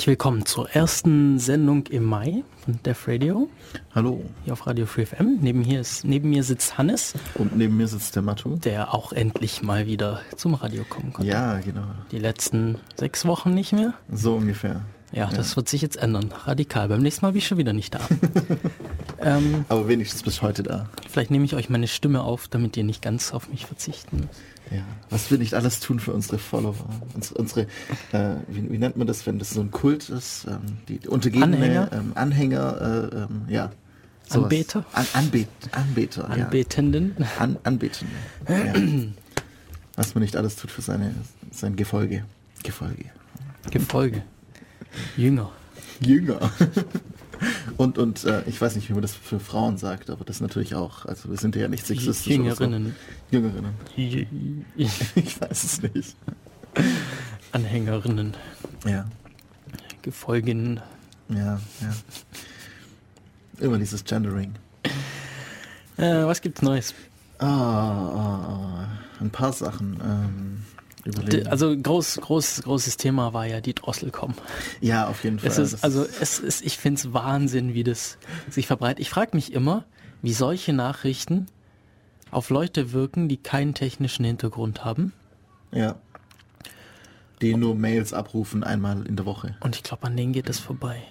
Herzlich 0.00 0.12
willkommen 0.12 0.46
zur 0.46 0.70
ersten 0.70 1.38
Sendung 1.38 1.86
im 1.88 2.04
Mai 2.04 2.42
von 2.64 2.80
Def 2.86 3.06
Radio. 3.06 3.50
Hallo. 3.94 4.24
Hier 4.44 4.54
auf 4.54 4.66
Radio 4.66 4.86
Free 4.86 5.04
FM. 5.04 5.40
Neben, 5.42 5.60
hier 5.60 5.82
ist, 5.82 6.06
neben 6.06 6.30
mir 6.30 6.42
sitzt 6.42 6.78
Hannes. 6.78 7.12
Und 7.34 7.54
neben 7.54 7.76
mir 7.76 7.86
sitzt 7.86 8.16
der 8.16 8.22
Matu. 8.22 8.56
Der 8.56 8.94
auch 8.94 9.12
endlich 9.12 9.62
mal 9.62 9.84
wieder 9.84 10.22
zum 10.36 10.54
Radio 10.54 10.84
kommen 10.84 11.12
konnte. 11.12 11.30
Ja, 11.30 11.60
genau. 11.60 11.84
Die 12.12 12.18
letzten 12.18 12.78
sechs 12.96 13.26
Wochen 13.26 13.52
nicht 13.52 13.74
mehr. 13.74 13.92
So 14.10 14.36
ungefähr. 14.36 14.80
Ja, 15.12 15.28
ja. 15.28 15.36
das 15.36 15.56
wird 15.56 15.68
sich 15.68 15.82
jetzt 15.82 15.96
ändern. 15.96 16.32
Radikal. 16.44 16.88
Beim 16.88 17.02
nächsten 17.02 17.24
Mal 17.24 17.32
bin 17.32 17.38
ich 17.38 17.46
schon 17.46 17.58
wieder 17.58 17.72
nicht 17.72 17.94
da. 17.94 18.00
ähm, 19.20 19.64
Aber 19.68 19.88
wenigstens 19.88 20.22
bis 20.22 20.40
heute 20.40 20.62
da. 20.62 20.88
Vielleicht 21.08 21.30
nehme 21.30 21.44
ich 21.44 21.54
euch 21.54 21.68
meine 21.68 21.88
Stimme 21.88 22.22
auf, 22.22 22.48
damit 22.48 22.76
ihr 22.76 22.84
nicht 22.84 23.02
ganz 23.02 23.32
auf 23.32 23.48
mich 23.48 23.66
verzichten 23.66 24.18
müsst. 24.18 24.40
Ja, 24.70 24.84
was 25.08 25.32
wir 25.32 25.38
nicht 25.38 25.54
alles 25.54 25.80
tun 25.80 25.98
für 25.98 26.12
unsere 26.12 26.38
Follower, 26.38 26.76
unsere, 27.14 27.34
unsere 27.40 27.60
äh, 28.12 28.36
wie, 28.46 28.70
wie, 28.70 28.78
nennt 28.78 28.96
man 28.96 29.08
das, 29.08 29.26
wenn 29.26 29.40
das 29.40 29.50
so 29.50 29.60
ein 29.60 29.72
Kult 29.72 30.08
ist, 30.10 30.46
ähm, 30.46 30.60
die, 30.88 31.08
untergebene 31.08 31.56
Anhänger, 31.56 31.92
ähm, 31.92 32.12
Anhänger 32.14 33.10
äh, 33.12 33.16
ähm, 33.16 33.42
ja. 33.48 33.72
Sowas. 34.28 34.44
Anbeter? 34.44 34.84
An, 34.92 35.06
Anbet, 35.14 35.48
Anbeter, 35.72 36.30
Anbetenden. 36.30 37.16
Ja. 37.18 37.26
An, 37.40 37.56
Anbetende. 37.64 38.14
Ja. 38.48 38.74
Was 39.96 40.14
man 40.14 40.22
nicht 40.22 40.36
alles 40.36 40.54
tut 40.54 40.70
für 40.70 40.82
seine, 40.82 41.12
sein 41.50 41.74
Gefolge. 41.74 42.24
Gefolge. 42.62 43.06
Gefolge. 43.72 44.22
Jünger. 45.16 45.50
Jünger. 46.00 46.50
Und, 47.76 47.96
und 47.96 48.24
äh, 48.24 48.42
ich 48.46 48.60
weiß 48.60 48.76
nicht, 48.76 48.90
wie 48.90 48.92
man 48.92 49.00
das 49.00 49.14
für 49.14 49.40
Frauen 49.40 49.78
sagt, 49.78 50.10
aber 50.10 50.26
das 50.26 50.42
natürlich 50.42 50.74
auch. 50.74 51.06
Also 51.06 51.30
wir 51.30 51.38
sind 51.38 51.56
ja 51.56 51.68
nicht 51.68 51.86
sexistisch. 51.86 52.26
Jüngerinnen. 52.34 52.94
So. 53.30 53.36
Jüngerinnen. 53.36 53.74
ich 53.96 55.40
weiß 55.40 55.64
es 55.64 55.82
nicht. 55.82 56.16
Anhängerinnen. 57.52 58.36
Ja. 58.84 59.06
Gefolginnen. 60.02 60.80
Ja, 61.30 61.60
ja. 61.80 61.94
Immer 63.58 63.78
dieses 63.78 64.04
Gendering. 64.04 64.54
Äh, 65.96 66.24
was 66.24 66.40
gibt's 66.40 66.62
Neues? 66.62 66.94
Ah, 67.38 67.46
ah, 67.46 68.48
ah, 68.48 68.88
ein 69.20 69.30
paar 69.30 69.52
Sachen. 69.52 69.98
Ähm, 70.02 70.62
überlegen. 71.04 71.46
Also 71.48 71.76
groß, 71.76 72.20
groß, 72.20 72.62
großes 72.62 72.96
Thema 72.96 73.32
war 73.32 73.46
ja 73.46 73.60
die 73.60 73.74
Drosselcom. 73.74 74.34
Ja, 74.80 75.08
auf 75.08 75.24
jeden 75.24 75.38
Fall. 75.38 75.48
Es 75.48 75.58
ist, 75.58 75.82
also 75.84 76.06
es 76.20 76.38
ist, 76.38 76.62
ich 76.62 76.78
finde 76.78 77.00
es 77.00 77.12
Wahnsinn, 77.12 77.74
wie 77.74 77.84
das 77.84 78.18
sich 78.48 78.66
verbreitet. 78.66 79.00
Ich 79.00 79.10
frage 79.10 79.30
mich 79.34 79.52
immer, 79.52 79.84
wie 80.22 80.32
solche 80.32 80.72
Nachrichten 80.72 81.46
auf 82.30 82.50
Leute 82.50 82.92
wirken, 82.92 83.28
die 83.28 83.36
keinen 83.36 83.74
technischen 83.74 84.24
Hintergrund 84.24 84.84
haben. 84.84 85.12
Ja. 85.72 85.96
Die 87.42 87.56
nur 87.56 87.74
Mails 87.74 88.12
abrufen 88.12 88.64
einmal 88.64 89.06
in 89.06 89.16
der 89.16 89.24
Woche. 89.24 89.56
Und 89.60 89.76
ich 89.76 89.82
glaube, 89.82 90.06
an 90.06 90.16
denen 90.16 90.32
geht 90.32 90.48
es 90.48 90.58
vorbei. 90.58 91.02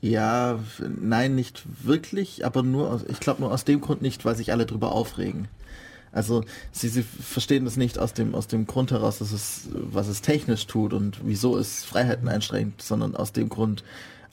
Ja, 0.00 0.58
nein, 1.00 1.36
nicht 1.36 1.62
wirklich, 1.84 2.44
aber 2.44 2.64
nur 2.64 2.90
aus, 2.90 3.04
ich 3.08 3.20
glaube 3.20 3.40
nur 3.40 3.52
aus 3.52 3.64
dem 3.64 3.80
Grund 3.80 4.02
nicht, 4.02 4.24
weil 4.24 4.34
sich 4.34 4.50
alle 4.50 4.66
drüber 4.66 4.90
aufregen. 4.90 5.46
Also 6.12 6.44
sie, 6.72 6.88
sie 6.88 7.02
verstehen 7.02 7.64
das 7.64 7.76
nicht 7.76 7.98
aus 7.98 8.12
dem, 8.12 8.34
aus 8.34 8.46
dem 8.46 8.66
Grund 8.66 8.90
heraus, 8.90 9.18
dass 9.18 9.32
es, 9.32 9.68
was 9.72 10.08
es 10.08 10.20
technisch 10.20 10.66
tut 10.66 10.92
und 10.92 11.20
wieso 11.24 11.56
es 11.56 11.84
Freiheiten 11.84 12.28
einschränkt, 12.28 12.82
sondern 12.82 13.16
aus 13.16 13.32
dem 13.32 13.48
Grund, 13.48 13.82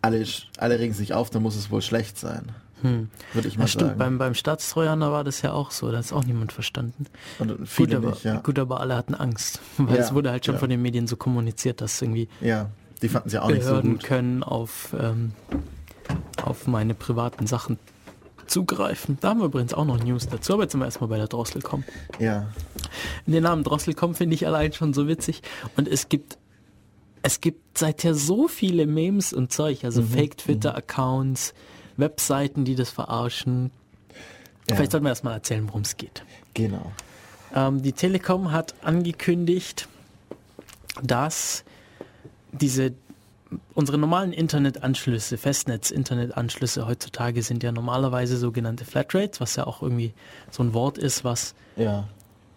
alle, 0.02 0.26
alle 0.58 0.80
regen 0.80 0.94
sich 0.94 1.14
auf, 1.14 1.30
dann 1.30 1.42
muss 1.42 1.56
es 1.56 1.72
wohl 1.72 1.82
schlecht 1.82 2.18
sein. 2.18 2.52
Hm. 2.82 3.10
Würde 3.34 3.48
ich 3.48 3.58
mal 3.58 3.64
ja, 3.64 3.68
stimmt, 3.68 3.88
sagen. 3.88 4.00
Beim, 4.00 4.18
beim 4.18 4.34
Staatstrojaner 4.34 5.12
war 5.12 5.24
das 5.24 5.42
ja 5.42 5.52
auch 5.52 5.72
so, 5.72 5.92
da 5.92 5.98
hat 5.98 6.06
es 6.06 6.14
auch 6.14 6.24
niemand 6.24 6.52
verstanden. 6.52 7.06
Und 7.38 7.68
viele 7.68 7.96
gut, 7.96 7.98
aber, 7.98 8.10
nicht, 8.12 8.24
ja. 8.24 8.40
gut, 8.40 8.60
aber 8.60 8.80
alle 8.80 8.96
hatten 8.96 9.16
Angst, 9.16 9.60
weil 9.78 9.98
ja, 9.98 10.02
es 10.02 10.14
wurde 10.14 10.32
halt 10.32 10.46
schon 10.46 10.56
ja. 10.56 10.60
von 10.60 10.70
den 10.70 10.82
Medien 10.82 11.08
so 11.08 11.18
kommuniziert, 11.18 11.82
dass 11.82 12.02
irgendwie 12.02 12.30
ja, 12.42 12.70
die 13.02 13.10
fanden 13.10 13.30
sie 13.30 13.40
auch 13.40 13.48
Behörden 13.48 13.94
nicht 13.94 14.02
so 14.02 14.08
gut. 14.08 14.08
können 14.08 14.44
auf, 14.44 14.96
ähm, 15.00 15.32
auf 16.42 16.68
meine 16.68 16.94
privaten 16.94 17.48
Sachen 17.48 17.78
zugreifen. 18.50 19.18
Da 19.22 19.30
haben 19.30 19.40
wir 19.40 19.46
übrigens 19.46 19.74
auch 19.74 19.86
noch 19.86 20.04
News 20.04 20.28
dazu, 20.28 20.54
aber 20.54 20.64
jetzt 20.64 20.72
sind 20.74 20.82
wir 20.82 20.86
erstmal 20.86 21.10
bei 21.10 21.18
der 21.18 21.28
Drosselcom. 21.28 21.84
Ja. 22.20 22.48
Den 23.26 23.44
Namen 23.44 23.64
Drosselcom 23.64 24.16
finde 24.16 24.36
ich 24.36 24.46
allein 24.46 24.74
schon 24.74 24.94
so 24.94 25.08
witzig. 25.08 25.42
Und 25.78 25.88
es 25.88 26.10
gibt 26.10 26.38
es 27.22 27.42
gibt 27.42 27.78
seither 27.78 28.16
so 28.16 28.48
viele 28.48 28.86
Memes 28.88 29.34
und 29.34 29.52
Zeug, 29.52 29.84
also 29.84 30.02
mhm. 30.02 30.10
Fake-Twitter-Accounts, 30.10 31.54
Webseiten, 31.98 32.64
die 32.64 32.76
das 32.76 32.90
verarschen. 32.90 33.72
Ja. 34.70 34.76
Vielleicht 34.76 34.92
sollten 34.92 35.06
wir 35.06 35.10
erstmal 35.10 35.34
erzählen, 35.34 35.68
worum 35.68 35.82
es 35.82 35.98
geht. 35.98 36.24
Genau. 36.54 36.92
Ähm, 37.54 37.82
die 37.82 37.92
Telekom 37.92 38.52
hat 38.52 38.74
angekündigt, 38.84 39.88
dass 41.04 41.64
diese 42.52 42.94
unsere 43.74 43.98
normalen 43.98 44.32
Internetanschlüsse, 44.32 45.38
Festnetz-Internetanschlüsse 45.38 46.88
heutzutage 46.88 47.42
sind 47.42 47.64
ja 47.64 47.72
normalerweise 47.72 48.38
sogenannte 48.38 48.86
Flatrates, 48.86 49.42
was 49.42 49.56
ja 49.56 49.66
auch 49.66 49.82
irgendwie 49.82 50.14
so 50.52 50.64
ein 50.64 50.74
Wort 50.74 50.98
ist, 50.98 51.24
was 51.24 51.56
ja. 51.76 52.08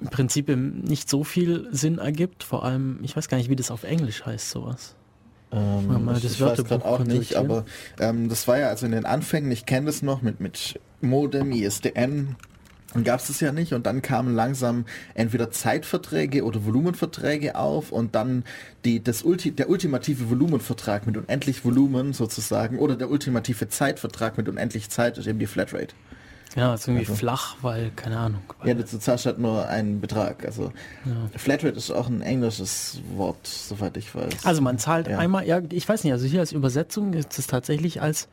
im 0.01 0.09
Prinzip 0.09 0.49
nicht 0.49 1.09
so 1.09 1.25
viel 1.25 1.69
Sinn 1.73 1.99
ergibt. 1.99 2.45
Vor 2.45 2.65
allem, 2.65 2.99
ich 3.03 3.17
weiß 3.17 3.29
gar 3.29 3.39
nicht, 3.39 3.49
wie 3.49 3.57
das 3.57 3.71
auf 3.71 3.85
Englisch 3.85 4.27
heißt, 4.27 4.51
sowas. 4.51 4.95
Ähm, 5.51 6.11
ich, 6.17 6.25
ich 6.25 6.41
weiß 6.41 6.65
gerade 6.65 6.85
auch 6.85 7.01
nicht, 7.01 7.37
aber 7.37 7.65
ähm, 7.99 8.29
das 8.29 8.49
war 8.49 8.59
ja 8.59 8.69
also 8.69 8.87
in 8.87 8.93
den 8.93 9.05
Anfängen, 9.05 9.51
ich 9.51 9.67
kenne 9.67 9.87
das 9.87 10.03
noch 10.03 10.23
mit, 10.23 10.41
mit 10.41 10.81
Modem, 11.01 11.53
ISDN, 11.53 12.37
und 12.95 13.05
gab 13.05 13.21
es 13.21 13.29
das 13.29 13.41
ja 13.41 13.53
nicht 13.53 13.73
und 13.73 13.87
dann 13.87 14.03
kamen 14.03 14.35
langsam 14.35 14.85
entweder 15.15 15.51
Zeitverträge 15.51 16.45
oder 16.45 16.65
Volumenverträge 16.65 17.57
auf 17.57 17.93
und 17.93 18.15
dann 18.15 18.45
die, 18.85 19.03
das 19.03 19.23
Ulti, 19.23 19.53
der 19.53 19.69
ultimative 19.69 20.31
Volumenvertrag 20.31 21.07
mit 21.07 21.17
unendlich 21.17 21.65
Volumen 21.65 22.13
sozusagen 22.13 22.79
oder 22.79 22.97
der 22.97 23.11
ultimative 23.11 23.69
Zeitvertrag 23.69 24.37
mit 24.37 24.49
unendlich 24.49 24.91
Zeit 24.91 25.19
ist 25.19 25.27
eben 25.27 25.39
die 25.39 25.47
Flatrate. 25.47 25.95
Ja, 26.57 26.75
ist 26.75 26.87
irgendwie 26.87 27.07
also, 27.07 27.15
flach, 27.15 27.57
weil, 27.63 27.91
keine 27.97 28.19
Ahnung. 28.19 28.43
Ja, 28.65 28.75
du 28.75 28.85
zahlst 28.85 29.25
halt 29.25 29.39
nur 29.39 29.69
einen 29.69 30.01
Betrag. 30.01 30.45
Also 30.45 30.73
ja. 31.05 31.39
Flatrate 31.39 31.77
ist 31.77 31.91
auch 31.91 32.09
ein 32.09 32.21
englisches 32.21 33.01
Wort, 33.17 33.47
soweit 33.47 33.97
ich 33.97 34.15
weiß. 34.15 34.45
Also 34.45 34.61
man 34.61 34.79
zahlt 34.79 35.09
ja. 35.09 35.19
einmal, 35.19 35.47
ja, 35.47 35.63
ich 35.71 35.89
weiß 35.89 36.05
nicht, 36.05 36.13
also 36.13 36.27
hier 36.27 36.41
als 36.41 36.53
Übersetzung 36.53 37.15
ist 37.15 37.39
es 37.39 37.47
tatsächlich 37.47 38.03
als 38.03 38.29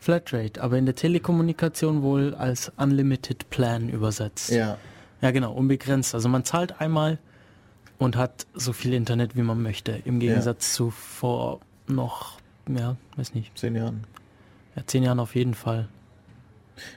Flatrate, 0.00 0.62
aber 0.62 0.78
in 0.78 0.86
der 0.86 0.94
Telekommunikation 0.94 2.02
wohl 2.02 2.34
als 2.34 2.72
Unlimited 2.78 3.50
Plan 3.50 3.90
übersetzt. 3.90 4.50
Ja. 4.50 4.78
Ja, 5.20 5.30
genau, 5.30 5.52
unbegrenzt. 5.52 6.14
Also 6.14 6.28
man 6.30 6.44
zahlt 6.44 6.80
einmal 6.80 7.18
und 7.98 8.16
hat 8.16 8.46
so 8.54 8.72
viel 8.72 8.94
Internet, 8.94 9.36
wie 9.36 9.42
man 9.42 9.62
möchte. 9.62 10.00
Im 10.06 10.18
Gegensatz 10.18 10.72
ja. 10.72 10.76
zu 10.76 10.90
vor 10.90 11.60
noch, 11.86 12.38
ja, 12.66 12.96
weiß 13.16 13.34
nicht. 13.34 13.56
Zehn 13.58 13.76
Jahren. 13.76 14.04
Ja, 14.74 14.82
zehn 14.86 15.02
Jahren 15.02 15.20
auf 15.20 15.34
jeden 15.34 15.52
Fall. 15.54 15.88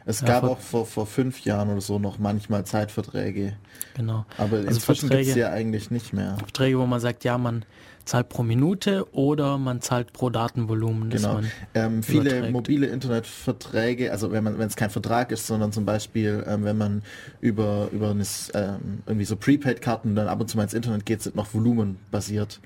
Es 0.05 0.21
ja, 0.21 0.27
gab 0.27 0.41
vor, 0.41 0.51
auch 0.51 0.59
vor, 0.59 0.85
vor 0.85 1.05
fünf 1.05 1.43
Jahren 1.43 1.69
oder 1.69 1.81
so 1.81 1.99
noch 1.99 2.19
manchmal 2.19 2.65
Zeitverträge. 2.65 3.57
Genau. 3.95 4.25
Aber 4.37 4.57
also 4.57 4.69
inzwischen 4.69 5.09
gibt 5.09 5.27
es 5.27 5.35
ja 5.35 5.49
eigentlich 5.51 5.91
nicht 5.91 6.13
mehr. 6.13 6.37
Verträge, 6.37 6.79
wo 6.79 6.85
man 6.85 7.01
sagt, 7.01 7.25
ja, 7.25 7.37
man 7.37 7.65
zahlt 8.05 8.29
pro 8.29 8.43
Minute 8.43 9.07
oder 9.13 9.57
man 9.57 9.81
zahlt 9.81 10.13
pro 10.13 10.29
Datenvolumen. 10.29 11.09
Genau. 11.09 11.39
Ähm, 11.73 12.03
viele 12.03 12.51
mobile 12.51 12.87
Internetverträge, 12.87 14.11
also 14.11 14.31
wenn 14.31 14.43
man 14.43 14.57
wenn 14.57 14.67
es 14.67 14.75
kein 14.75 14.89
Vertrag 14.89 15.31
ist, 15.31 15.47
sondern 15.47 15.71
zum 15.71 15.85
Beispiel 15.85 16.43
ähm, 16.47 16.65
wenn 16.65 16.77
man 16.77 17.01
über 17.39 17.89
über 17.91 18.11
eine, 18.11 18.23
ähm, 18.53 19.03
irgendwie 19.05 19.25
so 19.25 19.35
Prepaid-Karten 19.35 20.15
dann 20.15 20.27
ab 20.27 20.41
und 20.41 20.49
zu 20.49 20.57
mal 20.57 20.63
ins 20.63 20.73
Internet 20.73 21.05
geht, 21.05 21.21
sind 21.21 21.35
noch 21.35 21.53
volumenbasiert. 21.53 22.59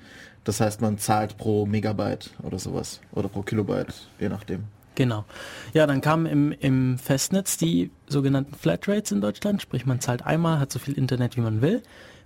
Das 0.44 0.60
heißt, 0.60 0.80
man 0.80 0.98
zahlt 0.98 1.36
pro 1.36 1.66
Megabyte 1.66 2.30
oder 2.42 2.58
sowas 2.58 3.00
oder 3.12 3.28
pro 3.28 3.42
Kilobyte, 3.42 3.94
je 4.18 4.28
nachdem. 4.28 4.64
Genau. 4.94 5.24
Ja, 5.74 5.86
dann 5.86 6.00
kamen 6.00 6.26
im, 6.26 6.52
im 6.52 6.98
Festnetz 6.98 7.56
die 7.56 7.90
sogenannten 8.08 8.56
Flatrates 8.56 9.12
in 9.12 9.20
Deutschland, 9.20 9.62
sprich 9.62 9.86
man 9.86 10.00
zahlt 10.00 10.26
einmal, 10.26 10.58
hat 10.58 10.72
so 10.72 10.80
viel 10.80 10.94
Internet, 10.94 11.36
wie 11.36 11.40
man 11.40 11.62
will. 11.62 11.82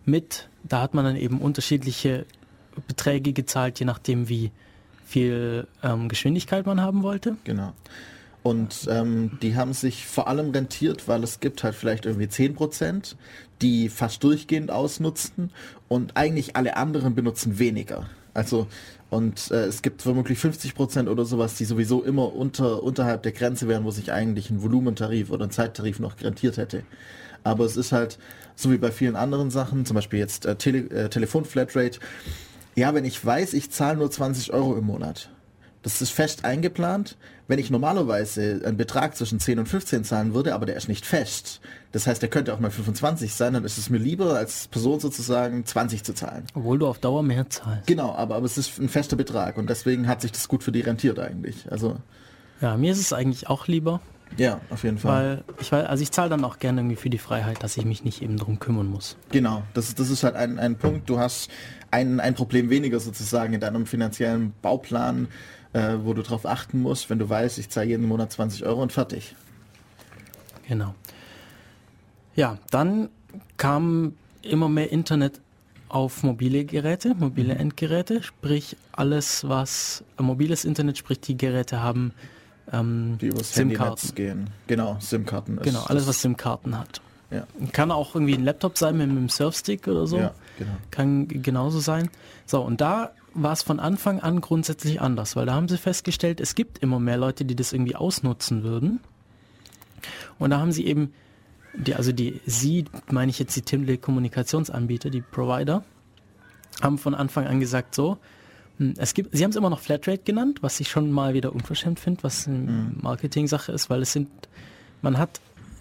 Mit, 0.06 0.48
da 0.64 0.80
hat 0.80 0.94
man 0.94 1.04
dann 1.04 1.16
eben 1.16 1.40
unterschiedliche 1.40 2.24
Beträge 2.86 3.32
gezahlt, 3.32 3.78
je 3.78 3.86
nachdem, 3.86 4.28
wie 4.28 4.50
viel 5.06 5.66
ähm, 5.82 6.08
Geschwindigkeit 6.08 6.66
man 6.66 6.80
haben 6.80 7.02
wollte. 7.02 7.36
Genau. 7.44 7.72
Und 8.42 8.88
ähm, 8.90 9.38
die 9.40 9.54
haben 9.54 9.72
sich 9.72 10.06
vor 10.06 10.26
allem 10.26 10.50
rentiert, 10.50 11.06
weil 11.06 11.22
es 11.22 11.38
gibt 11.38 11.62
halt 11.62 11.74
vielleicht 11.74 12.06
irgendwie 12.06 12.26
10%, 12.26 13.14
die 13.60 13.88
fast 13.88 14.24
durchgehend 14.24 14.70
ausnutzen 14.70 15.50
und 15.88 16.16
eigentlich 16.16 16.56
alle 16.56 16.76
anderen 16.76 17.14
benutzen 17.14 17.58
weniger. 17.58 18.06
Also 18.34 18.66
und 19.12 19.50
äh, 19.50 19.66
es 19.66 19.82
gibt 19.82 20.00
vermutlich 20.00 20.38
50% 20.38 21.06
oder 21.06 21.26
sowas, 21.26 21.56
die 21.56 21.66
sowieso 21.66 22.02
immer 22.02 22.34
unter, 22.34 22.82
unterhalb 22.82 23.22
der 23.22 23.32
Grenze 23.32 23.68
wären, 23.68 23.84
wo 23.84 23.90
sich 23.90 24.10
eigentlich 24.10 24.48
ein 24.48 24.62
Volumentarif 24.62 25.30
oder 25.30 25.44
ein 25.44 25.50
Zeittarif 25.50 26.00
noch 26.00 26.18
rentiert 26.22 26.56
hätte. 26.56 26.82
Aber 27.44 27.66
es 27.66 27.76
ist 27.76 27.92
halt, 27.92 28.18
so 28.56 28.72
wie 28.72 28.78
bei 28.78 28.90
vielen 28.90 29.14
anderen 29.14 29.50
Sachen, 29.50 29.84
zum 29.84 29.96
Beispiel 29.96 30.18
jetzt 30.18 30.46
äh, 30.46 30.56
Tele, 30.56 30.88
äh, 30.90 31.10
Telefonflatrate, 31.10 31.98
ja, 32.74 32.94
wenn 32.94 33.04
ich 33.04 33.24
weiß, 33.24 33.54
ich 33.54 33.70
zahle 33.70 33.98
nur 33.98 34.10
20 34.10 34.52
Euro 34.52 34.76
im 34.76 34.84
Monat, 34.84 35.30
Das 35.82 36.00
ist 36.00 36.10
fest 36.10 36.44
eingeplant. 36.44 37.16
Wenn 37.48 37.58
ich 37.58 37.70
normalerweise 37.70 38.62
einen 38.64 38.76
Betrag 38.76 39.16
zwischen 39.16 39.40
10 39.40 39.58
und 39.58 39.66
15 39.68 40.04
zahlen 40.04 40.32
würde, 40.32 40.54
aber 40.54 40.64
der 40.64 40.76
ist 40.76 40.88
nicht 40.88 41.04
fest. 41.04 41.60
Das 41.90 42.06
heißt, 42.06 42.22
der 42.22 42.30
könnte 42.30 42.54
auch 42.54 42.60
mal 42.60 42.70
25 42.70 43.34
sein, 43.34 43.52
dann 43.54 43.64
ist 43.64 43.78
es 43.78 43.90
mir 43.90 43.98
lieber, 43.98 44.36
als 44.36 44.68
Person 44.68 45.00
sozusagen 45.00 45.66
20 45.66 46.04
zu 46.04 46.14
zahlen. 46.14 46.44
Obwohl 46.54 46.78
du 46.78 46.86
auf 46.86 46.98
Dauer 46.98 47.22
mehr 47.22 47.50
zahlst. 47.50 47.86
Genau, 47.88 48.14
aber, 48.14 48.36
aber 48.36 48.46
es 48.46 48.56
ist 48.56 48.78
ein 48.78 48.88
fester 48.88 49.16
Betrag 49.16 49.58
und 49.58 49.68
deswegen 49.68 50.06
hat 50.06 50.22
sich 50.22 50.32
das 50.32 50.48
gut 50.48 50.62
für 50.62 50.72
die 50.72 50.80
rentiert 50.80 51.18
eigentlich. 51.18 51.70
Also 51.70 51.96
Ja, 52.60 52.76
mir 52.76 52.92
ist 52.92 53.00
es 53.00 53.12
eigentlich 53.12 53.48
auch 53.48 53.66
lieber, 53.66 54.00
ja, 54.38 54.60
auf 54.70 54.82
jeden 54.84 54.98
Fall. 54.98 55.42
weil 55.48 55.54
ich 55.60 55.72
also 55.72 56.02
ich 56.02 56.10
zahle 56.10 56.30
dann 56.30 56.44
auch 56.44 56.58
gerne 56.58 56.80
irgendwie 56.80 56.96
für 56.96 57.10
die 57.10 57.18
Freiheit, 57.18 57.62
dass 57.62 57.76
ich 57.76 57.84
mich 57.84 58.04
nicht 58.04 58.22
eben 58.22 58.36
drum 58.38 58.58
kümmern 58.58 58.86
muss. 58.86 59.16
Genau, 59.30 59.62
das, 59.74 59.88
ist- 59.88 59.98
das 59.98 60.10
ist 60.10 60.22
halt 60.24 60.36
ein, 60.36 60.58
ein 60.58 60.76
Punkt. 60.76 61.08
Du 61.10 61.18
hast 61.18 61.50
ein, 61.90 62.20
ein 62.20 62.34
Problem 62.34 62.70
weniger 62.70 62.98
sozusagen 63.00 63.52
in 63.54 63.60
deinem 63.60 63.86
finanziellen 63.86 64.52
Bauplan, 64.62 65.28
äh, 65.74 65.94
wo 66.02 66.14
du 66.14 66.22
darauf 66.22 66.46
achten 66.46 66.80
musst, 66.80 67.10
wenn 67.10 67.18
du 67.18 67.28
weißt, 67.28 67.58
ich 67.58 67.68
zahle 67.70 67.86
jeden 67.88 68.06
Monat 68.06 68.32
20 68.32 68.64
Euro 68.64 68.82
und 68.82 68.92
fertig. 68.92 69.34
Genau. 70.68 70.94
Ja, 72.34 72.58
dann 72.70 73.08
kam 73.56 74.14
immer 74.42 74.68
mehr 74.68 74.90
Internet 74.90 75.40
auf 75.88 76.22
mobile 76.22 76.64
Geräte, 76.64 77.14
mobile 77.14 77.54
Endgeräte, 77.54 78.22
sprich 78.22 78.76
alles, 78.92 79.46
was 79.46 80.02
mobiles 80.18 80.64
Internet, 80.64 80.96
sprich 80.96 81.20
die 81.20 81.36
Geräte 81.36 81.82
haben 81.82 82.12
ähm, 82.72 83.18
Die 83.20 83.26
übers 83.28 83.54
SIM-Karten. 83.54 84.14
gehen. 84.14 84.50
Genau, 84.66 84.96
SIM-Karten. 85.00 85.58
ist- 85.58 85.64
Genau, 85.64 85.82
alles, 85.84 86.06
was 86.06 86.20
SIM-Karten 86.22 86.78
hat. 86.78 87.00
Ja, 87.30 87.46
Kann 87.72 87.90
auch 87.90 88.14
irgendwie 88.14 88.34
ein 88.34 88.44
Laptop 88.44 88.76
sein 88.76 88.98
mit 88.98 89.08
einem 89.08 89.28
Surfstick 89.30 89.88
oder 89.88 90.06
so. 90.06 90.18
ja 90.18 90.34
genau. 90.58 90.72
Kann 90.90 91.28
genauso 91.28 91.80
sein. 91.80 92.10
So, 92.44 92.60
und 92.60 92.80
da 92.82 93.12
war 93.32 93.52
es 93.52 93.62
von 93.62 93.80
Anfang 93.80 94.20
an 94.20 94.42
grundsätzlich 94.42 95.00
anders, 95.00 95.34
weil 95.34 95.46
da 95.46 95.54
haben 95.54 95.66
sie 95.66 95.78
festgestellt, 95.78 96.40
es 96.40 96.54
gibt 96.54 96.78
immer 96.78 97.00
mehr 97.00 97.16
Leute, 97.16 97.46
die 97.46 97.56
das 97.56 97.72
irgendwie 97.72 97.96
ausnutzen 97.96 98.62
würden. 98.62 99.00
Und 100.38 100.50
da 100.50 100.58
haben 100.58 100.72
sie 100.72 100.84
eben, 100.84 101.14
die, 101.74 101.94
also 101.94 102.12
die, 102.12 102.42
sie, 102.44 102.84
meine 103.10 103.30
ich 103.30 103.38
jetzt 103.38 103.56
die 103.56 103.62
Telekommunikationsanbieter, 103.62 105.08
die 105.08 105.22
Provider, 105.22 105.82
haben 106.82 106.98
von 106.98 107.14
Anfang 107.14 107.46
an 107.46 107.60
gesagt 107.60 107.94
so, 107.94 108.18
es 108.96 109.14
gibt, 109.14 109.36
sie 109.36 109.44
haben 109.44 109.50
es 109.50 109.56
immer 109.56 109.70
noch 109.70 109.80
Flatrate 109.80 110.22
genannt, 110.24 110.58
was 110.62 110.80
ich 110.80 110.88
schon 110.88 111.10
mal 111.10 111.34
wieder 111.34 111.52
unverschämt 111.52 112.00
finde, 112.00 112.22
was 112.22 112.46
eine 112.48 112.92
Marketing-Sache 113.00 113.72
ist, 113.72 113.90
weil 113.90 114.02
es 114.02 114.12
sind, 114.12 114.28
man 115.02 115.18
hat, 115.18 115.40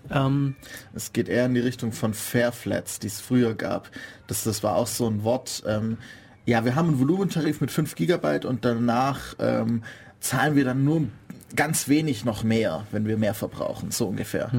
ähm, 0.10 0.56
Es 0.94 1.14
geht 1.14 1.30
eher 1.30 1.46
in 1.46 1.54
die 1.54 1.62
Richtung 1.62 1.92
von 1.92 2.14
Fairflats, 2.14 3.00
die 3.00 3.08
es 3.08 3.22
früher 3.22 3.54
gab. 3.54 3.90
Das, 4.28 4.44
das 4.44 4.64
war 4.64 4.76
auch 4.76 4.88
so 4.88 5.08
ein 5.08 5.24
Wort. 5.24 5.64
Ähm, 5.66 5.98
ja, 6.46 6.66
wir 6.66 6.76
haben 6.76 6.90
einen 6.90 7.00
Volumentarif 7.00 7.62
mit 7.62 7.72
5 7.72 7.96
Gigabyte 7.96 8.46
und 8.46 8.66
danach 8.66 9.36
ähm, 9.40 9.84
zahlen 10.20 10.56
wir 10.56 10.66
dann 10.66 10.84
nur 10.84 11.08
ganz 11.56 11.88
wenig 11.88 12.26
noch 12.26 12.44
mehr, 12.44 12.88
wenn 12.92 13.08
wir 13.08 13.18
mehr 13.18 13.34
verbrauchen, 13.34 13.92
so 13.92 14.08
ungefähr. 14.08 14.50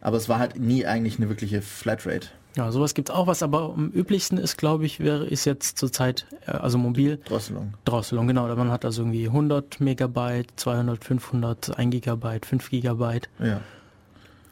Aber 0.00 0.16
es 0.16 0.28
war 0.28 0.38
halt 0.38 0.58
nie 0.58 0.86
eigentlich 0.86 1.18
eine 1.18 1.28
wirkliche 1.28 1.62
Flatrate. 1.62 2.28
Ja, 2.56 2.72
sowas 2.72 2.94
gibt's 2.94 3.10
auch 3.10 3.26
was, 3.26 3.42
aber 3.42 3.74
am 3.74 3.90
üblichsten 3.90 4.38
ist, 4.38 4.56
glaube 4.56 4.86
ich, 4.86 4.98
wäre 5.00 5.26
ist 5.26 5.44
jetzt 5.44 5.78
zurzeit, 5.78 6.26
äh, 6.46 6.52
also 6.52 6.78
mobil, 6.78 7.18
Drosselung. 7.26 7.74
Drosselung, 7.84 8.26
genau. 8.26 8.46
Man 8.56 8.70
hat 8.70 8.84
also 8.86 9.02
irgendwie 9.02 9.26
100 9.26 9.78
Megabyte, 9.80 10.48
200, 10.56 11.04
500, 11.04 11.78
1 11.78 11.90
Gigabyte, 11.90 12.46
5 12.46 12.70
Gigabyte. 12.70 13.28
Ja. 13.38 13.60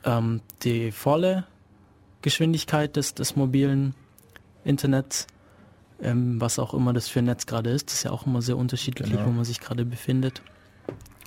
Ähm, 0.04 0.42
die 0.62 0.92
volle 0.92 1.44
Geschwindigkeit 2.20 2.94
des, 2.96 3.14
des 3.14 3.36
mobilen 3.36 3.94
Internets, 4.64 5.26
ähm, 6.02 6.38
was 6.40 6.58
auch 6.58 6.74
immer 6.74 6.92
das 6.92 7.08
für 7.08 7.20
ein 7.20 7.24
Netz 7.24 7.46
gerade 7.46 7.70
ist, 7.70 7.88
das 7.88 7.94
ist 7.98 8.02
ja 8.04 8.10
auch 8.10 8.26
immer 8.26 8.42
sehr 8.42 8.58
unterschiedlich, 8.58 9.10
Genau. 9.10 9.24
wo 9.26 9.30
man 9.30 9.44
sich 9.44 9.60
gerade 9.60 9.86
befindet, 9.86 10.42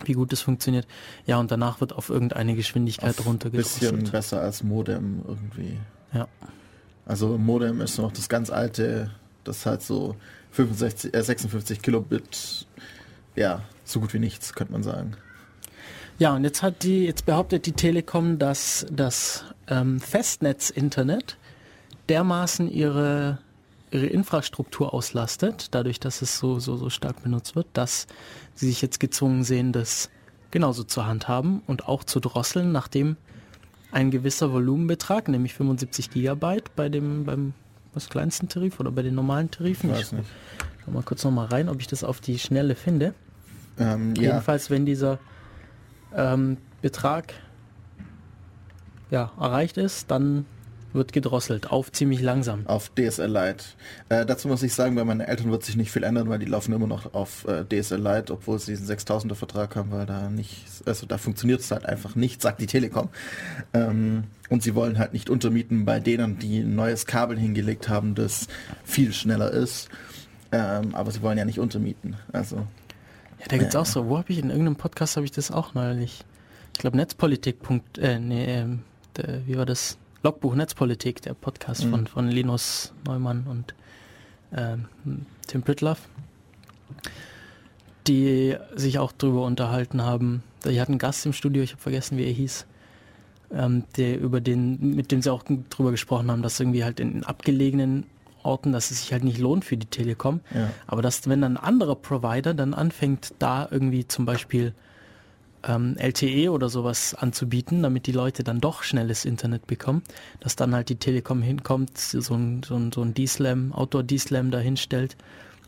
wie 0.06 0.13
gut 0.13 0.31
das 0.31 0.41
funktioniert. 0.41 0.85
Ja, 1.25 1.39
und 1.39 1.50
danach 1.50 1.81
wird 1.81 1.94
auf 1.94 2.09
irgendeine 2.12 2.53
Geschwindigkeit 2.53 3.18
Auf 3.19 3.25
runtergedrosselt. 3.25 3.94
bisschen 3.95 4.12
besser 4.12 4.41
als 4.41 4.62
Modem 4.62 5.24
irgendwie. 5.27 5.79
Ja. 6.13 6.27
Also 7.07 7.38
Modem 7.38 7.80
ist 7.80 7.98
noch 7.98 8.12
das 8.12 8.27
ganz 8.27 8.50
alte, 8.50 9.09
das 9.45 9.65
halt 9.65 9.81
so 9.81 10.15
65, 10.51 11.13
äh, 11.13 11.24
56 11.24 11.81
Kilobit, 11.81 12.68
ja, 13.36 13.62
so 13.86 14.01
gut 14.01 14.13
wie 14.13 14.19
nichts, 14.19 14.54
könnte 14.54 14.74
man 14.74 14.83
sagen. 14.83 15.15
Ja, 16.19 16.36
und 16.36 16.44
jetzt 16.44 16.63
hat 16.63 16.83
die, 16.83 17.06
jetzt 17.06 17.25
behauptet 17.25 17.65
die 17.65 17.71
Telekom, 17.71 18.39
dass 18.39 18.86
das 18.92 19.45
ähm, 19.68 20.00
Festnetz-Internet 20.01 21.38
dermaßen 22.09 22.69
ihre, 22.69 23.38
ihre 23.92 24.07
Infrastruktur 24.07 24.94
auslastet, 24.94 25.68
dadurch, 25.71 26.00
dass 26.00 26.21
es 26.21 26.38
so, 26.38 26.60
so, 26.60 26.75
so 26.75 26.89
stark 26.89 27.24
benutzt 27.24 27.56
wird, 27.56 27.68
dass 27.74 28.07
sie 28.56 28.68
sich 28.68 28.81
jetzt 28.81 29.00
gezwungen 29.00 29.44
sehen, 29.44 29.71
das 29.71 30.10
genauso 30.51 30.83
zu 30.83 31.06
handhaben 31.06 31.62
und 31.68 31.88
auch 31.88 32.03
zu 32.03 32.19
drosseln, 32.19 32.71
nachdem 32.71 33.15
ein 33.92 34.12
gewisser 34.12 34.51
Volumenbetrag, 34.51 35.28
nämlich 35.28 35.54
75 35.54 36.12
Gigabyte 36.12 36.75
bei 36.75 36.89
dem, 36.89 37.25
beim 37.25 37.54
was 37.94 38.10
kleinsten 38.10 38.48
Tarif 38.48 38.80
oder 38.80 38.92
bei 38.92 39.01
den 39.01 39.16
normalen 39.16 39.50
Tarifen. 39.50 39.89
Weiß 39.92 40.12
nicht. 40.12 40.30
schau 40.84 40.92
mal 40.92 41.04
kurz 41.04 41.24
noch 41.24 41.31
mal 41.31 41.45
rein, 41.45 41.69
ob 41.69 41.80
ich 41.80 41.88
das 41.88 42.04
auf 42.04 42.22
die 42.22 42.38
Schnelle 42.38 42.75
finde. 42.75 43.13
Ähm, 43.80 44.13
ja, 44.16 44.24
Jedenfalls, 44.24 44.69
wenn 44.69 44.86
dieser 44.86 45.19
ähm, 46.16 46.57
Betrag 46.81 47.34
ja, 49.10 49.31
erreicht 49.39 49.78
ist, 49.78 50.12
dann 50.12 50.45
wird 50.97 51.13
gedrosselt 51.13 51.71
auf 51.71 51.91
ziemlich 51.91 52.21
langsam. 52.21 52.67
auf 52.67 52.91
DSL 52.95 53.27
Lite. 53.31 53.63
Äh, 54.09 54.25
dazu 54.25 54.47
muss 54.47 54.63
ich 54.63 54.73
sagen, 54.73 54.95
bei 54.95 55.03
meinen 55.03 55.21
Eltern 55.21 55.51
wird 55.51 55.63
sich 55.63 55.77
nicht 55.77 55.91
viel 55.91 56.03
ändern, 56.03 56.27
weil 56.29 56.39
die 56.39 56.45
laufen 56.45 56.73
immer 56.73 56.88
noch 56.88 57.13
auf 57.13 57.47
äh, 57.47 57.63
DSL 57.63 58.01
Lite, 58.01 58.33
obwohl 58.33 58.59
sie 58.59 58.71
diesen 58.71 58.88
6000er 58.88 59.35
Vertrag 59.35 59.75
haben, 59.75 59.91
weil 59.91 60.05
da 60.05 60.29
nicht, 60.29 60.65
also 60.85 61.05
da 61.05 61.17
funktioniert 61.17 61.61
es 61.61 61.71
halt 61.71 61.85
einfach 61.85 62.15
nicht, 62.15 62.41
sagt 62.41 62.59
die 62.59 62.67
Telekom. 62.67 63.09
Ähm, 63.73 64.25
und 64.49 64.63
sie 64.63 64.75
wollen 64.75 64.97
halt 64.97 65.13
nicht 65.13 65.29
untermieten 65.29 65.85
bei 65.85 65.99
denen, 65.99 66.39
die 66.39 66.59
ein 66.59 66.75
neues 66.75 67.05
Kabel 67.05 67.38
hingelegt 67.38 67.89
haben, 67.89 68.15
das 68.15 68.47
viel 68.83 69.13
schneller 69.13 69.51
ist. 69.51 69.89
Ähm, 70.51 70.95
aber 70.95 71.11
sie 71.11 71.21
wollen 71.21 71.38
ja 71.38 71.45
nicht 71.45 71.59
untermieten. 71.59 72.15
Also 72.31 72.55
Ja, 73.39 73.45
da 73.50 73.57
gibt's 73.57 73.75
auch 73.75 73.86
so, 73.86 74.07
wo 74.07 74.17
habe 74.17 74.31
ich 74.31 74.39
in 74.39 74.50
irgendeinem 74.50 74.77
Podcast 74.77 75.17
habe 75.17 75.25
ich 75.25 75.31
das 75.31 75.51
auch 75.51 75.74
neulich. 75.74 76.24
Ich 76.74 76.79
glaube 76.79 76.98
Netzpolitik. 76.98 77.62
Punkt, 77.62 77.98
äh, 77.98 78.19
nee, 78.19 78.65
der, 79.17 79.45
wie 79.45 79.57
war 79.57 79.65
das? 79.65 79.98
Logbuch 80.24 80.55
Netzpolitik, 80.55 81.21
der 81.21 81.33
Podcast 81.33 81.86
Mhm. 81.86 81.89
von, 81.91 82.07
von 82.07 82.27
Linus 82.29 82.93
Neumann 83.05 83.45
und 83.47 83.74
ähm, 84.55 84.86
Tim 85.47 85.62
Pritloff, 85.62 86.00
die 88.07 88.55
sich 88.75 89.00
auch 89.00 89.12
drüber 89.12 89.43
unterhalten 89.43 90.01
haben. 90.01 90.43
Die 90.65 90.79
hatten 90.79 90.93
einen 90.93 91.00
Gast 91.00 91.25
im 91.25 91.33
Studio, 91.33 91.63
ich 91.63 91.71
habe 91.74 91.81
vergessen, 91.81 92.17
wie 92.17 92.24
er 92.25 92.31
hieß, 92.31 92.65
ähm, 93.51 93.83
der 93.97 94.19
über 94.19 94.41
den, 94.41 94.95
mit 94.95 95.12
dem 95.12 95.21
sie 95.21 95.31
auch 95.31 95.43
drüber 95.69 95.91
gesprochen 95.91 96.31
haben, 96.31 96.41
dass 96.41 96.59
irgendwie 96.59 96.83
halt 96.83 97.00
in 97.00 97.24
abgelegenen 97.24 98.05
Orten, 98.43 98.71
dass 98.71 98.91
es 98.91 99.01
sich 99.01 99.12
halt 99.12 99.24
nicht 99.24 99.39
lohnt 99.39 99.65
für 99.65 99.77
die 99.77 99.88
Telekom. 99.88 100.39
ja. 100.53 100.69
Aber 100.88 101.01
dass, 101.01 101.27
wenn 101.27 101.41
dann 101.41 101.57
ein 101.57 101.63
anderer 101.63 101.95
Provider 101.95 102.53
dann 102.53 102.74
anfängt, 102.74 103.33
da 103.39 103.67
irgendwie 103.69 104.07
zum 104.07 104.25
Beispiel 104.25 104.74
ähm, 105.63 105.95
LTE 105.97 106.49
oder 106.51 106.69
sowas 106.69 107.13
anzubieten, 107.15 107.81
damit 107.83 108.05
die 108.07 108.11
Leute 108.11 108.43
dann 108.43 108.59
doch 108.61 108.83
schnelles 108.83 109.25
Internet 109.25 109.67
bekommen, 109.67 110.03
dass 110.39 110.55
dann 110.55 110.73
halt 110.75 110.89
die 110.89 110.95
Telekom 110.97 111.41
hinkommt, 111.41 111.97
so 111.97 112.33
ein, 112.35 112.63
so 112.63 112.75
ein, 112.75 112.91
so 112.91 113.01
ein 113.01 113.13
D-Slam, 113.13 113.73
Outdoor-D-Slam 113.73 114.51
da 114.51 114.59
hinstellt 114.59 115.17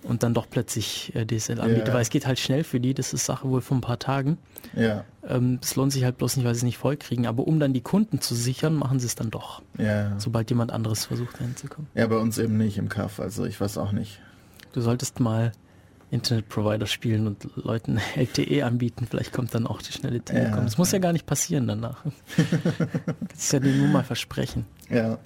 und 0.04 0.24
dann 0.24 0.34
doch 0.34 0.48
plötzlich 0.50 1.14
äh, 1.16 1.26
DSL 1.26 1.60
anbietet, 1.60 1.90
Ja. 1.90 1.94
weil 1.96 2.02
es 2.02 2.10
geht 2.10 2.26
halt 2.26 2.40
schnell 2.40 2.64
für 2.64 2.80
die, 2.80 2.94
das 2.94 3.12
ist 3.12 3.26
Sache 3.26 3.50
wohl 3.50 3.60
von 3.62 3.80
ein 3.80 3.82
paar 3.82 4.00
Tagen. 4.00 4.38
Ja, 4.74 5.04
Ähm, 5.28 5.60
Es 5.62 5.76
lohnt 5.76 5.92
sich 5.92 6.06
halt 6.06 6.18
bloß 6.18 6.38
nicht, 6.38 6.46
weil 6.46 6.54
sie 6.56 6.60
es 6.60 6.64
nicht 6.64 6.78
vollkriegen, 6.78 7.26
aber 7.26 7.46
um 7.46 7.60
dann 7.60 7.74
die 7.74 7.82
Kunden 7.82 8.22
zu 8.22 8.34
sichern, 8.34 8.76
machen 8.76 9.00
sie 9.00 9.08
es 9.08 9.16
dann 9.16 9.30
doch, 9.30 9.62
ja. 9.78 10.18
sobald 10.18 10.50
jemand 10.52 10.72
anderes 10.72 11.06
versucht, 11.06 11.36
da 11.40 11.44
hinzukommen. 11.44 11.90
Ja, 11.96 12.08
bei 12.08 12.16
uns 12.18 12.38
eben 12.38 12.58
nicht 12.58 12.78
im 12.78 12.88
Kaff, 12.88 13.20
also 13.20 13.44
ich 13.46 13.60
weiß 13.60 13.78
auch 13.78 13.92
nicht. 13.92 14.22
Du 14.72 14.80
solltest 14.80 15.20
mal 15.20 15.52
Internetprovider 16.12 16.88
spielen 16.88 17.28
und 17.28 17.50
Leuten 17.56 18.00
LTE 18.16 18.64
anbieten. 18.64 19.08
Vielleicht 19.10 19.32
kommt 19.32 19.54
dann 19.54 19.68
auch 19.68 19.82
die 19.82 19.92
schnelle 19.92 20.22
Telekom. 20.22 20.58
Ja. 20.58 20.64
das 20.64 20.78
muss 20.78 20.92
ja 20.92 21.00
gar 21.00 21.14
nicht 21.14 21.26
passieren 21.26 21.68
danach. 21.68 22.04
das 23.30 23.40
ist 23.40 23.54
ja 23.54 23.60
nur 23.60 23.88
mal 23.88 24.04
versprechen. 24.04 24.66
Ja. 24.90 25.20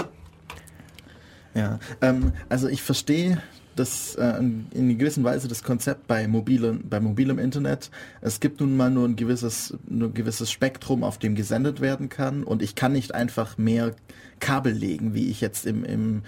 Ja, 1.55 1.79
ähm, 2.01 2.33
also 2.49 2.67
ich 2.67 2.81
verstehe 2.81 3.41
das 3.75 4.15
äh, 4.15 4.37
in 4.37 4.67
in 4.73 4.97
gewisser 4.97 5.23
Weise 5.23 5.47
das 5.47 5.63
Konzept 5.63 6.07
bei 6.07 6.27
mobilen, 6.27 6.87
bei 6.89 6.99
mobilem 6.99 7.39
Internet. 7.39 7.91
Es 8.21 8.39
gibt 8.39 8.59
nun 8.59 8.75
mal 8.75 8.89
nur 8.89 9.07
ein 9.07 9.15
gewisses, 9.15 9.77
nur 9.87 10.09
ein 10.09 10.13
gewisses 10.13 10.51
Spektrum, 10.51 11.03
auf 11.03 11.17
dem 11.17 11.35
gesendet 11.35 11.79
werden 11.81 12.09
kann 12.09 12.43
und 12.43 12.61
ich 12.61 12.75
kann 12.75 12.93
nicht 12.93 13.13
einfach 13.13 13.57
mehr 13.57 13.95
Kabel 14.39 14.73
legen, 14.73 15.13
wie 15.13 15.29
ich 15.29 15.41
jetzt 15.41 15.65
im, 15.65 15.83
im 15.85 16.23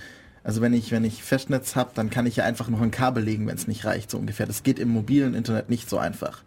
also 0.45 0.61
wenn 0.61 0.73
ich, 0.73 0.91
wenn 0.91 1.03
ich 1.03 1.23
Festnetz 1.23 1.75
habe, 1.75 1.89
dann 1.95 2.11
kann 2.11 2.27
ich 2.27 2.35
ja 2.35 2.43
einfach 2.43 2.69
noch 2.69 2.79
ein 2.79 2.91
Kabel 2.91 3.23
legen, 3.23 3.47
wenn 3.47 3.55
es 3.55 3.67
nicht 3.67 3.83
reicht, 3.83 4.11
so 4.11 4.19
ungefähr. 4.19 4.45
Das 4.45 4.61
geht 4.61 4.77
im 4.77 4.89
mobilen 4.89 5.33
Internet 5.33 5.71
nicht 5.71 5.89
so 5.89 5.97
einfach. 5.97 6.43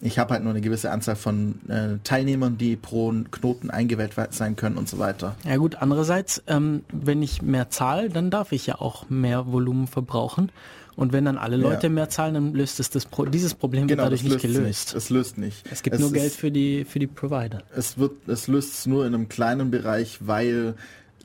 Ich 0.00 0.18
habe 0.20 0.32
halt 0.32 0.44
nur 0.44 0.52
eine 0.52 0.60
gewisse 0.60 0.92
Anzahl 0.92 1.16
von 1.16 1.58
äh, 1.68 1.98
Teilnehmern, 2.04 2.56
die 2.56 2.76
pro 2.76 3.12
Knoten 3.32 3.68
eingewählt 3.68 4.12
sein 4.30 4.54
können 4.54 4.78
und 4.78 4.88
so 4.88 4.98
weiter. 4.98 5.34
Ja 5.44 5.56
gut, 5.56 5.74
andererseits, 5.74 6.42
ähm, 6.46 6.84
wenn 6.92 7.20
ich 7.20 7.42
mehr 7.42 7.68
zahle, 7.68 8.10
dann 8.10 8.30
darf 8.30 8.52
ich 8.52 8.68
ja 8.68 8.76
auch 8.76 9.10
mehr 9.10 9.48
Volumen 9.48 9.88
verbrauchen. 9.88 10.52
Und 10.94 11.12
wenn 11.12 11.24
dann 11.24 11.36
alle 11.36 11.56
Leute 11.56 11.88
ja. 11.88 11.92
mehr 11.92 12.10
zahlen, 12.10 12.34
dann 12.34 12.54
löst 12.54 12.78
es 12.78 12.90
das 12.90 13.06
Pro 13.06 13.24
dieses 13.24 13.54
Problem 13.54 13.88
genau, 13.88 14.04
dadurch 14.04 14.22
nicht 14.22 14.40
gelöst. 14.40 14.62
Nicht. 14.62 14.94
Es 14.94 15.10
löst 15.10 15.36
nicht. 15.36 15.64
Es 15.70 15.82
gibt 15.82 15.96
es 15.96 16.00
nur 16.00 16.12
Geld 16.12 16.32
für 16.32 16.52
die 16.52 16.84
für 16.84 17.00
die 17.00 17.06
Provider. 17.06 17.62
Es 17.74 17.98
wird 17.98 18.28
es 18.28 18.46
löst 18.46 18.74
es 18.74 18.86
nur 18.86 19.04
in 19.04 19.14
einem 19.14 19.28
kleinen 19.28 19.70
Bereich, 19.70 20.18
weil 20.20 20.74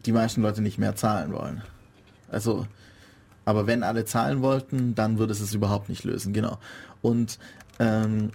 die 0.05 0.11
meisten 0.11 0.41
Leute 0.41 0.61
nicht 0.61 0.77
mehr 0.77 0.95
zahlen 0.95 1.31
wollen. 1.33 1.61
Also 2.29 2.65
aber 3.45 3.67
wenn 3.67 3.83
alle 3.83 4.05
zahlen 4.05 4.41
wollten, 4.41 4.95
dann 4.95 5.19
würde 5.19 5.31
es 5.31 5.39
es 5.39 5.53
überhaupt 5.53 5.87
nicht 5.87 6.03
lösen, 6.03 6.33
genau. 6.33 6.57
Und 7.01 7.37
ähm, 7.79 8.31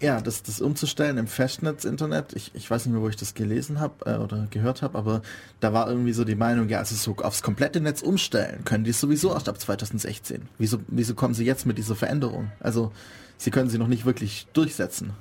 ja, 0.00 0.20
das, 0.20 0.42
das 0.42 0.60
umzustellen 0.60 1.16
im 1.16 1.26
Festnetz-Internet, 1.26 2.34
ich, 2.34 2.50
ich 2.54 2.70
weiß 2.70 2.84
nicht 2.84 2.92
mehr, 2.92 3.02
wo 3.02 3.08
ich 3.08 3.16
das 3.16 3.34
gelesen 3.34 3.80
habe 3.80 4.04
äh, 4.04 4.16
oder 4.16 4.46
gehört 4.50 4.82
habe, 4.82 4.98
aber 4.98 5.22
da 5.60 5.72
war 5.72 5.88
irgendwie 5.88 6.12
so 6.12 6.24
die 6.24 6.34
Meinung, 6.34 6.68
ja, 6.68 6.78
also 6.78 6.94
so 6.94 7.16
aufs 7.22 7.42
komplette 7.42 7.80
Netz 7.80 8.02
umstellen 8.02 8.64
können 8.64 8.84
die 8.84 8.90
es 8.90 9.00
sowieso 9.00 9.32
erst 9.32 9.48
ab 9.48 9.58
2016. 9.58 10.48
Wieso, 10.58 10.80
wieso 10.88 11.14
kommen 11.14 11.34
sie 11.34 11.44
jetzt 11.44 11.66
mit 11.66 11.78
dieser 11.78 11.94
Veränderung? 11.94 12.50
Also 12.60 12.92
sie 13.38 13.50
können 13.50 13.70
sie 13.70 13.78
noch 13.78 13.88
nicht 13.88 14.04
wirklich 14.04 14.48
durchsetzen. 14.52 15.12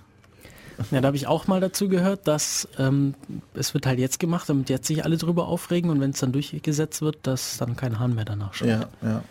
Ja, 0.91 1.01
da 1.01 1.07
habe 1.07 1.17
ich 1.17 1.27
auch 1.27 1.47
mal 1.47 1.59
dazu 1.59 1.88
gehört, 1.88 2.27
dass 2.27 2.67
ähm, 2.77 3.13
es 3.53 3.73
wird 3.73 3.85
halt 3.85 4.00
jetzt 4.00 4.19
gemacht, 4.19 4.50
damit 4.50 4.69
jetzt 4.69 4.88
sich 4.88 5.05
alle 5.05 5.17
drüber 5.17 5.47
aufregen 5.47 5.89
und 5.89 6.00
wenn 6.01 6.11
es 6.11 6.19
dann 6.19 6.31
durchgesetzt 6.31 7.01
wird, 7.01 7.19
dass 7.23 7.57
dann 7.57 7.75
kein 7.75 8.00
Hahn 8.00 8.15
mehr 8.15 8.25
danach 8.25 8.53
schaut. 8.53 8.67
Ja, 8.67 8.89
ja. 9.01 9.23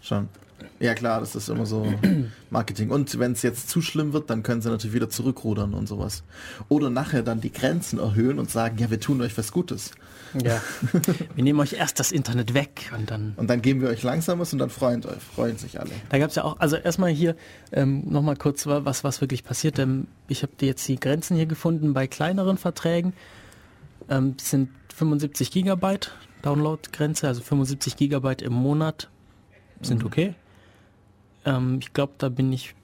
Schon. 0.00 0.28
Ja 0.78 0.94
klar, 0.94 1.20
das 1.20 1.34
ist 1.34 1.48
immer 1.48 1.66
so 1.66 1.86
Marketing. 2.50 2.90
Und 2.90 3.18
wenn 3.18 3.32
es 3.32 3.42
jetzt 3.42 3.68
zu 3.68 3.80
schlimm 3.80 4.12
wird, 4.12 4.30
dann 4.30 4.42
können 4.42 4.62
sie 4.62 4.70
natürlich 4.70 4.94
wieder 4.94 5.10
zurückrudern 5.10 5.74
und 5.74 5.86
sowas. 5.88 6.22
Oder 6.68 6.90
nachher 6.90 7.22
dann 7.22 7.40
die 7.40 7.52
Grenzen 7.52 7.98
erhöhen 7.98 8.38
und 8.38 8.50
sagen, 8.50 8.78
ja, 8.78 8.90
wir 8.90 9.00
tun 9.00 9.20
euch 9.20 9.36
was 9.36 9.52
Gutes. 9.52 9.92
Ja. 10.42 10.60
wir 11.34 11.44
nehmen 11.44 11.60
euch 11.60 11.74
erst 11.74 12.00
das 12.00 12.12
Internet 12.12 12.54
weg 12.54 12.90
und 12.96 13.10
dann. 13.10 13.34
Und 13.36 13.48
dann 13.48 13.62
geben 13.62 13.80
wir 13.80 13.88
euch 13.88 14.02
langsames 14.02 14.52
und 14.52 14.58
dann 14.58 14.70
freuen, 14.70 15.02
freuen 15.34 15.58
sich 15.58 15.80
alle. 15.80 15.90
Da 16.08 16.18
gab 16.18 16.30
es 16.30 16.36
ja 16.36 16.44
auch, 16.44 16.58
also 16.58 16.76
erstmal 16.76 17.10
hier 17.10 17.36
ähm, 17.72 18.04
nochmal 18.08 18.36
kurz, 18.36 18.66
was, 18.66 19.04
was 19.04 19.20
wirklich 19.20 19.44
passiert. 19.44 19.78
Ähm, 19.78 20.06
ich 20.28 20.42
habe 20.42 20.52
jetzt 20.60 20.86
die 20.88 20.98
Grenzen 20.98 21.36
hier 21.36 21.46
gefunden 21.46 21.94
bei 21.94 22.06
kleineren 22.06 22.58
Verträgen. 22.58 23.12
Ähm, 24.08 24.36
sind 24.40 24.70
75 24.94 25.50
Gigabyte 25.50 26.12
Download-Grenze, 26.42 27.26
also 27.26 27.42
75 27.42 27.96
Gigabyte 27.96 28.42
im 28.42 28.52
Monat 28.52 29.08
sind 29.80 30.02
mhm. 30.02 30.06
okay. 30.06 30.34
Ähm, 31.44 31.78
ich 31.80 31.92
glaube, 31.92 32.12
da 32.18 32.28
bin 32.28 32.52
ich 32.52 32.74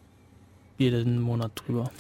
jeden 0.79 1.21
Monat 1.21 1.53
drüber. 1.55 1.91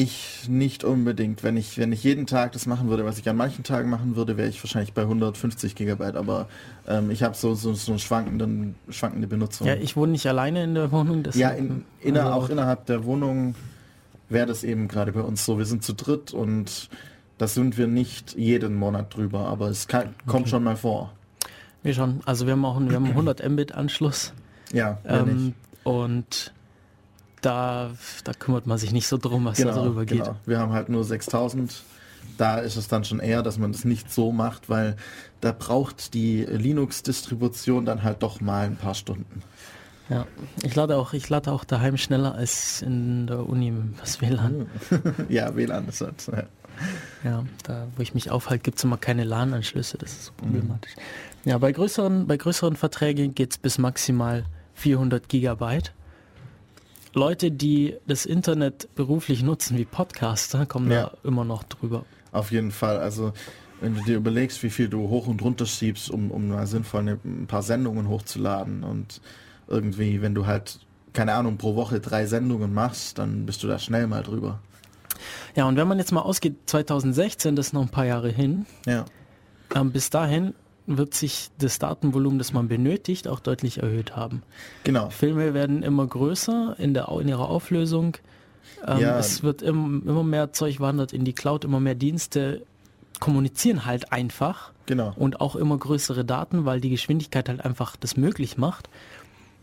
Ich 0.00 0.48
nicht 0.48 0.84
unbedingt. 0.84 1.42
Wenn 1.42 1.56
ich, 1.56 1.76
wenn 1.76 1.90
ich 1.90 2.04
jeden 2.04 2.28
Tag 2.28 2.52
das 2.52 2.66
machen 2.66 2.88
würde, 2.88 3.04
was 3.04 3.18
ich 3.18 3.28
an 3.28 3.36
manchen 3.36 3.64
Tagen 3.64 3.90
machen 3.90 4.14
würde, 4.14 4.36
wäre 4.36 4.48
ich 4.48 4.62
wahrscheinlich 4.62 4.92
bei 4.92 5.02
150 5.02 5.74
Gigabyte. 5.74 6.14
Aber 6.14 6.46
ähm, 6.86 7.10
ich 7.10 7.24
habe 7.24 7.34
so, 7.34 7.56
so, 7.56 7.74
so 7.74 7.90
eine 7.90 7.98
schwankende 7.98 9.26
Benutzung. 9.26 9.66
Ja, 9.66 9.74
ich 9.74 9.96
wohne 9.96 10.12
nicht 10.12 10.28
alleine 10.28 10.62
in 10.62 10.76
der 10.76 10.92
Wohnung. 10.92 11.24
Ja, 11.34 11.50
in, 11.50 11.84
inner, 12.00 12.26
also 12.26 12.32
auch 12.32 12.48
innerhalb 12.48 12.86
der 12.86 13.04
Wohnung 13.06 13.56
wäre 14.28 14.46
das 14.46 14.62
eben 14.62 14.86
gerade 14.86 15.10
bei 15.10 15.22
uns 15.22 15.44
so. 15.44 15.58
Wir 15.58 15.66
sind 15.66 15.82
zu 15.82 15.94
dritt 15.94 16.32
und 16.32 16.90
das 17.36 17.54
sind 17.54 17.76
wir 17.76 17.88
nicht 17.88 18.36
jeden 18.36 18.76
Monat 18.76 19.16
drüber, 19.16 19.48
aber 19.48 19.66
es 19.66 19.88
kann, 19.88 20.14
kommt 20.28 20.42
okay. 20.42 20.50
schon 20.50 20.62
mal 20.62 20.76
vor. 20.76 21.12
Wir 21.82 21.94
schon. 21.94 22.20
Also 22.24 22.46
wir 22.46 22.52
haben 22.52 22.64
auch 22.64 22.76
einen, 22.76 22.88
wir 22.90 22.94
haben 22.94 23.06
einen 23.06 23.14
100 23.14 23.48
Mbit 23.48 23.72
Anschluss. 23.72 24.32
Ja, 24.72 24.98
ähm, 25.04 25.54
und 25.82 26.52
da, 27.40 27.90
da 28.24 28.32
kümmert 28.32 28.66
man 28.66 28.78
sich 28.78 28.92
nicht 28.92 29.06
so 29.06 29.18
drum, 29.18 29.44
was 29.44 29.58
genau, 29.58 29.74
darüber 29.74 30.04
geht. 30.04 30.24
Genau. 30.24 30.36
Wir 30.46 30.58
haben 30.58 30.72
halt 30.72 30.88
nur 30.88 31.04
6000. 31.04 31.82
Da 32.36 32.58
ist 32.58 32.76
es 32.76 32.88
dann 32.88 33.04
schon 33.04 33.20
eher, 33.20 33.42
dass 33.42 33.58
man 33.58 33.72
das 33.72 33.84
nicht 33.84 34.12
so 34.12 34.30
macht, 34.32 34.68
weil 34.68 34.96
da 35.40 35.52
braucht 35.52 36.14
die 36.14 36.44
Linux-Distribution 36.44 37.84
dann 37.84 38.02
halt 38.02 38.22
doch 38.22 38.40
mal 38.40 38.66
ein 38.66 38.76
paar 38.76 38.94
Stunden. 38.94 39.42
Ja, 40.08 40.26
ich 40.62 40.74
lade 40.74 40.96
auch, 40.96 41.12
ich 41.12 41.28
lade 41.28 41.52
auch 41.52 41.64
daheim 41.64 41.96
schneller 41.96 42.34
als 42.34 42.80
in 42.80 43.26
der 43.26 43.46
Uni 43.46 43.72
das 44.00 44.20
WLAN. 44.22 44.66
ja, 45.28 45.54
WLAN 45.54 45.88
ist 45.88 46.00
halt. 46.00 46.26
Ja. 46.28 46.44
ja, 47.30 47.44
da 47.64 47.86
wo 47.96 48.02
ich 48.02 48.14
mich 48.14 48.30
aufhalte, 48.30 48.62
gibt 48.62 48.78
es 48.78 48.84
immer 48.84 48.96
keine 48.96 49.24
LAN-Anschlüsse, 49.24 49.98
das 49.98 50.12
ist 50.12 50.24
so 50.26 50.32
problematisch. 50.32 50.96
Mhm. 50.96 51.50
Ja, 51.50 51.58
bei 51.58 51.72
größeren, 51.72 52.26
bei 52.26 52.36
größeren 52.36 52.76
Verträgen 52.76 53.34
geht 53.34 53.52
es 53.52 53.58
bis 53.58 53.78
maximal 53.78 54.44
400 54.74 55.28
Gigabyte. 55.28 55.92
Leute, 57.18 57.50
die 57.50 57.96
das 58.06 58.24
Internet 58.24 58.94
beruflich 58.94 59.42
nutzen, 59.42 59.76
wie 59.76 59.84
Podcaster, 59.84 60.66
kommen 60.66 60.90
ja. 60.90 61.10
da 61.10 61.28
immer 61.28 61.44
noch 61.44 61.64
drüber. 61.64 62.04
Auf 62.32 62.52
jeden 62.52 62.70
Fall. 62.70 62.98
Also 62.98 63.32
wenn 63.80 63.94
du 63.94 64.02
dir 64.02 64.16
überlegst, 64.16 64.62
wie 64.62 64.70
viel 64.70 64.88
du 64.88 65.08
hoch 65.08 65.26
und 65.26 65.42
runter 65.42 65.66
schiebst, 65.66 66.10
um, 66.10 66.30
um 66.30 66.48
mal 66.48 66.66
sinnvoll 66.66 67.00
eine, 67.00 67.18
ein 67.24 67.46
paar 67.46 67.62
Sendungen 67.62 68.08
hochzuladen 68.08 68.84
und 68.84 69.20
irgendwie, 69.66 70.22
wenn 70.22 70.34
du 70.34 70.46
halt, 70.46 70.80
keine 71.12 71.34
Ahnung, 71.34 71.58
pro 71.58 71.74
Woche 71.74 72.00
drei 72.00 72.26
Sendungen 72.26 72.72
machst, 72.72 73.18
dann 73.18 73.46
bist 73.46 73.62
du 73.62 73.66
da 73.66 73.78
schnell 73.78 74.06
mal 74.06 74.22
drüber. 74.22 74.60
Ja, 75.56 75.66
und 75.66 75.76
wenn 75.76 75.88
man 75.88 75.98
jetzt 75.98 76.12
mal 76.12 76.22
ausgeht, 76.22 76.56
2016, 76.66 77.56
das 77.56 77.68
ist 77.68 77.72
noch 77.72 77.82
ein 77.82 77.88
paar 77.88 78.06
Jahre 78.06 78.30
hin. 78.30 78.66
Ja. 78.86 79.04
Ähm, 79.74 79.90
bis 79.90 80.10
dahin 80.10 80.54
wird 80.96 81.14
sich 81.14 81.50
das 81.58 81.78
Datenvolumen, 81.78 82.38
das 82.38 82.52
man 82.52 82.68
benötigt, 82.68 83.28
auch 83.28 83.40
deutlich 83.40 83.82
erhöht 83.82 84.16
haben. 84.16 84.42
Genau. 84.84 85.10
Filme 85.10 85.54
werden 85.54 85.82
immer 85.82 86.06
größer 86.06 86.76
in, 86.78 86.94
der, 86.94 87.08
in 87.20 87.28
ihrer 87.28 87.48
Auflösung. 87.48 88.16
Ähm, 88.86 88.98
ja. 89.00 89.18
Es 89.18 89.42
wird 89.42 89.62
im, 89.62 90.02
immer 90.06 90.24
mehr 90.24 90.52
Zeug 90.52 90.80
wandert 90.80 91.12
in 91.12 91.24
die 91.24 91.34
Cloud, 91.34 91.64
immer 91.64 91.80
mehr 91.80 91.94
Dienste 91.94 92.62
kommunizieren 93.20 93.84
halt 93.84 94.12
einfach. 94.12 94.72
Genau. 94.86 95.12
Und 95.16 95.40
auch 95.40 95.56
immer 95.56 95.76
größere 95.76 96.24
Daten, 96.24 96.64
weil 96.64 96.80
die 96.80 96.90
Geschwindigkeit 96.90 97.48
halt 97.48 97.64
einfach 97.64 97.96
das 97.96 98.16
möglich 98.16 98.56
macht. 98.56 98.88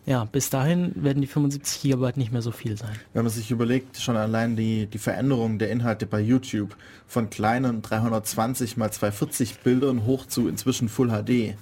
Ja, 0.06 0.26
bis 0.26 0.52
dahin 0.52 0.92
werden 0.96 1.22
die 1.22 1.28
75 1.28 1.82
Gigabyte 1.82 2.18
nicht 2.18 2.32
mehr 2.32 2.44
so 2.44 2.52
viel 2.52 2.78
sein. 2.78 2.96
Wenn 3.14 3.24
man 3.24 3.32
sich 3.32 3.50
überlegt, 3.50 3.98
schon 3.98 4.16
allein 4.16 4.56
die, 4.56 4.86
die 4.86 5.00
Veränderung 5.00 5.58
der 5.58 5.72
Inhalte 5.72 6.06
bei 6.06 6.20
YouTube 6.20 6.76
von 7.08 7.32
kleinen 7.32 7.82
320 7.82 8.78
mal 8.78 8.92
240 8.92 9.60
Bildern 9.60 10.06
hoch 10.06 10.28
zu 10.28 10.48
inzwischen 10.48 10.90
Full 10.90 11.10
HD. 11.10 11.58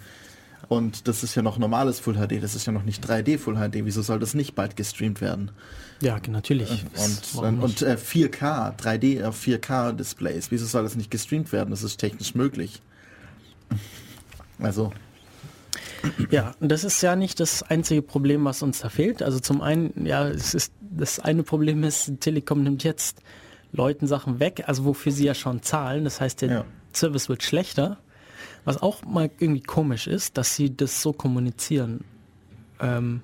Und 0.68 1.08
das 1.08 1.24
ist 1.24 1.36
ja 1.36 1.42
noch 1.42 1.58
normales 1.58 2.00
Full 2.00 2.16
HD, 2.16 2.42
das 2.44 2.56
ist 2.56 2.66
ja 2.66 2.74
noch 2.74 2.84
nicht 2.84 3.06
3D 3.08 3.38
Full 3.38 3.56
HD. 3.56 3.86
Wieso 3.86 4.02
soll 4.02 4.20
das 4.20 4.34
nicht 4.34 4.56
bald 4.56 4.76
gestreamt 4.76 5.22
werden? 5.22 5.52
Ja, 6.02 6.20
natürlich. 6.28 6.86
Und, 7.36 7.44
und, 7.44 7.60
und 7.62 7.82
äh, 7.82 7.96
4K, 7.96 8.78
3D 8.78 9.22
äh, 9.22 9.28
4K 9.28 9.94
Displays, 9.94 10.52
wieso 10.52 10.66
soll 10.66 10.84
das 10.84 10.96
nicht 10.96 11.12
gestreamt 11.12 11.52
werden? 11.54 11.70
Das 11.70 11.84
ist 11.84 11.98
technisch 11.98 12.36
möglich. 12.36 12.82
Also 14.60 14.92
ja, 16.30 16.54
das 16.60 16.84
ist 16.84 17.02
ja 17.02 17.16
nicht 17.16 17.40
das 17.40 17.64
einzige 17.64 18.02
Problem, 18.02 18.46
was 18.46 18.62
uns 18.62 18.80
da 18.80 18.90
fehlt. 18.90 19.22
Also 19.22 19.40
zum 19.40 19.62
einen, 19.62 20.06
ja, 20.06 20.28
es 20.28 20.54
ist 20.54 20.74
das 20.82 21.20
eine 21.20 21.44
Problem 21.44 21.84
ist, 21.84 22.20
Telekom 22.20 22.64
nimmt 22.64 22.84
jetzt 22.84 23.22
Leuten 23.72 24.06
Sachen 24.06 24.40
weg, 24.40 24.64
also 24.68 24.86
wofür 24.86 25.12
sie 25.12 25.26
ja 25.26 25.34
schon 25.34 25.62
zahlen. 25.64 26.04
Das 26.04 26.22
heißt, 26.22 26.42
der 26.42 26.50
ja. 26.50 26.66
Service 26.94 27.30
wird 27.30 27.44
schlechter. 27.44 27.98
Was 28.66 28.82
auch 28.82 29.04
mal 29.04 29.30
irgendwie 29.40 29.64
komisch 29.64 30.08
ist, 30.08 30.38
dass 30.38 30.56
sie 30.56 30.76
das 30.76 31.02
so 31.02 31.12
kommunizieren. 31.12 32.06
Ähm, 32.80 33.22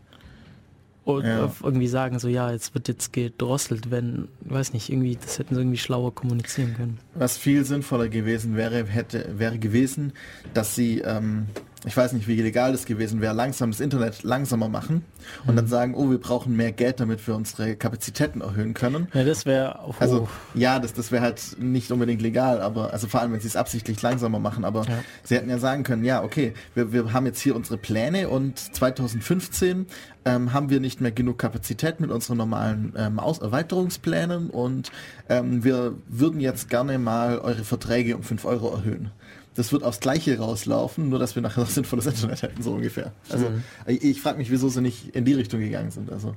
und 1.06 1.25
ja. 1.25 1.51
irgendwie 1.63 1.88
sagen 1.88 2.20
so, 2.20 2.27
ja, 2.27 2.51
jetzt 2.51 2.75
wird 2.75 2.88
jetzt 2.88 3.13
gedrosselt, 3.13 3.89
wenn, 3.89 4.27
weiß 4.41 4.74
nicht, 4.74 4.89
irgendwie, 4.89 5.15
das 5.15 5.39
hätten 5.39 5.56
sie 5.56 5.62
irgendwie 5.62 5.77
schlauer 5.77 6.13
kommunizieren 6.13 6.75
können. 6.75 7.00
Was 7.15 7.38
viel 7.38 7.65
sinnvoller 7.65 8.10
gewesen 8.10 8.56
wäre, 8.56 8.86
hätte, 8.86 9.39
wäre 9.39 9.58
gewesen, 9.58 10.13
dass 10.53 10.75
sie 10.75 11.00
ähm, 11.00 11.48
ich 11.86 11.96
weiß 11.96 12.14
nicht, 12.14 12.28
wie 12.28 12.42
legal 12.42 12.72
das 12.72 12.86
gewesen 12.86 13.22
wäre, 13.22 13.34
langsam 13.34 13.72
das 13.72 13.80
Internet 13.80 14.24
langsamer 14.24 14.68
machen 14.68 15.06
und 15.46 15.54
mhm. 15.54 15.56
dann 15.56 15.68
sagen, 15.68 15.96
oh, 15.96 16.10
wir 16.10 16.20
brauchen 16.20 16.56
mehr 16.56 16.72
Geld, 16.72 17.00
damit 17.00 17.26
wir 17.26 17.36
unsere 17.36 17.76
Kapazitäten 17.76 18.42
erhöhen 18.42 18.74
können. 18.74 19.08
Ja, 19.14 19.24
das 19.24 19.46
wäre 19.46 19.80
auch. 19.80 20.00
Also 20.00 20.28
ja, 20.54 20.80
das, 20.80 20.94
das 20.94 21.12
wäre 21.12 21.24
halt 21.24 21.56
nicht 21.58 21.92
unbedingt 21.92 22.22
legal, 22.22 22.62
aber 22.62 22.92
also 22.92 23.08
vor 23.08 23.22
allem, 23.22 23.32
wenn 23.32 23.40
sie 23.40 23.48
es 23.48 23.56
absichtlich 23.56 24.02
langsamer 24.02 24.40
machen, 24.40 24.66
aber 24.66 24.84
ja. 24.84 25.00
sie 25.24 25.36
hätten 25.36 25.50
ja 25.50 25.58
sagen 25.58 25.84
können, 25.84 26.04
ja, 26.04 26.22
okay, 26.24 26.54
wir, 26.76 26.92
wir 26.92 27.14
haben 27.14 27.26
jetzt 27.26 27.40
hier 27.40 27.56
unsere 27.56 27.78
Pläne 27.78 28.30
und 28.30 28.60
2015 28.60 29.88
ähm, 30.26 30.52
haben 30.52 30.70
wir 30.70 30.82
nicht 30.82 31.00
mehr 31.00 31.12
genug 31.12 31.38
Kapazität 31.38 32.02
mit 32.02 32.12
unseren 32.12 32.38
normalen 32.38 32.94
ähm, 32.98 33.20
Aus 33.20 33.40
Erweiterungsplänen 33.40 34.50
und 34.50 34.92
ähm, 35.30 35.64
wir 35.64 35.94
würden 36.08 36.42
jetzt 36.42 36.70
gerne 36.70 37.00
mal 37.00 37.40
eure 37.40 37.64
Verträge 37.64 38.18
um 38.18 38.24
5 38.24 38.44
Euro 38.46 38.74
erhöhen 38.74 39.12
das 39.60 39.74
wird 39.74 39.84
aufs 39.84 40.00
Gleiche 40.00 40.39
rauslaufen, 40.39 41.10
nur 41.10 41.20
dass 41.20 41.36
wir 41.36 41.42
nachher 41.42 41.60
noch 41.60 41.70
sinnvolles 41.70 42.06
Internet 42.06 42.42
hätten, 42.42 42.63
so 42.63 42.72
ungefähr. 42.72 43.12
Also 43.30 43.50
mhm. 43.50 43.63
ich, 43.88 44.04
ich 44.04 44.22
frage 44.22 44.38
mich, 44.38 44.50
wieso 44.50 44.70
sie 44.70 44.82
nicht 44.82 45.13
in 45.13 45.25
die 45.25 45.34
Richtung 45.34 45.60
gegangen 45.60 45.92
sind. 45.92 46.10
Also 46.12 46.34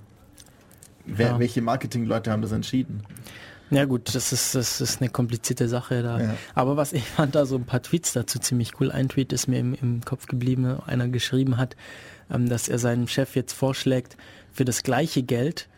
wer, 1.06 1.28
ja. 1.28 1.38
welche 1.38 1.62
Marketingleute 1.62 2.32
haben 2.32 2.42
das 2.42 2.50
entschieden? 2.50 3.04
Ja 3.70 3.84
gut, 3.84 4.12
das 4.14 4.32
ist, 4.32 4.56
das 4.56 4.80
ist 4.80 5.00
eine 5.00 5.08
komplizierte 5.08 5.68
Sache 5.68 6.02
da. 6.02 6.20
Ja. 6.20 6.34
Aber 6.56 6.76
was 6.76 6.92
ich 6.92 7.04
fand 7.04 7.36
da 7.36 7.46
so 7.46 7.54
ein 7.54 7.64
paar 7.64 7.80
Tweets 7.80 8.12
dazu 8.12 8.40
ziemlich 8.40 8.72
cool. 8.80 8.90
Ein 8.90 9.08
Tweet 9.08 9.32
ist 9.32 9.46
mir 9.46 9.60
im, 9.60 9.74
im 9.74 10.04
Kopf 10.04 10.26
geblieben, 10.26 10.80
einer 10.84 11.06
geschrieben 11.06 11.58
hat, 11.58 11.76
ähm, 12.28 12.48
dass 12.48 12.68
er 12.68 12.80
seinem 12.80 13.06
Chef 13.06 13.36
jetzt 13.36 13.52
vorschlägt, 13.52 14.16
für 14.50 14.64
das 14.64 14.82
gleiche 14.82 15.22
Geld 15.22 15.68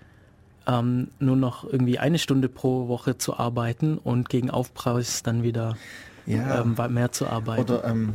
ähm, 0.67 1.09
nur 1.19 1.37
noch 1.37 1.71
irgendwie 1.71 1.99
eine 1.99 2.19
Stunde 2.19 2.49
pro 2.49 2.89
Woche 2.89 3.19
zu 3.19 3.37
arbeiten 3.37 3.99
und 3.99 4.31
gegen 4.31 4.49
Aufpreis 4.49 5.23
dann 5.23 5.43
wieder 5.43 5.77
ja. 6.27 6.61
ähm, 6.61 6.77
mehr 6.91 7.13
zu 7.13 7.27
arbeiten. 7.27 7.63
Oder 7.63 7.85
ähm, 7.85 8.15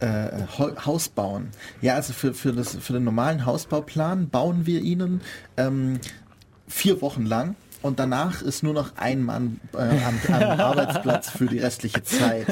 äh, 0.00 0.42
Haus 0.58 1.08
bauen. 1.08 1.48
Ja, 1.80 1.94
also 1.94 2.12
für, 2.12 2.34
für, 2.34 2.52
das, 2.52 2.76
für 2.76 2.92
den 2.92 3.04
normalen 3.04 3.46
Hausbauplan 3.46 4.28
bauen 4.28 4.66
wir 4.66 4.80
ihnen 4.80 5.20
ähm, 5.56 6.00
vier 6.68 7.00
Wochen 7.00 7.24
lang 7.24 7.56
und 7.82 7.98
danach 7.98 8.42
ist 8.42 8.62
nur 8.62 8.74
noch 8.74 8.96
ein 8.96 9.22
Mann 9.22 9.60
äh, 9.72 9.78
am, 9.78 10.18
am 10.34 10.42
Arbeitsplatz 10.60 11.30
für 11.30 11.46
die 11.46 11.58
restliche 11.58 12.02
Zeit, 12.02 12.48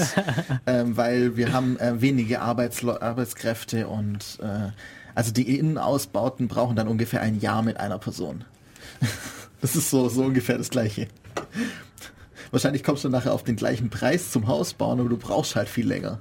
ähm, 0.67 0.97
weil 0.97 1.37
wir 1.37 1.53
haben 1.53 1.79
äh, 1.79 2.01
wenige 2.01 2.41
Arbeitslo 2.41 3.01
Arbeitskräfte 3.01 3.89
und 3.89 4.39
äh, 4.41 4.71
also 5.15 5.33
die 5.33 5.59
Innenausbauten 5.59 6.49
brauchen 6.49 6.77
dann 6.77 6.89
ungefähr 6.89 7.21
ein 7.21 7.41
Jahr 7.41 7.63
mit 7.63 7.79
einer 7.79 7.99
Person. 7.99 8.45
Das 9.61 9.77
ist 9.77 9.89
so, 9.89 10.11
so 10.11 10.25
ungefähr 10.25 10.59
das 10.59 10.69
Gleiche. 10.69 11.09
Wahrscheinlich 12.55 12.85
kommst 12.85 13.03
du 13.03 13.09
nachher 13.09 13.35
auf 13.35 13.43
den 13.43 13.57
gleichen 13.57 13.91
Preis 13.91 14.31
zum 14.31 14.47
Haus 14.47 14.75
bauen, 14.75 15.01
aber 15.01 15.09
du 15.09 15.17
brauchst 15.17 15.57
halt 15.57 15.69
viel 15.69 15.89
länger. 15.89 16.21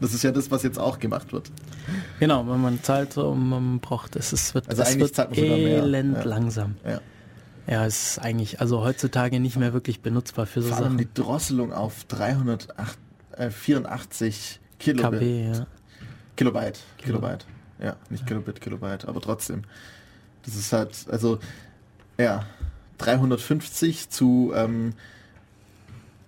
Das 0.00 0.14
ist 0.14 0.22
ja 0.22 0.30
das, 0.30 0.52
was 0.52 0.62
jetzt 0.62 0.78
auch 0.78 1.00
gemacht 1.00 1.32
wird. 1.32 1.50
Genau, 2.20 2.46
wenn 2.46 2.60
man 2.60 2.80
zahlt 2.80 3.18
und 3.18 3.48
man 3.48 3.80
braucht 3.80 4.14
es, 4.14 4.32
es 4.32 4.54
wird, 4.54 4.68
also 4.68 4.82
es 4.82 4.96
wird 4.96 5.18
elend 5.36 6.18
ja. 6.18 6.22
langsam. 6.22 6.76
Ja. 6.86 7.00
Ja, 7.66 7.84
es 7.84 8.10
ist 8.10 8.18
eigentlich, 8.20 8.60
also 8.60 8.82
heutzutage 8.82 9.40
nicht 9.40 9.56
mehr 9.56 9.72
wirklich 9.72 10.00
benutzbar 10.00 10.46
für 10.46 10.62
so 10.62 10.68
Vor 10.68 10.76
allem 10.76 10.84
Sachen. 10.92 10.98
die 10.98 11.08
Drosselung 11.12 11.72
auf 11.72 12.04
384 12.04 14.60
Kilobit. 14.78 15.18
KB, 15.20 15.44
ja. 15.52 15.66
Kilobyte. 16.36 16.78
Kilo- 16.98 17.18
Kilobyte. 17.18 17.46
Ja, 17.82 17.96
nicht 18.10 18.28
Kilobit, 18.28 18.60
Kilobyte, 18.60 19.08
aber 19.08 19.20
trotzdem. 19.20 19.62
Das 20.44 20.54
ist 20.54 20.72
halt, 20.72 21.06
also, 21.10 21.40
ja, 22.16 22.46
350 22.98 24.08
zu 24.08 24.52
ähm, 24.54 24.92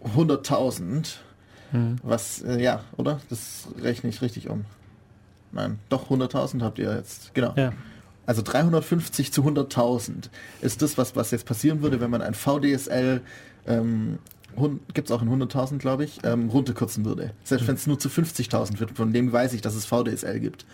100.000. 0.04 1.16
Hm. 1.72 1.96
Was, 2.02 2.42
äh, 2.42 2.60
ja, 2.60 2.84
oder? 2.96 3.20
Das 3.28 3.68
rechne 3.80 4.10
ich 4.10 4.22
richtig 4.22 4.48
um. 4.48 4.64
Nein, 5.52 5.78
doch 5.88 6.10
100.000 6.10 6.62
habt 6.62 6.78
ihr 6.78 6.94
jetzt. 6.94 7.34
Genau. 7.34 7.52
Ja. 7.56 7.72
Also 8.26 8.42
350 8.42 9.32
zu 9.32 9.42
100.000 9.42 10.28
ist 10.60 10.82
das, 10.82 10.96
was, 10.98 11.16
was 11.16 11.30
jetzt 11.30 11.46
passieren 11.46 11.82
würde, 11.82 12.00
wenn 12.00 12.10
man 12.10 12.22
ein 12.22 12.34
VDSL, 12.34 13.22
ähm, 13.66 14.18
gibt 14.94 15.08
es 15.08 15.12
auch 15.12 15.22
in 15.22 15.28
100.000, 15.28 15.78
glaube 15.78 16.04
ich, 16.04 16.18
ähm, 16.24 16.48
runterkürzen 16.48 17.04
würde. 17.04 17.32
Selbst 17.44 17.66
wenn 17.68 17.74
es 17.74 17.86
nur 17.86 17.98
zu 17.98 18.08
50.000 18.08 18.80
wird, 18.80 18.92
von 18.92 19.12
dem 19.12 19.32
weiß 19.32 19.52
ich, 19.52 19.60
dass 19.60 19.74
es 19.74 19.86
VDSL 19.86 20.40
gibt. 20.40 20.66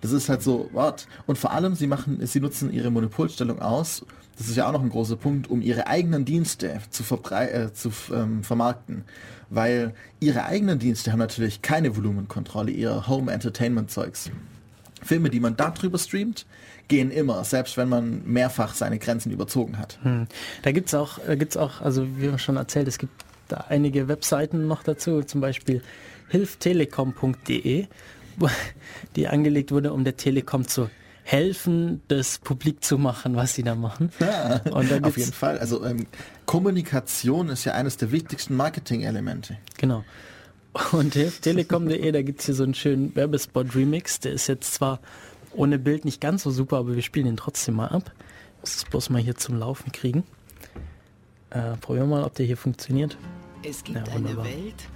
Das 0.00 0.12
ist 0.12 0.28
halt 0.28 0.42
so, 0.42 0.68
what? 0.72 1.06
Und 1.26 1.38
vor 1.38 1.52
allem, 1.52 1.74
sie 1.74 1.86
machen, 1.86 2.24
sie 2.26 2.40
nutzen 2.40 2.72
ihre 2.72 2.90
Monopolstellung 2.90 3.60
aus, 3.60 4.04
das 4.38 4.48
ist 4.48 4.56
ja 4.56 4.68
auch 4.68 4.72
noch 4.72 4.82
ein 4.82 4.90
großer 4.90 5.16
Punkt, 5.16 5.48
um 5.48 5.62
ihre 5.62 5.86
eigenen 5.86 6.24
Dienste 6.24 6.80
zu, 6.90 7.02
äh, 7.32 7.72
zu 7.72 7.90
ähm, 8.12 8.44
vermarkten. 8.44 9.04
Weil 9.48 9.94
ihre 10.20 10.44
eigenen 10.44 10.78
Dienste 10.78 11.12
haben 11.12 11.18
natürlich 11.18 11.62
keine 11.62 11.96
Volumenkontrolle, 11.96 12.70
ihr 12.70 13.06
Home 13.08 13.32
Entertainment 13.32 13.90
Zeugs. 13.90 14.30
Filme, 15.02 15.30
die 15.30 15.40
man 15.40 15.56
darüber 15.56 15.98
streamt, 15.98 16.46
gehen 16.88 17.10
immer, 17.10 17.42
selbst 17.44 17.76
wenn 17.76 17.88
man 17.88 18.22
mehrfach 18.24 18.74
seine 18.74 18.98
Grenzen 18.98 19.32
überzogen 19.32 19.78
hat. 19.78 19.98
Hm. 20.02 20.26
Da 20.62 20.72
gibt's 20.72 20.94
auch, 20.94 21.18
da 21.18 21.34
gibt's 21.34 21.56
auch, 21.56 21.80
also 21.80 22.06
wie 22.16 22.38
schon 22.38 22.56
erzählt, 22.56 22.88
es 22.88 22.98
gibt 22.98 23.24
da 23.48 23.64
einige 23.68 24.08
Webseiten 24.08 24.66
noch 24.66 24.82
dazu, 24.82 25.22
zum 25.22 25.40
Beispiel 25.40 25.82
hilftelekom.de, 26.28 27.86
die 29.16 29.28
angelegt 29.28 29.72
wurde, 29.72 29.92
um 29.92 30.04
der 30.04 30.16
Telekom 30.16 30.66
zu 30.66 30.90
helfen, 31.22 32.02
das 32.06 32.38
publik 32.38 32.84
zu 32.84 32.98
machen, 32.98 33.34
was 33.34 33.54
sie 33.54 33.64
da 33.64 33.74
machen. 33.74 34.12
Da 34.20 34.60
Auf 35.02 35.16
jeden 35.16 35.32
Fall. 35.32 35.58
Also 35.58 35.84
ähm, 35.84 36.06
Kommunikation 36.44 37.48
ist 37.48 37.64
ja 37.64 37.72
eines 37.72 37.96
der 37.96 38.12
wichtigsten 38.12 38.54
Marketing-Elemente. 38.54 39.58
Genau. 39.76 40.04
Und 40.92 41.14
hilftelekom.de, 41.14 42.12
da 42.12 42.22
gibt's 42.22 42.46
hier 42.46 42.54
so 42.54 42.62
einen 42.62 42.74
schönen 42.74 43.16
Werbespot-Remix, 43.16 44.20
der 44.20 44.32
ist 44.32 44.46
jetzt 44.46 44.74
zwar 44.74 45.00
ohne 45.56 45.78
Bild 45.78 46.04
nicht 46.04 46.20
ganz 46.20 46.42
so 46.42 46.50
super, 46.50 46.78
aber 46.78 46.94
wir 46.94 47.02
spielen 47.02 47.26
ihn 47.26 47.36
trotzdem 47.36 47.74
mal 47.76 47.88
ab. 47.88 48.12
Muss 48.60 48.76
es 48.76 48.84
bloß 48.84 49.10
mal 49.10 49.20
hier 49.20 49.36
zum 49.36 49.58
Laufen 49.58 49.92
kriegen. 49.92 50.24
Äh, 51.50 51.76
probieren 51.76 52.08
wir 52.08 52.16
mal, 52.16 52.24
ob 52.24 52.34
der 52.34 52.46
hier 52.46 52.56
funktioniert. 52.56 53.16
Es 53.62 53.82
gibt 53.84 54.06
Ja, 54.06 54.14
eine. 54.14 54.36
Welt, 54.36 54.88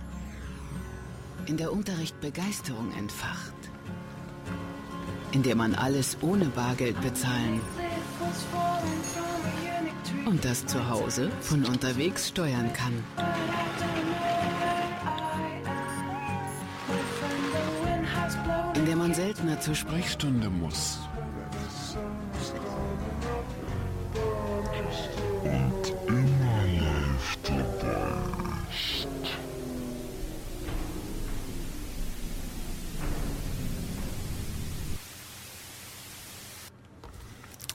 in 1.46 1.57
der 1.57 1.73
Unterricht 1.73 2.20
Begeisterung 2.20 2.92
entfacht. 2.99 3.55
In 5.33 5.42
der 5.42 5.57
man 5.57 5.75
alles 5.75 6.16
ohne 6.23 6.46
Bargeld 6.46 7.01
bezahlen 7.01 7.61
und 10.27 10.44
das 10.44 10.66
zu 10.66 10.88
Hause 10.88 11.31
von 11.40 11.64
unterwegs 11.64 12.29
steuern 12.29 12.73
kann. 12.73 12.92
Der 18.90 18.96
man 18.96 19.14
seltener 19.14 19.61
zur 19.61 19.76
Sprechstunde 19.76 20.50
muss. 20.50 20.98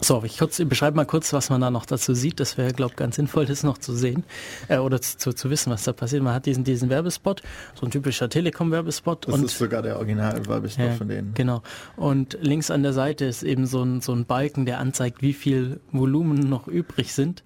So, 0.06 0.22
ich 0.24 0.38
kurz, 0.38 0.60
ich 0.60 0.70
beschreibe 0.70 0.96
mal 0.96 1.06
kurz, 1.06 1.34
was 1.34 1.50
man 1.50 1.62
da 1.62 1.72
noch 1.72 1.88
dazu 1.88 2.14
sieht. 2.14 2.40
Das 2.40 2.60
wäre, 2.60 2.74
glaube 2.74 2.92
ich, 2.92 2.96
ganz 2.96 3.16
sinnvoll, 3.16 3.48
das 3.48 3.64
noch 3.64 3.80
zu 3.80 3.96
sehen 3.96 4.24
äh, 4.68 4.78
oder 4.78 5.02
zu, 5.02 5.34
zu 5.34 5.50
wissen, 5.50 5.72
was 5.72 5.84
da 5.84 5.94
passiert. 5.94 6.22
Man 6.22 6.36
hat 6.36 6.46
diesen, 6.46 6.64
diesen 6.64 6.92
Werbespot, 6.92 7.42
so 7.74 7.88
ein 7.88 7.92
typischer 7.92 8.30
Telekom-Werbespot. 8.30 9.28
Das 9.28 9.34
und 9.34 9.46
ist 9.46 9.58
sogar 9.58 9.82
der 9.82 9.98
Original-Werbespot 9.98 10.86
ja, 10.86 10.92
von 10.94 11.08
denen. 11.08 11.34
Genau. 11.34 11.64
Und 11.96 12.38
links 12.40 12.70
an 12.70 12.84
der 12.84 12.94
Seite 12.94 13.26
ist 13.26 13.42
eben 13.42 13.66
so 13.66 13.82
ein, 13.82 14.02
so 14.02 14.14
ein 14.14 14.26
Balken, 14.26 14.68
der 14.68 14.78
anzeigt, 14.78 15.24
wie 15.24 15.34
viel 15.34 15.80
Volumen 15.92 16.50
noch 16.50 16.68
übrig 16.68 17.12
sind. 17.12 17.42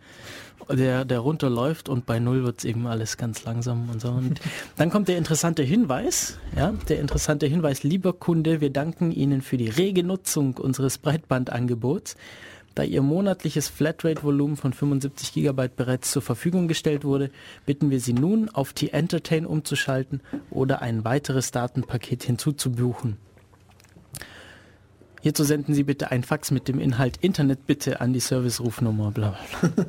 Der, 0.71 1.03
der 1.03 1.19
runterläuft 1.19 1.89
und 1.89 2.05
bei 2.05 2.19
Null 2.19 2.43
wird 2.43 2.59
es 2.59 2.65
eben 2.65 2.85
alles 2.85 3.17
ganz 3.17 3.43
langsam 3.43 3.89
und 3.89 3.99
so. 3.99 4.09
Und 4.09 4.39
dann 4.77 4.91
kommt 4.91 5.07
der 5.07 5.17
interessante 5.17 5.63
Hinweis, 5.63 6.37
ja, 6.55 6.73
der 6.87 6.99
interessante 6.99 7.47
Hinweis, 7.47 7.83
lieber 7.83 8.13
Kunde, 8.13 8.61
wir 8.61 8.69
danken 8.69 9.11
Ihnen 9.11 9.41
für 9.41 9.57
die 9.57 9.69
rege 9.69 10.03
Nutzung 10.03 10.57
unseres 10.57 10.99
Breitbandangebots. 10.99 12.15
Da 12.75 12.83
Ihr 12.83 13.01
monatliches 13.01 13.67
Flatrate-Volumen 13.67 14.55
von 14.55 14.73
75 14.73 15.33
GB 15.33 15.69
bereits 15.75 16.11
zur 16.11 16.21
Verfügung 16.21 16.67
gestellt 16.67 17.03
wurde, 17.03 17.31
bitten 17.65 17.89
wir 17.89 17.99
Sie 17.99 18.13
nun, 18.13 18.47
auf 18.49 18.73
T-Entertain 18.73 19.45
umzuschalten 19.45 20.21
oder 20.49 20.81
ein 20.81 21.03
weiteres 21.03 21.51
Datenpaket 21.51 22.23
hinzuzubuchen. 22.23 23.17
Hierzu 25.21 25.43
senden 25.43 25.73
Sie 25.73 25.83
bitte 25.83 26.11
ein 26.11 26.23
Fax 26.23 26.51
mit 26.51 26.67
dem 26.67 26.79
Inhalt 26.79 27.17
Internet 27.17 27.67
bitte 27.67 28.01
an 28.01 28.13
die 28.13 28.19
Service-Rufnummer, 28.19 29.11
bla 29.11 29.37
bla 29.61 29.69
bla. 29.69 29.85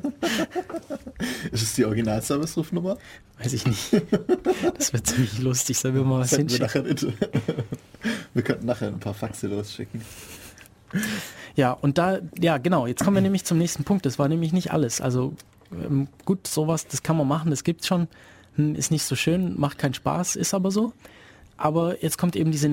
Ist 1.51 1.63
es 1.63 1.73
die 1.75 1.85
Original-Service-Rufnummer? 1.85 2.97
Weiß 3.39 3.53
ich 3.53 3.65
nicht. 3.65 4.01
Das 4.77 4.93
wird 4.93 5.07
ziemlich 5.07 5.39
lustig, 5.39 5.77
sollen 5.77 5.95
wir 5.95 6.03
mal 6.03 6.21
was 6.21 6.31
wir, 6.31 6.39
hinschicken. 6.39 6.83
nicht. 6.83 7.07
wir 8.33 8.43
könnten 8.43 8.65
nachher 8.65 8.87
ein 8.87 8.99
paar 8.99 9.13
Faxe 9.13 9.47
losschicken. 9.47 10.01
Ja, 11.55 11.71
und 11.71 11.97
da, 11.97 12.19
ja 12.39 12.57
genau, 12.57 12.87
jetzt 12.87 13.03
kommen 13.03 13.15
wir 13.15 13.21
nämlich 13.21 13.45
zum 13.45 13.57
nächsten 13.57 13.83
Punkt. 13.83 14.05
Das 14.05 14.19
war 14.19 14.27
nämlich 14.27 14.51
nicht 14.51 14.71
alles. 14.71 14.99
Also 14.99 15.33
ähm, 15.71 16.07
gut, 16.25 16.47
sowas, 16.47 16.87
das 16.87 17.03
kann 17.03 17.15
man 17.17 17.27
machen, 17.27 17.51
das 17.51 17.63
gibt's 17.63 17.87
schon, 17.87 18.07
Hm, 18.55 18.75
ist 18.75 18.91
nicht 18.91 19.03
so 19.03 19.15
schön, 19.15 19.59
macht 19.59 19.77
keinen 19.77 19.93
Spaß, 19.93 20.35
ist 20.35 20.53
aber 20.53 20.71
so. 20.71 20.93
Aber 21.57 22.01
jetzt 22.03 22.17
kommt 22.17 22.35
eben 22.35 22.51
diese 22.51 22.69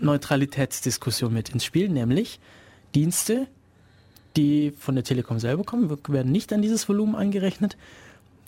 Netzneutralitätsdiskussion 0.00 1.32
mit 1.32 1.50
ins 1.50 1.64
Spiel, 1.64 1.88
nämlich 1.88 2.40
Dienste, 2.94 3.46
die 4.36 4.72
von 4.78 4.94
der 4.94 5.04
Telekom 5.04 5.38
selber 5.38 5.64
kommen, 5.64 5.90
werden 6.08 6.32
nicht 6.32 6.52
an 6.52 6.62
dieses 6.62 6.88
Volumen 6.88 7.14
angerechnet. 7.14 7.76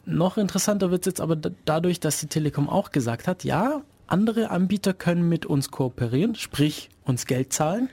Noch 0.04 0.36
interessanter 0.36 0.90
wird 0.90 1.02
es 1.06 1.12
jetzt 1.12 1.20
aber 1.20 1.36
da- 1.36 1.50
dadurch, 1.64 2.00
dass 2.00 2.18
die 2.20 2.26
Telekom 2.26 2.68
auch 2.68 2.90
gesagt 2.90 3.28
hat, 3.28 3.44
ja, 3.44 3.82
andere 4.06 4.50
Anbieter 4.50 4.94
können 4.94 5.28
mit 5.28 5.46
uns 5.46 5.70
kooperieren, 5.70 6.34
sprich 6.34 6.90
uns 7.04 7.26
Geld 7.26 7.52
zahlen 7.52 7.88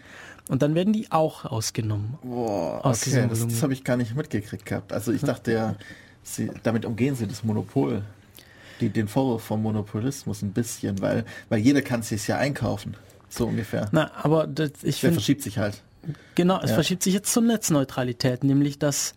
und 0.50 0.62
dann 0.62 0.76
werden 0.76 0.92
die 0.92 1.12
auch 1.12 1.46
ausgenommen. 1.46 2.18
Boah, 2.24 2.84
Aus 2.84 3.06
okay, 3.08 3.28
das, 3.30 3.48
das 3.48 3.64
habe 3.64 3.74
ich 3.74 3.84
gar 3.84 3.96
nicht 3.98 4.16
mitgekriegt 4.16 4.66
gehabt. 4.66 4.92
Also 4.92 5.12
ich 5.12 5.22
dachte 5.22 5.54
ja, 5.54 5.76
sie, 6.24 6.50
damit 6.64 6.86
umgehen 6.86 7.16
sie 7.16 7.28
das 7.28 7.44
Monopol. 7.44 8.04
Die, 8.82 8.90
den 8.90 9.10
Vorwurf 9.10 9.44
vom 9.44 9.62
Monopolismus 9.62 10.42
ein 10.42 10.54
bisschen, 10.54 11.02
weil, 11.02 11.26
weil 11.50 11.60
jeder 11.60 11.82
kann 11.82 12.00
es 12.00 12.10
sich 12.10 12.28
ja 12.28 12.38
einkaufen. 12.38 12.96
So 13.30 13.46
ungefähr. 13.48 13.88
Na, 13.92 14.12
aber 14.22 14.48
das, 14.48 14.72
ich 14.78 14.82
Der 14.82 14.94
finde, 14.94 15.14
verschiebt 15.16 15.42
sich 15.44 15.58
halt. 15.58 15.82
genau, 16.36 16.60
es 16.62 16.70
Ja. 16.72 16.76
verschiebt 16.76 17.04
sich 17.04 17.14
jetzt 17.14 17.32
zur 17.32 17.44
Netzneutralität, 17.44 18.44
nämlich 18.44 18.80
dass 18.80 19.14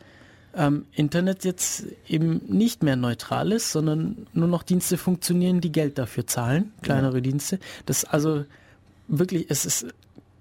ähm, 0.54 0.84
Internet 0.92 1.44
jetzt 1.44 1.86
eben 2.06 2.42
nicht 2.46 2.82
mehr 2.82 2.96
neutral 2.96 3.52
ist, 3.52 3.72
sondern 3.72 4.26
nur 4.34 4.48
noch 4.48 4.62
Dienste 4.62 4.98
funktionieren, 4.98 5.62
die 5.62 5.72
Geld 5.72 5.96
dafür 5.98 6.26
zahlen, 6.26 6.72
kleinere 6.82 7.22
Dienste. 7.22 7.58
Das 7.86 8.04
also 8.04 8.44
wirklich, 9.08 9.46
es 9.48 9.64
ist, 9.64 9.86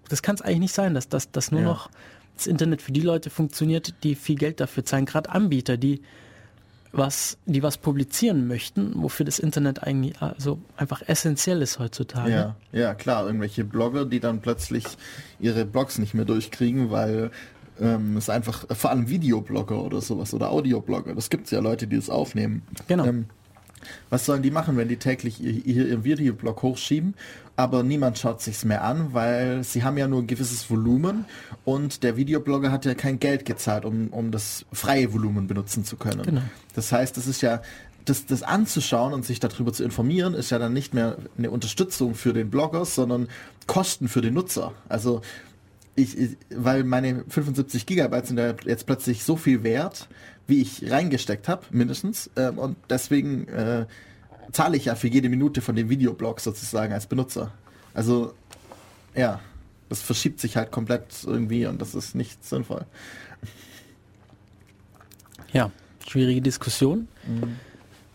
das 0.10 0.22
kann 0.22 0.36
es 0.36 0.42
eigentlich 0.42 0.60
nicht 0.60 0.74
sein, 0.76 0.94
dass 0.94 1.08
das 1.08 1.32
dass 1.32 1.52
nur 1.52 1.62
Ja. 1.62 1.68
noch 1.68 1.90
das 2.36 2.48
Internet 2.48 2.82
für 2.82 2.92
die 2.92 3.02
Leute 3.02 3.30
funktioniert, 3.30 3.94
die 4.04 4.16
viel 4.16 4.36
Geld 4.36 4.60
dafür 4.60 4.84
zahlen. 4.84 5.06
Gerade 5.06 5.30
Anbieter, 5.30 5.78
die 5.78 6.02
was, 6.92 7.38
die 7.46 7.64
was 7.64 7.78
publizieren 7.78 8.48
möchten, 8.48 8.92
wofür 8.96 9.26
das 9.26 9.40
Internet 9.40 9.84
eigentlich 9.84 10.22
also 10.22 10.60
einfach 10.76 11.02
essentiell 11.08 11.62
ist 11.62 11.80
heutzutage. 11.80 12.32
Ja, 12.32 12.56
ja, 12.72 12.94
klar, 12.94 13.26
irgendwelche 13.26 13.64
Blogger, 13.64 14.06
die 14.06 14.20
dann 14.20 14.42
plötzlich 14.42 14.86
ihre 15.40 15.66
Blogs 15.66 16.00
nicht 16.00 16.14
mehr 16.14 16.26
durchkriegen, 16.26 16.92
weil 16.92 17.32
ähm, 17.80 18.18
es 18.18 18.30
einfach, 18.30 18.66
vor 18.76 18.90
allem 18.90 19.10
Videoblogger 19.10 19.82
oder 19.82 20.02
sowas 20.02 20.34
oder 20.34 20.52
Audioblogger, 20.52 21.16
das 21.16 21.30
gibt 21.30 21.46
es 21.46 21.52
ja 21.52 21.60
Leute, 21.60 21.88
die 21.88 21.96
das 21.96 22.10
aufnehmen. 22.10 22.64
Genau. 22.88 23.06
Ähm, 23.06 23.26
was 24.10 24.26
sollen 24.26 24.44
die 24.44 24.52
machen, 24.52 24.78
wenn 24.78 24.88
die 24.88 24.98
täglich 24.98 25.42
ihr, 25.42 25.66
ihr, 25.66 25.88
ihr 25.88 26.04
Videoblog 26.04 26.62
hochschieben, 26.62 27.16
aber 27.62 27.84
niemand 27.84 28.18
schaut 28.18 28.42
sich's 28.42 28.66
mehr 28.66 28.84
an, 28.84 29.14
weil 29.14 29.64
sie 29.64 29.84
haben 29.84 29.98
ja 29.98 30.08
nur 30.08 30.22
ein 30.22 30.28
gewisses 30.28 30.70
Volumen 30.70 31.26
und 31.64 32.02
der 32.02 32.18
Videoblogger 32.18 32.72
hat 32.72 32.86
ja 32.86 32.96
kein 32.96 33.20
Geld 33.20 33.46
gezahlt, 33.46 33.86
um, 33.86 34.08
um 34.08 34.32
das 34.32 34.66
freie 34.74 35.14
Volumen 35.14 35.48
benutzen 35.48 35.86
zu 35.86 35.96
können. 35.96 36.24
Genau. 36.24 36.42
Das 36.74 36.92
heißt, 36.92 37.16
das 37.18 37.28
ist 37.28 37.42
ja 37.42 37.62
das, 38.06 38.26
das 38.26 38.42
anzuschauen 38.42 39.14
und 39.14 39.26
sich 39.26 39.40
darüber 39.40 39.72
zu 39.74 39.84
informieren, 39.84 40.34
ist 40.34 40.50
ja 40.50 40.58
dann 40.58 40.74
nicht 40.74 40.96
mehr 40.96 41.18
eine 41.38 41.52
Unterstützung 41.52 42.16
für 42.16 42.34
den 42.34 42.50
Blogger, 42.50 42.84
sondern 42.84 43.28
Kosten 43.68 44.08
für 44.08 44.22
den 44.22 44.34
Nutzer. 44.34 44.74
Also 44.90 45.22
ich, 45.96 46.18
ich 46.18 46.38
weil 46.50 46.84
meine 46.84 47.24
75 47.28 47.86
Gigabyte 47.86 48.26
sind 48.26 48.40
ja 48.40 48.56
jetzt 48.66 48.88
plötzlich 48.88 49.24
so 49.24 49.36
viel 49.36 49.64
wert, 49.64 50.08
wie 50.48 50.62
ich 50.62 50.90
reingesteckt 50.90 51.48
habe, 51.48 51.68
mindestens. 51.70 52.32
Ähm, 52.36 52.58
und 52.58 52.76
deswegen 52.90 53.48
äh, 53.50 53.86
zahle 54.52 54.78
ich 54.78 54.86
ja 54.86 54.96
für 54.96 55.08
jede 55.08 55.30
Minute 55.30 55.62
von 55.62 55.76
dem 55.76 55.90
Videoblog 55.90 56.40
sozusagen 56.40 56.94
als 56.94 57.08
Benutzer. 57.08 57.52
Also 57.94 58.34
ja, 59.16 59.40
das 59.90 60.02
verschiebt 60.02 60.40
sich 60.40 60.56
halt 60.56 60.72
komplett 60.72 61.24
irgendwie 61.26 61.66
und 61.66 61.82
das 61.82 61.96
ist 61.96 62.16
nicht 62.16 62.46
sinnvoll. 62.46 62.86
Ja, 65.52 65.72
schwierige 66.08 66.42
Diskussion. 66.42 67.08
Mhm. 67.28 67.58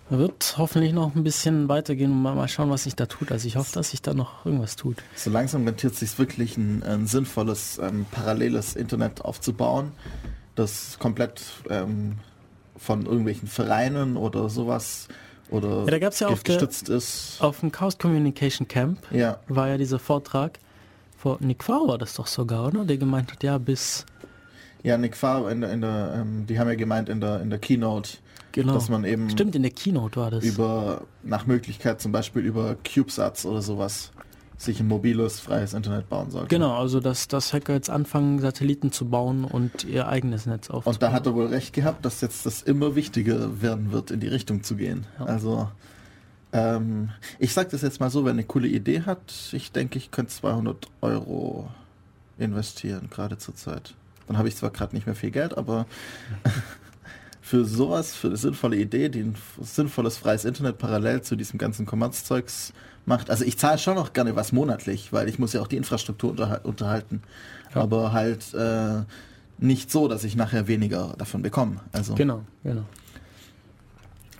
Wird 0.09 0.55
hoffentlich 0.57 0.93
noch 0.93 1.17
ein 1.17 1.25
bisschen 1.25 1.69
weitergehen 1.69 2.13
und 2.13 2.23
mal, 2.23 2.49
schauen, 2.49 2.71
was 2.71 2.85
sich 2.85 2.95
da 2.95 3.07
tut. 3.07 3.33
Also 3.33 3.49
ich 3.49 3.57
hoffe, 3.57 3.73
dass 3.75 3.91
sich 3.91 4.03
da 4.03 4.15
noch 4.15 4.47
irgendwas 4.47 4.77
tut. 4.77 5.03
So 5.17 5.31
langsam 5.31 5.65
rentiert 5.65 5.97
sich 5.97 6.17
wirklich 6.19 6.57
ein, 6.57 6.85
ein 6.85 7.07
sinnvolles, 7.07 7.79
ähm, 7.83 8.07
paralleles 8.11 8.77
Internet 8.77 9.23
aufzubauen, 9.23 9.91
das 10.55 10.99
komplett 11.01 11.43
ähm, 11.69 12.19
von 12.77 13.05
irgendwelchen 13.05 13.49
Vereinen 13.49 14.17
oder 14.17 14.49
sowas 14.49 15.09
oder 15.51 15.81
Ja, 15.81 15.87
da 15.87 15.99
gab's 15.99 16.21
ja 16.21 16.29
auf 16.29 16.43
der- 16.43 16.57
gestützt 16.57 16.89
ist. 16.89 17.37
Auf 17.41 17.61
dem 17.61 17.71
Chaos 17.73 17.99
Communication 17.99 18.67
Camp 18.69 18.99
Ja, 19.13 19.39
war 19.49 19.69
ja 19.69 19.79
dieser 19.79 19.99
Vortrag. 19.99 20.59
Vor 21.19 21.39
Nick 21.41 21.65
Farr 21.65 21.87
war 21.89 21.99
das 21.99 22.15
doch 22.15 22.27
sogar, 22.27 22.67
oder? 22.67 22.85
Der 22.85 22.99
gemeint 22.99 23.33
hat, 23.33 23.43
ja, 23.43 23.59
bis 23.59 24.05
ja, 24.83 24.97
Nick 24.99 25.17
Farr 25.17 25.51
in 25.51 25.61
der, 25.63 25.73
in 25.73 25.81
der 25.81 26.15
ähm, 26.21 26.47
die 26.47 26.59
haben 26.59 26.69
ja 26.69 26.75
gemeint 26.75 27.09
in 27.09 27.21
der 27.21 27.41
in 27.41 27.51
der 27.51 27.59
Keynote, 27.59 28.19
genau. 28.53 28.75
dass 28.75 28.89
man 28.89 29.05
eben 29.05 29.31
Stimmt, 29.31 29.57
in 29.57 29.63
der 29.63 29.73
Keynote 29.73 30.21
war 30.21 30.31
das. 30.31 30.45
über 30.45 31.03
nach 31.25 31.47
Möglichkeit 31.47 32.01
zum 32.01 32.13
Beispiel 32.13 32.43
über 32.43 32.77
CubeSats 32.85 33.47
oder 33.47 33.63
sowas 33.63 34.13
sich 34.57 34.81
ein 34.81 34.89
mobiles 34.89 35.41
freies 35.41 35.75
Internet 35.75 36.09
bauen 36.09 36.31
sollte. 36.31 36.49
Genau, 36.49 36.77
also 36.77 37.01
dass, 37.01 37.29
dass 37.29 37.53
Hacker 37.53 37.75
jetzt 37.75 37.91
anfangen, 37.91 38.39
Satelliten 38.39 38.91
zu 38.91 39.07
bauen 39.07 39.45
und 39.45 39.85
ihr 39.85 40.09
eigenes 40.09 40.47
Netz 40.47 40.71
aufzubauen. 40.71 40.95
Und 40.95 41.03
da 41.03 41.13
hat 41.13 41.27
er 41.27 41.35
wohl 41.35 41.47
recht 41.47 41.75
gehabt, 41.75 42.05
dass 42.05 42.21
jetzt 42.21 42.47
das 42.47 42.63
immer 42.63 42.95
wichtiger 42.95 43.61
werden 43.61 43.93
wird, 43.93 44.11
in 44.11 44.21
die 44.21 44.29
Richtung 44.29 44.63
zu 44.63 44.77
gehen. 44.77 45.07
Ja. 45.19 45.27
Also 45.27 45.69
ähm, 46.53 47.11
ich 47.39 47.53
sage 47.53 47.69
das 47.71 47.83
jetzt 47.83 48.01
mal 48.01 48.11
so, 48.11 48.25
wer 48.25 48.33
eine 48.33 48.45
coole 48.45 48.69
Idee 48.69 49.03
hat, 49.03 49.35
ich 49.53 49.73
denke, 49.73 49.99
ich 49.99 50.11
könnte 50.11 50.33
200 50.33 50.89
Euro 51.03 51.69
investieren, 52.39 53.09
gerade 53.11 53.39
zur 53.39 53.55
Zeit. 53.55 53.95
Dann 54.27 54.39
habe 54.39 54.49
ich 54.49 54.57
zwar 54.57 54.71
gerade 54.71 54.95
nicht 54.95 55.07
mehr 55.07 55.15
viel 55.15 55.31
Geld, 55.31 55.57
aber 55.57 55.87
für 57.47 57.65
sowas, 57.65 58.17
für 58.17 58.27
eine 58.27 58.37
sinnvolle 58.37 58.77
Idee, 58.77 59.09
die 59.09 59.21
ein 59.21 59.37
sinnvolles 59.63 60.17
freies 60.19 60.45
Internet 60.45 60.79
parallel 60.79 61.23
zu 61.23 61.37
diesem 61.37 61.61
ganzen 61.61 61.87
Kommerzzeugs 61.87 62.73
macht. 63.05 63.31
Also 63.31 63.45
ich 63.45 63.57
zahle 63.57 63.79
schon 63.79 63.95
noch 63.95 64.13
gerne 64.13 64.35
was 64.35 64.51
monatlich, 64.51 65.13
weil 65.13 65.29
ich 65.29 65.39
muss 65.39 65.53
ja 65.53 65.61
auch 65.63 65.69
die 65.69 65.77
Infrastruktur 65.77 66.33
unterhal- 66.33 66.63
unterhalten. 66.65 67.23
Ja. 67.73 67.83
Aber 67.83 68.11
halt 68.13 68.53
äh, 68.53 69.03
nicht 69.59 69.93
so, 69.93 70.09
dass 70.09 70.25
ich 70.25 70.35
nachher 70.35 70.67
weniger 70.67 71.15
davon 71.19 71.43
bekomme. 71.43 71.77
Also 71.93 72.17
Genau, 72.17 72.43
genau. 72.65 72.83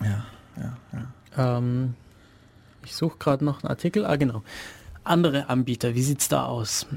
ja, 0.03 0.25
ja, 0.57 0.77
ja. 0.91 1.57
Ähm, 1.57 1.93
ich 2.83 2.93
suche 2.93 3.17
gerade 3.19 3.45
noch 3.45 3.63
einen 3.63 3.69
Artikel. 3.69 4.05
Ah, 4.05 4.17
genau. 4.17 4.43
Andere 5.05 5.47
Anbieter, 5.47 5.95
wie 5.95 6.03
sieht's 6.03 6.27
da 6.27 6.43
aus? 6.45 6.87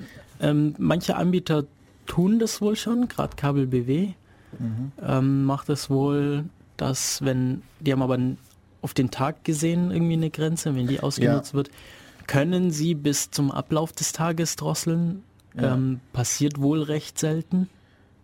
Ähm, 0.40 0.75
manche 0.77 1.14
Anbieter 1.14 1.66
tun 2.07 2.40
das 2.40 2.61
wohl 2.61 2.75
schon, 2.75 3.07
gerade 3.07 3.37
Kabel 3.37 3.68
BW 3.68 4.14
Mhm. 4.58 4.92
ähm, 5.02 5.44
macht 5.44 5.68
es 5.68 5.90
wohl, 5.90 6.44
dass 6.76 7.22
wenn, 7.24 7.62
die 7.80 7.92
haben 7.92 8.02
aber 8.02 8.18
auf 8.82 8.94
den 8.94 9.10
Tag 9.10 9.44
gesehen 9.44 9.90
irgendwie 9.90 10.14
eine 10.14 10.30
Grenze, 10.30 10.74
wenn 10.74 10.86
die 10.86 11.00
ausgenutzt 11.00 11.54
wird, 11.54 11.70
können 12.26 12.70
sie 12.70 12.94
bis 12.94 13.30
zum 13.30 13.50
Ablauf 13.50 13.92
des 13.92 14.12
Tages 14.12 14.56
drosseln. 14.56 15.22
Ja. 15.54 15.74
Ähm, 15.74 16.00
passiert 16.12 16.60
wohl 16.60 16.82
recht 16.82 17.18
selten. 17.18 17.68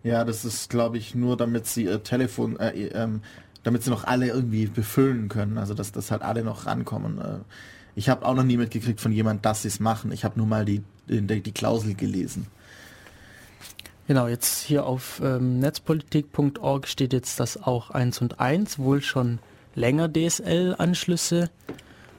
Ja, 0.03 0.23
das 0.23 0.45
ist, 0.45 0.69
glaube 0.69 0.97
ich, 0.97 1.13
nur 1.13 1.35
damit 1.35 1.67
sie 1.67 1.83
ihr 1.83 2.01
Telefon, 2.01 2.57
äh, 2.57 2.87
ähm, 2.87 3.21
damit 3.63 3.83
sie 3.83 3.89
noch 3.89 4.05
alle 4.05 4.27
irgendwie 4.27 4.67
befüllen 4.67 5.27
können. 5.27 5.57
Also 5.57 5.73
dass 5.73 5.91
das 5.91 6.09
halt 6.09 6.21
alle 6.21 6.43
noch 6.43 6.65
rankommen. 6.65 7.19
Äh, 7.19 7.39
ich 7.95 8.07
habe 8.07 8.25
auch 8.25 8.33
noch 8.33 8.43
nie 8.43 8.55
mitgekriegt 8.55 9.01
von 9.01 9.11
jemand, 9.11 9.45
dass 9.45 9.63
sie 9.63 9.67
es 9.67 9.81
machen. 9.81 10.13
Ich 10.13 10.23
habe 10.23 10.37
nur 10.37 10.47
mal 10.47 10.63
die, 10.63 10.83
die, 11.09 11.41
die 11.41 11.51
Klausel 11.51 11.93
gelesen. 11.93 12.47
Genau, 14.07 14.27
jetzt 14.27 14.63
hier 14.63 14.85
auf 14.85 15.21
ähm, 15.21 15.59
netzpolitik.org 15.59 16.87
steht 16.87 17.11
jetzt, 17.11 17.41
dass 17.41 17.61
auch 17.61 17.91
1 17.91 18.21
und 18.21 18.39
1 18.39 18.79
wohl 18.79 19.01
schon 19.01 19.39
länger 19.75 20.09
DSL-Anschlüsse 20.11 21.49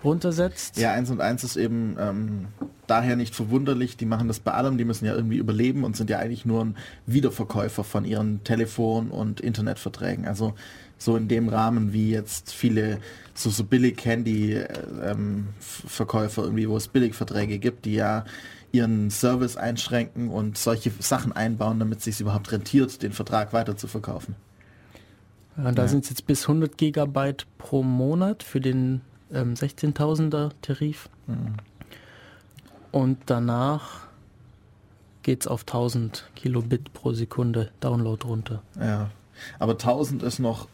runtersetzt. 0.05 0.77
Ja, 0.77 0.93
1 0.93 1.11
und 1.11 1.23
1 1.23 1.45
ist 1.45 1.57
eben 1.57 1.97
ähm, 1.99 2.49
daher 2.87 3.17
nicht 3.17 3.35
verwunderlich. 3.35 3.97
Die 3.97 4.05
machen 4.05 4.29
das 4.29 4.39
bei 4.39 4.53
allem. 4.53 4.77
Die 4.77 4.85
müssen 4.85 5.07
ja 5.07 5.15
irgendwie 5.15 5.39
überleben 5.39 5.83
und 5.83 5.97
sind 5.97 6.11
ja 6.11 6.19
eigentlich 6.19 6.45
nur 6.45 6.63
ein 6.63 6.77
Wiederverkäufer 7.07 7.85
von 7.85 8.05
ihren 8.05 8.45
Telefon- 8.45 9.11
und 9.11 9.41
Internetverträgen. 9.41 10.27
Also 10.27 10.53
so 10.99 11.17
in 11.17 11.29
dem 11.29 11.49
Rahmen 11.49 11.95
wie 11.95 12.11
jetzt 12.11 12.53
viele 12.53 12.99
so, 13.35 13.51
so 13.51 13.65
Billig-Handy-Verkäufer 13.65 16.43
irgendwie, 16.43 16.69
wo 16.69 16.77
es 16.77 16.89
Billigverträge 16.89 17.59
gibt, 17.59 17.87
die 17.87 17.95
ja 17.95 18.27
ihren 18.73 19.11
Service 19.11 19.57
einschränken 19.57 20.29
und 20.29 20.59
solche 20.59 20.91
Sachen 21.01 21.33
einbauen, 21.33 21.79
damit 21.79 21.99
es 21.99 22.05
sich 22.05 22.21
überhaupt 22.21 22.53
rentiert, 22.53 23.03
den 23.03 23.13
Vertrag 23.13 23.53
weiter 23.53 23.77
zu 23.77 23.87
verkaufen. 23.87 24.37
Ja, 25.57 25.73
da 25.73 25.83
Ja. 25.83 25.89
sind 25.89 26.05
es 26.05 26.11
jetzt 26.11 26.27
bis 26.27 26.43
100 26.49 26.77
Gigabyte 26.77 27.47
pro 27.59 27.83
Monat 27.83 28.43
für 28.43 28.61
den 28.61 29.01
ähm, 29.33 29.55
16.000er 29.55 30.51
Tarif. 30.63 31.09
Mhm. 31.27 31.55
Und 32.93 33.19
danach 33.27 34.07
geht 35.23 35.43
es 35.43 35.47
auf 35.47 35.63
1000 35.63 36.31
Kilobit 36.37 36.93
pro 36.95 37.13
Sekunde 37.13 37.71
Download 37.81 38.27
runter. 38.27 38.63
Ja, 38.81 39.11
aber 39.59 39.73
1000 39.73 40.23
ist 40.23 40.39
noch 40.39 40.69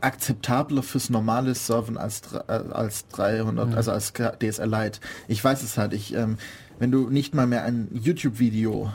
akzeptabler 0.00 0.82
fürs 0.84 1.10
normale 1.10 1.54
Surfen 1.54 1.96
als, 1.96 2.22
äh, 2.32 2.52
als 2.52 3.08
300, 3.08 3.70
Ja. 3.70 3.76
also 3.76 3.90
als 3.90 4.12
DSL 4.12 4.68
Lite. 4.70 5.00
Ich 5.26 5.42
weiß 5.42 5.62
es 5.64 5.76
halt, 5.78 5.92
ich, 5.94 6.14
ähm, 6.14 6.38
wenn 6.78 6.90
du 6.90 7.08
nicht 7.10 7.34
mal 7.34 7.46
mehr 7.46 7.64
ein 7.64 7.88
YouTube-Video, 7.92 8.92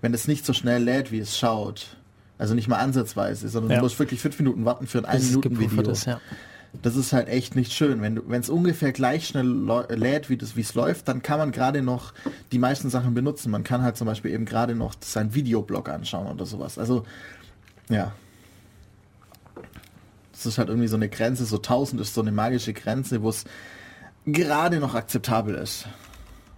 wenn 0.00 0.14
es 0.14 0.28
nicht 0.28 0.44
so 0.44 0.52
schnell 0.52 0.82
lädt, 0.82 1.12
wie 1.12 1.18
es 1.18 1.38
schaut, 1.38 1.96
also 2.38 2.54
nicht 2.54 2.68
mal 2.68 2.78
ansatzweise, 2.78 3.48
sondern 3.48 3.70
Ja. 3.72 3.76
du 3.78 3.82
musst 3.84 3.98
wirklich 3.98 4.20
fünf 4.20 4.38
Minuten 4.38 4.64
warten 4.64 4.86
für 4.86 4.98
ein 4.98 5.04
es 5.04 5.24
1-Minuten-Video. 5.28 5.68
gepuffert 5.68 5.88
ist, 5.88 6.06
ja. 6.06 6.20
Das 6.80 6.96
ist 6.96 7.12
halt 7.12 7.28
echt 7.28 7.54
nicht 7.54 7.72
schön. 7.74 8.00
Wenn 8.00 8.40
es 8.40 8.48
ungefähr 8.48 8.92
gleich 8.92 9.26
schnell 9.28 9.46
lädt, 9.90 10.30
wie 10.30 10.38
es 10.60 10.74
läuft, 10.74 11.06
dann 11.06 11.22
kann 11.22 11.38
man 11.38 11.52
gerade 11.52 11.82
noch 11.82 12.14
die 12.50 12.58
meisten 12.58 12.88
Sachen 12.88 13.12
benutzen. 13.12 13.50
Man 13.50 13.62
kann 13.62 13.82
halt 13.82 13.98
zum 13.98 14.06
Beispiel 14.06 14.30
eben 14.30 14.46
gerade 14.46 14.74
noch 14.74 14.94
seinen 15.00 15.34
Videoblog 15.34 15.90
anschauen 15.90 16.26
oder 16.28 16.46
sowas. 16.46 16.78
Also, 16.78 17.04
ja. 17.90 18.12
Das 20.32 20.46
ist 20.46 20.56
halt 20.56 20.70
irgendwie 20.70 20.88
so 20.88 20.96
eine 20.96 21.10
Grenze, 21.10 21.44
so 21.44 21.56
1000 21.58 22.00
ist 22.00 22.14
so 22.14 22.22
eine 22.22 22.32
magische 22.32 22.72
Grenze, 22.72 23.22
wo 23.22 23.28
es 23.28 23.44
gerade 24.24 24.80
noch 24.80 24.94
akzeptabel 24.94 25.54
ist. 25.56 25.86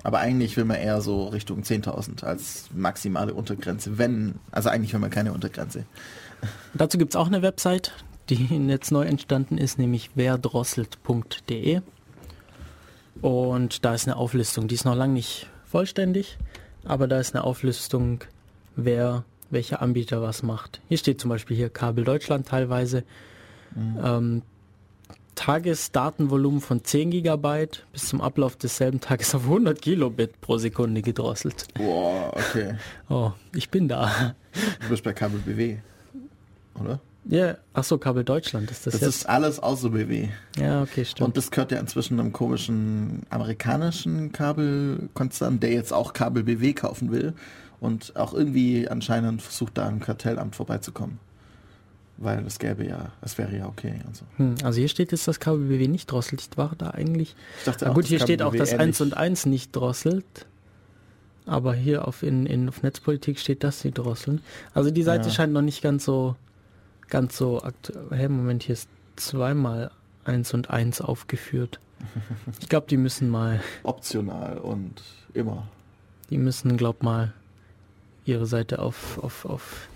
Aber 0.05 0.19
eigentlich 0.19 0.57
will 0.57 0.67
man 0.67 0.77
eher 0.77 1.01
so 1.01 1.29
Richtung 1.29 1.63
10.000 1.63 2.25
als 2.25 2.69
maximale 2.75 3.33
Untergrenze, 3.33 3.97
wenn, 3.99 4.35
also 4.53 4.69
eigentlich 4.69 4.93
will 4.93 5.01
man 5.01 5.11
keine 5.11 5.33
Untergrenze. 5.33 5.87
Dazu 6.75 6.99
gibt 6.99 7.15
es 7.15 7.17
auch 7.17 7.27
eine 7.27 7.41
Website, 7.41 7.93
die 8.29 8.35
jetzt 8.69 8.93
neu 8.93 9.07
entstanden 9.07 9.57
ist, 9.57 9.79
nämlich 9.79 10.11
werdrosselt.de. 10.15 11.81
Und 13.23 13.85
da 13.85 13.95
ist 13.95 14.07
eine 14.07 14.17
Auflistung, 14.17 14.69
die 14.69 14.75
ist 14.75 14.85
noch 14.85 14.95
lange 14.95 15.15
nicht 15.15 15.49
vollständig, 15.65 16.37
aber 16.85 17.09
da 17.09 17.19
ist 17.19 17.35
eine 17.35 17.45
Auflistung, 17.45 18.21
wer 18.77 19.25
welcher 19.51 19.81
Anbieter 19.81 20.21
was 20.21 20.43
macht. 20.43 20.83
Hier 20.89 20.99
steht 20.99 21.19
zum 21.19 21.31
Beispiel 21.31 21.57
hier 21.57 21.71
Kabel 21.71 22.05
Deutschland 22.05 22.47
teilweise. 22.47 23.05
Ähm, 23.77 24.43
Tagesdatenvolumen 25.35 26.61
von 26.61 26.85
10 26.85 27.11
Gigabyte 27.11 27.85
bis 27.93 28.09
zum 28.09 28.21
Ablauf 28.21 28.57
desselben 28.57 29.01
Tages 29.01 29.35
auf 29.35 29.45
100 29.45 29.81
Kilobit 29.81 30.41
pro 30.41 30.59
Sekunde 30.59 31.03
gedrosselt. 31.03 31.67
Boah, 31.75 32.33
okay. 32.35 32.75
Oh, 33.09 33.33
ich 33.55 33.71
bin 33.71 33.89
da. 33.89 34.35
Du 34.83 34.89
bist 34.89 35.03
bei 35.05 35.13
Kabel 35.13 35.41
BW, 35.41 35.79
oder? 36.81 37.01
Ja, 37.27 37.57
ach 37.73 37.85
so, 37.85 37.97
Kabel 37.97 38.23
Deutschland 38.23 38.71
ist 38.71 38.87
das, 38.87 38.93
Das 38.93 39.01
jetzt. 39.01 39.15
ist 39.17 39.29
alles 39.29 39.59
außer 39.59 39.91
BW. 39.91 40.29
ja, 40.59 40.83
okay, 40.83 41.05
stimmt. 41.07 41.27
Und 41.29 41.37
das 41.39 41.51
gehört 41.51 41.73
ja 41.73 41.79
inzwischen 41.81 42.21
einem 42.21 42.33
komischen 42.33 43.23
amerikanischen 43.31 44.31
Kabelkonzern, 44.33 45.59
der 45.59 45.73
jetzt 45.73 45.93
auch 45.93 46.13
Kabel 46.13 46.43
BW 46.45 46.75
kaufen 46.75 47.11
will 47.11 47.33
und 47.81 48.15
auch 48.17 48.35
irgendwie 48.35 48.89
anscheinend 48.89 49.41
versucht, 49.43 49.79
da 49.79 49.87
am 49.89 50.01
Kartellamt 50.01 50.55
vorbeizukommen. 50.55 51.19
Weil 52.17 52.47
es 52.47 52.59
gäbe 52.61 52.87
ja, 52.87 53.11
es 53.23 53.39
wäre 53.39 53.57
ja 53.57 53.67
okay 53.67 54.01
und 54.07 54.17
so. 54.17 54.25
Hm, 54.37 54.55
also 54.63 54.79
hier 54.79 54.89
steht 54.89 55.11
jetzt, 55.11 55.27
dass 55.27 55.41
Kabel 55.41 55.67
BW 55.67 55.89
nicht 55.89 56.07
drosselt. 56.11 56.41
Ich 56.43 56.57
war 56.57 56.73
da 56.79 56.91
eigentlich. 56.91 57.35
Ich 57.59 57.65
dachte 57.65 57.85
Na 57.87 57.91
auch, 57.91 57.95
gut, 57.95 58.05
das 58.05 58.09
hier 58.11 58.21
steht 58.21 58.41
auch, 58.43 58.55
dass 58.55 58.71
ähnlich- 58.71 58.81
1 58.89 59.01
und 59.01 59.17
1 59.17 59.47
nicht 59.47 59.75
drosselt. 59.75 60.47
Aber 61.47 61.75
hier 61.75 62.07
auf, 62.09 62.23
in, 62.23 62.47
in, 62.47 62.69
auf 62.69 62.83
Netzpolitik 62.83 63.39
steht, 63.39 63.65
dass 63.65 63.81
sie 63.81 63.91
drosseln. 63.91 64.41
Also 64.75 64.91
die 64.91 65.03
Seite 65.03 65.29
Ja. 65.29 65.35
scheint 65.35 65.53
noch 65.53 65.61
nicht 65.63 65.83
ganz 65.83 66.05
so 66.05 66.37
ganz 67.11 67.37
so 67.37 67.63
aktuell. 67.63 68.07
Hey, 68.13 68.29
Moment, 68.29 68.63
hier 68.63 68.73
ist 68.75 68.89
zweimal 69.17 69.91
1 70.25 70.55
und 70.55 70.71
1 70.71 71.01
aufgeführt. 71.01 71.81
Ich 72.61 72.69
glaube, 72.69 72.87
die 72.89 72.97
müssen 72.97 73.29
mal, 73.29 73.61
optional 73.83 74.59
und 74.59 75.03
immer. 75.35 75.67
die 76.31 76.39
müssen, 76.39 76.77
glaub 76.77 77.03
mal, 77.03 77.33
ihre 78.25 78.47
Seite 78.47 78.79
auf, 78.79 79.19
auf, 79.23 79.45
auf 79.45 79.89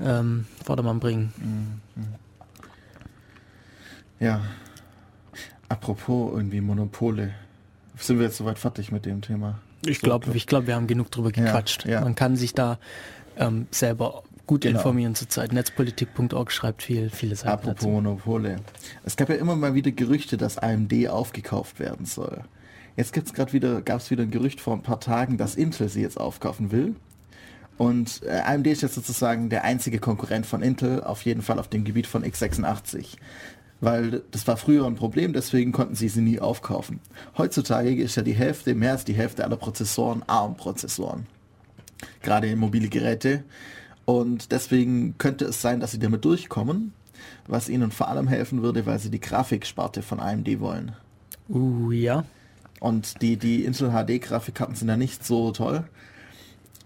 ähm, 0.00 0.46
Vordermann 0.64 1.00
bringen. 1.00 1.32
Ja. 4.20 4.40
Apropos 5.68 6.32
irgendwie 6.34 6.60
Monopole. 6.60 7.34
Sind 7.96 8.18
wir 8.18 8.26
jetzt 8.26 8.36
soweit 8.38 8.58
fertig 8.58 8.90
mit 8.92 9.04
dem 9.06 9.20
Thema? 9.20 9.58
Ich 9.86 10.00
glaube, 10.00 10.30
ich 10.34 10.46
glaub, 10.46 10.66
wir 10.66 10.74
haben 10.74 10.86
genug 10.86 11.10
drüber 11.10 11.30
Ja, 11.34 11.44
gequatscht. 11.44 11.84
ja. 11.84 12.00
Man 12.00 12.14
kann 12.14 12.36
sich 12.36 12.54
da 12.54 12.78
ähm, 13.36 13.66
selber 13.70 14.22
gut 14.46 14.62
Genau. 14.62 14.78
informieren 14.78 15.14
zurzeit. 15.14 15.52
Netzpolitik.org 15.52 16.50
schreibt 16.50 16.82
viel, 16.82 17.10
viele 17.10 17.36
Seiten 17.36 17.48
Apropos 17.50 17.74
dazu. 17.76 17.88
Monopole. 17.88 18.56
Es 19.04 19.16
gab 19.16 19.28
ja 19.28 19.34
immer 19.36 19.56
mal 19.56 19.74
wieder 19.74 19.90
Gerüchte, 19.90 20.36
dass 20.36 20.58
AMD 20.58 21.08
aufgekauft 21.08 21.78
werden 21.80 22.06
soll. 22.06 22.42
Jetzt 22.96 23.12
gibt's 23.12 23.32
gerade 23.34 23.52
wieder, 23.52 23.82
gab 23.82 24.00
es 24.00 24.10
wieder 24.10 24.22
ein 24.24 24.30
Gerücht 24.30 24.60
vor 24.60 24.74
ein 24.74 24.82
paar 24.82 24.98
Tagen, 25.00 25.36
dass 25.36 25.54
Intel 25.54 25.88
sie 25.88 26.00
jetzt 26.02 26.18
aufkaufen 26.18 26.72
will. 26.72 26.96
Und 27.78 28.22
äh, 28.24 28.40
AMD 28.44 28.66
ist 28.66 28.82
jetzt 28.82 28.96
sozusagen 28.96 29.48
der 29.48 29.64
einzige 29.64 30.00
Konkurrent 30.00 30.44
von 30.46 30.62
Intel, 30.62 31.02
auf 31.02 31.22
jeden 31.22 31.42
Fall 31.42 31.60
auf 31.60 31.68
dem 31.68 31.84
Gebiet 31.84 32.08
von 32.08 32.24
x86. 32.24 33.16
Weil 33.80 34.22
das 34.32 34.48
war 34.48 34.56
früher 34.56 34.84
ein 34.84 34.96
Problem, 34.96 35.32
deswegen 35.32 35.70
konnten 35.70 35.94
sie 35.94 36.08
sie 36.08 36.20
nie 36.20 36.40
aufkaufen. 36.40 36.98
Heutzutage 37.38 37.94
ist 37.94 38.16
ja 38.16 38.22
die 38.24 38.34
Hälfte, 38.34 38.74
mehr 38.74 38.92
als 38.92 39.04
die 39.04 39.14
Hälfte 39.14 39.44
aller 39.44 39.56
Prozessoren 39.56 40.24
ARM-Prozessoren. 40.26 41.26
Gerade 42.22 42.48
in 42.48 42.58
mobile 42.58 42.88
Geräte. 42.88 43.44
Und 44.04 44.50
deswegen 44.50 45.16
könnte 45.18 45.44
es 45.44 45.62
sein, 45.62 45.78
dass 45.78 45.92
sie 45.92 46.00
damit 46.00 46.24
durchkommen, 46.24 46.92
was 47.46 47.68
ihnen 47.68 47.92
vor 47.92 48.08
allem 48.08 48.26
helfen 48.26 48.62
würde, 48.62 48.86
weil 48.86 48.98
sie 48.98 49.10
die 49.10 49.20
Grafiksparte 49.20 50.02
von 50.02 50.18
AMD 50.18 50.58
wollen. 50.58 50.92
Uh, 51.48 51.92
ja. 51.92 52.24
Und 52.80 53.22
die, 53.22 53.36
die 53.36 53.64
Intel 53.64 53.90
HD-Grafikkarten 53.90 54.74
sind 54.74 54.88
ja 54.88 54.96
nicht 54.96 55.24
so 55.24 55.52
toll. 55.52 55.84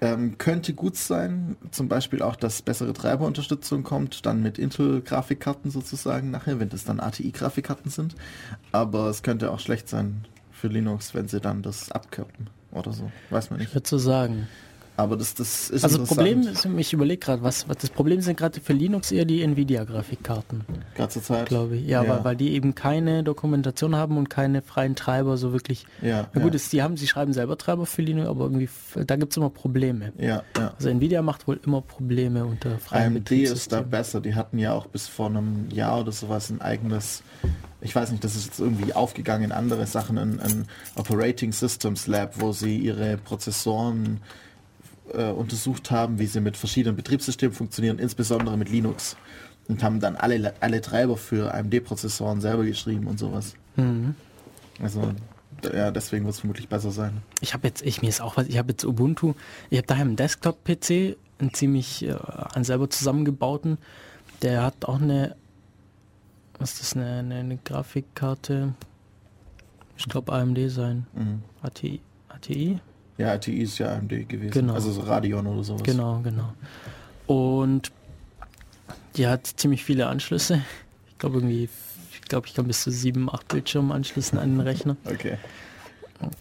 Ähm, 0.03 0.37
könnte 0.37 0.75
gut 0.75 0.97
sein, 0.97 1.57
zum 1.71 1.87
Beispiel 1.89 2.23
auch, 2.23 2.35
dass 2.35 2.61
bessere 2.61 2.93
Treiberunterstützung 2.93 3.85
kommt, 3.85 4.27
dann 4.27 4.43
mit 4.43 4.59
Intel-Grafikkarten 4.59 5.71
sozusagen 5.71 6.33
nachher, 6.33 6.59
wenn 6.59 6.69
das 6.71 6.83
dann 6.85 6.99
ATI-Grafikkarten 6.99 7.89
sind. 7.89 8.17
Aber 8.73 9.07
es 9.09 9.23
könnte 9.23 9.53
auch 9.53 9.61
schlecht 9.61 9.89
sein 9.89 10.25
für 10.51 10.67
Linux, 10.67 11.15
wenn 11.15 11.29
sie 11.29 11.41
dann 11.41 11.63
das 11.63 11.93
abkappen 11.93 12.51
oder 12.73 12.93
so. 12.93 13.13
Weiß 13.31 13.51
man 13.51 13.61
Ich 13.61 13.67
nicht. 13.67 13.75
würde 13.77 13.89
so 13.89 13.97
sagen. 13.99 14.49
Aber 15.03 15.17
das, 15.17 15.35
das 15.35 15.71
ist 15.71 15.85
Also 15.85 15.99
das 15.99 16.09
Problem 16.09 16.43
ist, 16.43 16.65
ich 16.65 16.93
überlege 16.93 17.19
gerade, 17.19 17.43
was, 17.43 17.69
was 17.69 17.79
das 17.79 17.91
Problem 17.91 18.21
sind 18.21 18.37
gerade 18.37 18.61
für 18.61 18.73
Linux 18.73 19.13
eher 19.13 19.25
die 19.25 19.43
Nvidia-Grafikkarten, 19.43 20.65
zur 21.09 21.23
Zeit. 21.23 21.47
glaube 21.47 21.77
ich. 21.77 21.87
Ja, 21.87 22.03
Ja. 22.03 22.09
Weil, 22.09 22.25
weil 22.25 22.37
die 22.37 22.53
eben 22.53 22.75
keine 22.75 23.23
Dokumentation 23.23 23.97
haben 23.97 24.17
und 24.17 24.31
keine 24.31 24.63
freien 24.63 24.97
Treiber 24.97 25.37
so 25.37 25.53
wirklich. 25.53 25.87
Ja, 26.01 26.29
Na 26.33 26.43
gut, 26.43 26.53
ja. 26.53 26.57
es, 26.57 26.69
die 26.71 26.83
haben, 26.83 26.97
sie 26.97 27.07
schreiben 27.07 27.33
selber 27.33 27.59
Treiber 27.59 27.87
für 27.87 28.03
Linux, 28.03 28.29
aber 28.29 28.45
irgendwie, 28.45 28.69
da 29.07 29.17
gibt 29.17 29.33
es 29.33 29.37
immer 29.37 29.51
Probleme. 29.51 30.13
ja, 30.19 30.43
ja. 30.57 30.75
Also 30.77 30.89
Nvidia 30.89 31.23
macht 31.23 31.47
wohl 31.47 31.61
immer 31.65 31.81
Probleme 31.81 32.45
unter 32.45 32.79
freien 32.79 33.17
AMD 33.17 33.31
ist 33.33 33.73
da 33.73 33.83
besser. 33.83 34.21
Die 34.21 34.35
hatten 34.35 34.59
ja 34.59 34.73
auch 34.73 34.87
bis 34.87 35.09
vor 35.09 35.27
einem 35.27 35.69
Jahr 35.71 36.01
oder 36.01 36.13
sowas 36.13 36.51
ein 36.51 36.61
eigenes, 36.61 37.23
ich 37.81 37.95
weiß 37.95 38.11
nicht, 38.11 38.25
das 38.25 38.37
ist 38.37 38.47
jetzt 38.47 38.61
irgendwie 38.61 38.93
aufgegangen 38.95 39.45
in 39.45 39.53
andere 39.53 39.87
Sachen, 39.87 40.19
ein 40.19 40.67
Operating 40.97 41.53
Systems 41.53 42.07
Lab, 42.07 42.41
wo 42.41 42.53
sie 42.53 42.79
ihre 42.79 43.17
Prozessoren 43.17 44.21
äh, 45.13 45.31
untersucht 45.31 45.91
haben, 45.91 46.19
wie 46.19 46.27
sie 46.27 46.41
mit 46.41 46.57
verschiedenen 46.57 46.97
Betriebssystemen 46.97 47.55
funktionieren, 47.55 47.99
insbesondere 47.99 48.57
mit 48.57 48.69
Linux. 48.71 49.17
Und 49.69 49.83
haben 49.83 50.01
dann 50.01 50.17
alle, 50.17 50.55
alle 50.61 50.81
Treiber 50.81 51.17
für 51.17 51.55
AMD-Prozessoren 51.55 52.41
selber 52.41 52.65
geschrieben 52.65 53.07
und 53.07 53.19
sowas. 53.19 53.55
Mhm. 53.77 54.17
Also, 54.83 55.13
ja, 55.73 55.93
deswegen 55.93 56.25
wird 56.25 56.35
es 56.35 56.41
vermutlich 56.41 56.69
besser 56.69 56.91
sein. 56.91 57.23
Ich 57.41 57.55
habe 57.55 57.69
jetzt, 57.69 57.83
ich 57.83 58.03
mir 58.03 58.09
ist 58.09 58.21
auch 58.21 58.37
was, 58.37 58.49
ich 58.49 58.59
habe 58.59 58.73
jetzt 58.73 58.85
Ubuntu, 58.85 59.35
ich 59.71 59.79
habe 59.79 59.87
daheim 59.87 60.09
einen 60.09 60.17
Desktop-PC, 60.17 61.17
einen 61.39 61.55
ziemlich 61.55 62.05
äh, 62.05 62.17
einen 62.55 62.65
selber 62.65 62.91
zusammengebauten, 62.91 63.79
der 64.43 64.65
hat 64.65 64.85
auch 64.87 65.01
eine, 65.01 65.37
was 66.59 66.73
ist 66.73 66.81
das, 66.81 66.97
eine, 66.97 67.19
eine, 67.21 67.35
eine 67.37 67.57
Grafikkarte, 67.59 68.75
ich 69.97 70.07
glaube 70.09 70.33
AMD 70.33 70.59
sein, 70.71 71.07
Mhm. 71.15 71.43
ATI, 71.63 72.01
ATI? 72.29 72.81
Ja, 73.19 73.33
ATI 73.33 73.59
ist 73.63 73.79
ja 73.79 73.93
AMD 73.95 74.29
gewesen. 74.29 74.51
Genau. 74.51 74.75
Also 74.75 74.91
so 74.93 75.03
Radeon 75.03 75.47
oder 75.47 75.63
sowas. 75.63 75.83
Genau, 75.83 76.21
genau. 76.23 76.53
Und 77.27 77.93
die 79.17 79.27
hat 79.27 79.47
ziemlich 79.47 79.85
viele 79.85 80.07
Anschlüsse. 80.07 80.63
Ich 81.11 81.19
glaube 81.19 81.37
irgendwie, 81.39 81.69
ich 82.13 82.21
glaube, 82.23 82.47
ich 82.47 82.55
kann 82.55 82.67
bis 82.67 82.83
zu 82.83 82.91
sieben, 82.91 83.29
acht 83.31 83.49
Bildschirme 83.49 83.93
anschließen 83.95 84.39
an 84.39 84.51
den 84.53 84.61
Rechner. 84.61 84.97
Okay. 85.05 85.37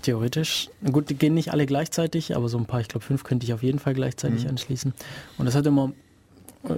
Theoretisch. 0.03 0.69
Gut, 0.91 1.09
die 1.09 1.15
gehen 1.15 1.33
nicht 1.33 1.51
alle 1.51 1.65
gleichzeitig, 1.65 2.35
aber 2.35 2.49
so 2.49 2.57
ein 2.57 2.65
paar, 2.65 2.81
ich 2.81 2.87
glaube 2.87 3.03
fünf 3.05 3.23
könnte 3.23 3.45
ich 3.45 3.53
auf 3.53 3.63
jeden 3.63 3.79
Fall 3.79 3.93
gleichzeitig 3.93 4.43
Mhm. 4.43 4.51
anschließen. 4.51 4.93
Und 5.37 5.45
das 5.45 5.55
hat 5.55 5.65
immer, 5.65 5.91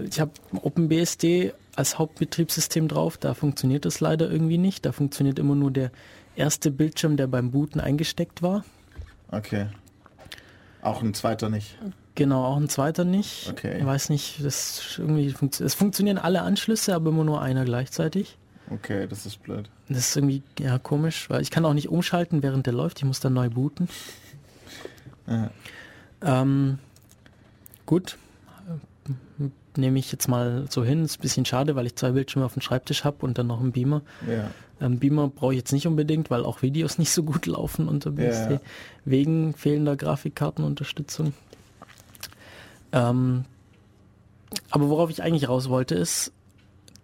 ich 0.10 0.19
habe 0.21 0.32
OpenBSD 0.62 1.53
als 1.75 1.97
Hauptbetriebssystem 1.99 2.88
drauf, 2.88 3.17
da 3.17 3.34
funktioniert 3.34 3.86
das 3.86 3.99
leider 3.99 4.29
irgendwie 4.32 4.58
nicht. 4.58 4.86
Da 4.86 4.91
funktioniert 4.93 5.38
immer 5.38 5.56
nur 5.56 5.71
der 5.71 5.91
erste 6.36 6.71
Bildschirm, 6.71 7.17
der 7.17 7.27
beim 7.27 7.51
Booten 7.51 7.79
eingesteckt 7.79 8.41
war. 8.41 8.63
Okay. 9.32 9.67
Auch 10.83 11.01
ein 11.01 11.13
zweiter 11.13 11.49
nicht. 11.49 11.77
Genau, 12.15 12.43
auch 12.45 12.57
ein 12.57 12.69
zweiter 12.69 13.05
nicht. 13.05 13.49
Okay. 13.49 13.79
Ich 13.79 13.85
weiß 13.85 14.09
nicht, 14.09 14.43
das 14.45 14.97
irgendwie 14.99 15.29
funktio- 15.31 15.63
es 15.63 15.73
funktionieren 15.73 16.17
alle 16.19 16.41
Anschlüsse, 16.41 16.93
aber 16.93 17.09
immer 17.09 17.23
nur 17.23 17.41
einer 17.41 17.65
gleichzeitig. 17.65 18.37
Okay, 18.69 19.07
das 19.07 19.25
ist 19.25 19.41
blöd. 19.41 19.69
Das 19.89 19.97
ist 20.09 20.15
irgendwie 20.15 20.43
ja 20.59 20.77
komisch, 20.77 21.29
weil 21.29 21.41
ich 21.41 21.51
kann 21.51 21.65
auch 21.65 21.73
nicht 21.73 21.89
umschalten, 21.89 22.43
während 22.43 22.65
der 22.65 22.73
läuft. 22.73 22.99
Ich 22.99 23.05
muss 23.05 23.19
dann 23.19 23.33
neu 23.33 23.49
booten. 23.49 23.87
Ja. 25.27 25.49
Ähm, 26.21 26.79
gut, 27.85 28.17
nehme 29.77 29.99
ich 29.99 30.12
jetzt 30.12 30.27
mal 30.27 30.65
so 30.69 30.83
hin. 30.83 31.03
Ist 31.05 31.19
ein 31.19 31.21
bisschen 31.21 31.45
schade, 31.45 31.75
weil 31.75 31.86
ich 31.86 31.95
zwei 31.95 32.12
Bildschirme 32.12 32.45
auf 32.45 32.53
dem 32.53 32.62
Schreibtisch 32.62 33.03
habe 33.03 33.17
und 33.25 33.38
dann 33.38 33.47
noch 33.47 33.59
einen 33.59 33.71
Beamer. 33.71 34.01
Ja. 34.29 34.49
Ähm, 34.81 34.99
Beamer 34.99 35.27
brauche 35.29 35.53
ich 35.53 35.59
jetzt 35.59 35.71
nicht 35.73 35.88
unbedingt, 35.88 36.29
weil 36.31 36.43
auch 36.45 36.62
Videos 36.62 36.97
nicht 36.99 37.12
so 37.12 37.23
gut 37.23 37.45
laufen 37.45 37.88
unter 37.88 38.12
BSD, 38.12 38.53
Ja. 38.55 38.62
wegen 39.05 39.53
fehlender 39.53 39.95
Grafikkartenunterstützung. 39.95 41.33
Ähm, 42.91 43.45
aber 44.69 44.89
worauf 44.89 45.09
ich 45.09 45.23
eigentlich 45.23 45.49
raus 45.49 45.69
wollte, 45.69 45.95
ist, 45.95 46.31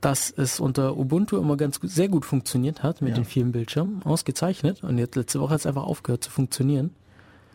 dass 0.01 0.32
es 0.32 0.60
unter 0.60 0.97
Ubuntu 0.97 1.38
immer 1.38 1.58
ganz 1.58 1.79
gut, 1.79 1.89
sehr 1.89 2.08
gut 2.08 2.25
funktioniert 2.25 2.84
hat 2.84 3.01
mit 3.01 3.10
Ja. 3.12 3.15
den 3.15 3.25
vielen 3.25 3.51
Bildschirmen, 3.51 4.01
ausgezeichnet. 4.03 4.84
Und 4.84 4.97
jetzt 4.97 5.15
letzte 5.15 5.39
Woche 5.39 5.53
hat 5.53 5.60
es 5.60 5.65
einfach 5.65 5.84
aufgehört 5.84 6.23
zu 6.23 6.32
funktionieren. 6.32 6.91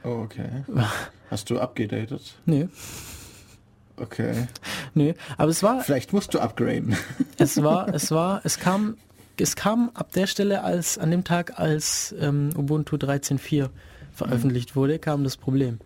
Oh, 0.03 0.21
okay. 0.25 0.65
Hast 1.31 1.49
du 1.49 1.59
abgedatet? 1.59 2.35
Nö, 2.45 2.67
Okay. 3.97 4.49
nö. 4.95 5.13
Aber 5.37 5.51
es 5.51 5.63
war, 5.63 5.81
Vielleicht 5.83 6.13
musst 6.13 6.35
du 6.35 6.41
upgraden. 6.41 6.97
es 7.39 7.63
war, 7.63 7.89
es 7.95 8.11
war, 8.11 8.41
es 8.45 8.59
kam, 8.59 8.97
es 9.39 9.55
kam 9.57 9.91
ab 9.95 10.13
der 10.13 10.27
Stelle, 10.27 10.63
als 10.65 10.99
an 10.99 11.11
dem 11.11 11.25
Tag, 11.25 11.59
als 11.59 12.15
ähm, 12.21 12.51
Ubuntu 12.57 12.97
13.4 12.97 13.69
veröffentlicht 14.13 14.75
wurde, 14.77 14.99
kam 14.99 15.25
das 15.25 15.37
Problem. 15.37 15.79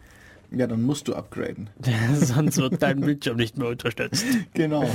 ja, 0.50 0.66
dann 0.66 0.82
musst 0.82 1.08
du 1.08 1.14
upgraden. 1.14 1.68
Sonst 2.14 2.56
wird 2.58 2.82
dein 2.82 3.00
Bildschirm 3.02 3.36
nicht 3.36 3.58
mehr 3.58 3.68
unterstützt. 3.68 4.24
Genau. 4.54 4.88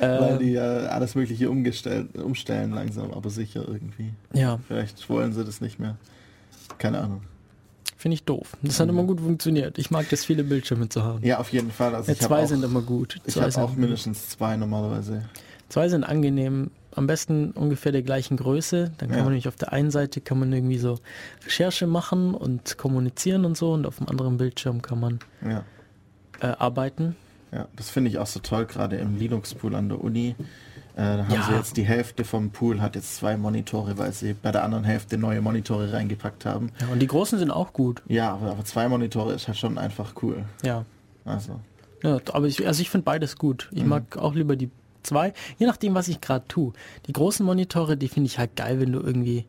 Weil 0.00 0.32
Ähm, 0.32 0.38
die 0.38 0.52
ja 0.52 0.64
alles 0.86 1.14
mögliche 1.14 1.50
umgestellt, 1.50 2.16
umstellen 2.16 2.72
langsam, 2.72 3.12
aber 3.12 3.28
sicher 3.30 3.64
irgendwie. 3.68 4.12
ja, 4.32 4.58
Vielleicht 4.66 5.08
wollen 5.10 5.32
sie 5.32 5.44
das 5.44 5.60
nicht 5.60 5.78
mehr. 5.78 5.96
Keine 6.78 6.98
Ahnung. 7.00 7.20
Finde 7.96 8.14
ich 8.14 8.24
doof. 8.24 8.56
Das 8.62 8.80
hat 8.80 8.88
immer 8.88 9.04
gut 9.04 9.20
funktioniert. 9.20 9.78
Ich 9.78 9.90
mag 9.90 10.08
das, 10.10 10.24
viele 10.24 10.44
Bildschirme 10.44 10.88
zu 10.88 11.02
haben. 11.02 11.24
Ja, 11.24 11.38
auf 11.38 11.50
jeden 11.52 11.70
Fall. 11.70 11.94
Also 11.94 12.08
Ja, 12.08 12.14
ich 12.14 12.20
zwei 12.20 12.42
auch, 12.44 12.48
sind 12.48 12.64
immer 12.64 12.82
gut. 12.82 13.20
ich 13.24 13.34
Zwei 13.34 13.42
habe 13.42 13.52
sind, 13.52 13.62
auch 13.62 13.74
mindestens 13.74 14.28
zwei 14.30 14.56
normalerweise. 14.56 15.22
zwei 15.68 15.88
sind 15.88 16.04
angenehm. 16.04 16.70
Am 16.96 17.06
besten 17.08 17.50
ungefähr 17.50 17.90
der 17.90 18.02
gleichen 18.02 18.36
Größe. 18.36 18.92
Dann 18.98 19.08
kann 19.08 19.18
Ja. 19.18 19.24
man 19.24 19.32
nämlich 19.32 19.48
auf 19.48 19.56
der 19.56 19.72
einen 19.72 19.90
Seite 19.90 20.20
kann 20.20 20.38
man 20.38 20.52
irgendwie 20.52 20.78
so 20.78 20.98
Recherche 21.44 21.86
machen 21.88 22.34
und 22.34 22.78
kommunizieren 22.78 23.44
und 23.44 23.56
so 23.56 23.72
und 23.72 23.84
auf 23.86 23.96
dem 23.98 24.08
anderen 24.08 24.36
Bildschirm 24.36 24.80
kann 24.80 25.00
man 25.00 25.18
Ja. 25.44 25.64
äh, 26.40 26.46
arbeiten. 26.56 27.16
Ja, 27.52 27.66
das 27.76 27.90
finde 27.90 28.10
ich 28.10 28.18
auch 28.18 28.26
so 28.26 28.40
toll, 28.40 28.66
gerade 28.66 28.96
im 28.96 29.16
Linux-Pool 29.16 29.74
an 29.74 29.88
der 29.88 30.02
Uni. 30.02 30.34
Äh, 30.96 31.16
da 31.16 31.24
haben 31.24 31.32
Ja. 31.34 31.42
sie 31.42 31.52
jetzt 31.54 31.76
die 31.76 31.82
Hälfte 31.84 32.24
vom 32.24 32.50
Pool 32.50 32.80
hat 32.80 32.94
jetzt 32.94 33.16
zwei 33.16 33.36
Monitore, 33.36 33.98
weil 33.98 34.12
sie 34.12 34.32
bei 34.34 34.52
der 34.52 34.62
anderen 34.62 34.84
Hälfte 34.84 35.18
neue 35.18 35.40
Monitore 35.40 35.92
reingepackt 35.92 36.44
haben. 36.46 36.70
Ja, 36.80 36.86
und 36.88 37.00
die 37.00 37.06
großen 37.08 37.38
sind 37.38 37.50
auch 37.50 37.72
gut. 37.72 38.02
Ja, 38.06 38.32
aber, 38.34 38.52
aber 38.52 38.64
zwei 38.64 38.88
Monitore 38.88 39.32
ist 39.32 39.48
halt 39.48 39.56
schon 39.58 39.76
einfach 39.78 40.14
cool. 40.22 40.44
Ja. 40.62 40.84
Also, 41.24 41.58
Ja, 42.02 42.18
aber 42.32 42.46
ich, 42.46 42.64
also 42.66 42.80
ich 42.80 42.90
finde 42.90 43.04
beides 43.04 43.36
gut. 43.38 43.68
Ich 43.72 43.84
mag 43.84 44.16
auch 44.18 44.34
lieber 44.34 44.54
die 44.56 44.70
zwei, 45.02 45.32
je 45.58 45.66
nachdem, 45.66 45.94
was 45.94 46.06
ich 46.08 46.20
gerade 46.20 46.46
tue. 46.48 46.72
Die 47.06 47.12
großen 47.12 47.44
Monitore, 47.44 47.96
die 47.96 48.08
finde 48.08 48.26
ich 48.28 48.38
halt 48.38 48.54
geil, 48.56 48.78
wenn 48.80 48.92
du 48.92 49.00
irgendwie, 49.00 49.46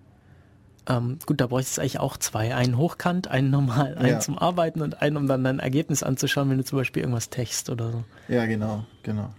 ähm, 0.87 1.19
gut, 1.27 1.39
da 1.41 1.47
bräuchte 1.47 1.69
es 1.71 1.79
eigentlich 1.79 1.99
auch 1.99 2.17
zwei. 2.17 2.55
Einen 2.55 2.77
hochkant, 2.77 3.27
einen 3.27 3.51
normal, 3.51 3.95
einen 3.97 4.09
Ja. 4.09 4.19
zum 4.19 4.37
Arbeiten 4.37 4.81
und 4.81 5.01
einen, 5.01 5.17
um 5.17 5.27
dann 5.27 5.43
dein 5.43 5.59
Ergebnis 5.59 6.01
anzuschauen, 6.01 6.49
wenn 6.49 6.57
du 6.57 6.63
zum 6.65 6.77
Beispiel 6.79 7.01
irgendwas 7.03 7.29
text 7.29 7.69
oder 7.69 7.91
so. 7.91 8.03
ja, 8.29 8.45
genau, 8.47 8.83
genau. 9.03 9.29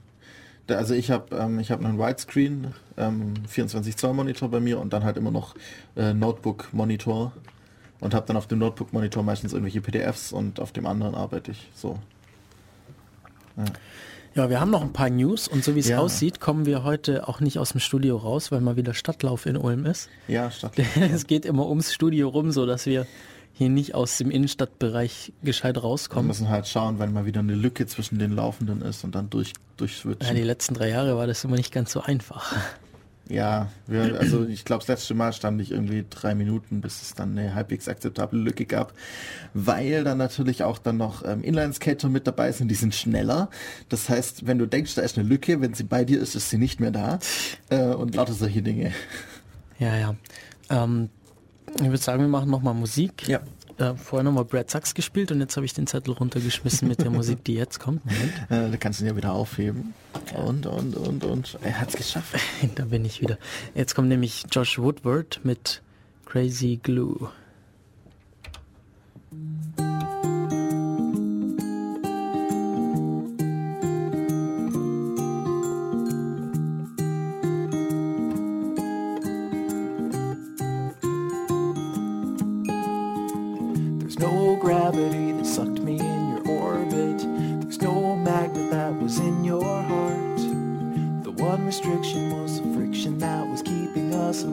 Also 0.68 0.94
ich 0.94 1.10
habe 1.10 1.36
ähm, 1.36 1.58
ich 1.58 1.70
hab 1.70 1.84
einen 1.84 1.98
Widescreen, 1.98 2.74
ähm, 2.96 3.34
24 3.48 3.96
Zoll 3.96 4.14
Monitor 4.14 4.48
bei 4.50 4.60
mir 4.60 4.80
und 4.80 4.92
dann 4.92 5.04
halt 5.04 5.16
immer 5.16 5.30
noch 5.30 5.54
äh, 5.96 6.12
Notebook 6.12 6.72
Monitor 6.72 7.32
und 8.00 8.14
habe 8.14 8.26
dann 8.26 8.36
auf 8.36 8.46
dem 8.46 8.58
Notebook 8.58 8.92
Monitor 8.92 9.22
meistens 9.22 9.52
irgendwelche 9.52 9.80
PDFs 9.80 10.32
und 10.32 10.60
auf 10.60 10.72
dem 10.72 10.86
anderen 10.86 11.14
arbeite 11.14 11.52
ich 11.52 11.68
so. 11.74 11.98
Ja, 14.34 14.50
wir 14.50 14.60
haben 14.60 14.70
noch 14.70 14.82
ein 14.82 14.92
paar 14.92 15.08
News 15.08 15.48
und 15.48 15.64
so 15.64 15.74
wie 15.74 15.80
es 15.80 15.88
Ja. 15.88 15.98
aussieht, 15.98 16.40
kommen 16.40 16.66
wir 16.66 16.84
heute 16.84 17.26
auch 17.26 17.40
nicht 17.40 17.58
aus 17.58 17.70
dem 17.70 17.80
Studio 17.80 18.16
raus, 18.18 18.52
weil 18.52 18.60
mal 18.60 18.76
wieder 18.76 18.92
Stadtlauf 18.92 19.46
in 19.46 19.56
Ulm 19.56 19.86
ist. 19.86 20.10
Ja, 20.28 20.50
statt 20.50 20.72
es 21.12 21.26
geht 21.26 21.46
immer 21.46 21.66
ums 21.66 21.94
Studio 21.94 22.28
rum, 22.28 22.52
so 22.52 22.66
dass 22.66 22.84
wir 22.84 23.06
hier 23.58 23.70
nicht 23.70 23.94
aus 23.94 24.18
dem 24.18 24.30
Innenstadtbereich 24.30 25.32
gescheit 25.42 25.76
Wir 25.76 25.82
rauskommen. 25.82 26.26
müssen 26.26 26.48
halt 26.50 26.68
schauen, 26.68 26.98
wenn 26.98 27.12
mal 27.12 27.24
wieder 27.24 27.40
eine 27.40 27.54
Lücke 27.54 27.86
zwischen 27.86 28.18
den 28.18 28.32
Laufenden 28.32 28.82
ist 28.82 29.02
und 29.02 29.14
dann 29.14 29.30
durch 29.30 29.48
Ja, 29.48 29.54
durchswitchen. 29.78 30.36
die 30.36 30.42
letzten 30.42 30.74
drei 30.74 30.90
Jahre 30.90 31.16
war 31.16 31.26
das 31.26 31.42
immer 31.44 31.56
nicht 31.56 31.72
ganz 31.72 31.90
so 31.92 32.00
einfach. 32.02 32.54
Ja, 33.28 33.70
wir, 33.88 34.20
also 34.20 34.44
ich 34.46 34.64
glaube, 34.64 34.80
das 34.82 34.88
letzte 34.88 35.14
Mal 35.14 35.32
stand 35.32 35.60
ich 35.60 35.72
irgendwie 35.72 36.04
drei 36.08 36.34
Minuten, 36.36 36.80
bis 36.80 37.02
es 37.02 37.14
dann 37.14 37.36
eine 37.36 37.54
halbwegs 37.54 37.88
akzeptable 37.88 38.38
Lücke 38.38 38.66
gab, 38.66 38.92
weil 39.52 40.04
dann 40.04 40.18
natürlich 40.18 40.62
auch 40.62 40.78
dann 40.78 40.96
noch 40.98 41.24
ähm, 41.24 41.42
Inline-Skater 41.42 42.08
mit 42.08 42.26
dabei 42.28 42.52
sind, 42.52 42.68
die 42.68 42.76
sind 42.76 42.94
schneller. 42.94 43.50
Das 43.88 44.08
heißt, 44.08 44.46
wenn 44.46 44.58
du 44.58 44.66
denkst, 44.66 44.94
da 44.94 45.02
ist 45.02 45.18
eine 45.18 45.26
Lücke, 45.26 45.60
wenn 45.60 45.74
sie 45.74 45.82
bei 45.84 46.04
dir 46.04 46.20
ist, 46.20 46.36
ist 46.36 46.50
sie 46.50 46.58
nicht 46.58 46.78
mehr 46.78 46.92
da 46.92 47.18
äh, 47.70 47.86
und 47.94 48.14
lauter 48.14 48.32
solche 48.34 48.62
Dinge. 48.62 48.92
Ja, 49.78 49.96
ja. 49.96 50.14
Ähm, 50.70 51.08
ich 51.74 51.84
würde 51.84 51.98
sagen, 51.98 52.22
wir 52.22 52.28
machen 52.28 52.50
nochmal 52.50 52.74
Musik. 52.74 53.26
Ja. 53.28 53.40
Äh, 53.78 53.94
vorher 53.94 54.24
nochmal 54.24 54.46
Brad 54.46 54.70
Sachs 54.70 54.94
gespielt 54.94 55.30
und 55.32 55.40
jetzt 55.40 55.56
habe 55.56 55.66
ich 55.66 55.74
den 55.74 55.86
Zettel 55.86 56.14
runtergeschmissen 56.14 56.88
mit 56.88 57.02
der 57.02 57.10
Musik, 57.10 57.44
die 57.44 57.54
jetzt 57.54 57.78
kommt. 57.78 58.04
Moment, 58.06 58.32
Äh, 58.48 58.70
da 58.70 58.76
kannst 58.78 59.00
du 59.00 59.04
ihn 59.04 59.08
ja 59.08 59.16
wieder 59.16 59.32
aufheben. 59.32 59.92
Und, 60.34 60.66
und, 60.66 60.96
und, 60.96 61.24
und. 61.24 61.58
Er 61.62 61.78
hat's 61.80 61.94
geschafft. 61.94 62.36
da 62.74 62.86
bin 62.86 63.04
ich 63.04 63.20
wieder. 63.20 63.36
Jetzt 63.74 63.94
kommt 63.94 64.08
nämlich 64.08 64.44
Josh 64.50 64.78
Woodward 64.78 65.40
mit 65.42 65.82
Crazy 66.24 66.80
Glue. 66.82 67.30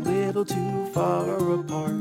Little 0.04 0.46
too 0.46 0.86
far 0.94 1.30
apart. 1.54 1.94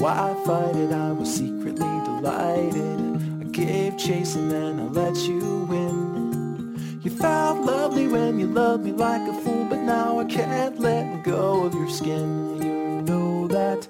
Why 0.00 0.34
fight 0.46 0.76
it? 0.76 0.92
I 0.92 1.12
was 1.12 1.34
secretly 1.34 1.94
delighted. 2.04 3.00
I 3.40 3.44
gave 3.50 3.98
chase 3.98 4.34
and 4.34 4.50
then 4.50 4.80
I 4.80 4.84
let 4.84 5.16
you 5.16 5.66
win. 5.68 7.00
You 7.02 7.10
felt 7.10 7.64
lovely 7.64 8.06
when 8.08 8.38
you 8.38 8.46
loved 8.46 8.84
me 8.84 8.92
like 8.92 9.28
a 9.28 9.34
fool, 9.42 9.64
but 9.64 9.80
now 9.80 10.18
I 10.20 10.24
can't 10.24 10.78
let 10.78 11.24
go 11.24 11.64
of 11.64 11.74
your 11.74 11.90
skin. 11.90 12.62
You 12.62 13.02
know 13.02 13.48
that 13.48 13.88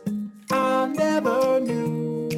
I 0.51 0.87
never 0.87 1.61
knew 1.61 2.29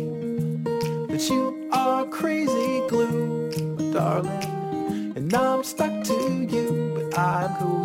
that 1.08 1.28
you 1.30 1.68
are 1.72 2.04
crazy 2.06 2.82
glue, 2.88 3.50
darling. 3.92 5.14
And 5.16 5.32
I'm 5.34 5.62
stuck 5.62 6.04
to 6.04 6.46
you, 6.50 6.92
but 6.94 7.18
I'm 7.18 7.54
cozy 7.56 7.81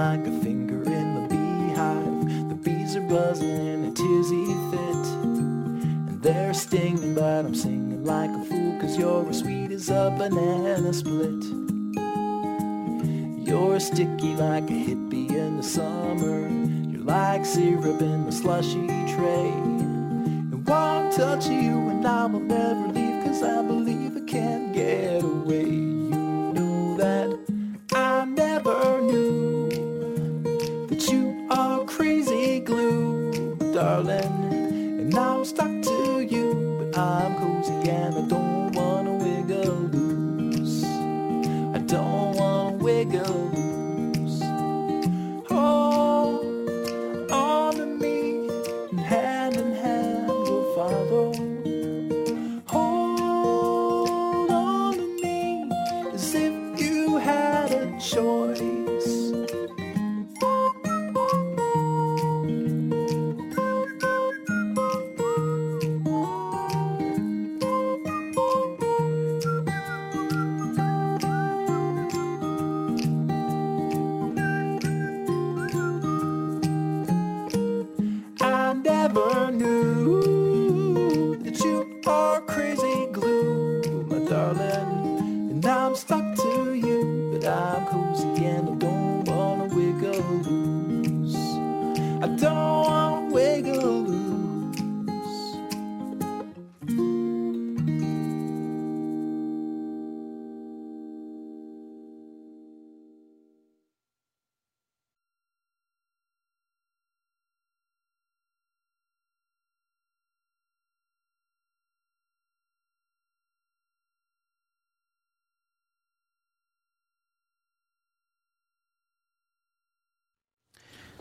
like 0.00 0.26
a 0.26 0.40
finger 0.40 0.82
in 0.98 1.08
the 1.14 1.24
beehive. 1.34 2.48
The 2.48 2.54
bees 2.54 2.96
are 2.96 3.02
buzzing 3.02 3.66
in 3.72 3.84
a 3.84 3.90
tizzy 3.90 4.46
fit. 4.70 5.04
And 6.08 6.22
they're 6.22 6.54
stinging, 6.54 7.14
but 7.14 7.44
I'm 7.44 7.54
singing 7.54 8.02
like 8.04 8.30
a 8.30 8.42
fool, 8.46 8.80
cause 8.80 8.96
you're 8.96 9.28
as 9.28 9.40
sweet 9.40 9.70
as 9.72 9.90
a 9.90 10.04
banana 10.16 10.90
split. 10.94 11.42
You're 13.46 13.78
sticky 13.78 14.36
like 14.36 14.70
a 14.70 14.80
hippie 14.86 15.30
in 15.42 15.58
the 15.58 15.62
summer. 15.62 16.48
You're 16.90 17.04
like 17.04 17.44
syrup 17.44 18.00
in 18.00 18.24
the 18.24 18.32
slushy 18.32 18.86
tray. 19.14 19.52
And 20.52 20.66
one 20.66 21.12
touch 21.12 21.46
you 21.46 21.76
and 21.92 22.06
I 22.06 22.24
will 22.24 22.40
never 22.40 22.86
leave, 22.88 23.24
cause 23.26 23.42
I 23.42 23.60
believe 23.72 24.16
I 24.16 24.20
can't 24.20 24.72
get 24.72 25.22
away. 25.22 25.68
You 25.68 26.52
know 26.56 26.96
that 26.96 27.28
I 27.92 28.24
never 28.24 29.02
knew 29.02 29.49
crazy 32.00 32.60
glue, 32.60 33.54
darling. 33.74 34.32
And 35.02 35.14
I'm 35.14 35.44
stuck 35.44 35.82
to 35.82 36.20
you, 36.20 36.78
but 36.78 36.98
I'm 36.98 37.34
cozy 37.36 37.90
and 37.90 38.14
I 38.14 38.22
don't 38.22 38.49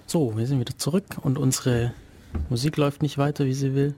So, 0.10 0.36
wir 0.36 0.48
sind 0.48 0.60
wieder 0.60 0.76
zurück 0.76 1.06
und 1.22 1.38
unsere 1.38 1.94
Musik 2.50 2.78
läuft 2.78 3.04
nicht 3.04 3.20
weiter, 3.20 3.46
wie 3.46 3.54
sie 3.54 3.76
will. 3.76 3.94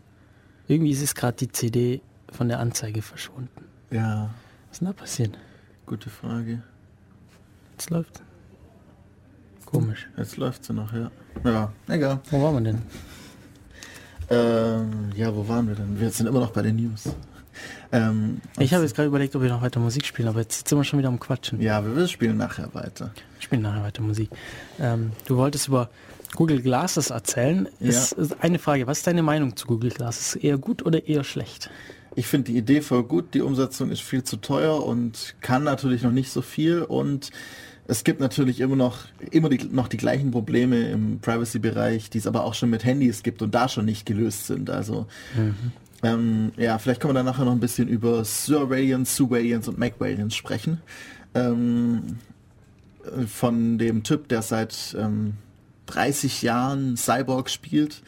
Irgendwie 0.68 0.92
ist 0.92 1.02
es 1.02 1.16
gerade 1.16 1.38
die 1.38 1.50
CD 1.50 2.02
von 2.30 2.50
der 2.50 2.60
Anzeige 2.60 3.02
verschwunden. 3.02 3.64
Ja, 3.92 4.30
Was 4.68 4.74
ist 4.74 4.80
denn 4.82 4.88
da 4.88 4.94
passiert? 4.94 5.38
gute 5.86 6.10
Frage. 6.10 6.64
Jetzt 7.72 7.90
läuft. 7.92 8.22
Komisch. 9.66 10.10
Jetzt 10.18 10.36
läuft 10.36 10.66
sie 10.66 10.74
noch, 10.74 10.92
ja. 10.92 11.10
Ja, 11.46 11.72
egal. 11.88 12.20
Wo 12.30 12.44
waren 12.44 12.56
wir 12.56 12.74
denn? 12.74 12.82
Ähm, 14.30 15.12
ja, 15.16 15.34
wo 15.34 15.48
waren 15.48 15.70
wir 15.70 15.76
denn? 15.76 15.98
Wir 15.98 16.10
sind 16.10 16.28
immer 16.28 16.42
noch 16.42 16.52
bei 16.52 16.62
den 16.62 16.76
News. 16.76 17.16
Ähm, 17.92 18.42
ich 18.58 18.74
habe 18.74 18.84
jetzt 18.84 18.96
gerade 18.96 19.08
überlegt, 19.08 19.36
ob 19.36 19.42
wir 19.42 19.50
noch 19.50 19.62
weiter 19.62 19.80
Musik 19.80 20.06
spielen, 20.06 20.28
aber 20.28 20.40
jetzt 20.40 20.68
sind 20.68 20.78
wir 20.78 20.84
schon 20.84 21.00
wieder 21.00 21.10
am 21.10 21.20
Quatschen. 21.20 21.60
Ja, 21.62 21.84
wir 21.84 22.08
spielen 22.08 22.38
nachher 22.38 22.74
weiter. 22.74 23.12
Wir 23.36 23.42
spielen 23.42 23.62
nachher 23.62 23.84
weiter 23.84 24.02
Musik. 24.02 24.30
Ähm, 24.80 25.12
du 25.28 25.38
wolltest 25.38 25.68
über 25.68 25.90
Google 26.36 26.62
Glasses 26.62 27.10
erzählen. 27.10 27.68
Ja. 27.80 27.90
Ist, 27.90 28.14
ist 28.14 28.42
eine 28.42 28.60
Frage, 28.60 28.88
was 28.88 29.00
ist 29.00 29.08
deine 29.08 29.24
Meinung 29.24 29.56
zu 29.56 29.68
Google 29.68 29.90
Glasses? 29.92 30.36
Eher 30.36 30.58
gut 30.58 30.86
oder 30.86 31.08
eher 31.08 31.24
schlecht? 31.24 31.70
Ich 32.16 32.28
finde 32.28 32.52
die 32.52 32.58
Idee 32.58 32.82
voll 32.82 33.04
gut, 33.04 33.34
die 33.34 33.42
Umsetzung 33.42 33.90
ist 33.90 34.02
viel 34.02 34.24
zu 34.24 34.38
teuer 34.38 34.86
und 34.86 35.36
kann 35.42 35.64
natürlich 35.64 36.04
noch 36.04 36.12
nicht 36.12 36.30
so 36.30 36.42
viel 36.42 36.82
und 36.82 37.32
es 37.88 38.04
gibt 38.04 38.20
natürlich 38.20 38.60
immer 38.60 38.76
noch 38.76 39.00
immer 39.32 39.50
die, 39.50 39.66
noch 39.66 39.88
die 39.88 39.98
gleichen 39.98 40.32
Probleme 40.32 40.90
im 40.90 41.20
Privacy-Bereich, 41.20 42.10
die 42.10 42.18
es 42.18 42.28
aber 42.28 42.44
auch 42.44 42.54
schon 42.54 42.70
mit 42.70 42.84
Handys 42.84 43.24
gibt 43.24 43.42
und 43.42 43.56
da 43.56 43.68
schon 43.68 43.86
nicht 43.86 44.06
gelöst 44.06 44.48
sind. 44.48 44.70
Also 44.70 45.08
mhm. 45.36 45.72
Ähm, 46.04 46.52
ja, 46.58 46.78
vielleicht 46.80 47.02
können 47.02 47.14
wir 47.14 47.20
dann 47.20 47.26
nachher 47.26 47.46
noch 47.46 47.52
ein 47.52 47.60
bisschen 47.60 47.88
über 47.88 48.24
Surveillance, 48.26 49.16
Surveillance 49.16 49.70
und 49.70 49.78
MacVariance 49.78 50.36
sprechen. 50.36 50.82
Ähm, 51.34 52.18
von 53.28 53.78
dem 53.78 54.04
Typ, 54.04 54.28
der 54.28 54.42
seit 54.42 54.96
ähm, 55.00 55.34
30 55.88 56.42
Jahren 56.42 56.98
Cyborg 56.98 57.50
spielt 57.50 58.02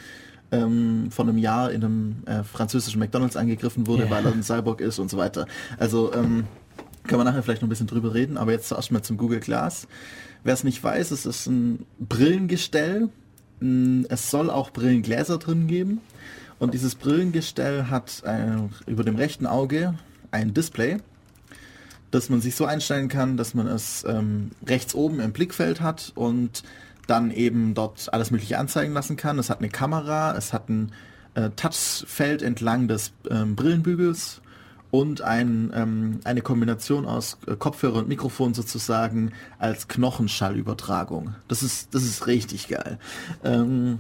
ähm, 0.54 1.10
von 1.10 1.28
einem 1.28 1.38
Jahr 1.38 1.72
in 1.72 1.84
einem 1.84 2.16
äh, 2.26 2.44
französischen 2.44 3.00
McDonalds 3.00 3.36
angegriffen 3.36 3.88
wurde, 3.88 4.04
yeah. 4.04 4.12
weil 4.12 4.26
er 4.26 4.34
ein 4.34 4.44
Cyborg 4.44 4.82
ist 4.82 5.00
und 5.00 5.10
so 5.10 5.18
weiter. 5.18 5.48
Also 5.78 6.14
ähm, 6.14 6.46
können 7.08 7.20
wir 7.20 7.26
nachher 7.26 7.44
vielleicht 7.44 7.62
noch 7.62 7.68
ein 7.68 7.70
bisschen 7.70 7.88
drüber 7.88 8.14
reden, 8.14 8.38
aber 8.38 8.52
jetzt 8.52 8.70
zuerst 8.70 8.92
mal 8.92 9.02
zum 9.02 9.18
Google 9.18 9.40
Glass. 9.40 9.88
Wer 10.44 10.54
es 10.54 10.64
nicht 10.64 10.84
weiß, 10.84 11.12
es 11.12 11.26
ist 11.26 11.48
ein 11.48 11.86
Brillengestell. 12.00 13.10
Es 14.10 14.30
soll 14.30 14.50
auch 14.50 14.72
Brillengläser 14.72 15.38
drin 15.38 15.68
geben. 15.68 16.02
Und 16.64 16.74
dieses 16.74 16.96
Brillengestell 16.96 17.88
hat 17.90 18.24
ein, 18.24 18.72
äh, 18.88 18.92
über 18.92 19.04
dem 19.04 19.18
rechten 19.18 19.46
Auge 19.46 19.96
ein 20.32 20.54
Display, 20.54 20.96
das 22.10 22.30
man 22.30 22.40
sich 22.40 22.56
so 22.56 22.64
einstellen 22.64 23.10
kann, 23.10 23.36
dass 23.36 23.54
man 23.54 23.68
es 23.68 24.06
ähm, 24.08 24.52
rechts 24.66 24.96
oben 24.96 25.20
im 25.20 25.34
Blickfeld 25.34 25.82
hat 25.82 26.14
und 26.16 26.64
dann 27.06 27.32
eben 27.32 27.74
dort 27.74 28.14
alles 28.14 28.32
mögliche 28.32 28.60
anzeigen 28.60 28.94
lassen 28.94 29.18
kann. 29.18 29.40
Es 29.40 29.50
hat 29.50 29.60
eine 29.60 29.68
Kamera, 29.68 30.38
es 30.38 30.54
hat 30.54 30.70
ein 30.70 30.94
äh, 31.34 31.50
Touchfeld 31.50 32.42
entlang 32.42 32.88
des 32.88 33.12
ähm, 33.30 33.58
Brillenbügels 33.58 34.40
und 34.90 35.22
ein, 35.22 35.70
ähm, 35.76 36.22
eine 36.24 36.42
Kombination 36.42 37.06
aus 37.06 37.40
äh, 37.46 37.58
Kopfhörer 37.58 37.98
und 37.98 38.08
Mikrofon 38.08 38.54
sozusagen 38.54 39.34
als 39.60 39.90
Knochenschallübertragung. 39.90 41.36
Das 41.50 41.62
ist, 41.62 41.94
das 41.94 42.04
ist 42.04 42.26
richtig 42.26 42.70
geil. 42.70 43.00
Ähm, 43.44 44.00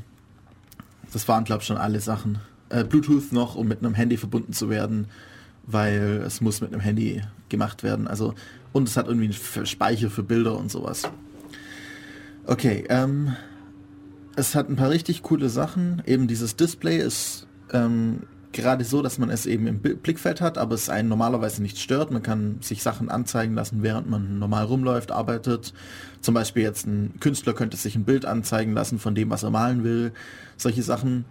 das 1.11 1.28
waren, 1.28 1.43
glaube 1.43 1.61
ich, 1.61 1.68
schon 1.68 1.76
alle 1.76 1.99
Sachen. 1.99 2.39
Äh, 2.74 2.84
Bluetooth 2.84 3.32
noch, 3.32 3.56
um 3.56 3.68
mit 3.68 3.80
einem 3.80 3.94
Handy 3.94 4.18
verbunden 4.18 4.52
zu 4.52 4.70
werden, 4.70 5.08
weil 5.68 6.24
es 6.26 6.42
muss 6.42 6.60
mit 6.60 6.74
einem 6.74 6.82
Handy 6.82 7.22
gemacht 7.50 7.84
werden. 7.84 8.08
Also 8.08 8.34
und 8.72 8.90
es 8.90 8.98
hat 8.98 9.08
irgendwie 9.08 9.32
einen 9.56 9.66
Speicher 9.68 10.10
für 10.10 10.24
Bilder 10.24 10.58
und 10.58 10.72
sowas. 10.72 11.04
Okay, 12.48 12.84
ähm, 12.90 13.36
es 14.36 14.56
hat 14.56 14.70
ein 14.70 14.76
paar 14.76 14.90
richtig 14.90 15.22
coole 15.22 15.50
Sachen. 15.50 16.02
Eben 16.08 16.28
dieses 16.28 16.56
Display 16.56 16.98
ist 16.98 17.46
ähm, 17.72 18.24
gerade 18.52 18.84
so, 18.84 19.04
dass 19.04 19.20
man 19.20 19.30
es 19.30 19.46
eben 19.46 19.68
im 19.68 19.80
Blickfeld 19.80 20.42
hat, 20.42 20.58
aber 20.58 20.74
es 20.74 20.90
einen 20.90 21.10
normalerweise 21.10 21.62
nicht 21.62 21.78
stört. 21.78 22.10
Man 22.10 22.24
kann 22.24 22.58
sich 22.62 22.82
Sachen 22.82 23.10
anzeigen 23.10 23.54
lassen, 23.54 23.84
während 23.84 24.10
man 24.10 24.40
normal 24.40 24.66
rumläuft, 24.66 25.12
arbeitet. 25.12 25.74
Zum 26.22 26.34
Beispiel 26.34 26.64
jetzt 26.64 26.88
ein 26.88 27.14
Künstler 27.20 27.54
könnte 27.54 27.78
sich 27.78 27.96
ein 27.96 28.06
Bild 28.06 28.26
anzeigen 28.26 28.74
lassen 28.74 28.98
von 28.98 29.14
dem, 29.14 29.30
was 29.30 29.44
er 29.44 29.52
malen 29.52 29.84
will. 29.84 30.12
Solche 30.58 30.82
Sachen. 30.82 31.26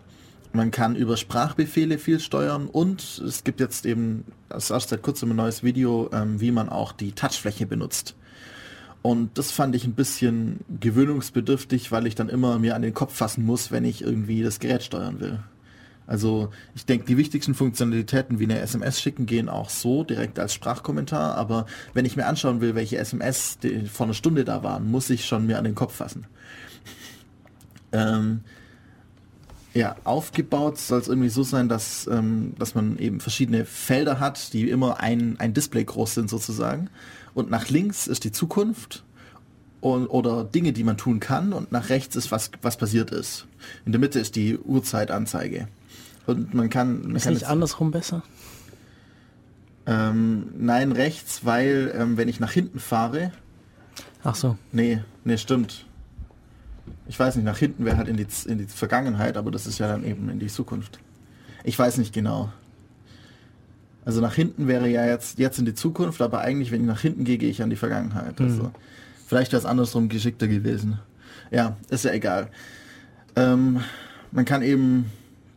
Man 0.53 0.71
kann 0.71 0.97
über 0.97 1.17
Sprachbefehle 1.17 1.97
viel 1.99 2.21
steuern 2.21 2.67
und 2.67 3.23
es 3.27 3.43
gibt 3.43 3.59
jetzt 3.61 3.87
eben, 3.87 4.25
das 4.51 4.65
ist 4.65 4.71
erst 4.71 4.89
seit 4.91 5.03
kurzem 5.03 5.31
ein 5.31 5.37
neues 5.37 5.63
Video, 5.63 6.11
ähm, 6.13 6.41
wie 6.41 6.51
man 6.51 6.69
auch 6.69 6.93
die 6.93 7.13
Touchfläche 7.13 7.67
benutzt. 7.67 8.15
Und 9.01 9.37
das 9.39 9.51
fand 9.51 9.75
ich 9.75 9.85
ein 9.85 9.95
bisschen 9.95 10.61
gewöhnungsbedürftig, 10.79 11.91
weil 11.91 12.07
ich 12.07 12.15
dann 12.15 12.29
immer 12.29 12.59
mir 12.59 12.77
an 12.77 12.83
den 12.83 12.95
Kopf 12.95 13.17
fassen 13.17 13.45
muss, 13.45 13.73
wenn 13.73 13.85
ich 13.85 14.03
irgendwie 14.03 14.43
das 14.43 14.61
Gerät 14.61 14.83
steuern 14.83 15.21
will. 15.21 15.41
Also 16.07 16.51
ich 16.75 16.85
denke, 16.85 17.07
die 17.07 17.17
wichtigsten 17.17 17.55
Funktionalitäten 17.55 18.39
wie 18.39 18.45
eine 18.45 18.59
SMS 18.59 19.01
schicken 19.01 19.25
gehen 19.25 19.49
auch 19.49 19.71
so 19.71 20.05
direkt 20.05 20.39
als 20.39 20.53
Sprachkommentar, 20.53 21.37
aber 21.37 21.67
wenn 21.95 22.05
ich 22.05 22.17
mir 22.17 22.27
anschauen 22.27 22.61
will, 22.61 22.75
welche 22.75 22.99
SMS 22.99 23.59
vor 23.91 24.07
einer 24.07 24.15
Stunde 24.15 24.45
da 24.45 24.63
waren, 24.63 24.91
muss 24.91 25.11
ich 25.11 25.25
schon 25.25 25.47
mir 25.47 25.59
an 25.59 25.65
den 25.65 25.75
Kopf 25.75 25.95
fassen. 25.97 26.27
Ähm, 27.93 28.41
ja, 29.75 29.97
aufgebaut 30.05 30.79
soll 30.79 31.01
es 31.01 31.09
irgendwie 31.09 31.31
so 31.31 31.43
sein, 31.43 31.69
dass, 31.69 32.07
ähm, 32.07 32.55
dass 32.59 32.75
man 32.75 32.99
eben 32.99 33.21
verschiedene 33.21 33.65
Felder 33.65 34.21
hat, 34.21 34.53
die 34.53 34.69
immer 34.69 35.01
ein, 35.01 35.37
ein 35.39 35.55
Display 35.55 35.85
groß 35.85 36.15
sind 36.15 36.31
sozusagen 36.31 36.91
und 37.35 37.51
nach 37.51 37.69
links 37.69 38.07
ist 38.07 38.25
die 38.25 38.33
Zukunft 38.33 39.05
und, 39.81 40.07
oder 40.07 40.45
Dinge, 40.45 40.73
die 40.73 40.85
man 40.85 40.97
tun 40.97 41.21
kann 41.21 41.53
und 41.53 41.73
nach 41.73 41.89
rechts 41.89 42.17
ist, 42.17 42.31
was, 42.31 42.51
was 42.63 42.77
passiert 42.77 43.11
ist. 43.11 43.47
In 43.85 43.93
der 43.93 44.01
Mitte 44.01 44.21
ist 44.21 44.37
die 44.37 44.59
Uhrzeitanzeige. 44.59 45.69
Und 46.27 46.55
man 46.55 46.71
kann... 46.71 47.03
Man 47.03 47.17
ist 47.17 47.25
kann 47.25 47.35
nicht 47.35 47.49
andersrum 47.49 47.91
besser? 47.91 48.23
Ähm, 49.87 50.51
nein, 50.57 50.93
rechts, 50.93 51.45
weil 51.45 51.93
ähm, 51.97 52.17
wenn 52.17 52.29
ich 52.29 52.39
nach 52.39 52.53
hinten 52.53 52.79
fahre... 52.79 53.33
Ach 54.23 54.37
so. 54.37 54.57
Nee, 54.71 55.01
nee, 55.25 55.37
stimmt. 55.37 55.85
Ich 57.07 57.19
weiß 57.19 57.37
nicht, 57.37 57.45
nach 57.45 57.59
hinten 57.59 57.85
wäre 57.85 57.97
halt 57.97 58.09
in 58.09 58.17
die, 58.17 58.27
in 58.47 58.59
die 58.59 58.67
Vergangenheit, 58.67 59.37
aber 59.37 59.51
das 59.51 59.67
ist 59.67 59.79
ja 59.79 59.89
dann 59.89 60.05
eben 60.05 60.29
in 60.29 60.39
die 60.39 60.47
Zukunft. 60.47 60.99
Ich 61.65 61.79
weiß 61.79 61.99
nicht 61.99 62.13
genau. 62.13 62.53
Also 64.05 64.21
nach 64.21 64.35
hinten 64.35 64.67
wäre 64.67 64.89
ja 64.89 65.07
jetzt, 65.07 65.39
jetzt 65.39 65.59
in 65.59 65.65
die 65.65 65.75
Zukunft, 65.75 66.21
aber 66.23 66.41
eigentlich, 66.41 66.73
wenn 66.73 66.81
ich 66.81 66.87
nach 66.87 67.01
hinten 67.01 67.25
gehe, 67.25 67.39
gehe 67.39 67.51
ich 67.51 67.63
an 67.63 67.71
die 67.71 67.77
Vergangenheit. 67.77 68.39
Mhm. 68.41 68.47
Also 68.47 68.71
vielleicht 69.27 69.53
wäre 69.53 69.61
es 69.61 69.67
andersrum 69.67 70.09
geschickter 70.09 70.49
gewesen. 70.49 70.99
Ja, 71.51 71.77
ist 71.89 72.05
ja 72.05 72.13
egal. 72.13 72.49
Ähm, 73.37 73.81
man 74.33 74.45
kann 74.45 74.63
eben 74.63 75.07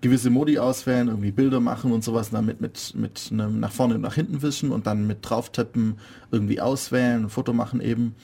gewisse 0.02 0.30
Modi 0.30 0.60
auswählen, 0.60 1.08
irgendwie 1.08 1.32
Bilder 1.32 1.60
machen 1.60 1.92
und 1.92 2.04
sowas, 2.04 2.30
damit 2.30 2.62
mit, 2.62 2.94
mit 2.96 3.30
einem 3.32 3.60
nach 3.60 3.72
vorne 3.72 3.96
und 3.96 4.02
nach 4.02 4.14
hinten 4.14 4.42
wischen 4.44 4.72
und 4.72 4.86
dann 4.86 5.08
mit 5.08 5.20
drauf 5.22 5.52
tippen 5.52 5.96
irgendwie 6.32 6.62
auswählen, 6.62 7.24
ein 7.24 7.30
Foto 7.30 7.54
machen 7.54 7.82
eben. 7.82 8.16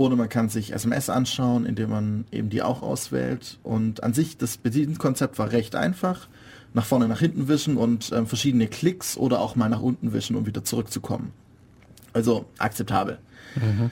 Oder 0.00 0.16
man 0.16 0.30
kann 0.30 0.48
sich 0.48 0.72
SMS 0.72 1.10
anschauen, 1.10 1.66
indem 1.66 1.90
man 1.90 2.24
eben 2.32 2.48
die 2.48 2.62
auch 2.62 2.80
auswählt. 2.80 3.58
Und 3.62 4.02
an 4.02 4.14
sich, 4.14 4.38
das 4.38 4.56
Bedienkonzept 4.56 5.38
war 5.38 5.52
recht 5.52 5.76
einfach 5.76 6.26
nach 6.72 6.86
vorne, 6.86 7.06
nach 7.06 7.18
hinten 7.18 7.48
wischen 7.48 7.76
und 7.76 8.10
ähm, 8.10 8.26
verschiedene 8.26 8.66
Klicks 8.66 9.18
oder 9.18 9.40
auch 9.40 9.56
mal 9.56 9.68
nach 9.68 9.82
unten 9.82 10.14
wischen, 10.14 10.36
um 10.36 10.46
wieder 10.46 10.64
zurückzukommen. 10.64 11.32
Also 12.14 12.46
akzeptabel. 12.56 13.18
Mhm. 13.56 13.90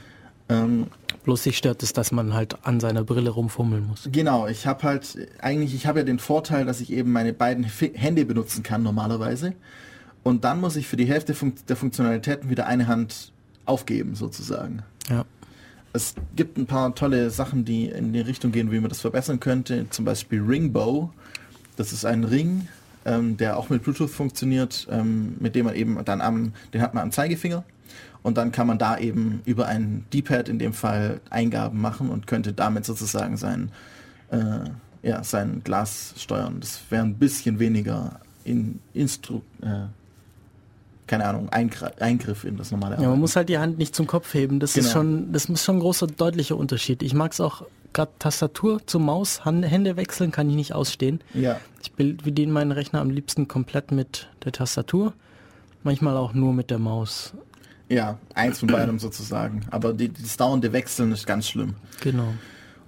Ähm, 0.49 0.87
Bloß 1.25 1.43
sich 1.43 1.59
stört 1.59 1.83
es, 1.83 1.93
dass 1.93 2.11
man 2.11 2.33
halt 2.33 2.57
an 2.65 2.81
seiner 2.81 3.05
Brille 3.05 3.29
rumfummeln 3.29 3.87
muss. 3.87 4.09
Genau, 4.11 4.47
ich 4.47 4.67
habe 4.67 4.85
halt, 4.85 5.15
eigentlich, 5.43 5.75
ich 5.75 5.87
habe 5.87 5.99
ja 5.99 6.05
den 6.07 6.21
Vorteil, 6.21 6.65
dass 6.65 6.81
ich 6.81 6.91
eben 6.91 7.13
meine 7.13 7.35
beiden 7.35 7.65
Hände 7.65 8.25
benutzen 8.25 8.63
kann 8.63 8.83
normalerweise. 8.83 9.53
Und 10.23 10.45
dann 10.45 10.59
muss 10.59 10.75
ich 10.77 10.87
für 10.87 10.97
die 10.97 11.05
Hälfte 11.05 11.35
fun 11.35 11.53
der 11.69 11.77
Funktionalitäten 11.77 12.49
wieder 12.49 12.67
eine 12.67 12.87
Hand 12.87 13.31
aufgeben, 13.67 14.15
sozusagen. 14.15 14.85
Ja. 15.11 15.27
Es 15.99 16.15
gibt 16.37 16.57
ein 16.57 16.67
paar 16.67 16.95
tolle 16.95 17.31
Sachen, 17.31 17.65
die 17.65 17.87
in 17.87 18.13
die 18.13 18.21
Richtung 18.21 18.53
gehen, 18.53 18.71
wie 18.71 18.79
man 18.79 18.89
das 18.89 19.01
verbessern 19.01 19.41
könnte. 19.41 19.91
Zum 19.91 20.05
Beispiel 20.05 20.41
Ringbow 20.41 21.11
das 21.79 21.93
ist 21.93 22.05
ein 22.05 22.25
Ring, 22.25 22.67
ähm, 23.05 23.37
der 23.37 23.57
auch 23.57 23.71
mit 23.71 23.85
Bluetooth 23.85 24.11
funktioniert, 24.11 24.89
ähm, 24.91 25.37
mit 25.39 25.55
dem 25.55 25.67
man 25.67 25.77
eben 25.77 26.05
dann 26.05 26.21
am, 26.21 26.53
den 26.75 26.83
hat 26.83 26.93
man 26.93 27.05
am 27.05 27.13
Zeigefinger 27.13 27.65
und 28.23 28.37
dann 28.37 28.51
kann 28.51 28.67
man 28.67 28.79
da 28.79 28.99
eben 28.99 29.43
über 29.45 29.67
ein 29.67 30.05
D-Pad 30.13 30.49
in 30.49 30.59
dem 30.59 30.73
Fall 30.73 31.21
Eingaben 31.31 31.81
machen 31.81 32.11
und 32.11 32.27
könnte 32.27 32.53
damit 32.53 32.85
sozusagen 32.85 33.37
sein, 33.37 33.71
äh, 34.31 34.69
ja, 35.03 35.23
sein 35.23 35.63
Glas 35.63 36.15
steuern. 36.17 36.57
Das 36.59 36.81
wäre 36.91 37.05
ein 37.05 37.15
bisschen 37.15 37.61
weniger 37.61 38.19
in 38.43 38.81
Instru 38.93 39.43
äh, 39.63 39.87
keine 41.09 41.25
Ahnung, 41.25 41.49
Eingriff 41.51 42.45
in 42.45 42.57
das 42.57 42.71
normale 42.71 42.93
Arbeiten. 42.93 43.03
Ja, 43.03 43.11
man 43.11 43.21
muss 43.21 43.35
halt 43.35 43.49
die 43.49 43.59
Hand 43.59 43.79
nicht 43.79 43.95
zum 43.95 44.07
Kopf 44.07 44.33
heben. 44.35 44.61
Das 44.61 44.75
genau. 44.75 44.87
ist 44.87 44.93
schon, 44.93 45.33
das 45.33 45.47
ist 45.47 45.65
schon 45.65 45.77
ein 45.77 45.81
großer, 45.81 46.07
deutlicher 46.07 46.57
Unterschied. 46.57 47.03
Ich 47.03 47.15
mag 47.15 47.33
es 47.33 47.41
auch, 47.41 47.65
gerade 47.93 48.13
Tastatur 48.19 48.87
zur 48.87 49.01
Maus, 49.01 49.45
Hände 49.45 49.97
wechseln 49.97 50.31
kann 50.31 50.49
ich 50.49 50.57
nicht 50.57 50.73
ausstehen. 50.73 51.21
Ja. 51.35 51.59
Ich 51.83 51.93
bediene 51.93 52.53
meinen 52.53 52.73
Rechner 52.73 53.01
am 53.01 53.11
liebsten 53.11 53.49
komplett 53.49 53.91
mit 53.91 54.29
der 54.45 54.53
Tastatur. 54.53 55.15
Manchmal 55.83 56.17
auch 56.17 56.35
nur 56.35 56.53
mit 56.53 56.71
der 56.71 56.79
Maus. 56.79 57.33
Ja, 57.89 58.19
eins 58.35 58.59
von 58.59 58.69
beidem 58.69 58.99
sozusagen. 58.99 59.63
Aber 59.71 59.95
die, 59.95 60.13
das 60.13 60.37
dauernde 60.37 60.73
Wechseln 60.73 61.13
ist 61.13 61.27
ganz 61.27 61.49
schlimm. 61.49 61.75
Genau. 62.03 62.35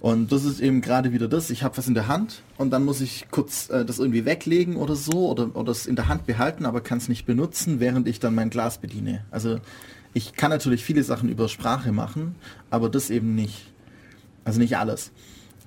Und 0.01 0.31
das 0.31 0.45
ist 0.45 0.59
eben 0.59 0.81
gerade 0.81 1.13
wieder 1.13 1.27
das, 1.27 1.51
ich 1.51 1.61
habe 1.61 1.77
was 1.77 1.87
in 1.87 1.93
der 1.93 2.07
Hand 2.07 2.41
und 2.57 2.71
dann 2.71 2.83
muss 2.83 3.01
ich 3.01 3.27
kurz 3.29 3.69
äh, 3.69 3.85
das 3.85 3.99
irgendwie 3.99 4.25
weglegen 4.25 4.75
oder 4.75 4.95
so 4.95 5.29
oder, 5.29 5.55
oder 5.55 5.71
es 5.71 5.85
in 5.85 5.95
der 5.95 6.07
Hand 6.07 6.25
behalten, 6.25 6.65
aber 6.65 6.81
kann 6.81 6.97
es 6.97 7.07
nicht 7.07 7.27
benutzen, 7.27 7.79
während 7.79 8.07
ich 8.07 8.19
dann 8.19 8.33
mein 8.33 8.49
Glas 8.49 8.79
bediene. 8.79 9.23
Also 9.29 9.59
ich 10.15 10.33
kann 10.33 10.49
natürlich 10.49 10.83
viele 10.83 11.03
Sachen 11.03 11.29
über 11.29 11.47
Sprache 11.47 11.91
machen, 11.91 12.33
aber 12.71 12.89
das 12.89 13.11
eben 13.11 13.35
nicht. 13.35 13.67
Also 14.43 14.59
nicht 14.59 14.75
alles. 14.75 15.11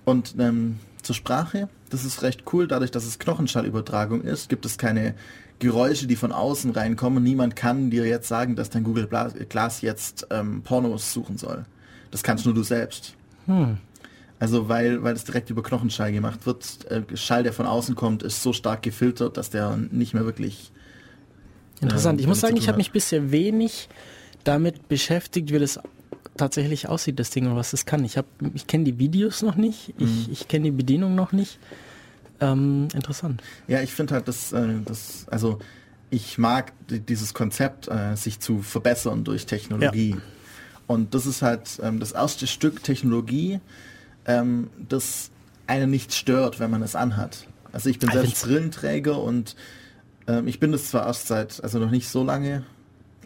Und 0.04 0.34
ähm, 0.40 0.80
zur 1.00 1.14
Sprache, 1.14 1.68
das 1.90 2.04
ist 2.04 2.22
recht 2.22 2.42
cool. 2.52 2.66
Dadurch, 2.66 2.90
dass 2.90 3.06
es 3.06 3.20
Knochenschallübertragung 3.20 4.22
ist, 4.22 4.48
gibt 4.48 4.66
es 4.66 4.78
keine 4.78 5.14
Geräusche, 5.60 6.08
die 6.08 6.16
von 6.16 6.32
außen 6.32 6.72
reinkommen. 6.72 7.22
Niemand 7.22 7.54
kann 7.54 7.90
dir 7.90 8.04
jetzt 8.04 8.26
sagen, 8.26 8.56
dass 8.56 8.68
dein 8.68 8.82
Google 8.82 9.06
Glass 9.06 9.80
jetzt 9.80 10.26
ähm, 10.30 10.62
Pornos 10.62 11.12
suchen 11.12 11.38
soll. 11.38 11.66
Das 12.10 12.24
kannst 12.24 12.46
nur 12.46 12.54
du 12.54 12.64
selbst. 12.64 13.14
Hm. 13.46 13.78
Also 14.38 14.68
weil, 14.68 15.02
weil 15.02 15.14
es 15.14 15.24
direkt 15.24 15.50
über 15.50 15.62
Knochenschall 15.62 16.12
gemacht 16.12 16.44
wird. 16.44 16.90
Äh, 16.90 17.02
Schall, 17.16 17.42
der 17.44 17.52
von 17.52 17.66
außen 17.66 17.94
kommt, 17.94 18.22
ist 18.22 18.42
so 18.42 18.52
stark 18.52 18.82
gefiltert, 18.82 19.36
dass 19.36 19.50
der 19.50 19.76
nicht 19.76 20.14
mehr 20.14 20.24
wirklich... 20.24 20.72
Interessant. 21.80 22.18
äh, 22.18 22.22
ich 22.22 22.28
muss 22.28 22.40
sagen, 22.40 22.56
ich 22.56 22.68
habe 22.68 22.78
mich 22.78 22.90
bisher 22.90 23.30
wenig 23.30 23.88
damit 24.44 24.88
beschäftigt, 24.88 25.52
wie 25.52 25.58
das 25.58 25.78
tatsächlich 26.36 26.88
aussieht, 26.88 27.18
das 27.18 27.30
Ding 27.30 27.46
und 27.46 27.56
was 27.56 27.72
es 27.72 27.86
kann. 27.86 28.04
Ich 28.04 28.16
habe, 28.16 28.26
ich 28.54 28.66
kenne 28.66 28.84
die 28.84 28.98
Videos 28.98 29.42
noch 29.42 29.54
nicht, 29.56 29.98
Mhm. 29.98 30.04
ich, 30.06 30.32
ich 30.32 30.48
kenne 30.48 30.64
die 30.64 30.70
Bedienung 30.72 31.14
noch 31.14 31.32
nicht. 31.32 31.58
Ähm, 32.40 32.88
interessant. 32.92 33.40
Ja, 33.68 33.80
ich 33.80 33.92
finde 33.92 34.14
halt, 34.14 34.26
dass 34.26 34.52
äh, 34.52 34.66
das, 34.84 35.26
also 35.30 35.60
ich 36.10 36.36
mag 36.36 36.72
di- 36.88 36.98
dieses 37.00 37.32
Konzept, 37.34 37.88
äh, 37.88 38.16
sich 38.16 38.40
zu 38.40 38.60
verbessern 38.62 39.22
durch 39.24 39.46
Technologie. 39.46 40.16
Und 40.86 41.14
das 41.14 41.24
ist 41.26 41.42
halt 41.42 41.78
ähm, 41.82 42.00
das 42.00 42.12
erste 42.12 42.46
Stück 42.46 42.82
Technologie, 42.82 43.60
ähm, 44.26 44.70
das 44.88 45.30
einen 45.66 45.90
nicht 45.90 46.12
stört, 46.14 46.60
wenn 46.60 46.70
man 46.70 46.82
es 46.82 46.94
anhat. 46.94 47.46
Also 47.72 47.88
ich 47.88 47.98
bin 47.98 48.08
Ich 48.10 48.14
selbst 48.14 48.44
Brillenträger 48.44 49.20
und 49.20 49.56
ähm, 50.26 50.46
ich 50.46 50.60
bin 50.60 50.72
das 50.72 50.88
zwar 50.88 51.06
erst 51.06 51.26
seit, 51.26 51.62
also 51.62 51.78
noch 51.78 51.90
nicht 51.90 52.08
so 52.08 52.22
lange, 52.22 52.64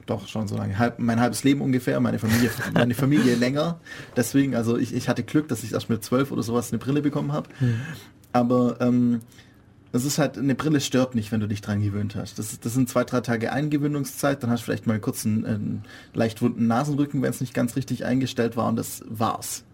doch 0.07 0.26
schon 0.26 0.49
so 0.49 0.57
lange, 0.57 0.78
halb, 0.78 0.99
mein 0.99 1.20
halbes 1.20 1.44
Leben 1.44 1.61
ungefähr, 1.61 2.01
meine 2.01 2.18
Familie, 2.18 2.51
meine 2.72 2.94
Familie 2.94 3.34
länger. 3.34 3.80
Deswegen, 4.16 4.55
also 4.55 4.78
ich, 4.78 4.94
ich 4.94 5.09
hatte 5.09 5.22
Glück, 5.22 5.49
dass 5.49 5.62
ich 5.64 5.72
erst 5.72 5.90
mit 5.90 6.03
zwölf 6.03 6.32
oder 6.32 6.42
sowas 6.42 6.72
eine 6.72 6.78
Brille 6.78 7.03
bekommen 7.03 7.32
habe. 7.32 7.51
Aber 8.32 8.80
ähm, 8.80 9.20
es 9.92 10.05
ist 10.05 10.18
halt, 10.18 10.38
eine 10.38 10.55
Brille 10.55 10.80
stört 10.80 11.14
nicht, 11.14 11.32
wenn 11.32 11.40
du 11.40 11.49
dich 11.49 11.61
dran 11.61 11.82
gewöhnt 11.82 12.14
hast. 12.14 12.38
Das, 12.38 12.59
das 12.61 12.74
sind 12.74 12.88
zwei, 12.88 13.05
drei 13.05 13.20
Tage 13.20 13.53
Eingewöhnungszeit, 13.53 14.42
dann 14.42 14.51
hast 14.51 14.61
du 14.61 14.64
vielleicht 14.66 14.86
mal 14.86 15.01
kurz 15.01 15.24
einen, 15.24 15.46
einen 15.46 15.84
leicht 16.14 16.42
wunden 16.42 16.66
Nasenrücken, 16.66 17.22
wenn 17.22 17.30
es 17.30 17.40
nicht 17.40 17.55
ganz 17.55 17.76
richtig 17.76 18.05
eingestellt 18.05 18.57
war 18.57 18.68
und 18.68 18.76
das 18.76 19.03
war's. 19.09 19.64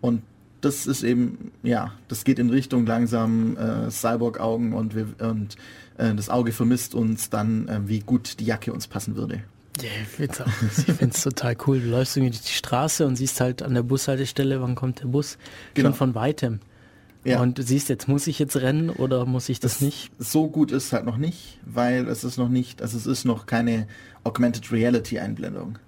Und 0.00 0.22
das 0.60 0.86
ist 0.86 1.02
eben, 1.02 1.52
ja, 1.62 1.92
das 2.08 2.24
geht 2.24 2.38
in 2.38 2.50
Richtung 2.50 2.86
langsam 2.86 3.56
äh, 3.56 3.90
Cyborg-Augen 3.90 4.72
und, 4.72 4.94
wir, 4.94 5.06
und 5.20 5.56
äh, 5.98 6.14
das 6.14 6.28
Auge 6.28 6.52
vermisst 6.52 6.94
uns 6.94 7.30
dann, 7.30 7.68
äh, 7.68 7.80
wie 7.86 8.00
gut 8.00 8.40
die 8.40 8.44
Jacke 8.44 8.72
uns 8.72 8.86
passen 8.86 9.16
würde. 9.16 9.42
Ja, 9.80 9.88
ich 10.02 10.08
finde 10.08 11.14
es 11.14 11.22
total 11.22 11.56
cool. 11.66 11.80
Du 11.80 11.88
läufst 11.88 12.16
irgendwie 12.16 12.32
durch 12.32 12.42
die 12.44 12.52
Straße 12.52 13.06
und 13.06 13.16
siehst 13.16 13.40
halt 13.40 13.62
an 13.62 13.72
der 13.74 13.82
Bushaltestelle, 13.82 14.60
wann 14.60 14.74
kommt 14.74 15.00
der 15.00 15.06
Bus, 15.06 15.38
Genau. 15.74 15.88
schon 15.90 15.96
von 15.96 16.14
weitem. 16.14 16.60
Ja. 17.24 17.40
Und 17.40 17.58
du 17.58 17.62
siehst, 17.62 17.88
jetzt 17.88 18.08
muss 18.08 18.26
ich 18.26 18.38
jetzt 18.38 18.56
rennen 18.56 18.90
oder 18.90 19.26
muss 19.26 19.48
ich 19.48 19.60
das, 19.60 19.80
nicht? 19.80 20.10
So 20.18 20.48
gut 20.48 20.72
ist 20.72 20.92
halt 20.92 21.04
noch 21.04 21.18
nicht, 21.18 21.58
weil 21.66 22.08
es 22.08 22.24
ist 22.24 22.38
noch 22.38 22.48
nicht, 22.48 22.80
also 22.82 22.96
es 22.96 23.06
ist 23.06 23.24
noch 23.24 23.46
keine 23.46 23.86
Augmented 24.24 24.72
Reality 24.72 25.18
Einblendung. 25.18 25.78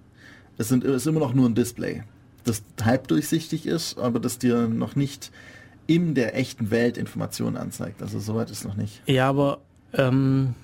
Es 0.59 0.69
sind, 0.69 0.85
es 0.85 0.97
ist 1.03 1.07
immer 1.07 1.21
noch 1.21 1.33
nur 1.33 1.49
ein 1.49 1.55
Display, 1.55 2.03
das 2.45 2.63
halbdurchsichtig 2.83 3.67
ist, 3.67 3.99
aber 3.99 4.21
das 4.21 4.39
dir 4.39 4.69
noch 4.69 4.97
nicht 4.97 5.31
in 5.87 6.15
der 6.15 6.37
echten 6.39 6.71
Welt 6.71 6.97
Informationen 6.97 7.57
anzeigt. 7.57 8.03
Also 8.03 8.19
soweit 8.21 8.51
ist 8.51 8.65
noch 8.65 8.77
nicht. 8.77 9.03
Ja, 9.07 9.29
aber 9.29 9.59
ähm, 9.95 10.55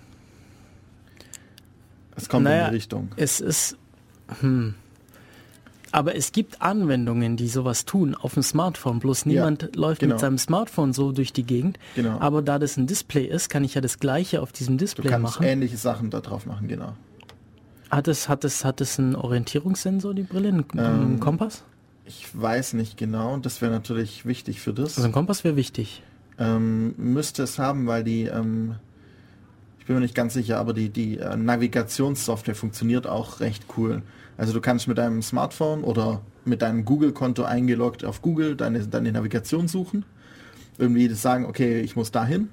Es 2.16 2.28
kommt 2.28 2.44
Naja, 2.44 2.66
in 2.66 2.70
die 2.70 2.76
Richtung. 2.76 3.08
es 3.16 3.40
ist. 3.40 3.76
Hm. 4.40 4.74
Aber 5.90 6.14
es 6.14 6.32
gibt 6.32 6.60
Anwendungen, 6.60 7.36
die 7.38 7.48
sowas 7.48 7.86
tun 7.86 8.14
auf 8.14 8.34
dem 8.34 8.42
Smartphone. 8.42 8.98
Bloß 8.98 9.24
niemand 9.24 9.74
läuft 9.74 10.00
genau. 10.00 10.14
mit 10.14 10.20
seinem 10.20 10.36
Smartphone 10.36 10.92
so 10.92 11.12
durch 11.12 11.32
die 11.32 11.44
Gegend. 11.44 11.78
Genau. 11.94 12.18
Aber 12.20 12.42
da 12.42 12.58
das 12.58 12.76
ein 12.76 12.86
Display 12.86 13.24
ist, 13.24 13.48
kann 13.48 13.64
ich 13.64 13.74
ja 13.74 13.80
das 13.80 13.98
gleiche 13.98 14.42
auf 14.42 14.52
diesem 14.52 14.76
Du 14.76 14.84
Display 14.84 15.08
kannst 15.08 15.36
machen. 15.36 15.46
ähnliche 15.46 15.78
Sachen 15.78 16.10
da 16.10 16.20
drauf 16.20 16.44
machen, 16.44 16.68
genau. 16.68 16.94
Hat 17.90 18.08
es, 18.08 18.28
hat 18.28 18.44
es, 18.44 18.64
hat 18.64 18.80
es 18.80 18.98
einen 18.98 19.14
Orientierungssensor, 19.16 20.14
die 20.14 20.22
Brille? 20.22 20.48
Einen, 20.48 20.64
Ähm, 20.76 21.20
Kompass? 21.20 21.64
Ich 22.04 22.26
weiß 22.38 22.72
nicht 22.74 22.96
genau, 22.96 23.36
das 23.38 23.60
wäre 23.60 23.72
natürlich 23.72 24.24
wichtig 24.26 24.60
für 24.60 24.72
das. 24.72 24.96
Also 24.96 25.08
ein 25.08 25.12
Kompass 25.12 25.44
wäre 25.44 25.56
wichtig. 25.56 26.02
Ähm, 26.38 26.94
müsste 26.96 27.42
es 27.42 27.58
haben, 27.58 27.86
weil 27.86 28.04
die, 28.04 28.24
ähm, 28.24 28.76
ich 29.78 29.86
bin 29.86 29.96
mir 29.96 30.00
nicht 30.00 30.14
ganz 30.14 30.34
sicher, 30.34 30.58
aber 30.58 30.72
die, 30.72 30.88
die 30.88 31.18
äh, 31.18 31.36
Navigationssoftware 31.36 32.54
funktioniert 32.54 33.06
auch 33.06 33.40
recht 33.40 33.64
cool. 33.76 34.02
Also 34.36 34.52
du 34.52 34.60
kannst 34.60 34.86
mit 34.86 34.98
deinem 34.98 35.20
Smartphone 35.22 35.82
oder 35.82 36.22
mit 36.44 36.62
deinem 36.62 36.84
Google-Konto 36.84 37.42
eingeloggt 37.42 38.04
auf 38.04 38.22
Google 38.22 38.54
deine, 38.56 38.86
deine 38.86 39.12
Navigation 39.12 39.66
suchen. 39.68 40.04
Irgendwie 40.78 41.08
sagen, 41.08 41.44
okay, 41.44 41.80
ich 41.80 41.96
muss 41.96 42.12
dahin. 42.12 42.48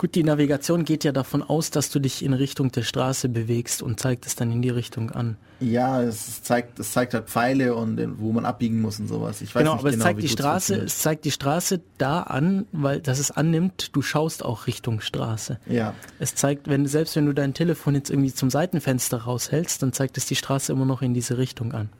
Gut, 0.00 0.14
die 0.14 0.24
Navigation 0.24 0.86
geht 0.86 1.04
ja 1.04 1.12
davon 1.12 1.42
aus, 1.42 1.70
dass 1.70 1.90
du 1.90 1.98
dich 1.98 2.24
in 2.24 2.32
Richtung 2.32 2.72
der 2.72 2.84
Straße 2.84 3.28
bewegst 3.28 3.82
und 3.82 4.00
zeigt 4.00 4.24
es 4.24 4.34
dann 4.34 4.50
in 4.50 4.62
die 4.62 4.70
Richtung 4.70 5.10
an. 5.10 5.36
Ja, 5.60 6.00
es 6.00 6.42
zeigt, 6.42 6.78
es 6.78 6.92
zeigt 6.92 7.12
halt 7.12 7.28
Pfeile 7.28 7.74
und 7.74 8.00
äh, 8.00 8.08
wo 8.18 8.32
man 8.32 8.46
abbiegen 8.46 8.80
muss 8.80 8.98
und 8.98 9.08
sowas. 9.08 9.42
Ich 9.42 9.54
weiß 9.54 9.60
Genau, 9.60 9.74
nicht 9.74 9.80
aber 9.80 9.88
es 9.90 9.94
genau, 9.96 10.04
zeigt 10.06 10.16
wie 10.16 10.22
die 10.22 10.26
es 10.28 10.32
Straße, 10.32 10.74
es 10.76 10.98
zeigt 11.00 11.26
die 11.26 11.30
Straße 11.30 11.82
da 11.98 12.22
an, 12.22 12.64
weil 12.72 13.02
das 13.02 13.18
es 13.18 13.30
annimmt, 13.30 13.94
du 13.94 14.00
schaust 14.00 14.42
auch 14.42 14.66
Richtung 14.66 15.02
Straße. 15.02 15.58
Ja, 15.66 15.92
Es 16.18 16.34
zeigt, 16.34 16.66
wenn 16.70 16.86
selbst 16.86 17.14
wenn 17.16 17.26
du 17.26 17.34
dein 17.34 17.52
Telefon 17.52 17.94
jetzt 17.94 18.08
irgendwie 18.08 18.32
zum 18.32 18.48
Seitenfenster 18.48 19.18
raushältst, 19.18 19.82
dann 19.82 19.92
zeigt 19.92 20.16
es 20.16 20.24
die 20.24 20.36
Straße 20.36 20.72
immer 20.72 20.86
noch 20.86 21.02
in 21.02 21.12
diese 21.12 21.36
Richtung 21.36 21.72
an. 21.74 21.90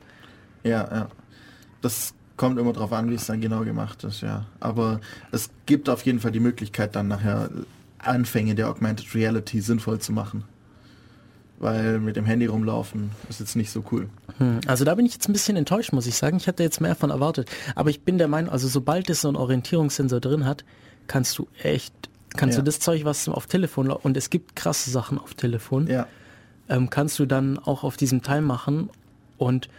Ja, 0.63 0.89
ja. 0.91 1.07
Das 1.81 2.15
kommt 2.35 2.57
immer 2.57 2.73
drauf 2.73 2.93
an, 2.93 3.11
wie 3.11 3.13
es 3.13 3.27
dann 3.27 3.41
genau 3.41 3.63
gemacht 3.63 4.03
ist, 4.05 4.21
ja. 4.21 4.47
Aber 4.59 5.01
es 5.31 5.51
gibt 5.67 5.87
auf 5.87 6.03
jeden 6.03 6.19
Fall 6.19 6.31
die 6.31 6.39
Möglichkeit, 6.39 6.95
dann 6.95 7.07
nachher 7.07 7.51
Anfänge 8.03 8.55
der 8.55 8.69
Augmented 8.69 9.13
Reality 9.15 9.61
sinnvoll 9.61 9.99
zu 9.99 10.11
machen. 10.13 10.43
Weil 11.59 11.99
mit 11.99 12.15
dem 12.15 12.25
Handy 12.25 12.47
rumlaufen 12.47 13.11
ist 13.29 13.39
jetzt 13.39 13.55
nicht 13.55 13.69
so 13.69 13.83
cool. 13.91 14.09
Hm, 14.39 14.61
Also 14.65 14.83
da 14.83 14.95
bin 14.95 15.05
ich 15.05 15.13
jetzt 15.13 15.29
ein 15.29 15.33
bisschen 15.33 15.55
enttäuscht, 15.57 15.93
muss 15.93 16.07
ich 16.07 16.15
sagen. 16.15 16.37
Ich 16.37 16.47
hatte 16.47 16.63
jetzt 16.63 16.81
mehr 16.81 16.95
von 16.95 17.11
erwartet. 17.11 17.49
Aber 17.75 17.91
ich 17.91 18.01
bin 18.01 18.17
der 18.17 18.27
Meinung, 18.27 18.51
also 18.51 18.67
sobald 18.67 19.09
es 19.11 19.21
so 19.21 19.27
einen 19.27 19.37
Orientierungssensor 19.37 20.19
drin 20.19 20.45
hat, 20.45 20.65
kannst 21.05 21.37
du 21.37 21.47
echt, 21.61 21.93
kannst 22.35 22.55
Ja. 22.55 22.61
du 22.61 22.65
das 22.65 22.79
Zeug, 22.79 23.05
was 23.05 23.29
auf 23.29 23.45
Telefon 23.45 23.91
und 23.91 24.17
es 24.17 24.31
gibt 24.31 24.55
krasse 24.55 24.89
Sachen 24.89 25.19
auf 25.19 25.35
Telefon, 25.35 25.85
Ja, 25.87 26.07
ähm, 26.67 26.89
kannst 26.89 27.19
du 27.19 27.27
dann 27.27 27.59
auch 27.59 27.83
auf 27.83 27.95
diesem 27.95 28.23
Teil 28.23 28.41
machen. 28.41 28.89
Und 29.37 29.69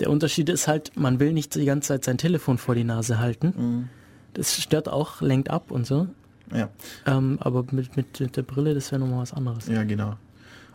der 0.00 0.10
Unterschied 0.10 0.48
ist 0.48 0.66
halt, 0.66 0.96
man 0.96 1.20
will 1.20 1.32
nicht 1.32 1.54
die 1.54 1.64
ganze 1.66 1.88
Zeit 1.88 2.04
sein 2.04 2.18
Telefon 2.18 2.58
vor 2.58 2.74
die 2.74 2.84
Nase 2.84 3.20
halten. 3.20 3.54
Mhm. 3.56 3.88
Das 4.34 4.60
stört 4.60 4.88
auch, 4.88 5.20
lenkt 5.20 5.50
ab 5.50 5.70
und 5.70 5.86
so. 5.86 6.08
Ja, 6.54 6.68
Ähm, 7.06 7.38
aber 7.40 7.64
mit, 7.70 7.96
mit, 7.96 8.36
der 8.36 8.42
Brille, 8.42 8.74
das 8.74 8.90
wäre 8.92 9.00
nochmal 9.00 9.20
was 9.20 9.32
anderes. 9.32 9.66
ja, 9.66 9.84
genau. 9.84 10.16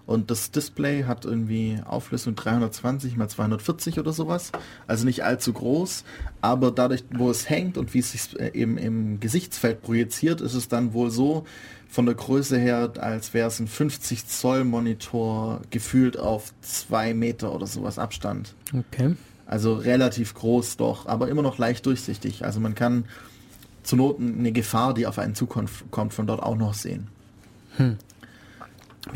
Und 0.05 0.31
das 0.31 0.51
Display 0.51 1.05
hat 1.05 1.23
irgendwie 1.23 1.79
Auflösung 1.85 2.35
320 2.35 3.15
mal 3.15 3.29
240 3.29 3.99
oder 3.99 4.11
sowas. 4.11 4.51
Also 4.85 5.05
nicht 5.05 5.23
allzu 5.23 5.53
groß, 5.53 6.03
aber 6.41 6.71
dadurch, 6.71 7.05
wo 7.15 7.29
es 7.29 7.49
hängt 7.49 7.77
und 7.77 7.93
wie 7.93 7.99
es 7.99 8.11
sich 8.11 8.37
äh, 8.37 8.51
eben 8.53 8.77
im 8.77 9.21
Gesichtsfeld 9.21 9.81
projiziert, 9.81 10.41
ist 10.41 10.55
es 10.55 10.67
dann 10.67 10.93
wohl 10.93 11.09
so 11.09 11.45
von 11.87 12.05
der 12.05 12.15
Größe 12.15 12.57
her, 12.57 12.91
als 12.99 13.33
wäre 13.33 13.47
es 13.47 13.59
ein 13.59 13.67
50 13.67 14.27
Zoll 14.27 14.65
Monitor 14.65 15.61
gefühlt 15.69 16.17
auf 16.19 16.53
zwei 16.61 17.13
Meter 17.13 17.53
oder 17.55 17.67
sowas 17.67 17.97
Abstand. 17.97 18.55
Okay. 18.73 19.15
Also 19.45 19.75
relativ 19.75 20.33
groß 20.33 20.77
doch, 20.77 21.05
aber 21.05 21.29
immer 21.29 21.43
noch 21.43 21.57
leicht 21.57 21.85
durchsichtig. 21.85 22.43
Also 22.43 22.59
man 22.59 22.75
kann 22.75 23.05
zur 23.83 23.97
Not 23.97 24.19
eine 24.19 24.51
Gefahr, 24.51 24.93
die 24.93 25.07
auf 25.07 25.19
einen 25.19 25.35
zukommt, 25.35 25.69
kommt, 25.91 26.13
von 26.13 26.27
dort 26.27 26.41
auch 26.41 26.55
noch 26.55 26.73
sehen. 26.73 27.07
Bin 27.77 27.97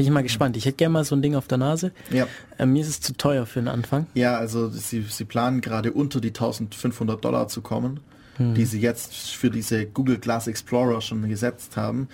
ich 0.05 0.09
mal 0.09 0.23
gespannt. 0.23 0.57
Ich 0.57 0.65
hätte 0.65 0.77
gerne 0.77 0.93
mal 0.93 1.03
so 1.05 1.15
ein 1.15 1.21
Ding 1.21 1.35
auf 1.35 1.47
der 1.47 1.57
Nase. 1.57 1.91
Ja. 2.09 2.27
Äh, 2.57 2.65
mir 2.65 2.81
ist 2.81 2.89
es 2.89 3.01
zu 3.01 3.13
teuer 3.15 3.45
für 3.45 3.59
den 3.59 3.69
Anfang. 3.69 4.07
Ja, 4.13 4.37
also 4.37 4.69
sie, 4.69 5.01
sie 5.01 5.25
planen 5.25 5.61
gerade 5.61 5.93
unter 5.93 6.19
die 6.19 6.29
1500 6.29 7.23
Dollar 7.23 7.47
zu 7.47 7.61
kommen, 7.61 8.01
die 8.39 8.65
sie 8.65 8.79
jetzt 8.79 9.15
für 9.15 9.49
diese 9.49 9.87
Google 9.87 10.19
Glass 10.19 10.45
Explorer 10.45 11.01
schon 11.01 11.27
gesetzt 11.27 11.75
haben. 11.75 12.07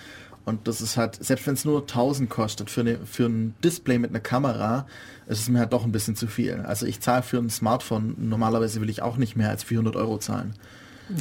Und 0.46 0.68
das 0.68 0.80
ist 0.80 0.96
halt, 0.96 1.22
selbst 1.22 1.46
wenn 1.46 1.54
es 1.54 1.64
nur 1.64 1.80
1000 1.82 2.30
kostet 2.30 2.70
für, 2.70 2.80
eine, 2.80 2.98
für 3.04 3.26
ein 3.26 3.54
Display 3.62 3.98
mit 3.98 4.10
einer 4.10 4.20
Kamera, 4.20 4.86
ist 5.26 5.40
es 5.40 5.48
mir 5.48 5.58
halt 5.58 5.72
doch 5.72 5.84
ein 5.84 5.92
bisschen 5.92 6.16
zu 6.16 6.26
viel. 6.26 6.60
Also 6.66 6.86
ich 6.86 7.00
zahle 7.00 7.22
für 7.22 7.38
ein 7.38 7.50
Smartphone, 7.50 8.14
normalerweise 8.18 8.80
will 8.80 8.90
ich 8.90 9.02
auch 9.02 9.16
nicht 9.16 9.36
mehr 9.36 9.50
als 9.50 9.64
400 9.64 9.96
Euro 9.96 10.18
zahlen. 10.18 10.54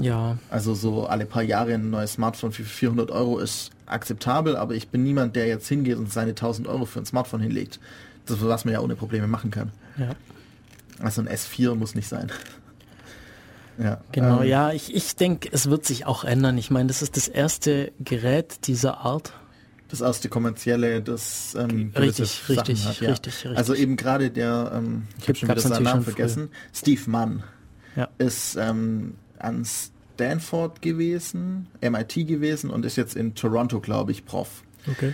Ja, 0.01 0.37
Also 0.49 0.73
so 0.73 1.05
alle 1.07 1.25
paar 1.25 1.43
Jahre 1.43 1.73
ein 1.73 1.89
neues 1.89 2.13
Smartphone 2.13 2.51
für 2.51 2.63
400 2.63 3.11
Euro 3.11 3.39
ist 3.39 3.71
akzeptabel, 3.85 4.55
aber 4.55 4.75
ich 4.75 4.87
bin 4.89 5.03
niemand, 5.03 5.35
der 5.35 5.47
jetzt 5.47 5.67
hingeht 5.67 5.97
und 5.97 6.11
seine 6.11 6.31
1000 6.31 6.67
Euro 6.67 6.85
für 6.85 6.99
ein 6.99 7.05
Smartphone 7.05 7.41
hinlegt. 7.41 7.79
Das, 8.25 8.41
was 8.41 8.63
man 8.63 8.73
ja 8.73 8.79
ohne 8.79 8.95
Probleme 8.95 9.27
machen 9.27 9.51
kann. 9.51 9.71
ja. 9.97 10.09
Also 10.99 11.21
ein 11.21 11.27
S4 11.27 11.75
muss 11.75 11.95
nicht 11.95 12.07
sein. 12.07 12.31
Ja, 13.79 14.01
Genau, 14.11 14.41
ähm, 14.41 14.47
ja, 14.47 14.71
ich, 14.71 14.93
ich 14.95 15.15
denke, 15.15 15.49
es 15.51 15.67
wird 15.67 15.83
sich 15.83 16.05
auch 16.05 16.23
ändern. 16.23 16.59
Ich 16.59 16.69
meine, 16.69 16.87
das 16.87 17.01
ist 17.01 17.17
das 17.17 17.27
erste 17.27 17.91
Gerät 17.99 18.67
dieser 18.67 18.99
Art. 18.99 19.33
Das 19.89 20.01
erste 20.01 20.29
kommerzielle, 20.29 21.01
das 21.01 21.55
ähm, 21.59 21.91
Richtig, 21.97 22.41
richtig, 22.49 22.85
hat, 22.85 23.01
ja. 23.01 23.09
richtig, 23.09 23.33
richtig. 23.33 23.57
Also 23.57 23.73
eben 23.73 23.95
gerade 23.97 24.29
der, 24.29 24.73
ähm, 24.75 25.07
ich 25.19 25.27
habe 25.27 25.37
schon 25.39 25.49
wieder 25.49 25.59
seinen 25.59 25.83
Namen 25.83 26.03
vergessen, 26.03 26.49
Steve 26.71 27.01
Mann 27.09 27.43
Ja. 27.95 28.09
ist 28.19 28.55
ähm, 28.59 29.15
ans 29.43 29.91
Stanford 30.15 30.81
gewesen, 30.81 31.67
MIT 31.81 32.27
gewesen 32.27 32.69
und 32.69 32.85
ist 32.85 32.95
jetzt 32.95 33.15
in 33.15 33.35
Toronto, 33.35 33.79
glaube 33.79 34.11
ich, 34.11 34.25
Prof. 34.25 34.63
Okay. 34.89 35.13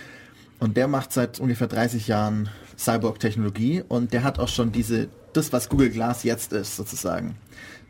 Und 0.60 0.76
der 0.76 0.88
macht 0.88 1.14
seit 1.14 1.40
ungefähr 1.40 1.68
30 1.68 2.08
Jahren 2.08 2.50
Cyborg-Technologie 2.78 3.84
und 3.88 4.14
der 4.14 4.24
hat 4.24 4.40
auch 4.40 4.50
schon 4.50 4.72
diese, 4.72 5.08
das 5.34 5.54
was 5.54 5.70
Google 5.70 5.90
Glass 5.90 6.24
jetzt 6.24 6.52
ist, 6.54 6.76
sozusagen. 6.76 7.36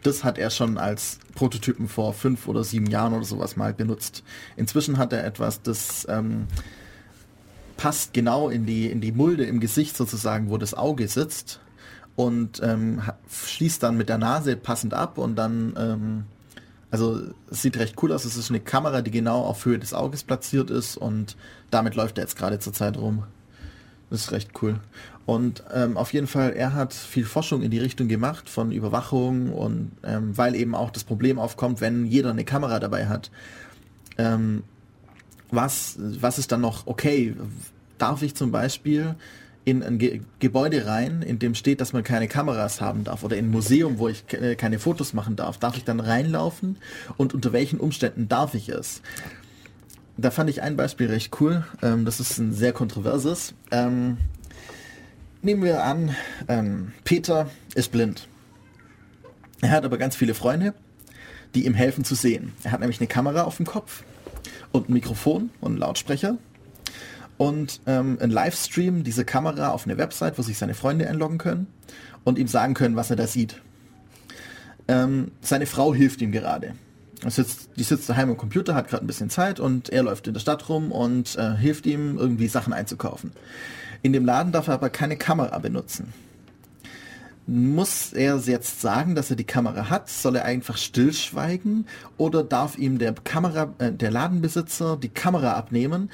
Das 0.03 0.23
hat 0.23 0.37
er 0.37 0.49
schon 0.49 0.77
als 0.77 1.19
Prototypen 1.35 1.87
vor 1.87 2.13
fünf 2.13 2.47
oder 2.47 2.63
sieben 2.63 2.87
Jahren 2.87 3.13
oder 3.13 3.25
sowas 3.25 3.57
mal 3.57 3.73
benutzt. 3.73 4.23
Inzwischen 4.55 4.97
hat 4.97 5.11
er 5.11 5.25
etwas, 5.25 5.61
das 5.61 6.07
ähm, 6.09 6.47
passt 7.75 8.13
genau 8.13 8.49
in 8.49 8.65
die, 8.65 8.87
in 8.87 9.01
die 9.01 9.11
Mulde 9.11 9.45
im 9.45 9.59
Gesicht 9.59 9.97
sozusagen, 9.97 10.49
wo 10.49 10.57
das 10.57 10.73
Auge 10.73 11.07
sitzt 11.07 11.59
und 12.19 12.59
ähm, 12.61 13.01
schließt 13.31 13.81
dann 13.81 13.95
mit 13.95 14.09
der 14.09 14.17
Nase 14.17 14.57
passend 14.57 14.93
ab 14.93 15.17
und 15.17 15.37
dann, 15.37 15.73
ähm, 15.77 16.23
also 16.91 17.21
es 17.49 17.61
sieht 17.61 17.77
recht 17.77 17.95
cool 18.03 18.11
aus. 18.11 18.25
Es 18.25 18.35
ist 18.35 18.49
eine 18.49 18.59
Kamera, 18.59 19.01
die 19.01 19.09
genau 19.09 19.45
auf 19.45 19.63
Höhe 19.63 19.79
des 19.79 19.93
Auges 19.93 20.25
platziert 20.25 20.69
ist 20.69 20.97
und 20.97 21.37
damit 21.71 21.95
läuft 21.95 22.17
er 22.17 22.25
jetzt 22.25 22.35
gerade 22.35 22.59
zur 22.59 22.73
Zeit 22.73 22.97
rum. 22.97 23.23
Das 24.09 24.19
ist 24.19 24.31
recht 24.33 24.51
cool. 24.61 24.81
Und 25.25 25.63
ähm, 25.73 25.95
auf 25.95 26.11
jeden 26.11 26.27
Fall, 26.27 26.51
er 26.51 26.73
hat 26.73 26.93
viel 26.93 27.23
Forschung 27.23 27.61
in 27.61 27.71
die 27.71 27.79
Richtung 27.79 28.09
gemacht 28.09 28.49
von 28.49 28.73
Überwachung 28.73 29.53
und 29.53 29.93
ähm, 30.03 30.37
weil 30.37 30.55
eben 30.55 30.75
auch 30.75 30.89
das 30.89 31.05
Problem 31.05 31.39
aufkommt, 31.39 31.79
wenn 31.79 32.05
jeder 32.05 32.31
eine 32.31 32.43
Kamera 32.43 32.81
dabei 32.81 33.07
hat. 33.07 33.31
Ähm, 34.17 34.63
was, 35.51 35.95
was 35.97 36.37
ist 36.37 36.51
dann 36.51 36.59
noch 36.59 36.85
okay? 36.85 37.33
Darf 37.97 38.23
ich 38.23 38.35
zum 38.35 38.51
Beispiel 38.51 39.15
in 39.65 39.83
ein 39.83 39.97
Ge 39.99 40.21
Gebäude 40.39 40.85
rein, 40.85 41.21
in 41.21 41.37
dem 41.39 41.53
steht, 41.53 41.81
dass 41.81 41.93
man 41.93 42.03
keine 42.03 42.27
Kameras 42.27 42.81
haben 42.81 43.03
darf 43.03 43.23
oder 43.23 43.37
in 43.37 43.45
ein 43.45 43.51
Museum, 43.51 43.99
wo 43.99 44.07
ich 44.07 44.25
ke- 44.27 44.55
keine 44.55 44.79
Fotos 44.79 45.13
machen 45.13 45.35
darf, 45.35 45.57
darf 45.57 45.77
ich 45.77 45.83
dann 45.83 45.99
reinlaufen 45.99 46.77
und 47.17 47.33
unter 47.33 47.53
welchen 47.53 47.79
Umständen 47.79 48.27
darf 48.27 48.53
ich 48.55 48.69
es? 48.69 49.01
Da 50.17 50.31
fand 50.31 50.49
ich 50.49 50.61
ein 50.61 50.75
Beispiel 50.75 51.07
recht 51.07 51.39
cool. 51.39 51.63
Ähm, 51.81 52.03
das 52.05 52.19
ist 52.19 52.37
ein 52.39 52.51
sehr 52.53 52.73
kontroverses. 52.73 53.53
Ähm, 53.71 54.17
nehmen 55.41 55.63
wir 55.63 55.83
an, 55.83 56.15
ähm, 56.47 56.91
Peter 57.03 57.49
ist 57.75 57.91
blind. 57.91 58.27
Er 59.61 59.71
hat 59.71 59.85
aber 59.85 59.97
ganz 59.97 60.15
viele 60.15 60.33
Freunde, 60.33 60.73
die 61.55 61.65
ihm 61.65 61.73
helfen 61.73 62.03
zu 62.03 62.15
sehen. 62.15 62.53
Er 62.63 62.71
hat 62.71 62.79
nämlich 62.79 62.99
eine 62.99 63.07
Kamera 63.07 63.43
auf 63.43 63.57
dem 63.57 63.65
Kopf 63.65 64.03
und 64.71 64.89
ein 64.89 64.93
Mikrofon 64.93 65.49
und 65.61 65.71
einen 65.71 65.77
Lautsprecher 65.79 66.37
und 67.39 67.79
ähm, 67.87 68.17
ein 68.21 68.31
Livestream 68.31 69.05
diese 69.05 69.23
Kamera 69.23 69.69
auf 69.69 69.85
eine 69.85 69.97
Website, 69.97 70.37
wo 70.37 70.41
sich 70.41 70.57
seine 70.57 70.73
Freunde 70.73 71.07
einloggen 71.07 71.37
können 71.37 71.67
und 72.25 72.37
ihm 72.37 72.47
sagen 72.47 72.73
können, 72.73 72.97
was 72.97 73.09
er 73.09 73.15
da 73.15 73.27
sieht. 73.27 73.61
Ähm, 74.89 75.31
seine 75.39 75.65
Frau 75.65 75.93
hilft 75.93 76.21
ihm 76.21 76.33
gerade. 76.33 76.73
Er 77.23 77.31
sitzt, 77.31 77.69
die 77.77 77.83
sitzt 77.83 78.09
daheim 78.09 78.31
am 78.31 78.37
Computer, 78.37 78.75
hat 78.75 78.89
gerade 78.89 79.05
ein 79.05 79.07
bisschen 79.07 79.29
Zeit 79.29 79.61
und 79.61 79.87
er 79.87 80.03
läuft 80.03 80.27
in 80.27 80.33
der 80.33 80.41
Stadt 80.41 80.67
rum 80.67 80.91
und 80.91 81.37
äh, 81.37 81.55
hilft 81.55 81.85
ihm 81.85 82.17
irgendwie 82.17 82.49
Sachen 82.49 82.73
einzukaufen. 82.73 83.31
In 84.01 84.11
dem 84.11 84.25
Laden 84.25 84.51
darf 84.51 84.67
er 84.67 84.73
aber 84.73 84.89
keine 84.89 85.15
Kamera 85.15 85.59
benutzen. 85.59 86.13
Muss 87.47 88.11
er 88.11 88.37
jetzt 88.37 88.81
sagen, 88.81 89.15
dass 89.15 89.29
er 89.29 89.37
die 89.37 89.45
Kamera 89.45 89.89
hat? 89.89 90.09
Soll 90.09 90.35
er 90.35 90.45
einfach 90.45 90.77
stillschweigen? 90.77 91.87
Oder 92.17 92.43
darf 92.43 92.77
ihm 92.77 92.99
der 92.99 93.13
Kamera, 93.13 93.73
äh, 93.77 93.93
der 93.93 94.11
Ladenbesitzer 94.11 94.97
die 94.97 95.09
Kamera 95.09 95.53
abnehmen 95.53 96.09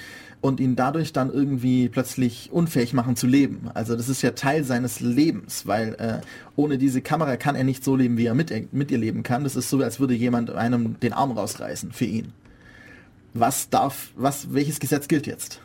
und 0.46 0.60
ihn 0.60 0.76
dadurch 0.76 1.12
dann 1.12 1.34
irgendwie 1.34 1.90
plötzlich 1.90 2.52
unfähig 2.52 2.94
machen 2.94 3.16
zu 3.16 3.26
leben? 3.26 3.72
Also 3.74 3.96
das 3.96 4.10
ist 4.10 4.22
ja 4.22 4.32
Teil 4.32 4.64
seines 4.64 5.00
Lebens, 5.00 5.66
weil 5.66 5.96
äh, 5.96 6.22
ohne 6.56 6.78
diese 6.78 7.02
Kamera 7.02 7.36
kann 7.36 7.56
er 7.56 7.64
nicht 7.64 7.84
so 7.84 7.96
leben, 7.96 8.16
wie 8.18 8.28
er 8.28 8.36
mit, 8.36 8.72
mit 8.72 8.92
ihr 8.92 9.00
leben 9.00 9.24
kann. 9.24 9.44
Das 9.44 9.56
ist 9.56 9.72
so, 9.72 9.80
als 9.82 10.00
würde 10.00 10.14
jemand 10.14 10.52
einem 10.52 11.00
den 11.00 11.14
Arm 11.14 11.32
rausreißen 11.32 11.94
für 11.94 12.06
ihn. 12.06 12.32
Was 13.34 13.72
darf, 13.72 14.12
was, 14.16 14.54
welches 14.54 14.80
Gesetz 14.80 15.08
gilt 15.08 15.26
jetzt? 15.26 15.62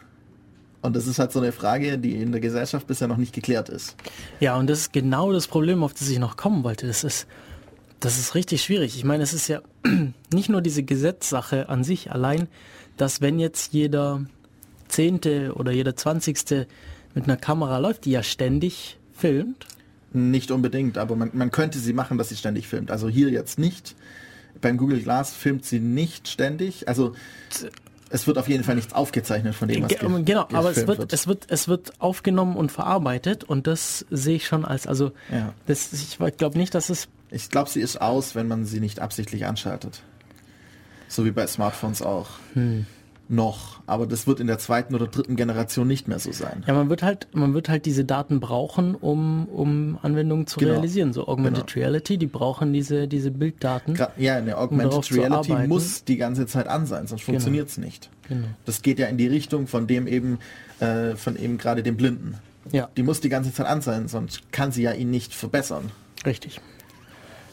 Und 0.80 0.96
das 0.96 1.06
ist 1.06 1.18
halt 1.18 1.30
so 1.30 1.40
eine 1.40 1.52
Frage, 1.52 1.98
die 1.98 2.14
in 2.14 2.32
der 2.32 2.40
Gesellschaft 2.40 2.86
bisher 2.86 3.06
noch 3.06 3.18
nicht 3.18 3.34
geklärt 3.34 3.68
ist. 3.68 3.96
Ja, 4.40 4.56
und 4.56 4.70
das 4.70 4.78
ist 4.80 4.92
genau 4.94 5.30
das 5.30 5.46
Problem, 5.46 5.82
auf 5.82 5.92
das 5.92 6.08
ich 6.08 6.18
noch 6.18 6.38
kommen 6.38 6.64
wollte. 6.64 6.86
Das 6.86 7.04
ist, 7.04 7.26
das 8.00 8.18
ist 8.18 8.34
richtig 8.34 8.62
schwierig. 8.62 8.96
Ich 8.96 9.04
meine, 9.04 9.22
es 9.22 9.34
ist 9.34 9.46
ja 9.46 9.60
nicht 10.32 10.48
nur 10.48 10.62
diese 10.62 10.82
Gesetzsache 10.82 11.68
an 11.68 11.84
sich 11.84 12.10
allein, 12.10 12.48
dass 12.96 13.20
wenn 13.20 13.38
jetzt 13.38 13.74
jeder 13.74 14.24
Zehnte 14.90 15.52
oder 15.54 15.72
jeder 15.72 15.96
Zwanzigste 15.96 16.66
mit 17.14 17.24
einer 17.24 17.36
Kamera 17.36 17.78
läuft, 17.78 18.04
die 18.04 18.10
ja 18.12 18.22
ständig 18.22 18.98
filmt, 19.12 19.66
Nicht 20.12 20.50
unbedingt, 20.50 20.98
aber 20.98 21.14
man, 21.16 21.30
man 21.34 21.50
könnte 21.50 21.78
sie 21.78 21.92
machen, 21.92 22.18
dass 22.18 22.28
sie 22.30 22.36
ständig 22.36 22.66
filmt. 22.68 22.90
Also 22.90 23.08
hier 23.08 23.30
jetzt 23.30 23.58
nicht. 23.58 23.94
Beim 24.60 24.76
Google 24.76 25.00
Glass 25.00 25.32
filmt 25.32 25.64
sie 25.64 25.78
nicht 25.80 26.26
ständig. 26.28 26.88
Also 26.88 27.14
es 28.10 28.26
wird 28.26 28.36
auf 28.38 28.48
jeden 28.48 28.64
Fall 28.64 28.74
nichts 28.74 28.92
aufgezeichnet 28.92 29.54
von 29.54 29.68
dem, 29.68 29.82
was 29.84 29.88
Ge- 29.90 29.98
ge 30.00 30.22
genau, 30.24 30.42
aber 30.52 30.70
es 30.70 30.76
gefilmt 30.80 30.98
wird, 30.98 31.12
es 31.12 31.26
wird, 31.28 31.46
es 31.48 31.68
wird 31.68 31.92
aufgenommen 32.00 32.56
und 32.56 32.72
verarbeitet 32.72 33.44
und 33.44 33.66
das 33.68 34.04
sehe 34.10 34.36
ich 34.36 34.46
schon 34.46 34.64
als, 34.64 34.86
also, 34.88 35.12
Ja. 35.30 35.54
das, 35.66 35.92
ich 35.92 36.18
glaube 36.36 36.58
nicht, 36.58 36.74
dass 36.74 36.90
es, 36.90 37.06
Ich 37.30 37.48
glaube, 37.50 37.70
sie 37.70 37.80
ist 37.80 38.00
aus, 38.00 38.34
wenn 38.34 38.48
man 38.48 38.64
sie 38.64 38.80
nicht 38.80 38.98
absichtlich 38.98 39.46
anschaltet. 39.46 40.02
So 41.08 41.24
wie 41.24 41.30
bei 41.30 41.46
Smartphones 41.46 42.02
auch. 42.02 42.28
Hm. 42.54 42.86
Noch. 43.32 43.80
Aber 43.86 44.06
das 44.08 44.26
wird 44.26 44.40
in 44.40 44.48
der 44.48 44.58
zweiten 44.58 44.92
oder 44.94 45.06
dritten 45.06 45.36
Generation 45.36 45.86
nicht 45.86 46.08
mehr 46.08 46.18
so 46.18 46.32
sein. 46.32 46.64
ja, 46.66 46.74
man 46.74 46.90
wird 46.90 47.02
halt, 47.04 47.28
man 47.32 47.54
wird 47.54 47.68
halt 47.68 47.86
diese 47.86 48.04
Daten 48.04 48.40
brauchen, 48.40 48.96
um, 48.96 49.46
um 49.46 49.98
Anwendungen 50.02 50.48
zu 50.48 50.58
Genau. 50.58 50.72
realisieren. 50.72 51.12
So 51.12 51.28
Augmented 51.28 51.68
Genau. 51.68 51.86
Reality, 51.86 52.18
die 52.18 52.26
brauchen 52.26 52.72
diese, 52.72 53.06
diese 53.06 53.30
Bilddaten. 53.30 53.94
Gra 53.94 54.10
ja, 54.16 54.36
eine 54.36 54.58
Augmented 54.58 55.04
zu 55.04 55.14
Reality 55.14 55.54
muss 55.68 56.02
die 56.04 56.16
ganze 56.16 56.46
Zeit 56.46 56.66
an 56.66 56.86
sein, 56.86 57.06
sonst 57.06 57.22
funktioniert 57.22 57.68
es 57.68 57.78
nicht. 57.78 58.10
Genau. 58.28 58.48
Das 58.66 58.82
geht 58.82 58.98
ja 58.98 59.06
in 59.06 59.16
die 59.16 59.28
Richtung 59.28 59.68
von 59.68 59.86
dem 59.86 60.08
eben, 60.08 60.40
äh, 60.80 61.14
von 61.14 61.36
eben 61.36 61.56
gerade 61.56 61.84
dem 61.84 61.96
Blinden. 61.96 62.34
Ja, 62.72 62.88
Die 62.96 63.04
muss 63.04 63.20
die 63.20 63.28
ganze 63.28 63.52
Zeit 63.54 63.66
an 63.66 63.80
sein, 63.80 64.08
sonst 64.08 64.50
kann 64.52 64.72
sie 64.72 64.82
ja 64.82 64.92
ihn 64.92 65.10
nicht 65.10 65.34
verbessern. 65.34 65.92
richtig. 66.26 66.60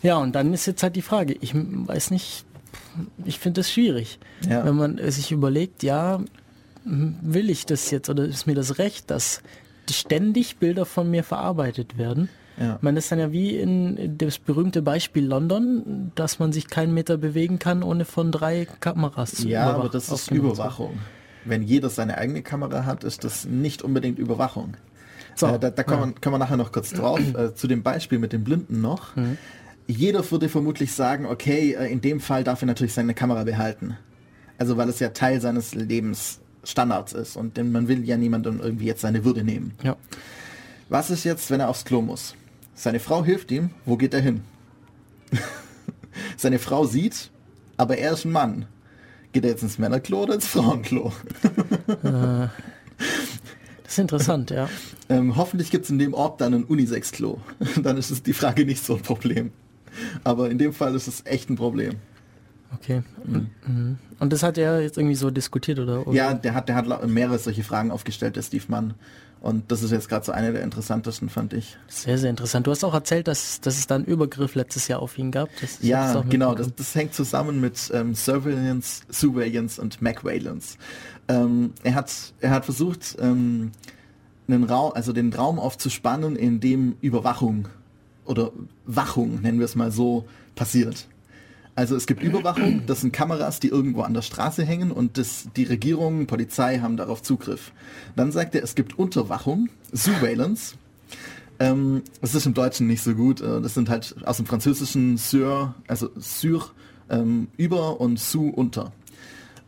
Ja, 0.04 0.18
und 0.18 0.34
dann 0.36 0.54
ist 0.54 0.66
jetzt 0.68 0.84
halt 0.84 0.96
die 0.96 1.02
Frage, 1.02 1.36
ich 1.42 1.54
weiß 1.56 2.12
nicht, 2.12 2.46
ich 3.26 3.40
finde 3.40 3.62
das 3.62 3.72
schwierig. 3.72 4.20
Ja. 4.48 4.66
Wenn 4.66 4.76
man 4.76 5.12
sich 5.12 5.32
überlegt, 5.32 5.84
ja, 5.84 6.22
will 6.84 7.50
ich 7.50 7.66
das 7.66 7.92
jetzt 7.92 8.10
oder 8.10 8.26
ist 8.26 8.48
mir 8.48 8.56
das 8.56 8.78
recht, 8.78 9.10
dass 9.12 9.42
ständig 9.90 10.58
Bilder 10.58 10.86
von 10.86 11.10
mir 11.10 11.24
verarbeitet 11.24 11.98
werden? 11.98 12.30
Ja. 12.60 12.80
Das 12.82 12.96
ist 12.96 13.12
dann 13.12 13.20
ja 13.20 13.32
wie 13.32 13.56
in 13.56 14.18
das 14.18 14.40
berühmte 14.40 14.82
Beispiel 14.82 15.26
London, 15.26 16.12
dass 16.16 16.40
man 16.40 16.52
sich 16.52 16.68
keinen 16.68 16.94
Meter 16.94 17.18
bewegen 17.18 17.60
kann, 17.60 17.84
ohne 17.84 18.04
von 18.04 18.32
drei 18.32 18.68
Kameras 18.80 19.36
zu 19.36 19.48
Ja, 19.48 19.72
aber 19.74 19.90
das 19.90 20.10
ist. 20.10 20.32
Überwachung. 20.32 20.98
Wenn 21.46 21.62
jeder 21.62 21.90
seine 21.90 22.18
eigene 22.18 22.42
Kamera 22.42 22.86
hat, 22.86 23.04
ist 23.04 23.24
das 23.24 23.46
nicht 23.46 23.82
unbedingt 23.84 24.20
Überwachung. 24.20 24.76
So, 25.36 25.48
äh, 25.48 25.60
da 25.60 25.70
da 25.70 25.84
kommen, 25.84 26.16
wir, 26.16 26.22
kommen 26.22 26.34
wir 26.34 26.40
nachher 26.40 26.58
noch 26.58 26.72
kurz 26.72 26.92
drauf. 26.92 27.20
Äh, 27.38 27.54
zu 27.54 27.68
dem 27.68 27.84
Beispiel 27.84 28.18
mit 28.18 28.34
dem 28.34 28.44
Blinden 28.44 28.82
noch. 28.82 29.16
Jeder 29.88 30.30
würde 30.30 30.50
vermutlich 30.50 30.92
sagen, 30.94 31.26
okay, 31.26 31.74
äh, 31.74 31.92
in 31.92 32.02
dem 32.02 32.20
Fall 32.20 32.44
darf 32.44 32.62
er 32.62 32.68
natürlich 32.68 32.94
seine 32.94 33.14
Kamera 33.14 33.46
behalten. 33.46 33.98
Also 34.58 34.76
weil 34.78 34.90
es 34.90 35.00
ja 35.00 35.10
Teil 35.10 35.40
seines 35.40 35.74
Lebensstandards 35.76 37.14
ist 37.14 37.38
und 37.38 37.58
denn 37.58 37.72
man 37.72 37.88
will 37.88 38.04
ja 38.04 38.18
niemandem 38.18 38.60
irgendwie 38.60 38.86
jetzt 38.86 39.02
seine 39.02 39.24
Würde 39.24 39.44
nehmen. 39.44 39.74
Ja. 39.84 39.96
Was 40.90 41.10
ist 41.10 41.24
jetzt, 41.24 41.50
wenn 41.52 41.60
er 41.60 41.70
aufs 41.70 41.86
Klo 41.86 42.02
muss? 42.02 42.36
Seine 42.74 43.00
Frau 43.00 43.24
hilft 43.24 43.52
ihm, 43.52 43.72
wo 43.86 43.98
geht 43.98 44.14
er 44.14 44.22
hin? 44.22 44.42
Seine 46.38 46.60
Frau 46.60 46.86
sieht, 46.86 47.30
aber 47.76 47.98
er 47.98 48.14
ist 48.14 48.26
ein 48.26 48.32
Mann. 48.32 48.66
Geht 49.32 49.44
er 49.44 49.52
jetzt 49.52 49.64
ins 49.64 49.78
Männerklo 49.78 50.24
oder 50.24 50.36
ins 50.36 50.48
Frauenklo? 50.48 51.12
Das 52.02 52.50
ist 53.88 54.00
interessant, 54.00 54.52
ja. 54.52 54.70
Ähm, 55.10 55.38
hoffentlich 55.38 55.72
gibt 55.72 55.86
es 55.86 55.90
in 55.90 56.00
dem 56.00 56.14
Ort 56.14 56.42
dann 56.42 56.54
ein 56.54 56.64
Unisex-Klo. 56.66 57.40
dann 57.82 57.96
ist 57.96 58.12
es 58.12 58.24
die 58.24 58.34
Frage 58.34 58.66
nicht 58.66 58.84
so 58.84 58.96
ein 58.96 59.02
Problem. 59.02 59.54
Aber 60.24 60.50
in 60.50 60.58
dem 60.58 60.74
Fall 60.74 60.96
ist 60.96 61.08
es 61.08 61.24
echt 61.26 61.50
ein 61.50 61.56
Problem. 61.56 61.96
Okay. 62.74 63.02
Und, 63.24 63.50
mhm. 63.66 63.98
und 64.20 64.34
das 64.34 64.44
hat 64.44 64.58
er 64.58 64.82
jetzt 64.82 64.98
irgendwie 64.98 65.16
so 65.16 65.32
diskutiert, 65.32 65.80
oder? 65.80 66.06
oder? 66.06 66.16
Ja, 66.16 66.34
der 66.34 66.54
hat, 66.54 66.70
der 66.70 66.76
hat 66.76 67.08
mehrere 67.08 67.40
solche 67.40 67.64
Fragen 67.64 67.92
aufgestellt, 67.92 68.36
der 68.36 68.42
Steve 68.42 68.66
Mann. 68.68 68.94
Und 69.40 69.72
das 69.72 69.84
ist 69.84 69.92
jetzt 69.92 70.10
gerade 70.10 70.26
so 70.26 70.32
eine 70.32 70.52
der 70.52 70.64
interessantesten, 70.64 71.30
fand 71.30 71.54
ich. 71.54 71.78
Sehr, 71.88 72.18
sehr 72.18 72.30
interessant. 72.30 72.66
Du 72.66 72.72
hast 72.72 72.84
auch 72.84 72.94
erzählt, 72.94 73.28
dass, 73.28 73.62
dass 73.62 73.78
es 73.78 73.86
da 73.86 73.96
einen 73.96 74.06
Übergriff 74.06 74.56
letztes 74.56 74.88
Jahr 74.88 75.00
auf 75.00 75.18
ihn 75.18 75.32
gab. 75.32 75.50
Das, 75.62 75.78
Ja, 75.82 76.24
genau. 76.28 76.56
Das, 76.56 76.74
das 76.76 76.96
hängt 76.96 77.14
zusammen 77.14 77.62
mit 77.62 77.92
ähm, 77.94 78.16
Surveillance, 78.16 79.04
Surveillance 79.12 79.80
und 79.80 80.02
MacValence. 80.02 80.78
Ähm, 81.28 81.74
er 81.84 81.96
hat, 81.96 82.12
er 82.42 82.50
hat 82.50 82.66
versucht, 82.66 83.16
ähm, 83.20 83.72
einen 84.48 84.64
Raum, 84.64 84.94
also 84.96 85.14
den 85.14 85.32
Raum 85.32 85.60
aufzuspannen, 85.60 86.36
in 86.36 86.60
dem 86.60 86.96
Überwachung 87.02 87.68
oder 88.28 88.52
Wachung, 88.86 89.42
nennen 89.42 89.60
wir 89.60 89.66
es 89.66 89.76
mal 89.76 89.92
so, 89.92 90.26
passiert. 90.56 91.08
Also 91.76 91.96
es 91.96 92.08
gibt 92.08 92.24
Überwachung, 92.24 92.82
das 92.88 93.02
sind 93.02 93.14
Kameras, 93.14 93.60
die 93.60 93.68
irgendwo 93.68 94.02
an 94.02 94.16
der 94.16 94.24
Straße 94.24 94.66
hängen 94.66 94.92
und 94.92 95.20
das, 95.20 95.48
die 95.56 95.64
Regierung, 95.64 96.26
Polizei 96.26 96.80
haben 96.80 96.98
darauf 96.98 97.22
Zugriff. 97.22 97.72
Dann 98.16 98.32
sagt 98.32 98.56
er, 98.56 98.64
es 98.64 98.74
gibt 98.74 98.98
Unterwachung, 98.98 99.70
Surveillance. 99.94 100.76
Ähm, 101.60 102.02
das 102.22 102.34
ist 102.34 102.48
im 102.48 102.56
Deutschen 102.56 102.88
nicht 102.88 103.04
so 103.04 103.14
gut. 103.14 103.42
äh, 103.42 103.62
Das 103.62 103.76
sind 103.76 103.90
halt 103.90 104.16
aus 104.26 104.38
dem 104.38 104.48
Französischen 104.48 105.18
Sur, 105.18 105.76
also 105.88 106.10
Sur 106.18 106.72
ähm, 107.10 107.48
über 107.58 108.02
und 108.02 108.20
Su 108.20 108.50
unter. 108.50 108.92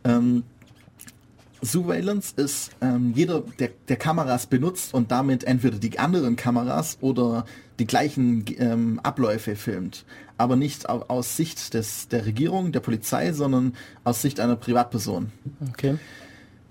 Ähm, 0.02 0.42
Surveillance 1.62 2.32
ist 2.36 2.70
ähm, 2.80 3.12
jeder, 3.14 3.42
der, 3.58 3.70
der 3.88 3.96
Kameras 3.96 4.46
benutzt 4.46 4.94
und 4.94 5.10
damit 5.10 5.44
entweder 5.44 5.78
die 5.78 5.98
anderen 5.98 6.36
Kameras 6.36 6.98
oder 7.00 7.44
die 7.78 7.86
gleichen 7.86 8.44
ähm, 8.58 9.00
Abläufe 9.02 9.56
filmt. 9.56 10.04
Aber 10.38 10.56
nicht 10.56 10.88
au 10.88 11.04
aus 11.08 11.36
Sicht 11.36 11.74
des, 11.74 12.08
der 12.08 12.24
Regierung, 12.24 12.72
der 12.72 12.80
Polizei, 12.80 13.32
sondern 13.32 13.74
aus 14.04 14.22
Sicht 14.22 14.40
einer 14.40 14.56
Privatperson. 14.56 15.32
Okay. 15.68 15.98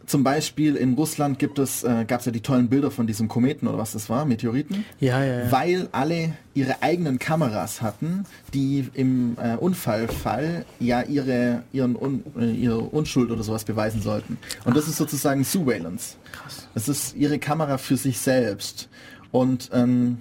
Zum 0.10 0.24
Beispiel 0.24 0.76
in 0.76 0.95
Russland 0.95 1.38
gibt 1.38 1.60
es, 1.60 1.84
äh, 1.84 2.03
gab 2.03 2.22
es 2.22 2.26
ja 2.26 2.32
die 2.32 2.41
tollen 2.41 2.68
Bilder 2.68 2.89
von 2.89 3.05
diesem 3.05 3.28
Kometen 3.28 3.68
oder 3.68 3.78
was 3.78 3.91
das 3.91 4.10
war, 4.10 4.26
Meteoriten. 4.26 4.84
Ja, 4.99 5.24
ja, 5.24 5.43
ja. 5.43 5.51
Weil 5.51 5.88
alle 5.91 6.34
ihre 6.55 6.82
eigenen 6.82 7.20
Kameras 7.20 7.84
hatten, 7.84 8.24
die 8.51 8.89
im 8.95 9.38
äh, 9.39 9.55
Unfallfall 9.57 10.66
ja 10.80 11.03
ihre, 11.03 11.62
ihren 11.72 11.95
Un, 11.95 12.24
äh, 12.39 12.49
ihre 12.49 12.80
Unschuld 12.80 13.30
oder 13.30 13.43
sowas 13.43 13.66
beweisen 13.66 14.01
sollten. 14.01 14.39
Und 14.66 14.76
das 14.76 14.88
ist 14.88 14.97
sozusagen 14.97 15.43
Surveillance. 15.43 16.16
Krass. 16.32 16.68
Das 16.74 16.89
ist 16.89 17.16
ihre 17.16 17.38
Kamera 17.38 17.78
für 17.78 17.95
sich 17.95 18.18
selbst. 18.18 18.89
Und 19.30 19.70
ähm, 19.74 20.18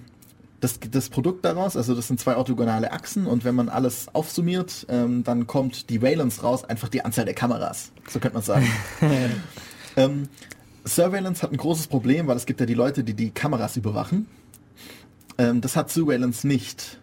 das, 0.61 0.81
das 0.91 1.09
Produkt 1.09 1.47
daraus, 1.47 1.79
also 1.79 1.95
das 1.95 2.09
sind 2.09 2.21
zwei 2.21 2.37
orthogonale 2.37 2.93
Achsen 2.93 3.27
und 3.27 3.43
wenn 3.47 3.55
man 3.55 3.71
alles 3.71 4.09
aufsummiert, 4.13 4.87
ähm, 4.91 5.25
dann 5.25 5.47
kommt 5.47 5.89
die 5.89 6.03
Valence 6.03 6.43
raus, 6.43 6.65
einfach 6.65 6.91
die 6.91 7.07
Anzahl 7.07 7.25
der 7.25 7.33
Kameras. 7.33 7.91
So 8.07 8.21
könnte 8.21 8.35
man 8.35 8.43
sagen. 8.43 8.67
ähm, 9.99 10.29
Surveillance 10.87 11.43
hat 11.43 11.53
ein 11.53 11.57
großes 11.57 11.89
Problem, 11.89 12.27
weil 12.27 12.37
es 12.37 12.47
gibt 12.47 12.61
ja 12.61 12.67
die 12.67 12.75
Leute, 12.75 13.05
die 13.05 13.15
die 13.15 13.31
Kameras 13.31 13.77
überwachen. 13.77 14.27
Ähm, 15.37 15.61
das 15.61 15.77
hat 15.77 15.91
Surveillance 15.91 16.47
nicht. 16.47 16.99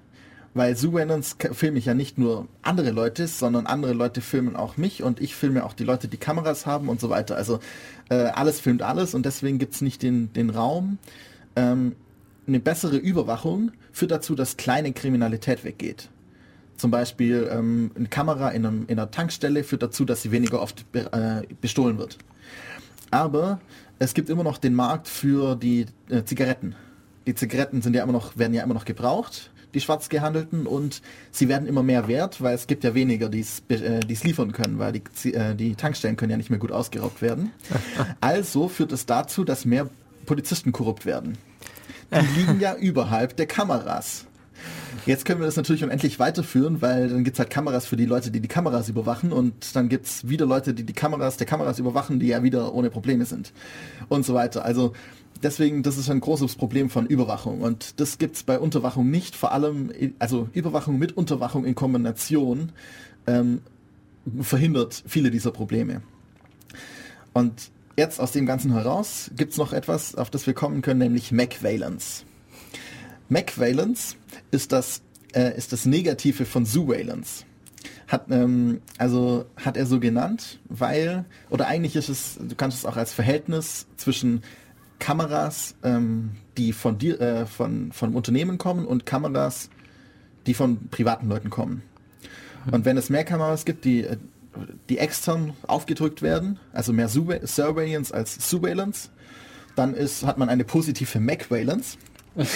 Weil 0.54 0.78
Surveillance 0.78 1.36
filme 1.52 1.78
ich 1.78 1.86
ja 1.86 1.93
nicht 1.93 2.18
nur 2.18 2.48
andere 2.62 2.91
Leute, 2.91 3.28
sondern 3.28 3.66
andere 3.66 3.91
Leute 3.91 4.22
filmen 4.22 4.56
auch 4.56 4.78
mich 4.78 5.04
und 5.04 5.20
ich 5.20 5.36
filme 5.36 5.66
auch 5.66 5.74
die 5.74 5.84
Leute, 5.84 6.08
die 6.08 6.16
Kameras 6.16 6.66
haben 6.66 6.88
und 6.88 7.02
so 7.02 7.10
weiter. 7.10 7.36
Also 7.36 7.60
äh, 8.10 8.16
alles 8.16 8.62
filmt 8.62 8.82
alles 8.82 9.14
und 9.14 9.26
deswegen 9.26 9.60
gibt 9.60 9.74
es 9.76 9.82
nicht 9.82 10.02
den, 10.02 10.32
den 10.32 10.50
Raum. 10.50 10.98
Ähm, 11.58 11.98
eine 12.48 12.62
bessere 12.62 12.96
Überwachung 12.96 13.72
führt 13.91 14.12
dazu, 14.12 14.34
dass 14.34 14.56
kleine 14.56 14.93
Kriminalität 14.93 15.66
weggeht. 15.66 16.10
Zum 16.78 16.89
Beispiel 16.89 17.50
ähm, 17.52 17.91
eine 17.96 18.08
Kamera 18.08 18.50
in, 18.50 18.66
einem, 18.66 18.84
in 18.88 18.98
einer 18.98 19.12
Tankstelle 19.12 19.66
führt 19.66 19.84
dazu, 19.84 20.06
dass 20.06 20.22
sie 20.22 20.32
weniger 20.32 20.62
oft 20.62 20.89
be 20.93 21.12
äh, 21.12 21.54
bestohlen 21.60 21.98
wird. 21.98 22.18
Aber 23.12 23.60
es 23.99 24.14
gibt 24.14 24.30
immer 24.30 24.43
noch 24.43 24.58
den 24.58 24.74
Markt 24.74 25.08
für 25.08 25.56
die 25.56 25.86
äh, 26.10 26.24
Zigaretten. 26.24 26.76
Die 27.28 27.36
Zigaretten 27.36 27.82
sind 27.82 27.95
ja 27.95 28.03
immer 28.03 28.14
noch, 28.14 28.38
werden 28.38 28.53
ja 28.53 28.64
immer 28.64 28.74
noch 28.74 28.86
gebraucht, 28.86 29.51
die 29.74 29.82
schwarz 29.82 30.10
gehandelten, 30.10 30.68
und 30.68 31.01
sie 31.32 31.49
werden 31.49 31.68
immer 31.68 31.84
mehr 31.84 32.08
wert, 32.08 32.41
weil 32.41 32.56
es 32.56 32.68
gibt 32.68 32.84
ja 32.84 32.93
weniger, 32.93 33.30
die 33.30 33.45
äh, 33.70 33.99
es 34.10 34.24
liefern 34.24 34.51
können, 34.51 34.80
weil 34.80 34.93
die, 34.93 35.34
äh, 35.34 35.56
die 35.56 35.76
Tankstellen 35.76 36.18
können 36.18 36.32
ja 36.32 36.38
nicht 36.38 36.49
mehr 36.49 36.60
gut 36.60 36.72
ausgeraubt 36.72 37.22
werden. 37.22 37.51
also 38.22 38.68
führt 38.68 38.91
es 38.91 39.06
dazu, 39.06 39.43
dass 39.43 39.66
mehr 39.66 39.89
Polizisten 40.26 40.72
korrupt 40.72 41.06
werden. 41.06 41.38
Die 42.12 42.39
liegen 42.39 42.60
ja 42.60 42.76
überhalb 42.76 43.36
der 43.38 43.47
Kameras. 43.47 44.26
Jetzt 45.06 45.26
können 45.26 45.39
wir 45.39 45.45
das 45.45 45.56
natürlich 45.56 45.84
unendlich 45.84 46.18
weiterführen, 46.18 46.82
weil 46.82 47.10
dann 47.10 47.24
gibt's 47.24 47.38
halt 47.38 47.51
Kameras 47.51 47.86
für 47.86 47.95
die 47.95 48.06
Leute, 48.06 48.32
die 48.32 48.39
die 48.39 48.47
Kameras 48.47 48.89
überwachen 48.89 49.32
und 49.32 49.76
dann 49.76 49.88
gibt's 49.88 50.28
wieder 50.28 50.47
Leute, 50.47 50.74
die 50.74 50.84
die 50.84 50.93
Kameras 50.93 51.38
der 51.38 51.45
Kameras 51.45 51.78
überwachen, 51.78 52.20
die 52.20 52.28
ja 52.28 52.41
wieder 52.41 52.74
ohne 52.74 52.89
Probleme 52.89 53.26
sind 53.26 53.53
und 54.10 54.26
so 54.26 54.34
weiter. 54.34 54.66
Also 54.66 54.93
deswegen, 55.43 55.84
das 55.84 55.97
ist 55.97 56.10
ein 56.10 56.22
großes 56.22 56.56
Problem 56.56 56.89
von 56.89 57.06
Überwachung 57.06 57.62
und 57.62 57.99
das 57.99 58.18
gibt's 58.18 58.41
bei 58.41 58.58
Unterwachung 58.58 59.12
nicht, 59.12 59.36
vor 59.36 59.51
allem, 59.51 59.91
also 60.18 60.49
Überwachung 60.53 60.97
mit 60.97 61.16
Unterwachung 61.16 61.66
in 61.66 61.76
Kombination 61.76 62.72
ähm, 63.28 63.62
verhindert 64.41 65.03
viele 65.06 65.30
dieser 65.30 65.51
Probleme. 65.51 66.01
Und 67.32 67.70
jetzt 67.95 68.20
aus 68.20 68.32
dem 68.32 68.47
Ganzen 68.47 68.74
heraus 68.74 69.30
gibt's 69.36 69.58
noch 69.58 69.72
etwas, 69.72 70.16
auf 70.16 70.32
das 70.32 70.47
wir 70.47 70.56
kommen 70.56 70.82
können, 70.82 70.99
nämlich 70.99 71.32
MacValence. 71.32 72.26
MacValence 73.30 74.17
ist 74.51 74.71
das, 74.71 75.01
äh, 75.34 75.57
ist 75.57 75.71
das 75.73 75.86
Negative 75.86 76.45
von 76.45 76.65
Surveillance. 76.65 77.45
Hat, 78.07 78.26
ähm, 78.30 78.82
also 78.97 79.45
hat 79.57 79.78
er 79.78 79.86
so 79.86 79.99
genannt, 79.99 80.59
weil, 80.69 81.26
oder 81.49 81.67
eigentlich 81.67 81.95
ist 81.95 82.09
es, 82.09 82.38
du 82.39 82.55
kannst 82.55 82.80
es 82.80 82.86
auch 82.86 82.97
als 82.97 83.13
Verhältnis 83.13 83.88
zwischen 83.97 84.43
Kameras, 84.99 85.76
ähm, 85.84 86.32
die 86.57 86.71
von 86.71 86.97
dir, 86.97 87.19
äh, 87.19 87.45
von, 87.45 87.91
von 87.91 88.15
Unternehmen 88.15 88.57
kommen 88.57 88.86
und 88.86 89.05
Kameras, 89.05 89.69
die 90.45 90.53
von 90.53 90.88
privaten 90.89 91.28
Leuten 91.28 91.49
kommen. 91.49 91.82
Und 92.71 92.86
wenn 92.86 92.97
es 92.97 93.09
mehr 93.09 93.23
Kameras 93.23 93.65
gibt, 93.65 93.86
die, 93.86 94.03
äh, 94.03 94.17
die 94.89 94.97
extern 94.97 95.53
aufgedrückt 95.67 96.21
werden, 96.21 96.59
also 96.73 96.93
mehr 96.93 97.09
Surve 97.09 97.45
Surveillance 97.45 98.13
als 98.13 98.49
Surveillance, 98.49 99.09
dann 99.76 99.93
ist, 99.93 100.26
hat 100.26 100.38
man 100.38 100.49
eine 100.49 100.63
positive 100.63 101.19
MacValence. 101.19 101.97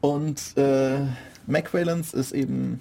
Und 0.00 0.56
äh, 0.56 1.00
MacValence 1.46 2.14
ist 2.14 2.32
eben 2.32 2.80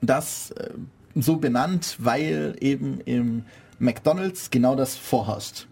das 0.00 0.50
äh, 0.52 0.70
so 1.14 1.36
benannt, 1.36 1.96
weil 1.98 2.56
eben 2.60 3.00
im 3.00 3.44
McDonald's 3.78 4.50
genau 4.50 4.76
das 4.76 4.96
vorherrscht. 4.96 5.66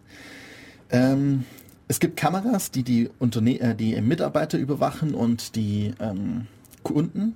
Ähm, 0.91 1.45
es 1.87 2.01
gibt 2.01 2.17
Kameras, 2.17 2.71
die 2.71 2.83
die, 2.83 3.11
Unterne 3.19 3.61
äh, 3.61 3.75
die 3.75 4.01
Mitarbeiter 4.01 4.59
überwachen 4.59 5.15
und 5.15 5.55
die 5.55 5.93
ähm, 6.01 6.47
Kunden. 6.83 7.35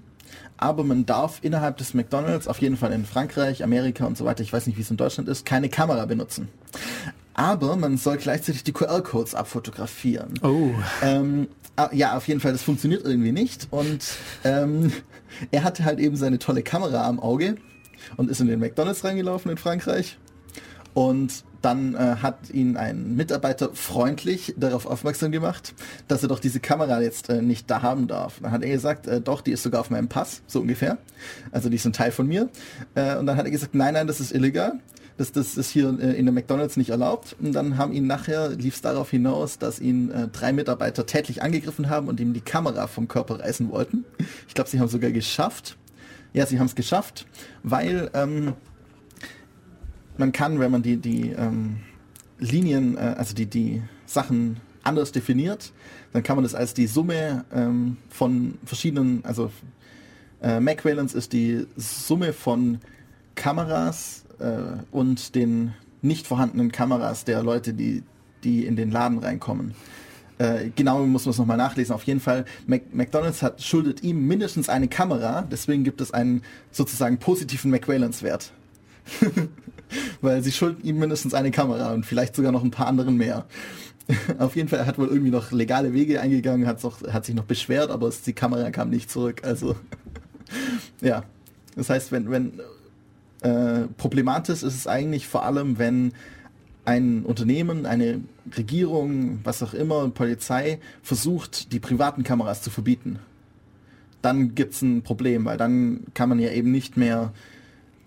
Aber 0.57 0.85
man 0.85 1.07
darf 1.07 1.39
innerhalb 1.43 1.77
des 1.77 1.95
McDonald's, 1.95 2.49
auf 2.49 2.61
jeden 2.61 2.77
Fall 2.77 2.93
in 2.93 3.05
Frankreich, 3.05 3.63
Amerika 3.63 4.07
und 4.07 4.19
so 4.19 4.25
weiter, 4.25 4.43
ich 4.43 4.53
weiß 4.53 4.67
nicht, 4.67 4.77
wie 4.77 4.83
es 4.83 4.91
in 4.91 4.97
Deutschland 4.97 5.29
ist, 5.29 5.47
keine 5.47 5.69
Kamera 5.69 6.05
benutzen. 6.07 6.49
Aber 7.39 7.77
man 7.77 7.99
soll 7.99 8.17
gleichzeitig 8.17 8.65
die 8.65 8.73
QR-Codes 8.73 9.37
abfotografieren. 9.37 10.35
Oh. 10.43 10.71
Ähm, 11.03 11.47
ah, 11.77 11.89
ja, 11.93 12.17
auf 12.17 12.27
jeden 12.27 12.41
Fall, 12.41 12.51
das 12.51 12.63
funktioniert 12.63 13.05
irgendwie 13.05 13.31
nicht. 13.31 13.69
Und 13.71 14.05
ähm, 14.43 14.93
er 15.53 15.63
hatte 15.63 15.85
halt 15.85 16.01
eben 16.01 16.17
seine 16.17 16.41
tolle 16.41 16.65
Kamera 16.65 17.07
am 17.07 17.21
Auge 17.21 17.55
und 18.17 18.29
ist 18.29 18.41
in 18.41 18.49
den 18.49 18.59
McDonalds 18.59 19.05
reingelaufen 19.05 19.53
in 19.53 19.57
Frankreich. 19.57 20.19
Und 20.95 21.45
dann 21.63 21.95
äh, 21.95 22.17
hat 22.17 22.51
ihn 22.51 22.77
ein 22.77 23.15
Mitarbeiter 23.15 23.71
freundlich 23.73 24.55
darauf 24.57 24.87
aufmerksam 24.87 25.31
gemacht, 25.31 25.75
dass 26.09 26.25
er 26.25 26.29
doch 26.29 26.41
diese 26.41 26.59
Kamera 26.59 27.01
jetzt 27.01 27.29
äh, 27.29 27.41
nicht 27.41 27.71
da 27.71 27.83
haben 27.83 28.09
darf. 28.09 28.41
Dann 28.43 28.51
hat 28.51 28.65
er 28.65 28.71
gesagt, 28.71 29.07
äh, 29.07 29.21
doch, 29.21 29.43
die 29.43 29.53
ist 29.53 29.63
sogar 29.63 29.81
auf 29.81 29.91
meinem 29.91 30.09
Pass, 30.09 30.43
so 30.49 30.61
ungefähr. 30.61 30.99
Also 31.53 31.69
die 31.69 31.77
ist 31.77 31.87
ein 31.87 31.93
Teil 31.93 32.11
von 32.11 32.27
mir. 32.27 32.49
Äh, 32.97 33.15
und 33.17 33.27
dann 33.27 33.37
hat 33.37 33.45
er 33.45 33.53
gesagt, 33.53 33.77
nein, 33.77 33.95
nein, 33.95 34.09
das 34.09 34.19
ist 34.19 34.33
illegal. 34.33 34.81
Das, 35.19 35.33
das 35.33 35.57
ist 35.57 35.71
hier 35.71 35.99
äh, 36.01 36.13
in 36.13 36.27
der 36.27 36.33
McDonalds 36.33 36.77
nicht 36.77 36.91
erlaubt. 36.91 37.37
Und 37.41 37.53
dann 37.53 37.77
haben 37.77 37.93
ihn 37.93 38.07
nachher, 38.07 38.51
lief 38.51 38.77
es 38.77 38.81
darauf 38.81 39.11
hinaus, 39.11 39.59
dass 39.59 39.81
ihn 39.81 40.11
äh, 40.11 40.29
drei 40.29 40.53
Mitarbeiter 40.53 41.05
tätlich 41.05 41.43
angegriffen 41.43 41.91
haben 41.91 42.09
und 42.09 42.21
ihm 42.21 42.33
die 42.33 42.41
Kamera 42.41 42.87
vom 42.87 43.09
Körper 43.09 43.41
reißen 43.41 43.71
wollten. 43.71 44.05
Ich 44.47 44.55
glaube, 44.55 44.71
sie 44.71 44.79
haben 44.79 44.87
es 44.87 44.93
sogar 44.93 45.11
geschafft. 45.11 45.77
Ja, 46.33 46.47
sie 46.47 46.59
haben 46.59 46.67
es 46.67 46.75
geschafft, 46.75 47.27
weil 47.63 48.11
ähm, 48.15 48.53
man 50.19 50.33
kann, 50.33 50.61
wenn 50.61 50.71
man 50.71 50.83
die, 50.83 50.99
die 50.99 51.31
ähm, 51.31 51.79
Linien, 52.39 52.97
äh, 52.97 53.15
also 53.17 53.35
die, 53.35 53.47
die 53.47 53.83
Sachen 54.07 54.59
anders 54.83 55.11
definiert, 55.13 55.73
dann 56.13 56.23
kann 56.23 56.37
man 56.37 56.45
das 56.45 56.55
als 56.55 56.75
die 56.75 56.87
Summe 56.87 57.45
ähm, 57.53 57.97
von 58.09 58.59
verschiedenen, 58.65 59.25
also 59.25 59.51
äh, 60.43 60.61
MacValence 60.61 61.15
ist 61.15 61.33
die 61.33 61.67
Summe 61.77 62.33
von 62.33 62.79
Kameras 63.35 64.25
äh, 64.39 64.83
und 64.91 65.35
den 65.35 65.75
nicht 66.03 66.27
vorhandenen 66.27 66.73
Kameras 66.73 67.25
der 67.25 67.43
Leute, 67.43 67.75
die, 67.75 68.03
die 68.45 68.65
in 68.65 68.77
den 68.77 68.91
Laden 68.91 69.19
reinkommen. 69.19 69.75
Äh, 70.39 70.71
genau 70.75 71.05
muss 71.05 71.25
man 71.27 71.33
es 71.33 71.39
nochmal 71.39 71.57
nachlesen. 71.57 71.95
Auf 71.95 72.05
jeden 72.05 72.21
Fall, 72.21 72.45
Mac 72.67 72.95
McDonalds 72.95 73.43
hat, 73.43 73.61
schuldet 73.61 74.03
ihm 74.03 74.27
mindestens 74.27 74.69
eine 74.69 74.87
Kamera, 74.87 75.43
deswegen 75.43 75.83
gibt 75.83 76.01
es 76.01 76.13
einen 76.13 76.43
sozusagen 76.71 77.19
positiven 77.19 77.71
McValence-Wert. 77.71 78.53
Weil 80.21 80.43
sie 80.43 80.53
schulden 80.53 80.85
ihm 80.85 80.99
mindestens 80.99 81.35
eine 81.35 81.51
Kamera 81.51 81.93
und 81.93 82.07
vielleicht 82.07 82.37
sogar 82.37 82.53
noch 82.53 82.63
ein 82.63 82.71
paar 82.71 82.87
anderen 82.87 83.17
mehr. 83.17 83.47
Auf 84.39 84.55
jeden 84.55 84.69
Fall, 84.69 84.79
er 84.81 84.87
hat 84.87 84.99
wohl 84.99 85.09
irgendwie 85.09 85.31
noch 85.31 85.51
legale 85.51 85.93
Wege 85.93 86.21
eingegangen, 86.21 86.67
auch, 86.83 87.03
hat 87.11 87.25
sich 87.25 87.35
noch 87.35 87.45
beschwert, 87.45 87.91
aber 87.91 88.07
es, 88.09 88.23
die 88.23 88.33
Kamera 88.33 88.71
kam 88.71 88.91
nicht 88.91 89.11
zurück. 89.11 89.43
Also, 89.45 89.77
ja. 91.01 91.25
Das 91.75 91.91
heißt, 91.91 92.11
wenn, 92.11 92.31
wenn 92.31 92.61
äh, 93.43 93.87
problematisch 93.97 94.63
ist 94.63 94.75
es 94.75 94.87
eigentlich 94.87 95.29
vor 95.29 95.45
allem, 95.45 95.79
wenn 95.79 96.13
ein 96.85 97.23
Unternehmen, 97.23 97.85
eine 97.85 98.21
Regierung, 98.57 99.41
was 99.45 99.63
auch 99.63 99.75
immer, 99.75 100.09
Polizei 100.09 100.81
versucht, 101.03 101.73
die 101.73 101.81
privaten 101.81 102.25
Kameras 102.25 102.63
zu 102.63 102.71
verbieten. 102.71 103.19
Dann 104.23 104.55
gibt's 104.55 104.81
ein 104.81 105.03
Problem, 105.03 105.45
weil 105.45 105.59
dann 105.59 106.05
kann 106.15 106.31
man 106.31 106.39
ja 106.39 106.51
eben 106.51 106.73
nicht 106.73 106.97
mehr 106.97 107.33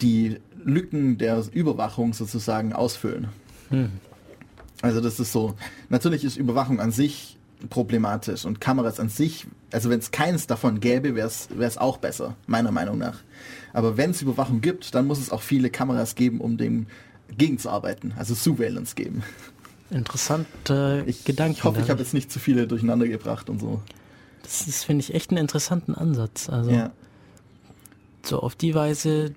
die 0.01 0.37
Lücken 0.63 1.17
der 1.19 1.43
Überwachung 1.53 2.13
sozusagen 2.13 2.73
ausfüllen. 2.73 3.27
Hm. 3.69 3.91
Also 4.81 4.99
das 4.99 5.19
ist 5.19 5.31
so, 5.31 5.53
natürlich 5.89 6.23
ist 6.23 6.37
Überwachung 6.37 6.79
an 6.79 6.91
sich 6.91 7.37
problematisch 7.69 8.45
und 8.45 8.59
Kameras 8.59 8.99
an 8.99 9.09
sich, 9.09 9.45
also 9.71 9.91
wenn 9.91 9.99
es 9.99 10.09
keins 10.09 10.47
davon 10.47 10.79
gäbe, 10.79 11.15
wäre 11.15 11.27
es 11.27 11.77
auch 11.77 11.97
besser, 11.97 12.35
meiner 12.47 12.71
Meinung 12.71 12.97
nach. 12.97 13.19
Aber 13.73 13.97
wenn 13.97 14.11
es 14.11 14.21
Überwachung 14.21 14.61
gibt, 14.61 14.93
dann 14.95 15.07
muss 15.07 15.19
es 15.19 15.31
auch 15.31 15.41
viele 15.41 15.69
Kameras 15.69 16.15
geben, 16.15 16.41
um 16.41 16.57
dem 16.57 16.87
gegenzuarbeiten, 17.37 18.13
also 18.17 18.35
Surveillance 18.35 18.95
geben. 18.95 19.23
Interessante 19.89 21.03
Ich, 21.05 21.25
Gedanken. 21.25 21.53
ich 21.57 21.63
hoffe, 21.63 21.81
ich 21.81 21.89
habe 21.89 22.01
jetzt 22.01 22.13
nicht 22.13 22.31
zu 22.31 22.39
viele 22.39 22.67
durcheinander 22.67 23.07
gebracht 23.07 23.49
und 23.49 23.59
so. 23.59 23.81
Das 24.43 24.67
ist, 24.67 24.83
finde 24.83 25.01
ich, 25.03 25.13
echt 25.13 25.31
einen 25.31 25.37
interessanten 25.37 25.95
Ansatz. 25.95 26.49
Also 26.49 26.71
Ja, 26.71 26.91
so 28.23 28.39
auf 28.41 28.55
die 28.55 28.73
Weise, 28.75 29.33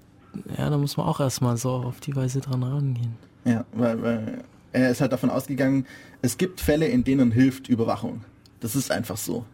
ja, 0.57 0.71
da 0.71 0.79
muss 0.79 0.97
man 0.97 1.07
auch 1.07 1.21
erstmal 1.21 1.57
so 1.57 1.71
auf 1.71 2.01
die 2.01 2.15
Weise 2.17 2.41
dran 2.41 2.63
rangehen. 2.63 3.15
ja, 3.45 3.65
weil, 3.73 4.03
weil 4.03 4.45
er 4.73 4.91
ist 4.91 5.01
halt 5.01 5.13
davon 5.13 5.31
ausgegangen, 5.31 5.87
es 6.23 6.39
gibt 6.39 6.61
Fälle, 6.61 6.87
in 6.87 7.05
denen 7.05 7.31
hilft 7.31 7.69
Überwachung. 7.69 8.25
Das 8.61 8.75
ist 8.75 8.91
einfach 8.91 9.17
so. 9.17 9.45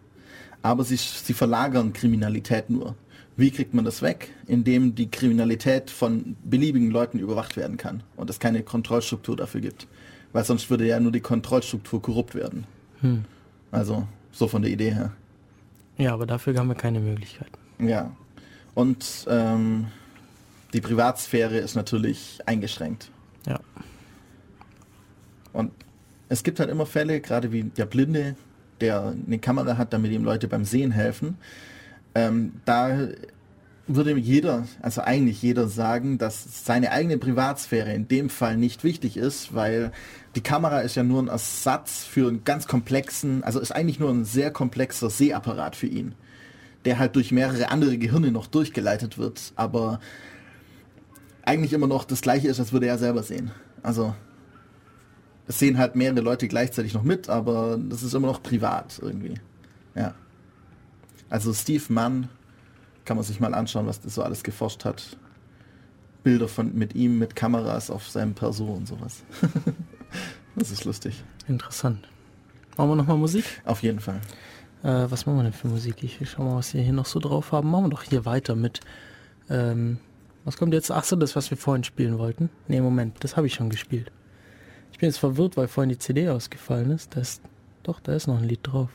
Aber 0.63 0.85
sie, 0.85 0.97
sie 0.97 1.35
verlagern 1.35 1.93
Kriminalität 1.93 2.71
nur. 2.71 2.95
Wie 3.37 3.51
kriegt 3.51 3.75
man 3.75 3.85
das 3.85 4.03
weg? 4.03 4.31
Indem 4.47 4.95
die 4.95 5.11
Kriminalität 5.11 5.91
von 5.91 6.37
beliebigen 6.45 6.91
Leuten 6.91 7.19
überwacht 7.19 7.57
werden 7.57 7.77
kann 7.77 8.03
und 8.17 8.29
es 8.29 8.39
keine 8.39 8.63
Kontrollstruktur 8.63 9.37
dafür 9.37 9.61
gibt. 9.61 9.87
Weil 10.33 10.45
sonst 10.45 10.71
würde 10.71 10.87
ja 10.87 11.01
nur 11.01 11.13
die 11.13 11.21
Kontrollstruktur 11.21 12.03
korrupt 12.03 12.35
werden. 12.35 12.65
Hm. 13.01 13.25
Also 13.71 14.07
so 14.33 14.47
von 14.47 14.63
der 14.63 14.71
Idee 14.71 14.93
her. 14.93 15.13
Ja, 15.97 16.15
aber 16.15 16.27
dafür 16.27 16.57
haben 16.57 16.69
wir 16.69 16.75
keine 16.75 17.01
Möglichkeit. 17.01 17.51
Ja. 17.79 18.15
Und 18.75 19.27
ähm, 19.29 19.87
die 20.73 20.81
Privatsphäre 20.81 21.59
ist 21.59 21.75
natürlich 21.75 22.39
eingeschränkt. 22.47 23.11
Ja. 23.47 23.61
Und 25.53 25.73
es 26.29 26.43
gibt 26.43 26.61
halt 26.61 26.71
immer 26.71 26.87
Fälle, 26.87 27.21
gerade 27.21 27.53
wie 27.53 27.65
der 27.65 27.87
Blinde, 27.87 28.37
der 28.81 29.15
eine 29.27 29.39
Kamera 29.39 29.77
hat, 29.77 29.93
damit 29.93 30.13
ihm 30.13 30.25
Leute 30.25 30.49
beim 30.49 30.65
Sehen 30.65 30.93
helfen. 30.93 31.37
Ähm, 32.15 32.53
da 32.65 33.09
würde 33.95 34.17
jeder, 34.17 34.67
also 34.83 35.01
eigentlich 35.01 35.43
jeder 35.43 35.69
sagen, 35.69 36.19
dass 36.19 36.65
seine 36.65 36.93
eigene 36.93 37.19
Privatsphäre 37.19 37.93
in 37.93 38.09
dem 38.09 38.31
Fall 38.31 38.57
nicht 38.57 38.85
wichtig 38.85 39.17
ist, 39.17 39.55
weil 39.55 39.93
die 40.37 40.43
Kamera 40.43 40.81
ist 40.81 40.95
ja 40.95 41.03
nur 41.03 41.23
ein 41.23 41.29
Ersatz 41.29 42.05
für 42.05 42.29
einen 42.29 42.45
ganz 42.45 42.67
komplexen, 42.69 43.43
also 43.43 43.59
ist 43.59 43.73
eigentlich 43.73 43.99
nur 43.99 44.11
ein 44.11 44.25
sehr 44.25 44.51
komplexer 44.53 45.11
Sehapparat 45.11 45.75
für 45.77 45.87
ihn, 45.87 46.15
der 46.85 46.99
halt 46.99 47.17
durch 47.17 47.33
mehrere 47.33 47.71
andere 47.71 47.99
Gehirne 47.99 48.31
noch 48.31 48.47
durchgeleitet 48.47 49.19
wird, 49.19 49.53
aber 49.57 50.01
eigentlich 51.43 51.73
immer 51.73 51.89
noch 51.89 52.05
das 52.05 52.21
gleiche 52.21 52.49
ist, 52.49 52.61
als 52.61 52.73
würde 52.73 52.87
er 52.87 52.99
selber 52.99 53.23
sehen. 53.23 53.51
Also 53.83 54.15
es 55.49 55.59
sehen 55.59 55.79
halt 55.79 55.97
mehrere 55.97 56.21
Leute 56.21 56.47
gleichzeitig 56.47 56.95
noch 56.95 57.03
mit, 57.03 57.29
aber 57.29 57.77
das 57.77 58.03
ist 58.03 58.15
immer 58.15 58.29
noch 58.29 58.43
privat 58.43 59.01
irgendwie. 59.03 59.35
Ja. 59.97 60.15
Also 61.31 61.55
Steve 61.55 61.85
Mann 61.89 62.29
kann 63.05 63.17
man 63.17 63.25
sich 63.25 63.41
mal 63.41 63.55
anschauen, 63.55 63.87
was 63.87 64.01
das 64.01 64.17
so 64.17 64.23
alles 64.23 64.43
geforscht 64.43 64.85
hat. 64.85 65.17
Bilder 66.23 66.49
von 66.49 66.75
mit 66.75 66.95
ihm 66.95 67.19
mit 67.19 67.35
Kameras 67.35 67.91
auf 67.91 68.09
seinem 68.09 68.35
Perso 68.35 68.67
und 68.67 68.87
sowas. 68.87 69.23
das 70.57 70.71
ist 70.71 70.85
lustig. 70.85 71.25
Interessant. 71.49 72.07
Machen 72.77 72.91
wir 72.91 72.97
nochmal 72.97 73.17
Musik? 73.17 73.45
Auf 73.65 73.83
jeden 73.83 74.01
Fall. 74.01 74.21
Äh, 74.83 75.11
was 75.11 75.25
machen 75.25 75.39
wir 75.39 75.45
denn 75.45 75.53
für 75.53 75.69
Musik? 75.69 76.03
Ich 76.03 76.19
schau 76.29 76.43
mal, 76.43 76.57
was 76.57 76.75
wir 76.75 76.83
hier 76.83 76.93
noch 76.93 77.07
so 77.07 77.21
drauf 77.21 77.53
haben. 77.53 77.71
Machen 77.71 77.87
wir 77.87 77.91
doch 77.91 78.03
hier 78.03 78.25
weiter 78.27 78.55
mit. 78.55 78.81
Ähm, 79.49 79.99
was 80.45 80.57
kommt 80.57 80.75
jetzt? 80.75 80.91
Ach 80.91 81.05
so, 81.05 81.17
das, 81.17 81.37
was 81.37 81.51
wir 81.51 81.59
vorhin 81.59 81.85
spielen 81.85 82.19
wollten. 82.19 82.51
Nee, 82.69 82.81
Moment, 82.81 83.23
das 83.25 83.37
habe 83.37 83.47
ich 83.47 83.55
schon 83.55 83.71
gespielt. 83.71 84.11
Ich 84.93 84.99
bin 84.99 85.09
jetzt 85.09 85.19
verwirrt, 85.19 85.57
weil 85.57 85.69
vorhin 85.69 85.91
die 85.91 85.99
CD 85.99 86.29
ausgefallen 86.29 86.91
ist. 86.91 87.17
Da 87.17 87.21
ist 87.21 87.43
doch, 87.83 88.01
da 88.01 88.15
ist 88.15 88.27
noch 88.27 88.39
ein 88.39 88.45
Lied 88.45 88.61
drauf. 88.63 88.91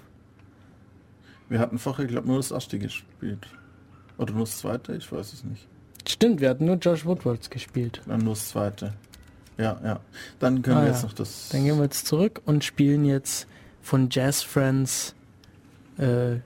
Wir 1.49 1.59
hatten 1.59 1.77
vorher, 1.79 2.05
glaube 2.05 2.27
nur 2.27 2.37
das 2.37 2.51
erste 2.51 2.79
gespielt. 2.79 3.47
Oder 4.17 4.33
nur 4.33 4.41
das 4.45 4.57
zweite? 4.59 4.95
Ich 4.95 5.11
weiß 5.11 5.33
es 5.33 5.43
nicht. 5.43 5.67
Stimmt, 6.07 6.39
wir 6.41 6.49
hatten 6.49 6.65
nur 6.65 6.75
Josh 6.77 7.05
Woodwards 7.05 7.49
gespielt. 7.49 8.01
Dann 8.07 8.21
nur 8.21 8.33
das 8.33 8.49
zweite. 8.49 8.93
Ja, 9.57 9.79
ja. 9.83 9.99
Dann 10.39 10.61
können 10.61 10.77
Ah, 10.77 10.81
wir 10.81 10.87
ja. 10.87 10.93
jetzt 10.93 11.03
noch 11.03 11.13
das. 11.13 11.49
Dann 11.49 11.63
gehen 11.65 11.77
wir 11.77 11.83
jetzt 11.83 12.07
zurück 12.07 12.41
und 12.45 12.63
spielen 12.63 13.05
jetzt 13.05 13.47
von 13.81 14.09
Jazz 14.11 14.41
Friends. 14.41 15.15
Äh, 15.97 16.37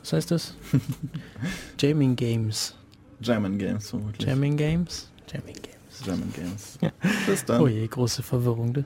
was 0.00 0.12
heißt 0.12 0.30
das? 0.30 0.54
Jamming 1.80 2.16
Games. 2.16 2.74
German 3.20 3.58
Games 3.58 3.90
vermutlich. 3.90 4.26
Jamming 4.26 4.56
Games? 4.56 5.10
Jamming 5.32 5.54
Games. 5.54 6.02
German 6.04 6.32
Games. 6.32 6.78
Ja. 6.80 6.90
Bis 7.26 7.44
dann. 7.44 7.60
Oh 7.60 7.68
je, 7.68 7.86
große 7.86 8.22
Verwirrung. 8.22 8.72
Ne? 8.72 8.84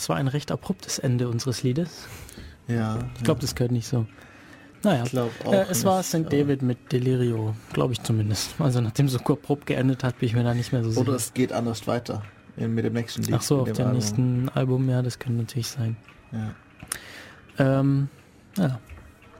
Das 0.00 0.08
war 0.08 0.16
ein 0.16 0.28
recht 0.28 0.50
abruptes 0.50 0.98
Ende 0.98 1.28
unseres 1.28 1.62
Liedes. 1.62 2.06
Ja, 2.68 2.98
Ich 3.18 3.22
glaube, 3.22 3.40
das 3.40 3.54
gehört 3.54 3.70
nicht 3.72 3.86
so. 3.86 4.06
Naja, 4.82 5.02
Ich 5.04 5.10
glaub 5.10 5.30
auch 5.44 5.52
äh, 5.52 5.66
es 5.68 5.84
war 5.84 5.98
nicht, 5.98 6.06
St. 6.08 6.14
aber- 6.16 6.30
David 6.30 6.62
mit 6.62 6.90
Delirio, 6.90 7.54
glaube 7.74 7.92
ich 7.92 8.02
zumindest. 8.02 8.54
Also 8.58 8.80
nachdem 8.80 9.08
so 9.10 9.18
abrupt 9.18 9.66
geendet 9.66 10.02
hat, 10.02 10.18
bin 10.18 10.28
ich 10.28 10.34
mir 10.34 10.42
da 10.42 10.54
nicht 10.54 10.72
mehr 10.72 10.82
so 10.82 10.88
Oder 11.00 11.12
sicher. 11.12 11.16
es 11.16 11.34
geht 11.34 11.52
anders 11.52 11.86
weiter 11.86 12.22
in, 12.56 12.74
mit 12.74 12.86
dem 12.86 12.94
nächsten 12.94 13.22
Lied. 13.24 13.34
Ach 13.34 13.42
so, 13.42 13.58
auf 13.60 13.64
dem 13.66 13.74
dem 13.74 13.84
Album. 13.86 13.98
nächsten 13.98 14.48
Album, 14.54 14.88
ja, 14.88 15.02
das 15.02 15.18
könnte 15.18 15.38
natürlich 15.40 15.68
sein. 15.68 15.96
Ja. 16.32 16.54
Ähm, 17.80 18.08
ja, 18.56 18.80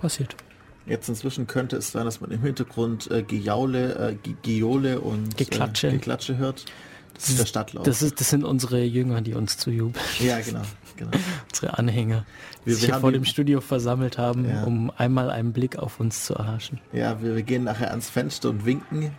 passiert. 0.01 0.37
Jetzt 0.85 1.09
inzwischen 1.09 1.47
könnte 1.47 1.77
es 1.77 1.91
sein, 1.93 2.05
dass 2.05 2.21
man 2.21 2.31
im 2.33 2.43
Hintergrund 2.43 3.11
äh, 3.11 3.23
Gejaule, 3.23 4.11
äh, 4.25 4.29
Geole 4.43 5.01
und 5.01 5.37
Geklatsche. 5.39 5.89
Äh, 5.89 5.93
Geklatsche 5.93 6.37
hört. 6.37 6.67
Das 7.15 7.29
ist 7.29 7.39
der 7.39 7.47
Stadtlauf. 7.47 7.85
Das, 7.85 8.03
ist, 8.03 8.21
das 8.21 8.31
sind 8.31 8.45
unsere 8.45 8.83
Jünger, 8.83 9.21
die 9.21 9.35
uns 9.35 9.57
zujubeln, 9.59 10.03
ja, 10.21 10.41
genau. 10.41 10.63
genau. 10.97 11.11
unsere 11.53 11.79
Anhänger, 11.79 12.25
die 12.65 12.67
Wir- 12.71 12.75
sich 12.77 12.83
wir 12.89 12.95
hier 12.95 13.01
vor 13.01 13.13
dem 13.13 13.25
Studio 13.25 13.61
versammelt 13.61 14.17
haben, 14.19 14.49
Ja. 14.49 14.65
um 14.65 14.91
einmal 14.97 15.31
einen 15.31 15.53
Blick 15.53 15.79
auf 15.79 16.01
uns 16.01 16.25
zu 16.25 16.35
erhaschen. 16.35 16.81
Ja, 16.93 17.21
wir, 17.23 17.37
wir 17.37 17.43
gehen 17.43 17.65
nachher 17.65 17.91
ans 17.91 18.09
Fenster 18.09 18.51
und 18.51 18.65
winken. 18.65 19.13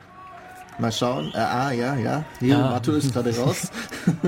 Mal 0.79 0.91
schauen. 0.91 1.31
Äh, 1.33 1.37
ah, 1.37 1.71
ja, 1.71 1.95
ja. 1.95 2.25
Hier, 2.39 2.49
Ja. 2.49 2.69
Matu 2.71 2.93
ist 2.93 3.13
gerade 3.13 3.37
raus. 3.37 3.69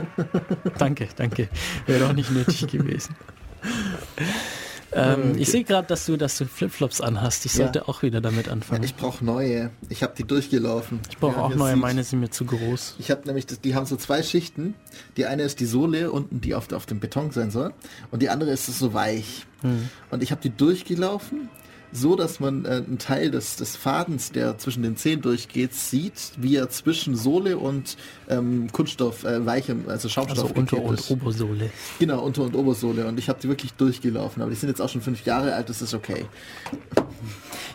Danke, 0.77 1.07
danke. 1.15 1.47
Wäre 1.87 2.01
doch 2.07 2.13
nicht 2.13 2.29
nötig 2.31 2.67
gewesen. 2.67 3.15
Ähm, 4.95 5.31
Okay. 5.31 5.41
Ich 5.41 5.49
sehe 5.49 5.63
gerade, 5.63 5.87
dass 5.87 6.05
du, 6.05 6.17
dass 6.17 6.37
du 6.37 6.45
Flipflops 6.45 7.01
anhast. 7.01 7.45
Ich 7.45 7.53
Ja. 7.53 7.63
sollte 7.65 7.87
auch 7.87 8.01
wieder 8.03 8.21
damit 8.21 8.49
anfangen. 8.49 8.83
Ich 8.83 8.95
brauche 8.95 9.23
neue. 9.25 9.71
Ich 9.89 10.03
habe 10.03 10.13
die 10.17 10.23
durchgelaufen. 10.23 10.99
Ich 11.09 11.17
brauche 11.17 11.41
auch 11.41 11.55
neue, 11.55 11.75
meine 11.75 12.03
sind 12.03 12.19
mir 12.19 12.29
zu 12.29 12.45
groß. 12.45 12.95
Ich 12.99 13.09
habe 13.11 13.21
nämlich, 13.25 13.45
das, 13.45 13.59
die 13.61 13.75
haben 13.75 13.85
so 13.85 13.95
zwei 13.95 14.21
Schichten. 14.23 14.75
Die 15.17 15.25
eine 15.25 15.43
ist 15.43 15.59
die 15.59 15.65
Sohle 15.65 16.11
unten, 16.11 16.41
die 16.41 16.55
auf, 16.55 16.71
auf 16.73 16.85
dem 16.85 16.99
Beton 16.99 17.31
sein 17.31 17.51
soll. 17.51 17.73
Und 18.11 18.21
die 18.21 18.29
andere 18.29 18.51
ist 18.51 18.65
so 18.67 18.93
weich. 18.93 19.45
Hm. 19.61 19.89
Und 20.11 20.21
ich 20.23 20.31
habe 20.31 20.41
die 20.41 20.49
durchgelaufen, 20.49 21.49
so 21.93 22.15
dass 22.15 22.39
man 22.39 22.65
äh, 22.65 22.83
einen 22.87 22.97
Teil 22.97 23.31
des, 23.31 23.55
des 23.55 23.75
Fadens, 23.75 24.31
der 24.31 24.57
zwischen 24.57 24.83
den 24.83 24.97
Zehen 24.97 25.21
durchgeht, 25.21 25.73
sieht, 25.73 26.31
wie 26.37 26.55
er 26.55 26.69
zwischen 26.69 27.15
Sohle 27.15 27.57
und 27.57 27.95
ähm, 28.29 28.67
Kunststoff, 28.71 29.23
äh, 29.23 29.45
weichem, 29.45 29.83
also 29.87 30.09
Schaumstoff 30.09 30.51
Also 30.51 30.55
Unter- 30.59 30.81
und 30.81 30.99
ist. 30.99 31.11
Obersohle. 31.11 31.69
Genau, 31.99 32.21
Unter- 32.23 32.43
und 32.43 32.55
Obersohle. 32.55 33.05
Und 33.07 33.19
ich 33.19 33.29
habe 33.29 33.39
die 33.41 33.47
wirklich 33.47 33.73
durchgelaufen. 33.73 34.41
Aber 34.41 34.49
die 34.49 34.57
sind 34.57 34.69
jetzt 34.69 34.81
auch 34.81 34.89
schon 34.89 35.01
fünf 35.01 35.23
Jahre 35.25 35.53
alt, 35.53 35.69
das 35.69 35.81
ist 35.81 35.93
okay. 35.93 36.25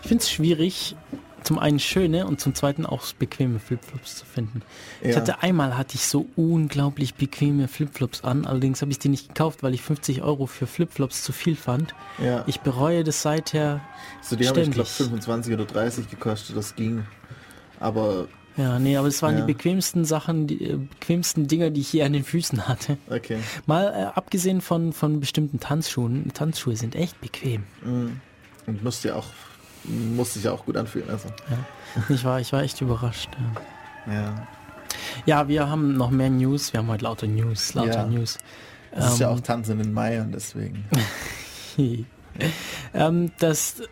Ich 0.03 0.09
finde 0.09 0.23
es 0.23 0.31
schwierig, 0.31 0.97
zum 1.45 1.59
einen 1.59 1.79
schöne 1.79 2.27
und 2.27 2.41
zum 2.41 2.55
zweiten 2.55 2.85
auch 2.87 3.05
bequeme 3.15 3.59
Flipflops 3.59 4.17
zu 4.17 4.27
finden. 4.27 4.63
Ich 5.01 5.11
Ja. 5.11 5.17
hatte 5.17 5.43
einmal 5.43 5.77
hatte 5.79 5.95
ich 5.97 6.03
so 6.07 6.27
unglaublich 6.37 7.15
bequeme 7.15 7.69
Flipflops 7.69 8.25
an, 8.25 8.45
allerdings 8.47 8.81
habe 8.83 8.91
ich 8.91 8.99
die 8.99 9.09
nicht 9.09 9.29
gekauft, 9.29 9.63
weil 9.63 9.75
ich 9.75 9.83
50 9.83 10.23
Euro 10.23 10.47
für 10.47 10.67
Flipflops 10.67 11.23
zu 11.23 11.33
viel 11.33 11.57
fand. 11.57 11.95
Ja. 12.23 12.45
Ich 12.47 12.61
bereue 12.61 13.05
das 13.05 13.23
seither 13.23 13.81
so, 14.23 14.37
die 14.37 14.49
haben, 14.49 14.59
ich 14.59 14.71
glaube, 14.71 14.89
ständig. 14.89 15.11
25 15.11 15.55
oder 15.55 15.65
30 15.65 16.11
gekostet, 16.11 16.57
das 16.57 16.75
ging. 16.77 17.05
Aber 17.81 18.27
Ja, 18.57 18.79
nee, 18.81 18.97
aber 18.97 19.07
es 19.07 19.23
waren 19.23 19.35
Ja. 19.39 19.47
die 19.47 19.53
bequemsten 19.53 20.05
Sachen, 20.05 20.49
die 20.49 20.65
äh, 20.65 20.77
bequemsten 20.77 21.47
Dinger, 21.47 21.71
die 21.71 21.81
ich 21.81 21.93
je 21.93 22.03
an 22.03 22.13
den 22.13 22.25
Füßen 22.25 22.67
hatte. 22.67 22.99
okay. 23.09 23.39
Mal 23.67 23.87
äh, 23.87 24.19
abgesehen 24.19 24.61
von, 24.61 24.93
von 24.93 25.21
bestimmten 25.21 25.61
Tanzschuhen. 25.61 26.33
Tanzschuhe 26.35 26.75
sind 26.75 26.97
echt 26.97 27.21
bequem. 27.21 27.63
Und 28.67 28.83
musst 28.83 29.05
ja 29.05 29.15
auch, 29.15 29.27
muss 29.89 30.35
sich 30.35 30.45
ja 30.45 30.53
auch 30.53 30.65
gut 30.65 30.77
anfühlen. 30.77 31.09
Also. 31.11 31.29
Ich 32.09 32.25
war, 32.25 32.41
ich 32.41 32.53
war 32.53 32.63
echt 32.63 32.81
überrascht. 32.81 33.31
Ja. 34.07 34.13
Ja. 34.15 34.49
ja, 35.27 35.49
wir 35.49 35.69
haben 35.69 35.97
noch 35.97 36.11
mehr 36.11 36.31
News. 36.31 36.73
Wir 36.73 36.79
haben 36.81 36.89
heute 36.89 37.05
lauter 37.05 37.27
News, 37.27 37.75
lauter 37.75 37.91
Ja. 37.93 38.07
News. 38.07 38.39
Es 38.91 39.13
ist 39.13 39.19
ja 39.21 39.31
Ähm, 39.31 39.37
auch 39.37 39.41
Tanzen 39.41 39.81
in 39.81 39.93
Mai 39.93 40.21
und 40.21 40.33
deswegen. 40.33 40.85
ähm, 42.95 43.31
das, 43.39 43.83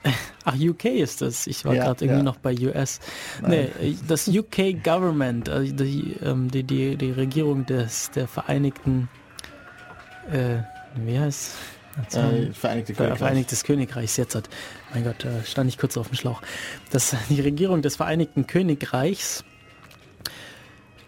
ach, 0.45 0.55
UK 0.59 0.85
ist 0.87 1.21
das. 1.23 1.47
Ich 1.47 1.65
war 1.65 1.75
Ja, 1.75 1.85
gerade 1.85 2.05
irgendwie 2.05 2.19
ja. 2.21 2.25
noch 2.25 2.37
bei 2.37 2.55
US. 2.61 3.01
Nee, 3.47 3.69
das 4.09 4.29
UK 4.29 4.83
Government, 4.83 5.49
also 5.49 5.73
die, 5.75 6.17
ähm, 6.23 6.51
die, 6.51 6.63
die, 6.63 6.97
die 6.97 7.11
Regierung 7.11 7.67
des, 7.67 8.11
der 8.13 8.29
Vereinigten, 8.29 9.09
äh, 10.31 10.59
wie 10.97 11.19
heißt 11.19 11.53
Äh, 12.13 12.53
Vereinigte 12.53 12.93
Ver- 12.95 13.05
Königreich. 13.05 13.19
Vereinigtes 13.19 13.65
Königreichs 13.65 14.17
jetzt 14.17 14.35
hat. 14.35 14.49
Mein 14.93 15.05
Gott, 15.05 15.17
da 15.25 15.43
stand 15.45 15.69
ich 15.69 15.79
kurz 15.79 15.97
auf 15.97 16.09
dem 16.09 16.17
Schlauch. 16.17 16.43
Das, 16.91 17.15
die 17.29 17.41
Regierung 17.41 17.83
des 17.83 17.97
Vereinigten 17.97 18.47
Königreichs 18.47 19.45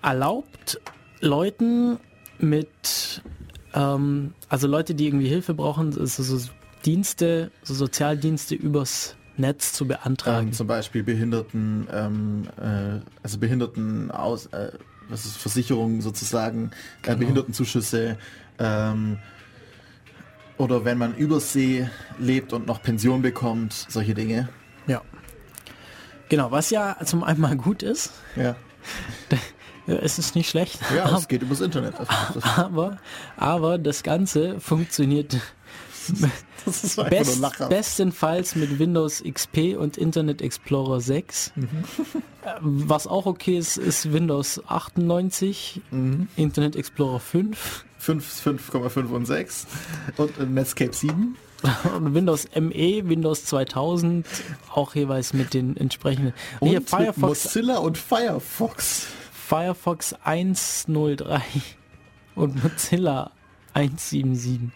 erlaubt 0.03 0.81
Leuten 1.21 1.99
mit, 2.39 3.23
ähm, 3.75 4.35
also 4.49 4.67
Leute, 4.67 4.95
die 4.95 5.07
irgendwie 5.07 5.29
Hilfe 5.29 5.55
brauchen, 5.55 5.93
so, 5.93 6.07
so 6.07 6.49
Dienste, 6.85 7.51
so 7.63 7.75
Sozialdienste 7.75 8.55
übers 8.55 9.17
Netz 9.37 9.73
zu 9.73 9.87
beantragen. 9.87 10.49
Ähm, 10.49 10.53
zum 10.53 10.67
Beispiel 10.67 11.03
Behinderten, 11.03 11.87
ähm, 11.93 12.49
äh, 12.61 13.01
also 13.23 13.39
Behinderten 13.39 14.11
aus, 14.11 14.47
äh, 14.47 14.73
was 15.09 15.25
ist 15.25 15.37
Versicherungen 15.37 16.01
sozusagen, 16.01 16.67
äh, 16.67 17.07
Genau. 17.07 17.19
Behindertenzuschüsse, 17.19 18.19
ähm, 18.59 19.19
oder 20.59 20.85
wenn 20.85 20.99
man 20.99 21.15
übersee 21.15 21.89
lebt 22.19 22.53
und 22.53 22.67
noch 22.67 22.83
Pension 22.83 23.23
bekommt, 23.23 23.73
solche 23.89 24.15
Dinge. 24.15 24.49
ja. 24.87 25.01
Genau, 26.31 26.51
was 26.51 26.69
ja 26.69 26.97
zum 27.07 27.25
einen 27.25 27.41
mal 27.41 27.57
gut 27.57 27.83
ist. 27.83 28.13
Ja, 28.37 28.55
Es 29.87 30.19
ist 30.19 30.35
nicht 30.35 30.51
schlecht. 30.51 30.79
ja 30.95 31.17
es 31.17 31.27
geht 31.27 31.41
übers 31.41 31.63
Internet. 31.63 31.95
Aber, 32.57 32.99
aber 33.39 33.79
das 33.79 34.03
Ganze 34.03 34.61
funktioniert 34.61 35.39
Best, 37.09 37.69
bestenfalls 37.71 38.55
mit 38.57 38.79
Windows 38.79 39.23
XP 39.27 39.77
und 39.79 39.97
Internet 39.97 40.43
Explorer 40.43 41.01
6. 41.01 41.53
Mhm. 41.57 41.67
Was 42.61 43.07
auch 43.07 43.25
okay 43.25 43.57
ist, 43.57 43.79
ist 43.79 44.13
Windows 44.13 44.61
98, 44.67 45.81
Mhm. 45.91 46.29
Internet 46.37 46.77
Explorer 46.77 47.21
5 47.21 47.87
5, 47.99 48.47
5,5 48.47 49.07
und 49.09 49.27
6 49.27 49.67
und 50.17 50.55
Netscape 50.55 50.95
7. 50.95 51.37
und 51.97 52.15
Windows 52.15 52.47
ME, 52.55 53.09
Windows 53.09 53.45
2000, 53.47 54.27
auch 54.73 54.95
jeweils 54.95 55.33
mit 55.33 55.55
den 55.55 55.77
entsprechenden. 55.77 56.33
Und 56.61 56.69
Hier 56.69 56.83
Firefox, 56.83 57.45
Mozilla 57.45 57.79
und 57.79 57.99
Firefox. 57.99 59.07
Firefox 59.33 60.15
103 60.25 61.41
und 62.35 62.63
Mozilla 62.63 63.33
177. 63.75 64.71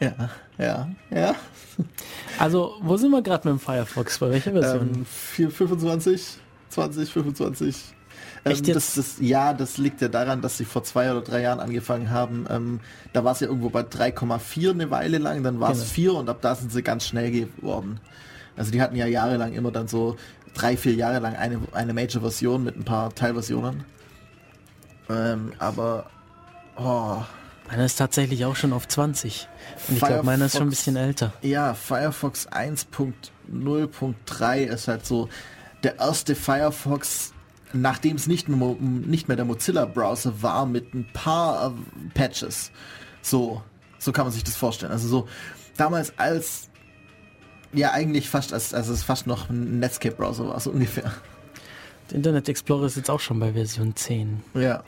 Ja, 0.00 0.30
ja, 0.58 0.88
ja. 1.10 1.34
Also, 2.38 2.74
wo 2.82 2.96
sind 2.96 3.10
wir 3.10 3.22
gerade 3.22 3.48
mit 3.48 3.58
dem 3.58 3.60
Firefox? 3.60 4.18
Bei 4.18 4.30
welcher 4.30 4.52
Version? 4.52 4.90
Ähm, 4.94 5.06
4, 5.06 5.50
25, 5.50 6.38
20, 6.70 7.10
25. 7.10 7.93
Ähm, 8.44 8.52
Echt 8.52 8.66
jetzt? 8.66 8.76
Das, 8.76 8.94
das, 8.94 9.14
ja, 9.20 9.54
das 9.54 9.78
liegt 9.78 10.00
ja 10.00 10.08
daran, 10.08 10.42
dass 10.42 10.58
sie 10.58 10.64
vor 10.64 10.84
zwei 10.84 11.10
oder 11.10 11.22
drei 11.22 11.42
Jahren 11.42 11.60
angefangen 11.60 12.10
haben. 12.10 12.46
Ähm, 12.50 12.80
da 13.12 13.24
war 13.24 13.32
es 13.32 13.40
ja 13.40 13.46
irgendwo 13.46 13.70
bei 13.70 13.80
3,4 13.80 14.70
eine 14.70 14.90
Weile 14.90 15.18
lang, 15.18 15.42
dann 15.42 15.60
war 15.60 15.70
es 15.70 15.78
Genau. 15.78 15.90
4 15.90 16.14
und 16.14 16.28
ab 16.28 16.38
da 16.42 16.54
sind 16.54 16.72
sie 16.72 16.82
ganz 16.82 17.06
schnell 17.06 17.30
geworden. 17.30 18.00
Also 18.56 18.70
die 18.70 18.82
hatten 18.82 18.96
ja 18.96 19.06
jahrelang 19.06 19.54
immer 19.54 19.70
dann 19.70 19.88
so 19.88 20.16
drei, 20.54 20.76
vier 20.76 20.94
Jahre 20.94 21.18
lang 21.18 21.34
eine, 21.34 21.60
eine 21.72 21.94
Major-Version 21.94 22.62
mit 22.62 22.76
ein 22.76 22.84
paar 22.84 23.12
Teilversionen. 23.14 23.84
Ähm, 25.10 25.52
aber 25.58 26.06
oh, 26.76 27.16
Meiner 27.68 27.84
ist 27.86 27.96
tatsächlich 27.96 28.44
auch 28.44 28.56
schon 28.56 28.72
auf 28.72 28.88
20. 28.88 29.48
Und 29.88 29.96
ich 29.96 30.02
glaube, 30.02 30.22
meiner 30.22 30.46
ist 30.46 30.56
schon 30.56 30.66
ein 30.66 30.70
bisschen 30.70 30.96
älter. 30.96 31.32
Ja, 31.42 31.74
Firefox 31.74 32.48
1.0.3 32.48 34.56
ist 34.64 34.88
halt 34.88 35.04
so 35.06 35.28
der 35.82 35.98
erste 35.98 36.34
Firefox, 36.34 37.33
nachdem 37.74 38.16
es 38.16 38.26
nicht 38.26 38.48
mehr, 38.48 38.76
nicht 38.80 39.28
mehr 39.28 39.36
der 39.36 39.44
Mozilla-Browser 39.44 40.42
war, 40.42 40.66
mit 40.66 40.94
ein 40.94 41.06
paar 41.12 41.68
äh, 41.68 42.08
Patches. 42.14 42.70
So, 43.22 43.62
so 43.98 44.12
kann 44.12 44.24
man 44.26 44.32
sich 44.32 44.44
das 44.44 44.56
vorstellen. 44.56 44.92
Also 44.92 45.08
so 45.08 45.28
damals 45.76 46.18
als 46.18 46.70
ja 47.72 47.92
eigentlich 47.92 48.30
fast 48.30 48.52
als, 48.52 48.72
als 48.72 48.88
es 48.88 49.02
fast 49.02 49.26
noch 49.26 49.50
ein 49.50 49.80
Netscape-Browser 49.80 50.48
war, 50.48 50.60
so 50.60 50.70
ungefähr. 50.70 51.12
Der 52.10 52.16
Internet 52.16 52.48
Explorer 52.48 52.86
ist 52.86 52.96
jetzt 52.96 53.10
auch 53.10 53.20
schon 53.20 53.40
bei 53.40 53.52
Version 53.52 53.96
10. 53.96 54.42
Ja. 54.54 54.84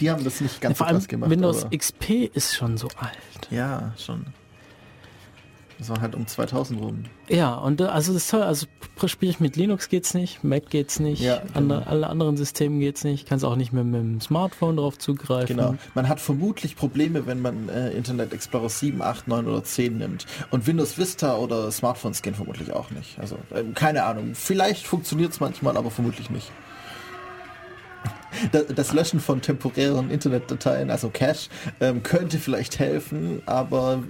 Die 0.00 0.10
haben 0.10 0.24
das 0.24 0.40
nicht 0.40 0.60
ganz 0.60 0.78
Vor 0.78 0.86
so 0.86 0.88
allem 0.88 0.98
krass 0.98 1.08
gemacht. 1.08 1.30
Windows 1.30 1.66
XP 1.70 2.30
ist 2.32 2.54
schon 2.54 2.76
so 2.76 2.88
alt. 2.96 3.50
Ja, 3.50 3.92
schon. 3.98 4.26
Das 5.78 5.88
war 5.88 6.00
halt 6.00 6.14
um 6.14 6.26
2000 6.26 6.80
rum. 6.80 7.04
Ja, 7.28 7.54
und 7.54 7.80
äh, 7.80 7.84
also 7.84 8.12
das 8.12 8.24
ist 8.24 8.30
toll. 8.30 8.42
Also 8.42 8.66
spiele 9.06 9.30
ich 9.30 9.40
mit 9.40 9.56
Linux 9.56 9.88
geht's 9.88 10.14
nicht, 10.14 10.44
Mac 10.44 10.70
geht's 10.70 11.00
nicht, 11.00 11.20
Ja, 11.20 11.42
andere, 11.52 11.80
genau. 11.80 11.90
alle 11.90 12.06
anderen 12.08 12.36
Systemen 12.36 12.80
geht's 12.80 13.04
nicht. 13.04 13.28
Kannst 13.28 13.44
auch 13.44 13.56
nicht 13.56 13.72
mehr 13.72 13.84
mit 13.84 14.00
dem 14.00 14.20
Smartphone 14.20 14.76
drauf 14.76 14.98
zugreifen. 14.98 15.56
Genau. 15.56 15.74
Man 15.94 16.08
hat 16.08 16.20
vermutlich 16.20 16.76
Probleme, 16.76 17.26
wenn 17.26 17.40
man 17.40 17.68
äh, 17.68 17.90
Internet 17.90 18.32
Explorer 18.32 18.68
7, 18.68 19.02
8, 19.02 19.28
9 19.28 19.46
oder 19.46 19.64
10 19.64 19.98
nimmt. 19.98 20.26
Und 20.50 20.66
Windows 20.66 20.96
Vista 20.96 21.36
oder 21.36 21.70
Smartphones 21.70 22.22
gehen 22.22 22.34
vermutlich 22.34 22.72
auch 22.72 22.90
nicht. 22.90 23.18
Also 23.18 23.38
ähm, 23.54 23.74
keine 23.74 24.04
Ahnung. 24.04 24.32
Vielleicht 24.34 24.86
funktioniert 24.86 25.32
es 25.32 25.40
manchmal, 25.40 25.76
aber 25.76 25.90
vermutlich 25.90 26.30
nicht. 26.30 26.50
Da- 28.52 28.62
Das 28.62 28.92
Löschen 28.92 29.20
von 29.20 29.40
temporären 29.40 30.10
Internetdateien, 30.10 30.90
also 30.90 31.10
Cache, 31.12 31.48
ähm, 31.80 32.02
könnte 32.02 32.38
vielleicht 32.38 32.78
helfen, 32.78 33.42
aber 33.46 34.02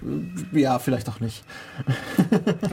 äh, 0.55 0.61
ja, 0.61 0.79
vielleicht 0.79 1.09
auch 1.09 1.21
nicht. 1.21 1.45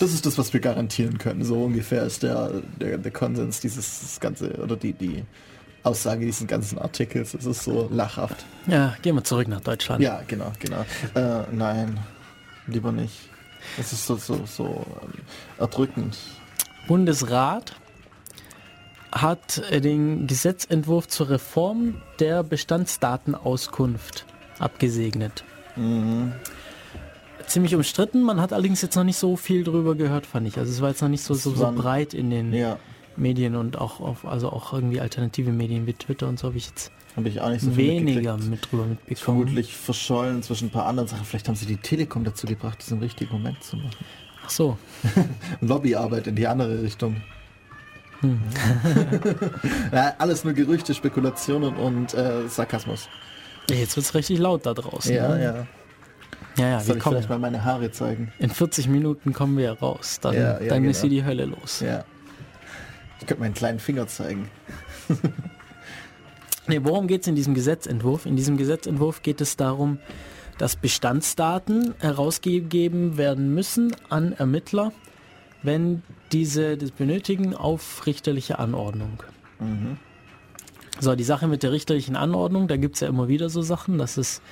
Das 0.00 0.12
ist 0.12 0.26
das, 0.26 0.36
was 0.38 0.52
wir 0.52 0.60
garantieren 0.60 1.18
können. 1.18 1.44
So 1.44 1.62
ungefähr 1.64 2.02
ist 2.02 2.24
der, 2.24 2.62
der, 2.80 2.98
der 2.98 3.12
Konsens 3.12 3.60
dieses 3.60 4.18
ganze 4.20 4.52
oder 4.56 4.76
die, 4.76 4.92
die 4.92 5.24
Aussage 5.84 6.26
dieses 6.26 6.46
ganzen 6.48 6.78
Artikels. 6.78 7.32
Es 7.32 7.46
ist 7.46 7.62
so 7.62 7.88
lachhaft. 7.92 8.44
Ja, 8.66 8.96
gehen 9.02 9.14
wir 9.14 9.22
zurück 9.22 9.46
nach 9.46 9.60
Deutschland. 9.60 10.02
Ja, 10.02 10.20
genau, 10.26 10.50
genau. 10.58 10.84
Äh, 11.14 11.44
nein, 11.52 11.98
lieber 12.66 12.90
nicht. 12.90 13.14
Es 13.78 13.92
ist 13.92 14.04
so, 14.06 14.16
so, 14.16 14.44
so 14.46 14.84
ähm, 15.04 15.12
erdrückend. 15.58 16.18
Bundesrat 16.88 17.76
hat 19.14 19.62
den 19.72 20.26
Gesetzentwurf 20.26 21.08
zur 21.08 21.30
Reform 21.30 22.02
der 22.18 22.42
Bestandsdatenauskunft 22.42 24.26
abgesegnet. 24.58 25.44
Mhm. 25.76 26.32
Ziemlich 27.46 27.74
umstritten, 27.74 28.22
man 28.22 28.40
hat 28.40 28.52
allerdings 28.52 28.82
jetzt 28.82 28.96
noch 28.96 29.04
nicht 29.04 29.18
so 29.18 29.36
viel 29.36 29.64
drüber 29.64 29.94
gehört, 29.94 30.26
fand 30.26 30.48
ich. 30.48 30.58
Also 30.58 30.72
es 30.72 30.80
war 30.80 30.88
jetzt 30.88 31.02
noch 31.02 31.08
nicht 31.08 31.22
so, 31.22 31.34
so, 31.34 31.54
so 31.54 31.72
breit 31.72 32.14
in 32.14 32.30
den 32.30 32.52
Ja, 32.52 32.78
Medien 33.16 33.54
und 33.54 33.78
auch 33.78 34.00
auf, 34.00 34.24
also 34.24 34.50
auch 34.50 34.72
irgendwie 34.72 35.00
alternative 35.00 35.52
Medien 35.52 35.86
wie 35.86 35.92
Twitter 35.92 36.26
und 36.28 36.38
so 36.38 36.48
habe 36.48 36.56
ich 36.56 36.66
jetzt 36.66 36.90
habe 37.16 37.28
ich 37.28 37.40
auch 37.40 37.50
nicht 37.50 37.60
so 37.60 37.70
viel 37.70 37.90
weniger 37.90 38.36
mit 38.38 38.70
drüber 38.70 38.86
mitbekommen. 38.86 39.16
vermutlich 39.16 39.76
verschollen 39.76 40.42
zwischen 40.42 40.66
ein 40.68 40.70
paar 40.72 40.86
anderen 40.86 41.08
Sachen. 41.08 41.24
Vielleicht 41.24 41.46
haben 41.46 41.54
sie 41.54 41.66
die 41.66 41.76
Telekom 41.76 42.24
dazu 42.24 42.48
gebracht, 42.48 42.84
im 42.90 42.98
richtigen 42.98 43.30
Moment 43.32 43.62
zu 43.62 43.76
machen. 43.76 44.04
Ach 44.44 44.50
so. 44.50 44.76
Lobbyarbeit 45.60 46.26
in 46.26 46.34
die 46.34 46.48
andere 46.48 46.82
Richtung. 46.82 47.22
Hm. 48.24 48.40
ja, 49.92 50.14
alles 50.18 50.44
nur 50.44 50.52
Gerüchte, 50.54 50.94
Spekulationen 50.94 51.76
und 51.76 52.14
äh, 52.14 52.48
Sarkasmus. 52.48 53.08
Jetzt 53.70 53.96
wird's 53.96 54.14
richtig 54.14 54.38
laut 54.38 54.66
da 54.66 54.74
draußen. 54.74 55.14
Ja, 55.14 55.28
ne? 55.28 55.42
ja. 55.42 55.66
Ja, 56.56 56.68
ja, 56.68 56.80
Soll 56.80 56.88
wir 56.88 56.96
ich 56.96 57.02
kommen. 57.02 57.16
vielleicht 57.16 57.28
mal 57.30 57.38
meine 57.38 57.64
Haare 57.64 57.90
zeigen? 57.90 58.32
In 58.38 58.50
40 58.50 58.88
Minuten 58.88 59.32
kommen 59.32 59.56
wir 59.58 59.72
raus. 59.72 60.18
Dann, 60.20 60.34
Ja, 60.34 60.60
ja, 60.60 60.68
dann 60.68 60.84
ist 60.84 61.00
genau. 61.02 61.10
hier 61.12 61.22
die 61.22 61.26
Hölle 61.26 61.44
los. 61.46 61.80
Ja. 61.80 62.04
Ich 63.20 63.26
könnte 63.26 63.42
meinen 63.42 63.54
kleinen 63.54 63.78
Finger 63.78 64.06
zeigen. 64.06 64.48
Nee, 66.66 66.80
worum 66.82 67.08
geht 67.08 67.20
es 67.20 67.26
in 67.26 67.34
diesem 67.34 67.52
Gesetzentwurf? 67.52 68.24
In 68.24 68.36
diesem 68.36 68.56
Gesetzentwurf 68.56 69.20
geht 69.20 69.42
es 69.42 69.56
darum, 69.56 69.98
dass 70.56 70.76
Bestandsdaten 70.76 71.94
herausgegeben 71.98 73.18
werden 73.18 73.52
müssen 73.54 73.94
an 74.08 74.32
Ermittler, 74.32 74.90
wenn 75.64 76.02
diese 76.30 76.76
das 76.76 76.92
benötigen, 76.92 77.54
auf 77.54 78.06
richterliche 78.06 78.58
Anordnung. 78.58 79.22
So, 81.00 81.14
die 81.16 81.24
Sache 81.24 81.48
mit 81.48 81.62
der 81.62 81.72
richterlichen 81.72 82.16
Anordnung, 82.16 82.68
da 82.68 82.76
gibt 82.76 82.94
es 82.94 83.00
ja 83.00 83.08
immer 83.08 83.28
wieder 83.28 83.48
so 83.48 83.62
Sachen, 83.62 83.98
dass 83.98 84.16
es, 84.16 84.42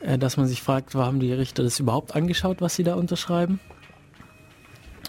äh, 0.00 0.18
dass 0.18 0.36
man 0.36 0.46
sich 0.46 0.62
fragt, 0.62 0.94
haben 0.94 1.20
die 1.20 1.32
Richter 1.32 1.62
das 1.62 1.80
überhaupt 1.80 2.14
angeschaut, 2.14 2.60
was 2.60 2.74
sie 2.74 2.82
da 2.82 2.94
unterschreiben? 2.94 3.60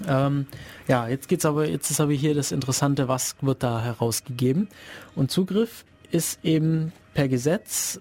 Ähm, 0.07 0.47
ja, 0.87 1.07
jetzt 1.07 1.27
geht's 1.27 1.45
aber, 1.45 1.67
jetzt 1.67 1.89
ist 1.89 1.99
aber 1.99 2.13
hier 2.13 2.35
das 2.35 2.51
Interessante, 2.51 3.07
was 3.07 3.35
wird 3.41 3.63
da 3.63 3.81
herausgegeben? 3.81 4.67
Und 5.15 5.31
Zugriff 5.31 5.85
ist 6.11 6.39
eben 6.43 6.91
per 7.13 7.27
Gesetz, 7.27 7.99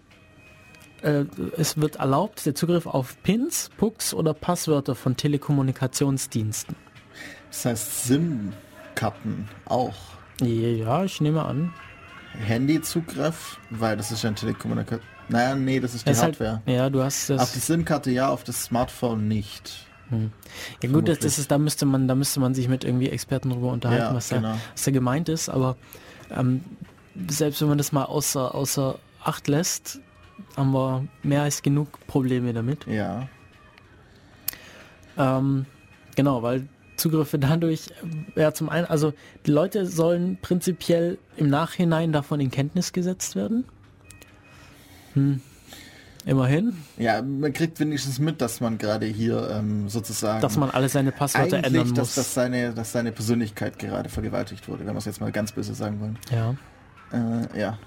äh, 1.02 1.24
es 1.56 1.76
wird 1.76 1.96
erlaubt, 1.96 2.46
der 2.46 2.55
Zugriff 2.55 2.86
auf 2.86 3.20
Pins, 3.22 3.70
Pucks 3.76 4.14
oder 4.14 4.34
Passwörter 4.34 4.94
von 4.94 5.16
Telekommunikationsdiensten. 5.16 6.76
Das 7.55 7.64
heißt 7.66 8.05
SIM-Karten 8.06 9.48
auch. 9.66 9.94
Ja, 10.43 11.05
ich 11.05 11.20
nehme 11.20 11.44
an. 11.44 11.72
Handyzugriff, 12.44 13.59
weil 13.70 13.97
das 13.97 14.10
ist 14.10 14.24
ja 14.24 14.31
ein 14.31 14.36
Telekommunikation. 14.36 15.09
Naja, 15.28 15.55
nee, 15.55 15.78
das 15.81 15.94
ist 15.94 16.05
die 16.05 16.10
Das 16.10 16.20
halt, 16.22 16.39
Hardware. 16.40 16.62
ja, 16.66 16.90
du 16.90 17.02
hast 17.02 17.31
das. 17.31 17.40
Auf 17.40 17.52
die 17.52 17.60
SIM-Karte 17.60 18.10
ja, 18.10 18.28
auf 18.28 18.43
das 18.44 18.64
Smartphone 18.64 19.28
nicht. 19.28 19.86
Ja 20.82 20.89
gut, 20.90 21.09
das, 21.09 21.20
das 21.20 21.39
ist, 21.39 21.51
da 21.51 21.59
müsste 21.59 21.86
man, 21.86 22.06
da 22.09 22.14
müsste 22.14 22.39
man 22.40 22.55
sich 22.55 22.68
mit 22.68 22.85
irgendwie 22.85 23.09
Experten 23.09 23.51
drüber 23.51 23.72
unterhalten, 23.72 24.05
Ja, 24.05 24.14
was, 24.14 24.28
da, 24.28 24.36
genau. 24.36 24.55
was 24.72 24.85
da 24.85 24.90
gemeint 24.90 25.28
ist, 25.28 25.48
aber 25.48 25.76
ähm, 26.31 26.62
selbst 27.28 27.60
wenn 27.62 27.68
man 27.68 27.78
das 27.78 27.90
mal 27.93 28.05
außer, 28.05 28.55
außer 28.55 28.98
Acht 29.24 29.48
lässt, 29.48 30.01
haben 30.56 30.72
wir 30.72 31.06
mehr 31.22 31.43
als 31.43 31.62
genug 31.62 32.05
Probleme 32.06 32.52
damit. 32.52 32.86
Ja. 32.86 33.28
Ähm, 35.16 35.64
genau, 36.16 36.43
weil 36.43 36.68
Zugriffe 36.97 37.39
dadurch, 37.39 37.89
äh, 38.37 38.41
ja 38.41 38.53
zum 38.53 38.69
einen, 38.69 38.87
also 38.87 39.12
die 39.47 39.51
Leute 39.51 39.87
sollen 39.87 40.39
prinzipiell 40.41 41.19
im 41.37 41.49
Nachhinein 41.49 42.12
davon 42.12 42.41
in 42.41 42.51
Kenntnis 42.51 42.93
gesetzt 42.93 43.37
werden. 43.37 43.65
Hm. 45.15 45.41
Immerhin, 46.27 46.75
Ja, 46.97 47.21
man 47.21 47.53
kriegt 47.53 47.79
wenigstens 47.81 48.19
mit, 48.19 48.41
dass 48.41 48.62
man 48.62 48.79
gerade 48.79 49.05
hier 49.05 49.47
ähm, 49.51 49.91
sozusagen 49.91 50.41
dass 50.41 50.57
man 50.57 50.71
alle 50.71 50.89
seine 50.89 51.12
Passwörter 51.12 51.59
ändern 51.59 51.89
muss. 51.89 51.93
dass, 51.93 52.15
dass, 52.15 52.33
seine, 52.33 52.73
dass 52.73 52.93
seine 52.93 53.12
Persönlichkeit 53.12 53.79
gerade 53.79 54.09
vergewaltigt 54.09 54.66
wurde, 54.66 54.87
wenn 54.87 54.95
wir 54.95 54.99
es 54.99 55.05
jetzt 55.05 55.21
mal 55.21 55.33
ganz 55.33 55.53
böse 55.53 55.75
sagen 55.75 56.01
wollen. 56.01 56.19
ja. 56.31 56.55
Äh, 57.12 57.61
ja. 57.61 57.79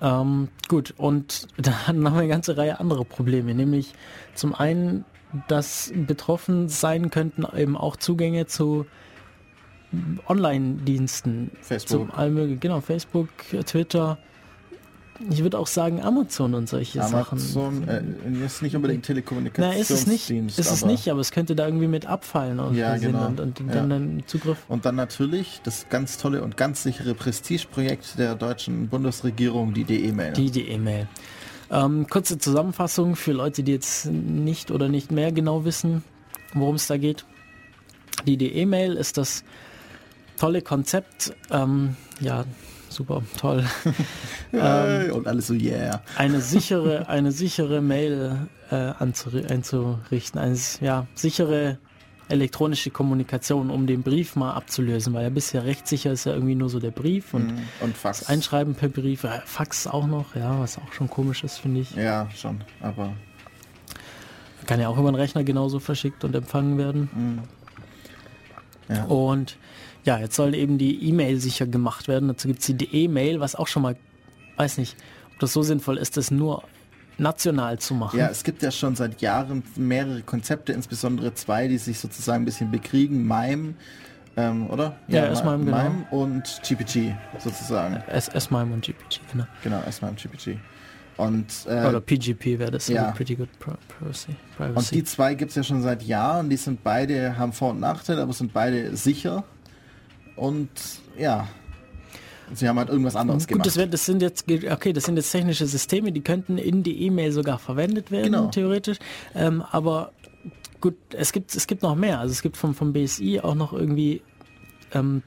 Ähm, 0.00 0.48
gut, 0.68 0.94
und 0.96 1.48
da 1.58 1.86
haben 1.86 2.00
wir 2.00 2.12
eine 2.12 2.28
ganze 2.28 2.56
Reihe 2.56 2.80
anderer 2.80 3.04
Probleme, 3.04 3.54
nämlich 3.54 3.92
zum 4.34 4.54
einen, 4.54 5.04
dass 5.48 5.92
betroffen 5.94 6.68
sein 6.68 7.10
könnten 7.10 7.44
eben 7.56 7.76
auch 7.76 7.96
Zugänge 7.96 8.46
zu 8.46 8.86
Online-Diensten, 10.26 11.50
Facebook. 11.62 12.08
zum 12.08 12.10
allem 12.10 12.34
möglichen, 12.34 12.60
genau, 12.60 12.80
Facebook, 12.80 13.28
Twitter, 13.66 14.18
ich 15.30 15.42
würde 15.42 15.58
auch 15.58 15.66
sagen 15.66 16.00
Amazon 16.02 16.54
und 16.54 16.68
solche 16.68 17.00
Sachen. 17.02 17.38
Amazon 17.38 17.88
äh, 17.88 18.02
ist 18.44 18.62
nicht 18.62 18.76
unbedingt 18.76 19.02
Na, 19.02 19.06
Telekommunikationsdienst. 19.06 19.90
ist 19.90 20.00
es 20.00 20.06
nicht, 20.06 20.58
ist 20.58 20.70
es 20.70 20.82
aber- 20.82 20.92
nicht, 20.92 21.08
aber 21.10 21.20
es 21.20 21.32
könnte 21.32 21.56
da 21.56 21.66
irgendwie 21.66 21.88
mit 21.88 22.06
abfallen 22.06 22.60
aus 22.60 22.76
Ja, 22.76 22.96
genau. 22.98 23.26
und, 23.26 23.40
und 23.40 23.58
Ja. 23.58 23.66
dann, 23.74 23.90
dann 23.90 24.22
Zugriff. 24.26 24.58
Und 24.68 24.84
dann 24.84 24.94
natürlich 24.94 25.60
das 25.64 25.88
ganz 25.88 26.18
tolle 26.18 26.42
und 26.44 26.56
ganz 26.56 26.84
sichere 26.84 27.14
Prestigeprojekt 27.14 28.16
der 28.18 28.36
deutschen 28.36 28.88
Bundesregierung, 28.88 29.74
die 29.74 29.82
DE-Mail. 29.84 30.34
Die, 30.34 30.50
die 30.52 30.68
E-Mail. 30.68 31.08
Ähm, 31.70 32.06
kurze 32.08 32.38
Zusammenfassung 32.38 33.14
für 33.16 33.32
Leute, 33.32 33.62
die 33.62 33.72
jetzt 33.72 34.06
nicht 34.06 34.70
oder 34.70 34.88
nicht 34.88 35.10
mehr 35.12 35.32
genau 35.32 35.64
wissen, 35.64 36.02
worum 36.54 36.76
es 36.76 36.86
da 36.86 36.96
geht. 36.96 37.24
Die, 38.26 38.36
die 38.36 38.52
E-Mail 38.52 38.94
ist 38.94 39.18
das 39.18 39.44
tolle 40.38 40.62
Konzept, 40.62 41.34
ähm, 41.50 41.96
ja, 42.20 42.44
super, 42.88 43.22
toll, 43.38 43.64
Hey, 44.50 45.10
und 45.10 45.26
alles 45.26 45.48
so, 45.48 45.54
yeah. 45.54 46.02
eine 46.16 46.40
sichere, 46.40 47.08
eine 47.08 47.32
sichere 47.32 47.80
Mail 47.82 48.48
äh, 48.70 48.74
anzuri- 48.74 49.46
einzurichten, 49.50 50.40
eine 50.40 50.56
ja, 50.80 51.06
sichere 51.14 51.78
elektronische 52.28 52.90
Kommunikation, 52.90 53.70
um 53.70 53.86
den 53.86 54.02
Brief 54.02 54.36
mal 54.36 54.52
abzulösen, 54.52 55.14
weil 55.14 55.22
ja 55.24 55.30
bisher 55.30 55.64
rechtssicher 55.64 56.12
ist 56.12 56.24
ja 56.24 56.34
irgendwie 56.34 56.54
nur 56.54 56.68
so 56.68 56.78
der 56.80 56.90
Brief 56.90 57.32
und 57.34 57.46
Mhm. 57.52 57.58
Und 57.80 57.96
Fax. 57.96 58.20
das 58.20 58.28
Einschreiben 58.28 58.74
per 58.74 58.88
Brief, 58.88 59.24
äh, 59.24 59.40
Fax 59.46 59.86
auch 59.86 60.06
noch, 60.06 60.34
ja, 60.36 60.58
was 60.60 60.78
auch 60.78 60.92
schon 60.92 61.08
komisch 61.08 61.44
ist, 61.44 61.58
finde 61.58 61.80
ich. 61.80 61.94
Ja, 61.94 62.28
schon, 62.34 62.62
aber 62.80 63.12
Kann 64.66 64.80
ja 64.80 64.88
auch 64.88 64.98
über 64.98 65.10
den 65.10 65.14
Rechner 65.14 65.44
genauso 65.44 65.78
verschickt 65.80 66.24
und 66.24 66.34
empfangen 66.34 66.76
werden. 66.78 67.08
mhm. 68.88 68.94
ja. 68.94 69.04
Und 69.04 69.56
ja, 70.04 70.18
jetzt 70.18 70.36
soll 70.36 70.54
eben 70.54 70.78
die 70.78 71.08
E-Mail 71.08 71.38
sicher 71.40 71.66
gemacht 71.66 72.08
werden. 72.08 72.28
Dazu 72.28 72.48
gibt 72.48 72.60
es 72.60 72.66
die 72.66 72.94
E-Mail, 73.04 73.40
was 73.40 73.54
auch 73.54 73.66
schon 73.66 73.82
mal, 73.82 73.96
weiß 74.56 74.78
nicht, 74.78 74.96
ob 75.32 75.38
das 75.40 75.52
so 75.52 75.62
sinnvoll 75.62 75.96
ist, 75.98 76.16
das 76.16 76.30
nur 76.30 76.62
national 77.18 77.78
zu 77.78 77.94
machen. 77.94 78.18
Ja, 78.18 78.28
es 78.28 78.44
gibt 78.44 78.62
ja 78.62 78.70
schon 78.70 78.96
seit 78.96 79.20
Jahren 79.20 79.62
mehrere 79.76 80.22
Konzepte, 80.22 80.72
insbesondere 80.72 81.34
zwei, 81.34 81.68
die 81.68 81.78
sich 81.78 81.98
sozusagen 81.98 82.42
ein 82.42 82.46
bisschen 82.46 82.70
bekriegen. 82.70 83.26
MIME, 83.26 83.74
ähm, 84.36 84.70
oder? 84.70 84.96
Ja, 85.08 85.26
S-MIME, 85.26 85.64
genau. 85.64 85.82
MIME 85.82 86.06
und 86.10 86.60
GPG 86.66 87.14
sozusagen. 87.38 87.96
S-MIME 88.08 88.74
und 88.74 88.84
GPG, 88.84 89.20
genau. 89.32 89.46
Genau, 89.62 89.80
S-MIME, 89.86 90.14
GPG. 90.14 90.58
Und, 91.16 91.46
äh, 91.66 91.84
Oder 91.84 92.00
PGP 92.00 92.60
wäre 92.60 92.70
das, 92.70 92.86
ja. 92.86 93.10
Pretty 93.10 93.34
Good 93.34 93.48
Pri- 93.60 93.74
Privacy. 93.88 94.36
und 94.72 94.90
die 94.92 95.02
zwei 95.02 95.34
gibt 95.34 95.50
es 95.50 95.56
ja 95.56 95.64
schon 95.64 95.82
seit 95.82 96.04
Jahren. 96.04 96.48
Die 96.48 96.56
sind 96.56 96.84
beide, 96.84 97.36
haben 97.36 97.52
Vor- 97.52 97.70
und 97.70 97.80
Nachteile, 97.80 98.22
aber 98.22 98.32
sind 98.32 98.52
beide 98.52 98.96
sicher. 98.96 99.42
Und 100.36 100.70
ja, 101.18 101.48
sie 102.54 102.68
haben 102.68 102.78
halt 102.78 102.88
irgendwas 102.88 103.16
anderes 103.16 103.46
Gut, 103.46 103.62
gemacht. 103.62 103.66
das, 103.76 103.90
das 103.90 104.04
sind 104.06 104.22
jetzt 104.22 104.46
okay, 104.70 104.92
das 104.92 105.04
sind 105.04 105.16
jetzt 105.16 105.30
technische 105.30 105.66
Systeme, 105.66 106.12
die 106.12 106.20
könnten 106.22 106.58
in 106.58 106.82
die 106.82 107.02
E-Mail 107.02 107.32
sogar 107.32 107.58
verwendet 107.58 108.10
werden, 108.10 108.24
Genau. 108.32 108.46
theoretisch. 108.48 108.98
Ähm, 109.34 109.62
aber 109.70 110.12
gut, 110.80 110.96
es 111.12 111.32
gibt 111.32 111.54
es 111.54 111.66
gibt 111.66 111.82
noch 111.82 111.94
mehr. 111.96 112.20
Also 112.20 112.32
es 112.32 112.42
gibt 112.42 112.56
vom 112.56 112.74
vom 112.74 112.92
BSI 112.92 113.40
auch 113.40 113.54
noch 113.54 113.72
irgendwie 113.72 114.22
ähm, 114.92 115.22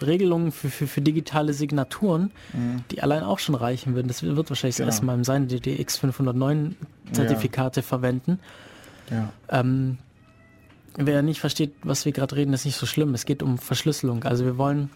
Regelungen 0.00 0.50
für, 0.50 0.68
für, 0.68 0.88
für 0.88 1.00
digitale 1.00 1.52
Signaturen, 1.54 2.32
die 2.90 3.00
allein 3.00 3.22
auch 3.22 3.38
schon 3.38 3.54
reichen 3.54 3.94
würden. 3.94 4.08
Das 4.08 4.22
wird 4.24 4.50
wahrscheinlich 4.50 4.74
Mhm. 4.76 4.78
Genau. 4.78 4.86
das 4.86 4.94
erste 4.96 5.06
Mal 5.06 5.14
im 5.14 5.24
sein, 5.24 5.46
die 5.46 5.60
DX 5.60 5.98
509 5.98 6.74
Zertifikate 7.12 7.82
verwenden. 7.82 8.40
ja. 9.10 9.32
Ähm, 9.48 9.98
wer 10.96 11.22
nicht 11.22 11.40
versteht, 11.40 11.72
was 11.84 12.04
wir 12.04 12.12
gerade 12.12 12.34
reden, 12.36 12.52
ist 12.52 12.64
nicht 12.66 12.76
so 12.76 12.86
schlimm. 12.86 13.14
Es 13.14 13.24
geht 13.24 13.42
um 13.42 13.56
Verschlüsselung. 13.56 14.24
Also 14.24 14.44
wir 14.44 14.58
wollen 14.58 14.90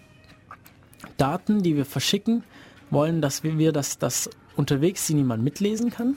Daten, 1.16 1.62
die 1.62 1.76
wir 1.76 1.84
verschicken, 1.84 2.44
wollen, 2.90 3.20
dass 3.20 3.42
wir, 3.42 3.58
wir 3.58 3.72
das, 3.72 3.98
das 3.98 4.30
unterwegs 4.56 5.06
sie 5.06 5.14
niemand 5.14 5.42
mitlesen 5.42 5.90
kann. 5.90 6.16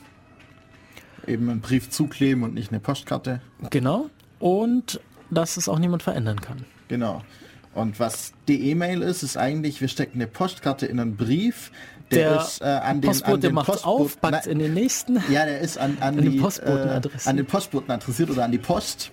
Eben 1.28 1.50
einen 1.50 1.62
Brief 1.62 1.90
zukleben 1.90 2.44
und 2.44 2.54
nicht 2.54 2.72
eine 2.72 2.80
Postkarte. 2.80 3.42
Genau. 3.70 4.10
Und 4.40 5.00
dass 5.30 5.58
es 5.58 5.70
auch 5.70 5.80
niemand 5.80 6.04
verändern 6.04 6.40
kann. 6.42 6.66
Genau. 6.88 7.22
Und 7.74 8.00
was 8.00 8.34
die 8.48 8.70
E-Mail 8.72 9.02
ist, 9.02 9.22
ist 9.22 9.38
eigentlich, 9.38 9.80
wir 9.80 9.88
stecken 9.88 10.16
eine 10.16 10.28
Postkarte 10.28 10.86
in 10.86 11.00
einen 11.00 11.18
Brief, 11.18 11.72
der, 12.12 12.30
Der 12.34 12.42
ist 12.42 12.62
äh, 12.62 12.66
an 12.66 13.02
den, 13.02 13.10
Postbote 13.10 13.34
an 13.34 13.42
den 13.42 13.54
macht 13.54 13.68
Postboten- 13.68 13.86
auf, 14.06 14.22
packt 14.22 14.48
in 14.48 14.60
den 14.60 14.74
nächsten. 14.74 15.16
Ja, 15.32 15.46
der 15.46 15.60
ist 15.60 15.78
an, 15.78 15.98
an, 16.00 16.18
An 16.18 16.24
den 16.24 16.32
die, 16.32 16.40
Postboten 16.40 16.90
äh, 16.90 16.92
adressiert. 16.92 17.28
an 17.28 17.38
den 17.38 17.46
Postboten 17.46 17.92
adressiert 17.92 18.30
oder 18.32 18.44
an 18.46 18.52
die 18.52 18.58
Post. 18.58 19.12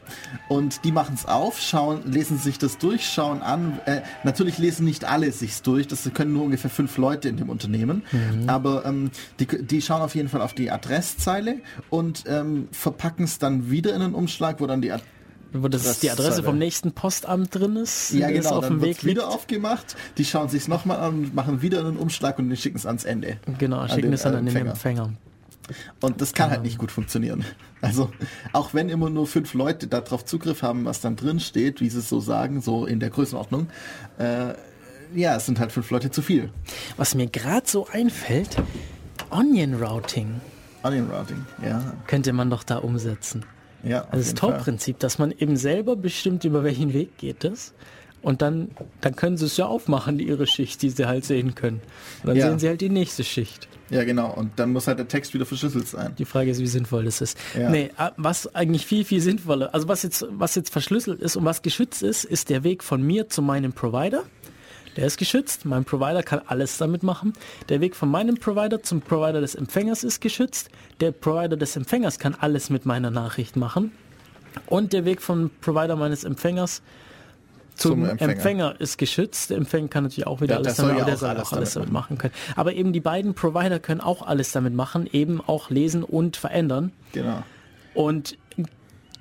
Und 0.49 0.85
die 0.85 0.93
machen 0.93 1.15
es 1.15 1.27
auf, 1.27 1.61
schauen, 1.61 2.11
lesen 2.11 2.39
sich 2.39 2.59
das 2.59 2.79
durch, 2.79 3.07
schauen 3.09 3.43
an. 3.43 3.79
Äh, 3.87 4.01
natürlich 4.25 4.59
lesen 4.59 4.85
nicht 4.87 5.05
alle 5.05 5.31
sich's 5.33 5.63
durch. 5.63 5.87
Das 5.89 6.09
können 6.15 6.33
nur 6.33 6.45
ungefähr 6.45 6.71
fünf 6.71 6.97
Leute 6.97 7.29
in 7.29 7.37
dem 7.37 7.51
Unternehmen. 7.51 8.03
Mhm. 8.13 8.49
Aber 8.49 8.85
ähm, 8.87 9.11
die, 9.41 9.47
die 9.47 9.83
schauen 9.83 10.03
auf 10.03 10.15
jeden 10.15 10.29
Fall 10.29 10.41
auf 10.41 10.55
die 10.55 10.71
Adresszeile 10.71 11.57
und 11.91 12.25
ähm, 12.27 12.69
verpacken 12.73 13.25
es 13.25 13.39
dann 13.39 13.71
wieder 13.71 13.95
in 13.95 14.03
einen 14.03 14.15
Umschlag, 14.15 14.61
wo 14.61 14.67
dann 14.67 14.81
die 14.81 14.93
Ad 14.93 15.03
Wo 15.63 15.69
das 15.69 15.87
ist 15.87 16.03
die 16.03 16.11
Adresse 16.11 16.43
vom 16.43 16.59
nächsten 16.59 16.93
Postamt 16.93 17.55
drin 17.55 17.77
ist. 17.77 18.13
ja, 18.13 18.31
das 18.31 18.45
genau, 18.45 18.59
auf 18.59 18.69
dann 18.69 18.81
wird 18.81 18.99
Weg 18.99 19.05
wieder 19.05 19.23
liegt. 19.23 19.35
aufgemacht, 19.35 19.97
die 20.19 20.25
schauen 20.25 20.49
sich's 20.49 20.69
nochmal 20.69 20.99
an 20.99 21.15
und 21.15 21.35
machen 21.35 21.63
wieder 21.63 21.81
einen 21.81 21.97
Umschlag 21.97 22.39
und 22.39 22.55
schicken 22.57 22.77
es 22.77 22.87
ans 22.87 23.05
Ende. 23.05 23.39
Genau, 23.59 23.87
schicken 23.89 24.13
es 24.13 24.23
dann 24.23 24.35
äh, 24.35 24.37
an 24.39 24.47
den 24.47 24.57
Empfänger. 24.57 24.71
Empfänger. 24.73 25.13
Und 26.01 26.21
das 26.21 26.33
kann 26.33 26.51
halt 26.51 26.63
nicht 26.63 26.79
gut 26.79 26.93
funktionieren. 26.93 27.45
Also, 27.81 28.11
auch 28.53 28.73
wenn 28.73 28.89
immer 28.89 29.11
nur 29.11 29.27
fünf 29.27 29.53
Leute 29.53 29.89
darauf 29.89 30.25
Zugriff 30.25 30.63
haben, 30.63 30.85
was 30.85 31.01
dann 31.01 31.17
drin 31.17 31.41
steht, 31.41 31.81
wie 31.81 31.89
sie 31.89 31.99
es 31.99 32.09
so 32.09 32.21
sagen, 32.21 32.61
so 32.61 32.87
in 32.87 33.01
der 33.01 33.11
Größenordnung, 33.11 33.69
äh, 34.19 34.55
ja, 35.15 35.37
es 35.37 35.47
sind 35.47 35.59
halt 35.59 35.73
fünf 35.73 35.91
Leute 35.91 36.11
zu 36.11 36.23
viel. 36.23 36.51
Was 36.97 37.15
mir 37.15 37.27
gerade 37.27 37.67
so 37.69 37.87
einfällt, 37.91 38.57
Onion 39.31 39.75
Routing 39.75 40.41
Onion 40.87 41.11
Routing, 41.11 41.45
ja. 41.65 41.83
könnte 42.07 42.33
man 42.33 42.49
doch 42.49 42.63
da 42.63 42.77
umsetzen. 42.77 43.45
Ja, 43.83 44.07
Also 44.11 44.31
das. 44.31 44.35
Tor-Prinzip, 44.35 44.99
dass 44.99 45.19
man 45.19 45.33
eben 45.33 45.57
selber 45.57 45.97
bestimmt, 45.97 46.45
über 46.45 46.65
welchen 46.65 46.93
Weg 46.93 47.17
geht 47.19 47.45
es. 47.45 47.75
Und 48.23 48.43
dann, 48.43 48.71
dann 49.03 49.15
können 49.15 49.37
sie 49.37 49.45
es 49.47 49.57
ja 49.57 49.67
aufmachen, 49.67 50.19
ihre 50.19 50.49
Schicht, 50.49 50.83
die 50.83 50.91
sie 50.91 51.07
halt 51.07 51.25
sehen 51.25 51.55
können. 51.55 51.81
Und 52.23 52.29
dann 52.31 52.37
Ja. 52.37 52.49
sehen 52.49 52.59
sie 52.59 52.67
halt 52.69 52.81
die 52.81 52.89
nächste 52.89 53.23
Schicht. 53.23 53.69
Ja, 53.89 54.03
genau. 54.03 54.33
Und 54.35 54.51
dann 54.59 54.73
muss 54.73 54.89
halt 54.89 54.99
der 54.99 55.07
Text 55.07 55.33
wieder 55.33 55.47
verschlüsselt 55.47 55.87
sein. 55.87 56.13
Die 56.19 56.25
Frage 56.25 56.51
ist, 56.51 56.59
wie 56.61 56.67
sinnvoll 56.67 57.05
das 57.05 57.21
ist. 57.21 57.39
Ja. 57.57 57.71
Nee, 57.71 57.91
äh, 57.97 58.11
was 58.17 58.53
eigentlich 58.53 58.85
viel, 58.85 59.05
viel 59.05 59.21
sinnvoller, 59.21 59.73
also 59.73 59.87
was 59.87 60.03
jetzt, 60.03 60.27
was 60.31 60.57
jetzt 60.57 60.71
verschlüsselt 60.71 61.21
ist 61.21 61.37
und 61.37 61.45
was 61.45 61.63
geschützt 61.63 62.03
ist, 62.03 62.25
ist 62.25 62.49
der 62.51 62.65
Weg 62.65 62.83
von 62.83 63.01
mir 63.01 63.29
zu 63.29 63.43
meinem 63.43 63.73
Provider. 63.73 64.25
Der 64.97 65.07
ist 65.07 65.19
geschützt. 65.19 65.65
Mein 65.65 65.85
Provider 65.85 66.23
kann 66.23 66.41
alles 66.47 66.79
damit 66.79 67.03
machen. 67.03 67.35
Der 67.69 67.81
Weg 67.81 67.95
von 67.95 68.11
meinem 68.11 68.37
Provider 68.37 68.83
zum 68.83 69.01
Provider 69.01 69.41
des 69.41 69.55
Empfängers 69.55 70.05
ist 70.05 70.21
geschützt. 70.21 70.71
Der 71.01 71.13
Provider 71.13 71.57
des 71.57 71.77
Empfängers 71.77 72.19
kann 72.19 72.35
alles 72.35 72.71
mit 72.71 72.87
meiner 72.87 73.11
Nachricht 73.11 73.57
machen. 73.57 73.93
Und 74.67 74.93
der 74.93 75.05
Weg 75.05 75.21
vom 75.21 75.51
Provider 75.61 75.97
meines 75.97 76.25
Empfängers 76.25 76.83
zum, 77.75 77.91
Zum 77.91 78.05
Empfänger. 78.09 78.33
Empfänger. 78.33 78.81
ist 78.81 78.97
geschützt. 78.97 79.51
Der 79.51 79.59
Empfänger 79.59 79.89
kann 79.89 80.05
natürlich 80.05 80.27
auch 80.27 80.41
wieder 80.41 80.55
Ja, 80.55 80.61
alles 80.61 80.77
damit, 80.77 80.97
ja 80.97 81.05
auch 81.05 81.17
soll 81.17 81.29
alles 81.29 81.53
alles 81.53 81.75
damit 81.75 81.93
machen 81.93 82.17
können. 82.17 82.33
Aber 82.55 82.73
eben 82.73 82.95
die 82.95 83.01
beiden 83.01 83.35
Provider 83.35 83.79
können 83.79 84.01
auch 84.01 84.23
alles 84.23 84.53
damit 84.53 84.73
machen, 84.73 85.07
eben 85.13 85.43
auch 85.47 85.69
lesen 85.69 86.03
und 86.03 86.39
verändern. 86.39 86.93
Genau. 87.13 87.43
Und 87.93 88.39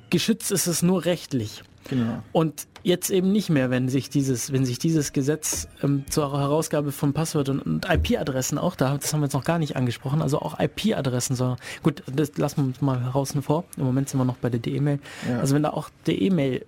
geschützt 0.10 0.52
ist 0.52 0.68
es 0.68 0.82
nur 0.82 1.04
rechtlich. 1.04 1.64
Genau. 1.90 2.24
Und 2.32 2.68
jetzt 2.84 3.10
eben 3.12 3.32
nicht 3.32 3.50
mehr, 3.50 3.70
wenn 3.70 3.90
sich 3.90 4.10
dieses, 4.10 4.52
wenn 4.52 4.66
sich 4.66 4.80
dieses 4.80 5.14
Gesetz 5.14 5.68
ähm, 5.84 6.04
zur 6.10 6.32
Herausgabe 6.38 6.92
von 6.92 7.14
Passwörtern 7.14 7.60
und 7.60 7.86
IP-Adressen 7.90 8.58
auch, 8.58 8.76
da, 8.76 8.98
das 8.98 9.14
haben 9.14 9.20
wir 9.22 9.26
jetzt 9.26 9.34
noch 9.34 9.44
gar 9.44 9.60
nicht 9.60 9.76
angesprochen, 9.76 10.22
also 10.22 10.40
auch 10.40 10.60
IP-Adressen, 10.60 11.36
so, 11.36 11.56
gut, 11.84 12.04
das 12.12 12.38
lassen 12.38 12.58
wir 12.58 12.64
uns 12.66 12.82
mal 12.82 13.00
draußen 13.12 13.42
vor. 13.44 13.66
Im 13.78 13.84
Moment 13.86 14.10
sind 14.10 14.20
wir 14.20 14.26
noch 14.26 14.38
bei 14.38 14.50
der 14.50 14.60
D-E-Mail. 14.60 15.00
Ja. 15.30 15.40
Also 15.40 15.54
wenn 15.56 15.64
da 15.64 15.70
auch 15.72 15.90
der 16.08 16.20
E-Mail 16.22 16.66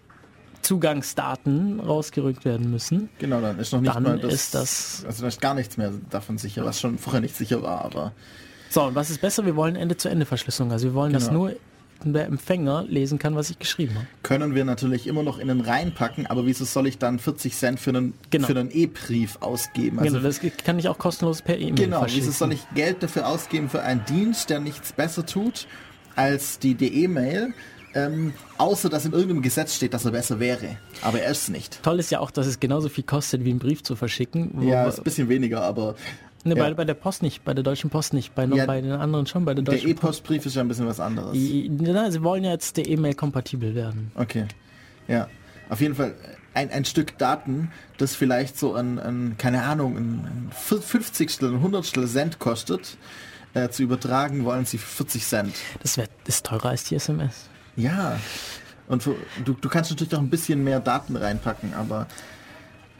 Zugangsdaten 0.61 1.79
rausgerückt 1.79 2.45
werden 2.45 2.69
müssen, 2.69 3.09
Genau, 3.19 3.41
dann 3.41 3.57
ist 3.59 3.71
noch 3.73 3.81
nicht 3.81 3.95
Dann 3.95 4.03
mal 4.03 4.19
das, 4.19 4.33
ist 4.33 4.53
das- 4.55 5.03
also 5.07 5.21
da 5.21 5.27
ist 5.29 5.41
gar 5.41 5.53
nichts 5.53 5.77
mehr 5.77 5.91
davon 6.09 6.37
sicher, 6.37 6.63
was 6.65 6.79
schon 6.79 6.97
vorher 6.97 7.21
nicht 7.21 7.35
sicher 7.35 7.61
war, 7.63 7.85
aber 7.85 8.11
So, 8.69 8.83
und 8.83 8.95
was 8.95 9.09
ist 9.09 9.21
besser? 9.21 9.45
Wir 9.45 9.55
wollen 9.55 9.75
Ende-zu-Ende-Verschlüsselung. 9.77 10.71
Also 10.71 10.87
wir 10.87 10.93
wollen, 10.93 11.13
dass 11.13 11.27
Genau. 11.29 11.45
nur 11.47 11.55
der 12.05 12.25
Empfänger 12.25 12.85
lesen 12.87 13.19
kann, 13.19 13.35
was 13.35 13.49
ich 13.49 13.59
geschrieben 13.59 13.95
habe. 13.95 14.07
können 14.23 14.55
wir 14.55 14.65
natürlich 14.65 15.07
immer 15.07 15.23
noch 15.23 15.39
in 15.39 15.47
den 15.47 15.61
reinpacken, 15.61 16.27
aber 16.27 16.45
wieso 16.45 16.65
soll 16.65 16.87
ich 16.87 16.97
dann 16.97 17.19
40 17.19 17.55
Cent 17.55 17.79
für 17.79 17.91
einen, 17.91 18.13
Genau. 18.29 18.47
für 18.47 18.57
einen 18.59 18.69
E-Brief 18.71 19.37
ausgeben? 19.41 19.99
Also 19.99 20.17
genau, 20.17 20.27
das 20.27 20.41
kann 20.63 20.79
ich 20.79 20.87
auch 20.89 20.97
kostenlos 20.97 21.41
per 21.41 21.57
E-Mail 21.57 21.75
Genau, 21.75 22.05
wieso 22.07 22.31
soll 22.31 22.53
ich 22.53 22.61
Geld 22.75 23.03
dafür 23.03 23.27
ausgeben 23.27 23.69
für 23.69 23.81
einen 23.81 24.03
Dienst, 24.05 24.49
der 24.49 24.59
nichts 24.59 24.93
besser 24.93 25.25
tut 25.25 25.67
als 26.15 26.59
die 26.59 26.73
E-Mail, 27.03 27.53
ähm, 27.93 28.33
außer 28.57 28.89
dass 28.89 29.05
in 29.05 29.13
irgendeinem 29.13 29.41
Gesetz 29.41 29.75
steht, 29.75 29.93
dass 29.93 30.05
er 30.05 30.11
besser 30.11 30.39
wäre. 30.39 30.77
Aber 31.01 31.21
er 31.21 31.31
ist 31.31 31.43
es 31.43 31.49
nicht. 31.49 31.81
Toll 31.83 31.99
ist 31.99 32.11
ja 32.11 32.19
auch, 32.19 32.31
dass 32.31 32.45
es 32.47 32.59
genauso 32.59 32.89
viel 32.89 33.03
kostet, 33.03 33.43
wie 33.45 33.49
einen 33.51 33.59
Brief 33.59 33.83
zu 33.83 33.95
verschicken. 33.95 34.61
Ja, 34.67 34.87
ist 34.87 34.99
ein 34.99 35.03
bisschen 35.03 35.29
weniger, 35.29 35.61
aber 35.63 35.95
ne, 36.47 36.55
bei, 36.55 36.67
ja. 36.69 36.73
bei 36.73 36.85
der 36.85 36.93
Post 36.93 37.21
nicht, 37.21 37.43
bei 37.43 37.53
der 37.53 37.63
Deutschen 37.63 37.89
Post 37.89 38.13
nicht, 38.13 38.33
bei, 38.35 38.45
Ja, 38.45 38.65
bei 38.65 38.81
den 38.81 38.91
anderen 38.91 39.25
schon, 39.27 39.45
bei 39.45 39.53
der 39.53 39.63
der 39.63 39.75
Deutschen 39.75 39.89
Post. 39.95 40.03
E-Postbrief 40.03 40.45
ist 40.45 40.55
ja 40.55 40.61
ein 40.61 40.67
bisschen 40.67 40.87
was 40.87 40.99
anderes. 40.99 41.35
I- 41.35 41.69
Na, 41.71 42.09
sie 42.11 42.23
wollen 42.23 42.43
ja 42.43 42.51
jetzt 42.51 42.77
der 42.77 42.87
E-Mail 42.87 43.13
kompatibel 43.13 43.75
werden. 43.75 44.11
Okay. 44.15 44.45
Ja. 45.07 45.27
Auf 45.69 45.81
jeden 45.81 45.95
Fall 45.95 46.15
ein, 46.53 46.71
ein 46.71 46.85
Stück 46.85 47.17
Daten, 47.17 47.71
das 47.97 48.15
vielleicht 48.15 48.57
so 48.57 48.73
ein, 48.73 48.99
ein 48.99 49.35
keine 49.37 49.63
Ahnung, 49.63 49.95
ein, 49.97 50.13
ein 50.25 50.51
50. 50.51 51.41
ein 51.41 51.55
100. 51.55 51.85
Cent 52.07 52.39
kostet, 52.39 52.97
äh, 53.53 53.69
zu 53.69 53.83
übertragen, 53.83 54.43
wollen 54.45 54.65
sie 54.65 54.77
für 54.77 55.03
40 55.03 55.25
Cent. 55.25 55.55
Das 55.81 55.97
wär, 55.97 56.07
ist 56.25 56.45
teurer 56.45 56.69
als 56.69 56.85
die 56.85 56.95
SMS. 56.95 57.49
Ja. 57.75 58.17
Und 58.87 59.03
für, 59.03 59.15
du, 59.43 59.53
du 59.53 59.69
kannst 59.69 59.91
natürlich 59.91 60.15
auch 60.15 60.19
ein 60.19 60.29
bisschen 60.29 60.63
mehr 60.63 60.79
Daten 60.79 61.15
reinpacken, 61.15 61.73
aber 61.73 62.07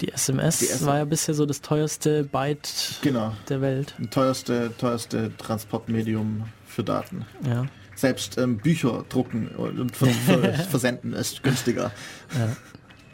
Die 0.02 0.11
SMS, 0.11 0.60
Die 0.60 0.65
SMS 0.65 0.86
war 0.86 0.98
ja 0.98 1.06
bisher 1.06 1.34
so 1.34 1.45
das 1.45 1.61
teuerste 1.61 2.24
Byte 2.24 2.99
genau. 3.02 3.34
der 3.49 3.61
Welt. 3.61 3.95
Teuerste, 4.11 4.72
teuerste 4.78 5.36
Transportmedium 5.38 6.44
für 6.65 6.84
Daten. 6.84 7.26
Ja. 7.48 7.65
Selbst 7.95 8.38
ähm, 8.38 8.57
Bücher 8.57 9.06
drucken 9.10 9.48
und 9.48 9.95
ver 9.95 10.07
ver 10.07 10.53
versenden 10.69 11.14
ist 11.14 11.41
günstiger. 11.41 11.91
Ja. 12.38 12.56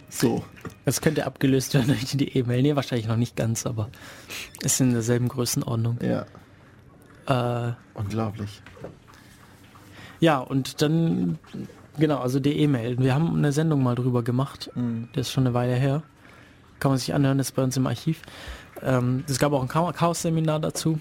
So. 0.09 0.43
Das 0.85 0.99
könnte 1.01 1.25
abgelöst 1.25 1.73
werden 1.73 1.87
durch 1.87 2.05
die 2.05 2.37
E-Mail. 2.37 2.61
Nee, 2.61 2.75
wahrscheinlich 2.75 3.07
noch 3.07 3.15
nicht 3.15 3.35
ganz, 3.37 3.65
aber 3.65 3.89
ist 4.61 4.81
in 4.81 4.91
derselben 4.91 5.29
Größenordnung. 5.29 5.99
Ja. 6.01 6.25
Äh, 7.69 7.73
Unglaublich. 7.93 8.61
ja, 10.19 10.39
und 10.39 10.81
dann, 10.81 11.39
genau, 11.97 12.17
also 12.19 12.41
die 12.41 12.57
E-Mail. 12.59 12.99
Wir 12.99 13.15
haben 13.15 13.35
eine 13.37 13.53
Sendung 13.53 13.81
mal 13.81 13.95
drüber 13.95 14.21
gemacht. 14.21 14.69
Mhm. 14.75 15.07
Das 15.13 15.27
ist 15.27 15.31
schon 15.33 15.45
eine 15.47 15.53
Weile 15.53 15.75
her. 15.75 16.03
Kann 16.79 16.91
man 16.91 16.97
sich 16.97 17.13
anhören, 17.13 17.37
das 17.37 17.47
ist 17.49 17.55
bei 17.55 17.63
uns 17.63 17.77
im 17.77 17.87
Archiv. 17.87 18.21
Ähm, 18.81 19.23
es 19.27 19.39
gab 19.39 19.53
auch 19.53 19.61
ein 19.61 19.69
Cha- 19.69 19.91
Chaos-Seminar 19.93 20.59
dazu, 20.59 20.99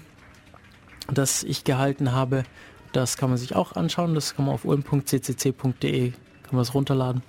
das 1.13 1.43
ich 1.43 1.63
gehalten 1.63 2.11
habe. 2.13 2.43
Das 2.93 3.17
kann 3.17 3.29
man 3.29 3.37
sich 3.37 3.55
auch 3.55 3.73
anschauen. 3.75 4.13
Das 4.15 4.35
kann 4.35 4.45
man 4.45 4.53
auf 4.55 4.65
ulm.ccc.de 4.65 6.11
kann 6.11 6.55
man 6.57 6.59
das 6.61 6.73
runterladen. 6.73 7.21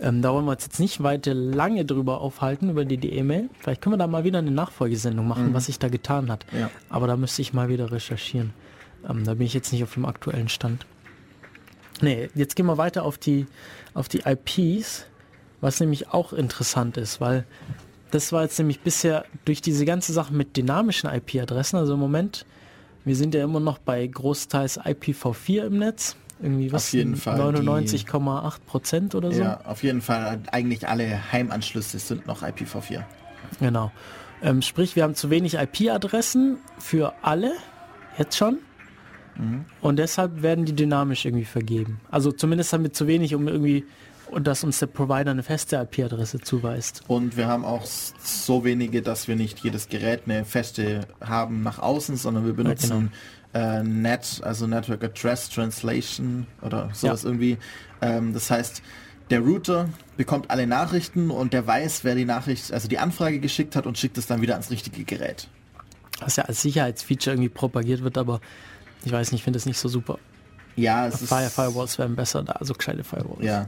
Ähm, 0.00 0.22
da 0.22 0.32
wollen 0.32 0.44
wir 0.46 0.52
uns 0.52 0.64
jetzt 0.64 0.80
nicht 0.80 1.02
weiter 1.02 1.34
lange 1.34 1.84
drüber 1.84 2.20
aufhalten, 2.20 2.70
über 2.70 2.84
die 2.84 2.94
E-Mail. 3.12 3.50
Vielleicht 3.58 3.82
können 3.82 3.94
wir 3.94 3.98
da 3.98 4.06
mal 4.06 4.24
wieder 4.24 4.38
eine 4.38 4.50
Nachfolgesendung 4.50 5.26
machen, 5.28 5.52
was 5.52 5.66
sich 5.66 5.78
da 5.78 5.88
getan 5.88 6.30
hat. 6.30 6.46
Ja. 6.58 6.70
Aber 6.88 7.06
da 7.06 7.16
müsste 7.16 7.42
ich 7.42 7.52
mal 7.52 7.68
wieder 7.68 7.90
recherchieren. 7.92 8.52
Ähm, 9.08 9.24
da 9.24 9.34
bin 9.34 9.46
ich 9.46 9.52
jetzt 9.54 9.72
nicht 9.72 9.82
auf 9.82 9.94
dem 9.94 10.06
aktuellen 10.06 10.48
Stand. 10.48 10.86
Nee, 12.00 12.30
jetzt 12.34 12.56
gehen 12.56 12.64
wir 12.66 12.78
weiter 12.78 13.02
auf 13.04 13.18
die, 13.18 13.46
auf 13.92 14.08
die 14.08 14.22
IPs, 14.24 15.04
was 15.60 15.80
nämlich 15.80 16.08
auch 16.08 16.32
interessant 16.32 16.96
ist, 16.96 17.20
weil 17.20 17.44
das 18.10 18.32
war 18.32 18.42
jetzt 18.42 18.58
nämlich 18.58 18.80
bisher 18.80 19.24
durch 19.44 19.60
diese 19.62 19.84
ganze 19.84 20.12
Sache 20.12 20.32
mit 20.32 20.56
dynamischen 20.56 21.08
IP-Adressen, 21.10 21.76
also 21.78 21.94
im 21.94 22.00
Moment, 22.00 22.44
wir 23.04 23.14
sind 23.16 23.34
ja 23.34 23.44
immer 23.44 23.60
noch 23.60 23.78
bei 23.78 24.06
großteils 24.06 24.80
IPv4 24.80 25.66
im 25.66 25.78
Netz, 25.78 26.16
irgendwie 26.42 26.72
was, 26.72 26.86
Auf 26.88 26.92
jeden 26.94 27.16
Fall 27.16 27.36
die- 27.52 27.60
99,8 27.60 28.58
Prozent 28.66 29.14
oder 29.14 29.30
so. 29.32 29.42
Ja, 29.42 29.60
auf 29.64 29.82
jeden 29.82 30.00
Fall. 30.00 30.40
Eigentlich 30.50 30.88
alle 30.88 31.32
Heimanschlüsse 31.32 31.98
sind 31.98 32.26
noch 32.26 32.42
IPv4. 32.42 33.02
Genau. 33.60 33.92
Ähm, 34.42 34.62
sprich, 34.62 34.96
wir 34.96 35.02
haben 35.02 35.14
zu 35.14 35.28
wenig 35.30 35.54
IP-Adressen 35.54 36.56
für 36.78 37.12
alle, 37.22 37.52
jetzt 38.18 38.36
schon. 38.36 38.58
Und 39.80 39.98
deshalb 39.98 40.42
werden 40.42 40.66
die 40.66 40.74
dynamisch 40.74 41.24
irgendwie 41.24 41.46
vergeben. 41.46 42.00
Also 42.10 42.30
zumindest 42.30 42.74
haben 42.74 42.82
wir 42.82 42.92
zu 42.92 43.06
wenig, 43.06 43.34
um 43.34 43.48
irgendwie, 43.48 43.86
und 44.30 44.46
dass 44.46 44.64
uns 44.64 44.78
der 44.78 44.86
Provider 44.86 45.30
eine 45.30 45.42
feste 45.42 45.76
IP-Adresse 45.76 46.40
zuweist. 46.40 47.02
Und 47.08 47.36
wir 47.36 47.46
haben 47.48 47.64
auch 47.64 47.84
so 47.86 48.64
wenige, 48.64 49.02
dass 49.02 49.28
wir 49.28 49.36
nicht 49.36 49.60
jedes 49.60 49.88
Gerät 49.88 50.22
eine 50.26 50.44
feste 50.44 51.06
haben 51.20 51.62
nach 51.62 51.78
außen, 51.78 52.16
sondern 52.16 52.46
wir 52.46 52.52
benutzen 52.54 53.12
äh, 53.54 53.82
NET, 53.82 54.40
also 54.44 54.66
Network 54.66 55.02
Address 55.04 55.48
Translation 55.50 56.46
oder 56.62 56.90
sowas 56.92 57.22
Ja. 57.22 57.28
irgendwie. 57.28 57.58
Ähm, 58.00 58.32
das 58.32 58.50
heißt, 58.50 58.82
der 59.30 59.40
Router 59.40 59.88
bekommt 60.16 60.50
alle 60.50 60.66
Nachrichten 60.66 61.30
und 61.30 61.52
der 61.52 61.66
weiß, 61.66 62.04
wer 62.04 62.14
die 62.14 62.24
Nachricht, 62.24 62.72
also 62.72 62.88
die 62.88 62.98
Anfrage 62.98 63.40
geschickt 63.40 63.76
hat 63.76 63.86
und 63.86 63.98
schickt 63.98 64.18
es 64.18 64.26
dann 64.26 64.40
wieder 64.42 64.54
ans 64.54 64.70
richtige 64.70 65.04
Gerät. 65.04 65.48
Was 66.20 66.36
ja 66.36 66.44
als 66.44 66.62
Sicherheitsfeature 66.62 67.34
irgendwie 67.34 67.48
propagiert 67.48 68.02
wird, 68.02 68.18
aber 68.18 68.40
ich 69.04 69.12
weiß 69.12 69.32
nicht, 69.32 69.40
ich 69.40 69.44
finde 69.44 69.58
es 69.58 69.66
nicht 69.66 69.78
so 69.78 69.88
super. 69.88 70.18
Ja, 70.76 71.06
es 71.06 71.22
Fire 71.26 71.46
ist 71.46 71.54
Firewalls 71.54 71.98
wären 71.98 72.14
besser 72.16 72.42
da, 72.42 72.52
also 72.52 72.74
gescheite 72.74 73.02
Firewalls. 73.04 73.44
ja, 73.44 73.66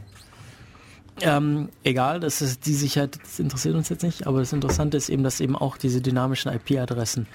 Ähm, 1.20 1.68
egal, 1.84 2.20
das 2.20 2.40
ist 2.40 2.66
die 2.66 2.74
Sicherheit, 2.74 3.18
das 3.22 3.38
interessiert 3.38 3.74
uns 3.74 3.88
jetzt 3.90 4.02
nicht, 4.02 4.26
aber 4.26 4.40
das 4.40 4.52
Interessante 4.52 4.96
ist 4.96 5.08
eben, 5.08 5.22
dass 5.22 5.40
eben 5.40 5.56
auch 5.56 5.76
diese 5.76 6.00
dynamischen 6.00 6.52
IP-Adressen 6.52 7.26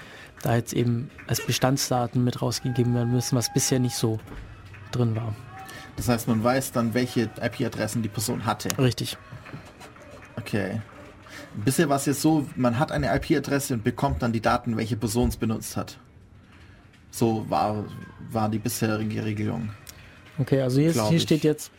da 0.42 0.56
jetzt 0.56 0.72
eben 0.72 1.10
als 1.26 1.44
Bestandsdaten 1.44 2.22
mit 2.24 2.42
rausgegeben 2.42 2.94
werden 2.94 3.12
müssen, 3.12 3.36
was 3.36 3.52
bisher 3.52 3.78
nicht 3.78 3.94
so 3.94 4.18
drin 4.90 5.14
war. 5.14 5.34
das 5.96 6.08
heißt, 6.08 6.28
man 6.28 6.42
weiß 6.42 6.72
dann, 6.72 6.94
welche 6.94 7.30
IP-Adressen 7.40 8.02
die 8.02 8.08
Person 8.08 8.46
hatte. 8.46 8.68
Richtig. 8.78 9.16
Okay. 10.36 10.80
Bisher 11.64 11.88
war 11.88 11.96
es 11.96 12.06
jetzt 12.06 12.20
so, 12.20 12.46
man 12.56 12.78
hat 12.78 12.92
eine 12.92 13.14
IP-Adresse 13.14 13.74
und 13.74 13.84
bekommt 13.84 14.22
dann 14.22 14.32
die 14.32 14.40
Daten, 14.40 14.76
welche 14.76 14.96
Person 14.96 15.28
es 15.28 15.36
benutzt 15.36 15.76
hat. 15.76 15.98
So 17.10 17.48
war, 17.48 17.84
war 18.30 18.48
die 18.48 18.58
bisherige 18.58 19.24
Regelung. 19.24 19.70
Okay, 20.38 20.60
also 20.62 20.80
hier, 20.80 20.90
ist, 20.90 21.08
hier 21.08 21.20
steht 21.20 21.42
jetzt, 21.42 21.72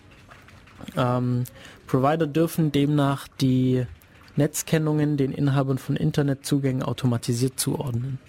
ähm, 0.98 1.44
Provider 1.90 2.28
dürfen 2.28 2.72
demnach 2.72 3.28
die 3.28 3.88
Netzkennungen 4.36 5.18
den 5.18 5.32
Inhabern 5.32 5.80
von 5.80 5.96
Internetzugängen 5.96 6.84
automatisiert 6.84 7.60
zuordnen. 7.60 8.20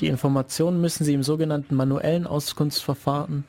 Die 0.00 0.08
Informationen 0.08 0.80
müssen 0.80 1.04
sie 1.04 1.14
im 1.14 1.22
sogenannten 1.22 1.76
manuellen 1.76 2.26
Auskunftsverfahren 2.26 3.44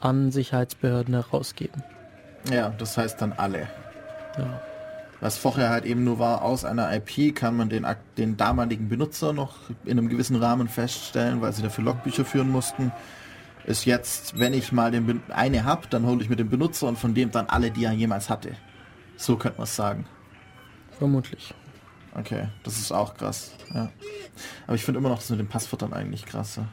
an 0.00 0.32
Sicherheitsbehörden 0.32 1.12
herausgeben. 1.12 1.84
Ja, 2.50 2.70
das 2.70 2.96
heißt 2.96 3.20
dann 3.20 3.34
alle. 3.34 3.68
Ja. 4.38 4.62
Was 5.20 5.36
vorher 5.36 5.68
halt 5.68 5.84
eben 5.84 6.02
nur 6.02 6.18
war, 6.18 6.40
aus 6.40 6.64
einer 6.64 6.90
IP 6.94 7.36
kann 7.36 7.58
man 7.58 7.68
den, 7.68 7.86
den 8.16 8.38
damaligen 8.38 8.88
Benutzer 8.88 9.34
noch 9.34 9.56
in 9.84 9.98
einem 9.98 10.08
gewissen 10.08 10.36
Rahmen 10.36 10.66
feststellen, 10.66 11.42
weil 11.42 11.52
sie 11.52 11.60
dafür 11.60 11.84
Logbücher 11.84 12.24
führen 12.24 12.48
mussten. 12.48 12.90
Ist 13.64 13.84
jetzt, 13.84 14.38
wenn 14.38 14.54
ich 14.54 14.72
mal 14.72 14.90
den 14.90 15.22
eine 15.28 15.64
hab, 15.64 15.90
dann 15.90 16.06
hole 16.06 16.22
ich 16.22 16.28
mir 16.28 16.36
den 16.36 16.48
Benutzer 16.48 16.88
und 16.88 16.98
von 16.98 17.14
dem 17.14 17.30
dann 17.30 17.46
alle, 17.46 17.70
die 17.70 17.84
er 17.84 17.92
jemals 17.92 18.30
hatte. 18.30 18.56
So 19.16 19.36
könnte 19.36 19.58
man 19.58 19.64
es 19.64 19.76
sagen. 19.76 20.06
Vermutlich. 20.98 21.54
Okay, 22.14 22.48
das 22.62 22.78
ist 22.78 22.92
auch 22.92 23.14
krass. 23.14 23.52
Ja. 23.72 23.90
Aber 24.66 24.74
ich 24.74 24.84
finde 24.84 24.98
immer 24.98 25.10
noch 25.10 25.18
das 25.18 25.30
mit 25.30 25.38
den 25.38 25.48
Passwörtern 25.48 25.92
eigentlich 25.92 26.26
krasser. 26.26 26.66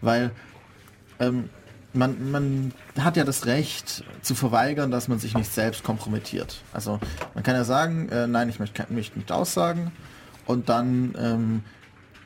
Weil 0.00 0.30
ähm, 1.18 1.50
man, 1.92 2.30
man 2.30 2.72
hat 2.98 3.16
ja 3.16 3.24
das 3.24 3.46
Recht 3.46 4.04
zu 4.22 4.34
verweigern, 4.34 4.90
dass 4.90 5.08
man 5.08 5.18
sich 5.18 5.34
nicht 5.34 5.52
selbst 5.52 5.82
kompromittiert. 5.82 6.62
Also 6.72 7.00
man 7.34 7.42
kann 7.42 7.54
ja 7.54 7.64
sagen, 7.64 8.08
äh, 8.10 8.26
nein, 8.26 8.48
ich 8.48 8.58
möchte, 8.58 8.86
möchte 8.90 9.18
nicht 9.18 9.32
aussagen 9.32 9.92
und 10.46 10.68
dann 10.68 11.14
ähm, 11.18 11.64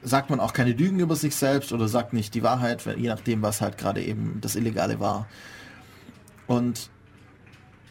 sagt 0.02 0.30
man 0.30 0.40
auch 0.40 0.52
keine 0.52 0.72
Lügen 0.72 1.00
über 1.00 1.16
sich 1.16 1.36
selbst 1.36 1.72
oder 1.72 1.88
sagt 1.88 2.12
nicht 2.12 2.34
die 2.34 2.42
Wahrheit, 2.42 2.84
je 2.96 3.08
nachdem, 3.08 3.42
was 3.42 3.60
halt 3.60 3.78
gerade 3.78 4.02
eben 4.02 4.38
das 4.40 4.56
Illegale 4.56 5.00
war. 5.00 5.26
Und 6.46 6.90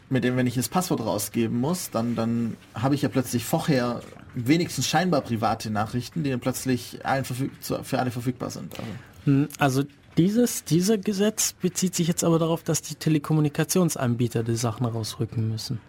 mit 0.09 0.23
dem, 0.23 0.35
wenn 0.35 0.47
ich 0.47 0.55
das 0.55 0.69
Passwort 0.69 1.01
rausgeben 1.01 1.59
muss, 1.59 1.91
dann, 1.91 2.15
dann 2.15 2.57
habe 2.73 2.95
ich 2.95 3.03
ja 3.03 3.09
plötzlich 3.09 3.45
vorher 3.45 4.01
wenigstens 4.33 4.87
scheinbar 4.87 5.21
private 5.21 5.69
Nachrichten, 5.69 6.23
die 6.23 6.31
dann 6.31 6.39
plötzlich 6.39 7.05
allen 7.05 7.25
für 7.25 7.99
alle 7.99 8.11
verfügbar 8.11 8.49
sind. 8.49 8.73
Also. 8.79 8.91
Hm, 9.25 9.47
Also 9.59 9.83
dieses, 10.17 10.63
dieser 10.63 10.97
Gesetz 10.97 11.53
bezieht 11.53 11.95
sich 11.95 12.07
jetzt 12.07 12.23
aber 12.23 12.39
darauf, 12.39 12.63
dass 12.63 12.81
die 12.81 12.95
Telekommunikationsanbieter 12.95 14.43
die 14.43 14.55
Sachen 14.55 14.85
rausrücken 14.85 15.47
müssen. 15.47 15.79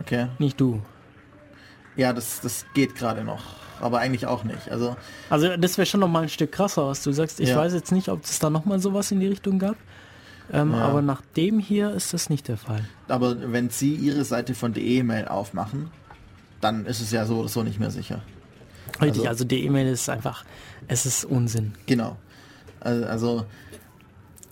Okay. 0.00 0.28
Nicht 0.38 0.60
du. 0.60 0.82
Ja, 1.98 2.14
das, 2.14 2.40
das 2.40 2.64
geht 2.72 2.94
gerade 2.94 3.22
noch. 3.24 3.42
Aber 3.80 3.98
eigentlich 3.98 4.26
auch 4.26 4.42
nicht. 4.44 4.70
Also, 4.70 4.96
Also 5.30 5.56
das 5.56 5.76
wäre 5.78 5.84
schon 5.86 6.00
noch 6.00 6.08
mal 6.08 6.22
ein 6.22 6.28
Stück 6.30 6.50
krasser, 6.52 6.86
was 6.88 7.02
du 7.02 7.12
sagst. 7.12 7.38
Ich 7.40 7.50
Ja. 7.50 7.56
weiß 7.58 7.74
jetzt 7.74 7.92
nicht, 7.92 8.08
ob 8.08 8.24
es 8.24 8.38
da 8.38 8.48
noch 8.50 8.64
mal 8.64 8.78
sowas 8.80 9.10
in 9.12 9.20
die 9.20 9.26
Richtung 9.26 9.58
gab. 9.58 9.76
Ähm, 10.52 10.72
Ja. 10.72 10.78
Aber 10.86 11.02
nach 11.02 11.20
dem 11.36 11.58
hier 11.58 11.90
ist 11.92 12.14
das 12.14 12.30
nicht 12.30 12.48
der 12.48 12.56
Fall. 12.56 12.82
aber 13.08 13.52
wenn 13.52 13.68
Sie 13.68 13.94
Ihre 13.94 14.24
Seite 14.24 14.54
von 14.54 14.72
der 14.72 14.82
E-Mail 14.82 15.28
aufmachen, 15.28 15.90
dann 16.62 16.86
ist 16.86 17.00
es 17.02 17.10
ja 17.12 17.26
so 17.26 17.40
oder 17.40 17.48
so 17.48 17.62
nicht 17.62 17.78
mehr 17.78 17.90
sicher. 17.90 18.22
Richtig, 19.00 19.08
Also- 19.20 19.26
also 19.28 19.44
die 19.44 19.64
E-Mail 19.64 19.88
ist 19.88 20.08
einfach, 20.08 20.44
es 20.88 21.04
ist 21.04 21.24
Unsinn. 21.26 21.74
Genau. 21.86 22.16
Also, 22.80 23.04
also 23.06 23.46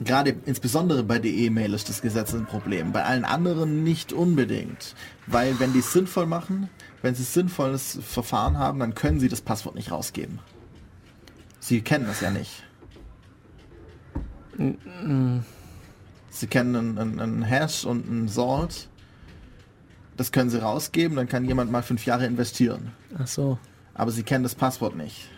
gerade 0.00 0.36
insbesondere 0.44 1.02
bei 1.02 1.18
der 1.18 1.30
E-Mail 1.30 1.74
ist 1.74 1.88
das 1.88 2.02
Gesetz 2.02 2.34
ein 2.34 2.46
Problem. 2.46 2.92
Bei 2.92 3.04
allen 3.04 3.24
anderen 3.24 3.82
nicht 3.82 4.12
unbedingt. 4.12 4.94
Weil 5.26 5.58
wenn 5.58 5.72
die 5.72 5.78
es 5.80 5.92
sinnvoll 5.92 6.26
machen, 6.26 6.68
wenn 7.02 7.14
sie 7.14 7.22
sinnvolles 7.22 7.98
Verfahren 8.02 8.58
haben, 8.58 8.78
dann 8.78 8.94
können 8.94 9.20
sie 9.20 9.28
das 9.28 9.40
Passwort 9.40 9.74
nicht 9.74 9.90
rausgeben. 9.90 10.38
Sie 11.60 11.80
kennen 11.80 12.06
das 12.06 12.20
ja 12.20 12.30
nicht. 12.30 12.62
Sie 16.30 16.46
kennen 16.46 16.76
einen, 16.76 16.98
einen, 16.98 17.20
einen 17.20 17.42
Hash 17.42 17.84
und 17.84 18.08
einen 18.08 18.28
Salt. 18.28 18.88
Das 20.16 20.32
können 20.32 20.48
sie 20.48 20.62
rausgeben, 20.62 21.16
dann 21.16 21.28
kann 21.28 21.44
jemand 21.44 21.70
mal 21.70 21.82
fünf 21.82 22.06
Jahre 22.06 22.24
investieren. 22.24 22.92
Ach 23.18 23.26
so, 23.26 23.58
Aber 23.92 24.10
sie 24.10 24.22
kennen 24.22 24.44
das 24.44 24.54
Passwort 24.54 24.96
nicht. 24.96 25.28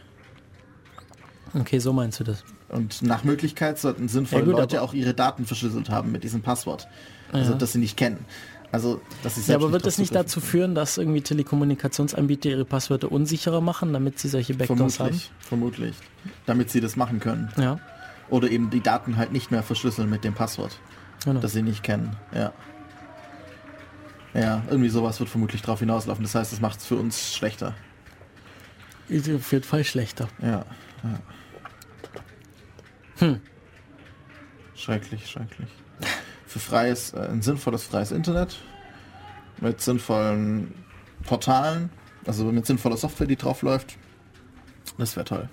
okay, 1.54 1.80
so 1.80 1.92
meinst 1.92 2.20
du 2.20 2.24
das. 2.24 2.44
Und 2.68 3.02
nach 3.02 3.24
Möglichkeit 3.24 3.78
sollten 3.78 4.08
sinnvolle 4.08 4.42
Ja, 4.42 4.46
gut, 4.50 4.60
Leute 4.60 4.82
auch 4.82 4.92
ihre 4.92 5.14
Daten 5.14 5.46
verschlüsselt 5.46 5.88
haben 5.88 6.12
mit 6.12 6.24
diesem 6.24 6.42
Passwort. 6.42 6.86
Also, 7.32 7.52
Ja. 7.52 7.58
dass 7.58 7.72
sie 7.72 7.78
nicht 7.78 7.96
kennen. 7.96 8.24
Also, 8.70 9.00
dass 9.22 9.36
sie 9.36 9.50
Ja, 9.50 9.56
aber 9.56 9.72
wird 9.72 9.86
das 9.86 9.96
nicht 9.96 10.14
dazu 10.14 10.40
führen, 10.40 10.74
dass 10.74 10.98
irgendwie 10.98 11.22
Telekommunikationsanbieter 11.22 12.50
ihre 12.50 12.66
Passwörter 12.66 13.10
unsicherer 13.10 13.62
machen, 13.62 13.94
damit 13.94 14.18
sie 14.18 14.28
solche? 14.28 14.54
Backdoors 14.54 15.00
haben? 15.00 15.18
Vermutlich, 15.18 15.30
vermutlich. 15.40 15.94
Damit 16.44 16.70
sie 16.70 16.80
das 16.80 16.96
machen 16.96 17.20
können. 17.20 17.50
Ja, 17.56 17.78
Oder 18.28 18.50
eben 18.50 18.68
die 18.68 18.82
Daten 18.82 19.16
halt 19.16 19.32
nicht 19.32 19.50
mehr 19.50 19.62
verschlüsseln 19.62 20.10
mit 20.10 20.22
dem 20.22 20.34
Passwort, 20.34 20.78
genau. 21.24 21.40
das 21.40 21.52
sie 21.52 21.62
nicht 21.62 21.82
kennen. 21.82 22.14
Ja. 22.34 22.52
Ja, 24.34 24.62
irgendwie 24.68 24.90
sowas 24.90 25.18
wird 25.18 25.30
vermutlich 25.30 25.62
drauf 25.62 25.78
hinauslaufen. 25.80 26.22
Das 26.22 26.34
heißt, 26.34 26.52
das 26.52 26.60
macht 26.60 26.80
es 26.80 26.86
für 26.86 26.96
uns 26.96 27.34
schlechter. 27.34 27.74
Auf 29.10 29.52
jeden 29.52 29.64
Fall 29.64 29.84
schlechter. 29.84 30.28
Ja. 30.42 30.66
ja. 31.02 31.20
Hm. 33.18 33.40
Schrecklich, 34.74 35.28
schrecklich. 35.28 35.68
Für 36.46 36.58
freies, 36.58 37.12
äh, 37.12 37.28
ein 37.30 37.42
sinnvolles 37.42 37.84
freies 37.84 38.12
Internet 38.12 38.58
mit 39.60 39.80
sinnvollen 39.80 40.72
Portalen, 41.24 41.90
also 42.26 42.44
mit 42.52 42.66
sinnvoller 42.66 42.96
Software, 42.96 43.26
die 43.26 43.36
drauf 43.36 43.62
läuft. 43.62 43.96
Das 44.96 45.16
wäre 45.16 45.24
toll. 45.24 45.48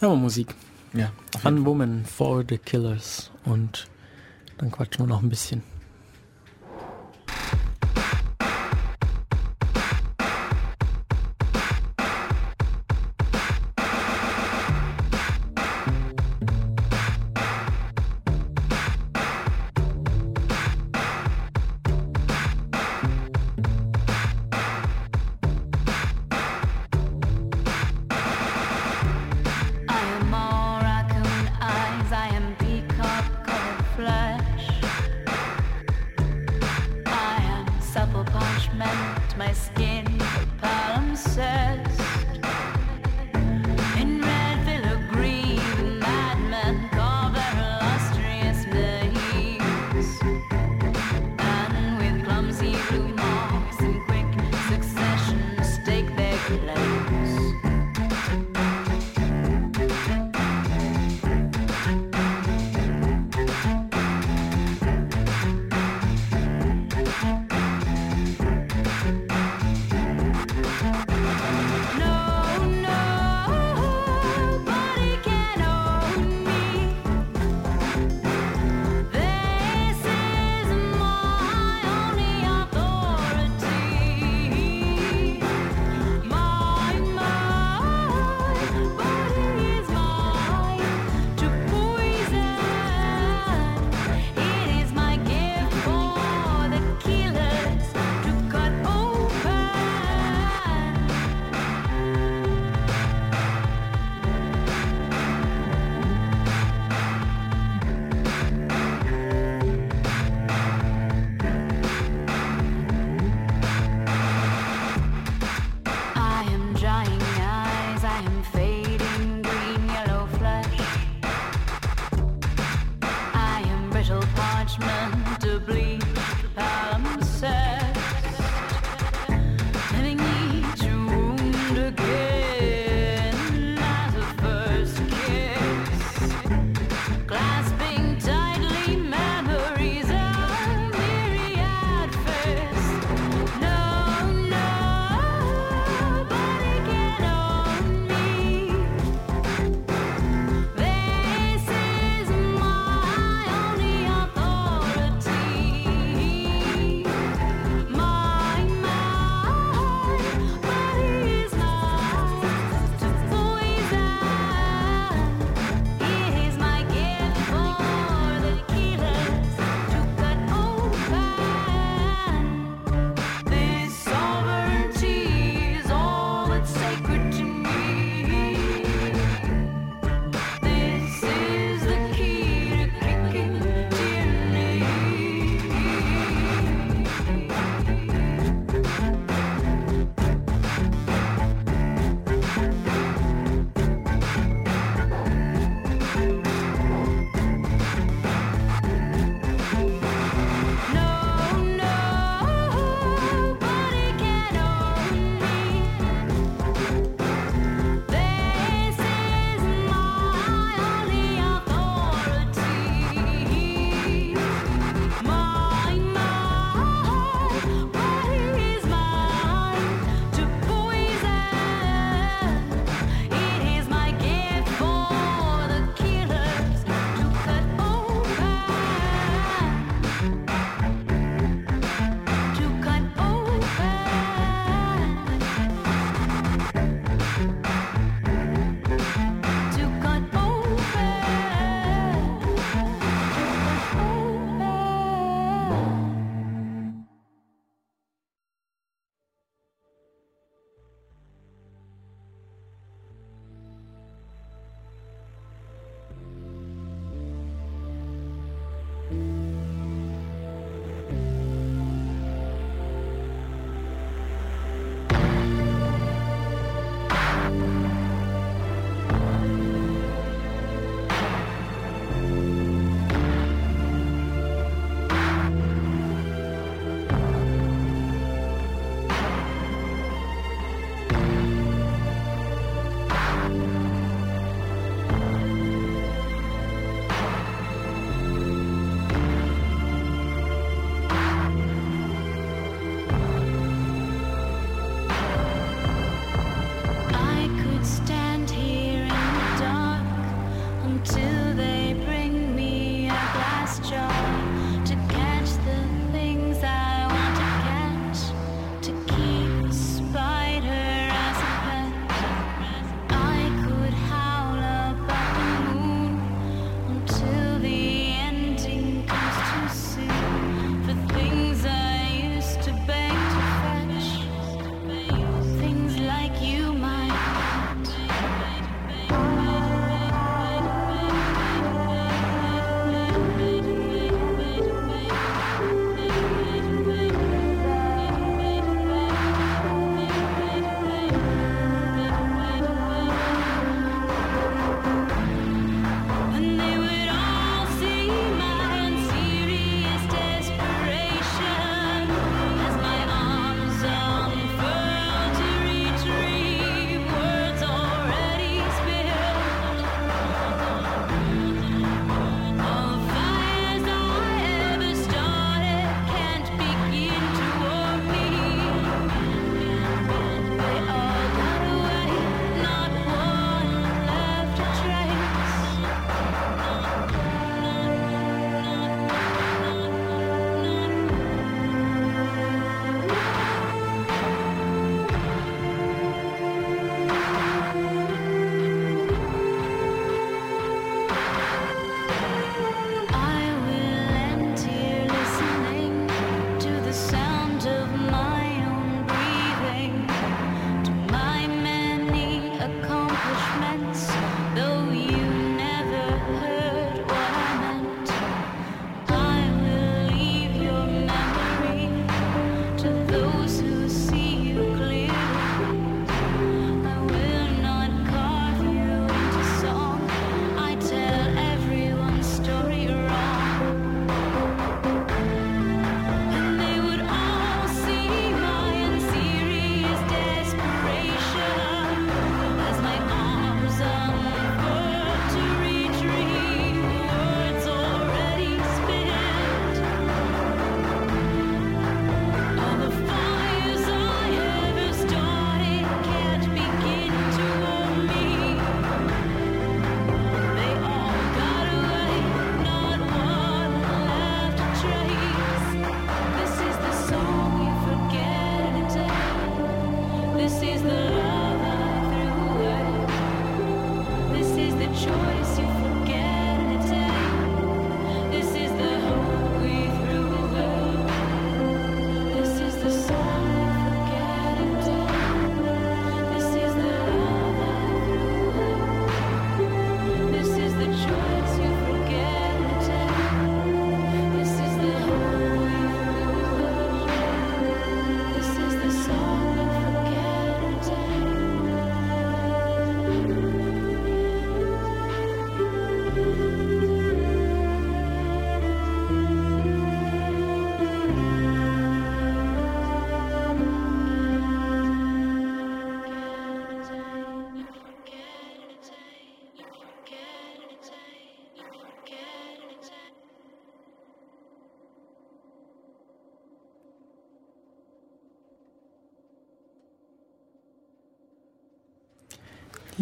Ja, 0.00 0.08
aber 0.08 0.16
Musik. 0.16 0.54
Ja. 0.94 1.12
Fun 1.40 1.64
Woman 1.64 2.04
for 2.04 2.44
the 2.48 2.58
Killers. 2.58 3.30
Und 3.44 3.86
dann 4.58 4.70
quatschen 4.70 5.04
wir 5.04 5.08
noch 5.08 5.22
ein 5.22 5.28
bisschen. 5.28 5.62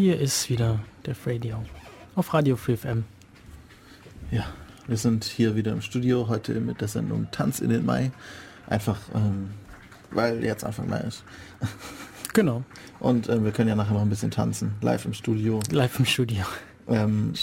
Hier 0.02 0.18
ist 0.18 0.48
wieder 0.48 0.80
der 1.04 1.14
Radio. 1.26 1.62
Auf 2.14 2.32
Radio 2.32 2.56
Free 2.56 2.74
FM. 2.74 3.04
Ja, 4.30 4.46
wir 4.86 4.96
sind 4.96 5.24
hier 5.24 5.56
wieder 5.56 5.72
im 5.72 5.82
Studio 5.82 6.26
heute 6.26 6.58
mit 6.58 6.80
der 6.80 6.88
Sendung 6.88 7.28
Tanz 7.32 7.60
in 7.60 7.68
den 7.68 7.84
Mai. 7.84 8.10
Einfach, 8.66 8.98
ähm, 9.14 9.50
weil 10.10 10.42
jetzt 10.42 10.64
Anfang 10.64 10.88
Mai 10.88 11.00
ist. 11.00 11.22
Genau. 12.32 12.62
Und 12.98 13.28
äh, 13.28 13.44
wir 13.44 13.52
können 13.52 13.68
ja 13.68 13.76
nachher 13.76 13.92
noch 13.92 14.00
ein 14.00 14.08
bisschen 14.08 14.30
tanzen, 14.30 14.72
live 14.80 15.04
im 15.04 15.12
Studio. 15.12 15.60
Live 15.70 15.98
im 15.98 16.06
Studio. 16.06 16.46
Ähm, 16.88 17.34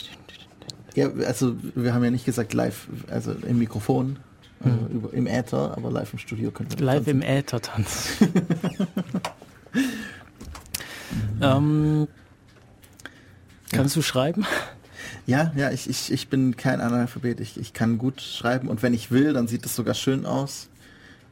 ja, 0.96 1.12
also 1.28 1.56
wir 1.76 1.94
haben 1.94 2.04
ja 2.04 2.10
nicht 2.10 2.26
gesagt 2.26 2.56
live, 2.56 2.88
also 3.12 3.34
im 3.34 3.60
Mikrofon, 3.60 4.18
also 4.64 4.78
über, 4.92 5.14
im 5.14 5.28
Äther, 5.28 5.78
aber 5.78 5.92
live 5.92 6.12
im 6.12 6.18
Studio 6.18 6.50
können 6.50 6.72
wir 6.72 6.84
Live 6.84 7.06
tanzen. 7.06 7.10
im 7.12 7.22
Äther 7.22 7.62
tanzen. 7.62 8.34
ähm, 11.42 12.08
kannst 13.72 13.96
du 13.96 14.02
schreiben? 14.02 14.46
Ja, 15.26 15.52
ja, 15.56 15.72
ich, 15.72 15.90
ich, 15.90 16.12
ich 16.12 16.28
bin 16.30 16.56
kein 16.56 16.82
Analphabet. 16.82 17.40
Ich, 17.40 17.58
ich 17.58 17.74
kann 17.74 17.98
gut 17.98 18.22
schreiben 18.22 18.68
und 18.68 18.82
wenn 18.82 18.94
ich 18.94 19.12
will, 19.12 19.34
dann 19.34 19.48
sieht 19.48 19.66
es 19.66 19.76
sogar 19.76 19.94
schön 19.94 20.26
aus. 20.26 20.70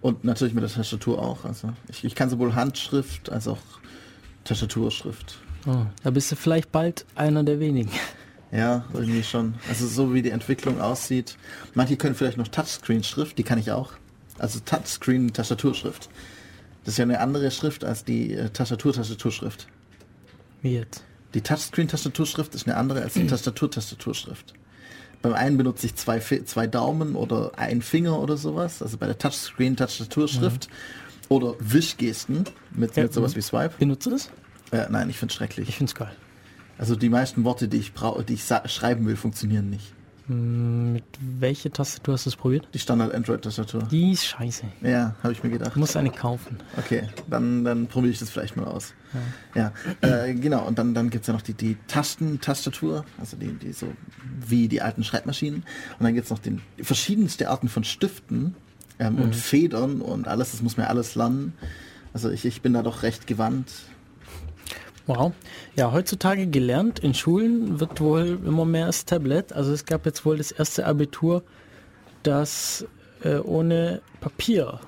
Und 0.02 0.24
natürlich 0.24 0.54
mit 0.54 0.64
der 0.64 0.70
Tastatur 0.70 1.20
auch. 1.20 1.46
Also 1.46 1.74
ich, 1.88 2.04
ich 2.04 2.14
kann 2.14 2.30
sowohl 2.30 2.54
Handschrift 2.54 3.32
als 3.32 3.48
auch 3.48 3.60
Tastaturschrift. 4.44 5.40
Oh, 5.66 5.86
da 6.04 6.12
bist 6.12 6.32
du 6.32 6.36
vielleicht 6.36 6.72
bald 6.72 7.06
einer 7.16 7.44
der 7.44 7.60
wenigen. 7.60 7.90
Ja, 8.52 8.86
irgendwie 8.94 9.24
schon. 9.24 9.56
Also 9.68 9.88
so 9.88 10.14
wie 10.14 10.22
die 10.22 10.30
Entwicklung 10.30 10.80
aussieht. 10.80 11.38
Manche 11.74 11.98
können 11.98 12.16
vielleicht 12.16 12.38
noch 12.38 12.48
Touchscreen-Schrift, 12.48 13.38
die 13.38 13.44
kann 13.44 13.58
ich 13.58 13.72
auch. 13.72 13.94
Also 14.38 14.60
Touchscreen-Tastaturschrift. 14.60 16.10
Das 16.84 16.94
ist 16.94 16.98
ja 16.98 17.04
eine 17.04 17.20
andere 17.20 17.50
Schrift 17.50 17.84
als 17.84 18.04
die 18.04 18.34
äh, 18.34 18.50
Tastatur-Tastaturschrift. 18.50 19.68
Wie 20.62 20.76
jetzt? 20.76 21.04
Die 21.36 21.42
Touchscreen-Tastaturschrift 21.42 22.56
ist 22.56 22.66
eine 22.66 22.78
andere 22.78 23.02
als 23.02 23.14
die 23.14 23.28
Tastatur-Tastaturschrift. 23.28 24.54
Beim 25.22 25.34
einen 25.34 25.58
benutze 25.58 25.86
ich 25.86 25.96
zwei, 25.96 26.20
zwei 26.20 26.66
Daumen 26.66 27.16
oder 27.16 27.52
ein 27.58 27.82
Finger 27.82 28.20
oder 28.20 28.38
sowas, 28.38 28.82
also 28.82 28.98
bei 28.98 29.06
der 29.06 29.18
Touchscreen-Tastaturschrift. 29.18 30.70
Oder 31.28 31.56
Wischgesten 31.60 32.46
mit, 32.72 32.96
Ja, 32.96 33.04
mit 33.04 33.14
sowas 33.14 33.34
mhm. 33.34 33.38
wie 33.38 33.42
Swipe. 33.42 33.74
Benutzt 33.80 34.06
du 34.06 34.12
das? 34.12 34.30
Äh, 34.72 34.86
nein, 34.90 35.10
ich 35.10 35.18
finde 35.18 35.32
es 35.32 35.36
schrecklich. 35.36 35.68
Ich 35.68 35.76
find's 35.76 35.96
geil. 35.96 36.16
Also 36.78 36.96
die 36.96 37.10
meisten 37.10 37.44
Worte, 37.44 37.68
die 37.68 37.78
ich 37.78 37.94
brauche, 37.94 38.24
die 38.24 38.36
ich 38.36 38.46
schreiben 38.46 39.06
will, 39.08 39.16
funktionieren 39.16 39.70
nicht. 39.70 39.94
Hm, 40.28 40.94
Mit 40.94 41.04
welcher 41.20 41.72
Tastatur 41.72 42.16
hast 42.16 42.26
du 42.26 42.30
es 42.32 42.36
probiert? 42.36 42.68
Die 42.74 42.80
Standard-Android-Tastatur. 42.80 43.84
Die 43.92 44.12
ist 44.12 44.26
scheiße. 44.26 44.64
Ja, 44.82 45.16
habe 45.22 45.34
ich 45.34 45.44
mir 45.44 45.52
gedacht. 45.52 45.76
Du 45.76 45.80
musst 45.80 45.96
eine 45.96 46.10
kaufen. 46.10 46.58
Okay, 46.78 47.10
dann, 47.30 47.64
dann 47.64 47.88
probiere 47.88 48.12
ich 48.14 48.20
das 48.20 48.30
vielleicht 48.30 48.56
mal 48.58 48.66
aus. 48.66 48.94
Ja, 49.54 49.72
äh, 50.02 50.34
genau. 50.34 50.66
Und 50.66 50.80
dann, 50.80 50.94
dann 50.94 51.10
gibt's 51.10 51.28
ja 51.28 51.34
noch 51.34 51.42
die, 51.42 51.54
die 51.54 51.78
Tastentastatur, 51.88 53.06
also 53.20 53.38
die, 53.38 53.54
die 53.54 53.72
so 53.72 53.88
wie 54.48 54.68
die 54.68 54.82
alten 54.82 55.04
Schreibmaschinen. 55.04 55.64
Und 56.00 56.04
dann 56.04 56.14
gibt's 56.16 56.30
noch 56.32 56.40
den, 56.40 56.62
verschiedenste 56.82 57.50
Arten 57.50 57.70
von 57.70 57.84
Stiften 57.84 58.56
ähm, 59.00 59.18
und 59.18 59.36
Federn 59.36 60.02
und 60.02 60.28
alles. 60.28 60.52
Das 60.52 60.62
muss 60.62 60.76
man 60.78 60.86
ja 60.86 60.90
alles 60.90 61.16
lernen. 61.16 61.54
Also 62.14 62.30
ich, 62.30 62.46
ich 62.46 62.62
bin 62.62 62.74
da 62.74 62.82
doch 62.82 63.04
recht 63.04 63.28
gewandt. 63.28 63.72
Wow. 65.08 65.34
Ja, 65.76 65.92
heutzutage 65.92 66.48
gelernt 66.48 67.00
in 67.00 67.14
Schulen 67.14 67.80
wird 67.80 68.02
wohl 68.02 68.40
immer 68.46 68.66
mehr 68.66 68.88
das 68.88 69.06
Tablet. 69.06 69.54
Also 69.54 69.72
es 69.72 69.86
gab 69.86 70.06
jetzt 70.06 70.26
wohl 70.26 70.38
das 70.38 70.52
erste 70.52 70.86
Abitur, 70.86 71.44
das 72.24 72.86
äh, 73.24 73.36
ohne 73.38 74.02
Papier 74.20 74.80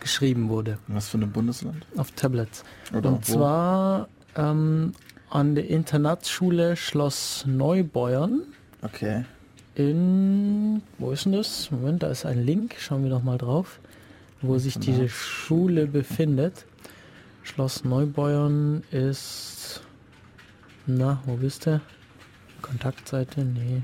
geschrieben 0.00 0.48
wurde 0.48 0.78
Was 0.88 1.08
für 1.10 1.18
ein 1.18 1.30
Bundesland? 1.30 1.86
auf 1.96 2.10
Tablets. 2.12 2.64
Oder 2.96 3.10
Und 3.10 3.24
zwar 3.24 4.08
ähm, 4.36 4.92
an 5.30 5.54
der 5.54 5.68
Internatsschule 5.68 6.74
Schloss 6.76 7.44
Neubeuern 7.46 8.42
Okay. 8.82 9.24
in, 9.74 10.82
wo 10.98 11.10
ist 11.12 11.26
denn 11.26 11.32
das? 11.32 11.70
Moment, 11.70 12.02
da 12.02 12.08
ist 12.08 12.24
ein 12.26 12.44
Link, 12.44 12.76
schauen 12.78 13.02
wir 13.04 13.10
doch 13.10 13.22
mal 13.22 13.38
drauf, 13.38 13.78
wo 14.42 14.58
sich 14.58 14.78
diese 14.78 15.08
Schule 15.08 15.86
befindet. 15.86 16.64
Schloss 17.42 17.84
Neubeuern 17.84 18.82
ist, 18.90 19.82
na, 20.86 21.22
wo 21.26 21.36
bist 21.36 21.66
du? 21.66 21.80
Kontaktseite, 22.62 23.44
nee. 23.44 23.82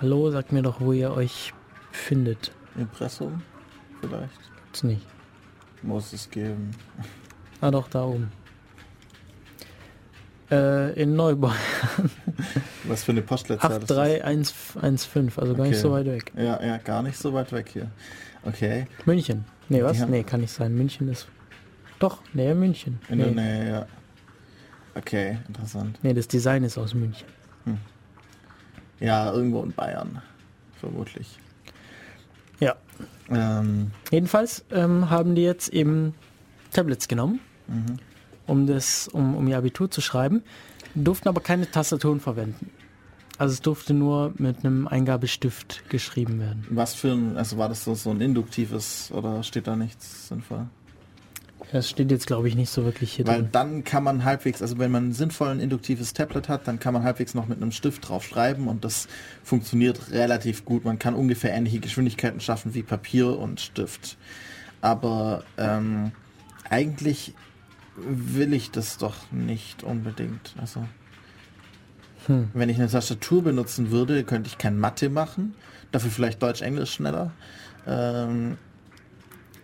Hallo, 0.00 0.30
sagt 0.30 0.52
mir 0.52 0.62
doch, 0.62 0.80
wo 0.80 0.92
ihr 0.92 1.12
euch 1.12 1.52
findet. 1.92 2.52
Impressum 2.76 3.42
vielleicht. 4.00 4.40
Gibt's 4.64 4.82
nicht. 4.82 5.06
Muss 5.82 6.12
es 6.12 6.28
geben. 6.30 6.70
Ah 7.60 7.70
doch, 7.70 7.88
da 7.88 8.04
oben. 8.04 8.32
Äh, 10.50 10.92
in 11.00 11.14
Neubeuern. 11.14 11.54
Was 12.84 13.04
für 13.04 13.12
eine 13.12 13.22
Postleitzahl 13.22 13.80
ist 13.80 13.90
das? 13.90 13.96
83115, 13.96 15.32
also 15.36 15.54
gar 15.54 15.64
nicht 15.64 15.74
Okay. 15.74 15.80
so 15.82 15.92
weit 15.92 16.06
weg. 16.06 16.32
Ja, 16.36 16.62
ja, 16.62 16.76
gar 16.78 17.02
nicht 17.02 17.16
so 17.18 17.32
weit 17.32 17.52
weg 17.52 17.68
hier. 17.72 17.90
Okay. 18.44 18.86
München. 19.04 19.44
Nee, 19.68 19.82
was? 19.82 20.04
Nee, 20.08 20.24
kann 20.24 20.40
nicht 20.40 20.52
sein. 20.52 20.74
München 20.74 21.08
ist. 21.08 21.28
Doch, 22.02 22.18
näher 22.34 22.54
München. 22.56 22.98
In 23.08 23.18
nee. 23.18 23.24
der 23.24 23.32
Nähe, 23.32 23.70
ja. 23.70 23.86
Okay, 24.94 25.38
interessant. 25.46 25.98
nee, 26.02 26.12
das 26.12 26.26
Design 26.28 26.64
ist 26.64 26.76
aus 26.76 26.94
München. 26.94 27.26
Ja, 29.00 29.32
irgendwo 29.32 29.62
in 29.62 29.72
Bayern. 29.72 30.20
Vermutlich. 30.78 31.38
Ja. 32.60 32.76
Ähm, 33.30 33.90
Jedenfalls 34.10 34.64
ähm, 34.70 35.10
haben 35.10 35.34
die 35.34 35.42
jetzt 35.42 35.68
eben 35.70 36.14
Tablets 36.72 37.08
genommen, 37.08 37.40
Mhm. 37.68 37.98
um 38.46 38.66
das, 38.66 39.08
um, 39.08 39.36
um 39.36 39.46
ihr 39.48 39.56
Abitur 39.58 39.90
zu 39.90 40.00
schreiben, 40.00 40.42
durften 40.94 41.28
aber 41.28 41.40
keine 41.40 41.70
Tastaturen 41.70 42.20
verwenden. 42.20 42.70
Also 43.38 43.54
es 43.54 43.62
durfte 43.62 43.94
nur 43.94 44.34
mit 44.36 44.58
einem 44.64 44.86
Eingabestift 44.86 45.88
geschrieben 45.88 46.38
werden. 46.40 46.66
was 46.70 46.94
für 46.94 47.12
ein, 47.12 47.36
also 47.36 47.58
war 47.58 47.68
das 47.68 47.84
so, 47.84 47.94
so 47.94 48.10
ein 48.10 48.20
induktives 48.20 49.10
oder 49.12 49.42
steht 49.42 49.66
da 49.66 49.74
nichts 49.74 50.28
sinnvoll? 50.28 50.66
Das 51.72 51.88
steht 51.88 52.10
jetzt, 52.10 52.26
glaube 52.26 52.48
ich, 52.48 52.54
nicht 52.54 52.68
so 52.68 52.84
wirklich 52.84 53.14
hier 53.14 53.26
Weil 53.26 53.40
drin. 53.40 53.48
dann 53.52 53.84
kann 53.84 54.04
man 54.04 54.24
halbwegs, 54.24 54.60
also 54.60 54.78
wenn 54.78 54.90
man 54.90 55.08
ein 55.08 55.12
sinnvoll 55.14 55.48
ein 55.48 55.58
induktives 55.60 56.12
Tablet 56.12 56.48
hat, 56.50 56.68
dann 56.68 56.78
kann 56.78 56.92
man 56.92 57.02
halbwegs 57.02 57.32
noch 57.34 57.48
mit 57.48 57.56
einem 57.62 57.72
Stift 57.72 58.06
drauf 58.08 58.24
schreiben 58.26 58.68
und 58.68 58.84
das 58.84 59.08
funktioniert 59.42 60.10
relativ 60.10 60.66
gut. 60.66 60.84
Man 60.84 60.98
kann 60.98 61.14
ungefähr 61.14 61.54
ähnliche 61.54 61.80
Geschwindigkeiten 61.80 62.40
schaffen 62.40 62.74
wie 62.74 62.82
Papier 62.82 63.38
und 63.38 63.58
Stift. 63.60 64.18
Aber 64.82 65.44
ähm, 65.56 66.12
eigentlich 66.68 67.32
will 67.96 68.52
ich 68.52 68.70
das 68.70 68.98
doch 68.98 69.30
nicht 69.32 69.82
unbedingt. 69.82 70.54
Also 70.60 70.84
Hm. 72.26 72.50
wenn 72.52 72.68
ich 72.68 72.76
eine 72.78 72.88
Tastatur 72.88 73.42
benutzen 73.42 73.90
würde, 73.90 74.22
könnte 74.24 74.48
ich 74.48 74.58
kein 74.58 74.78
Mathe 74.78 75.08
machen. 75.08 75.54
Dafür 75.90 76.10
vielleicht 76.10 76.42
Deutsch-Englisch 76.42 76.92
schneller. 76.92 77.32
Ähm, 77.86 78.58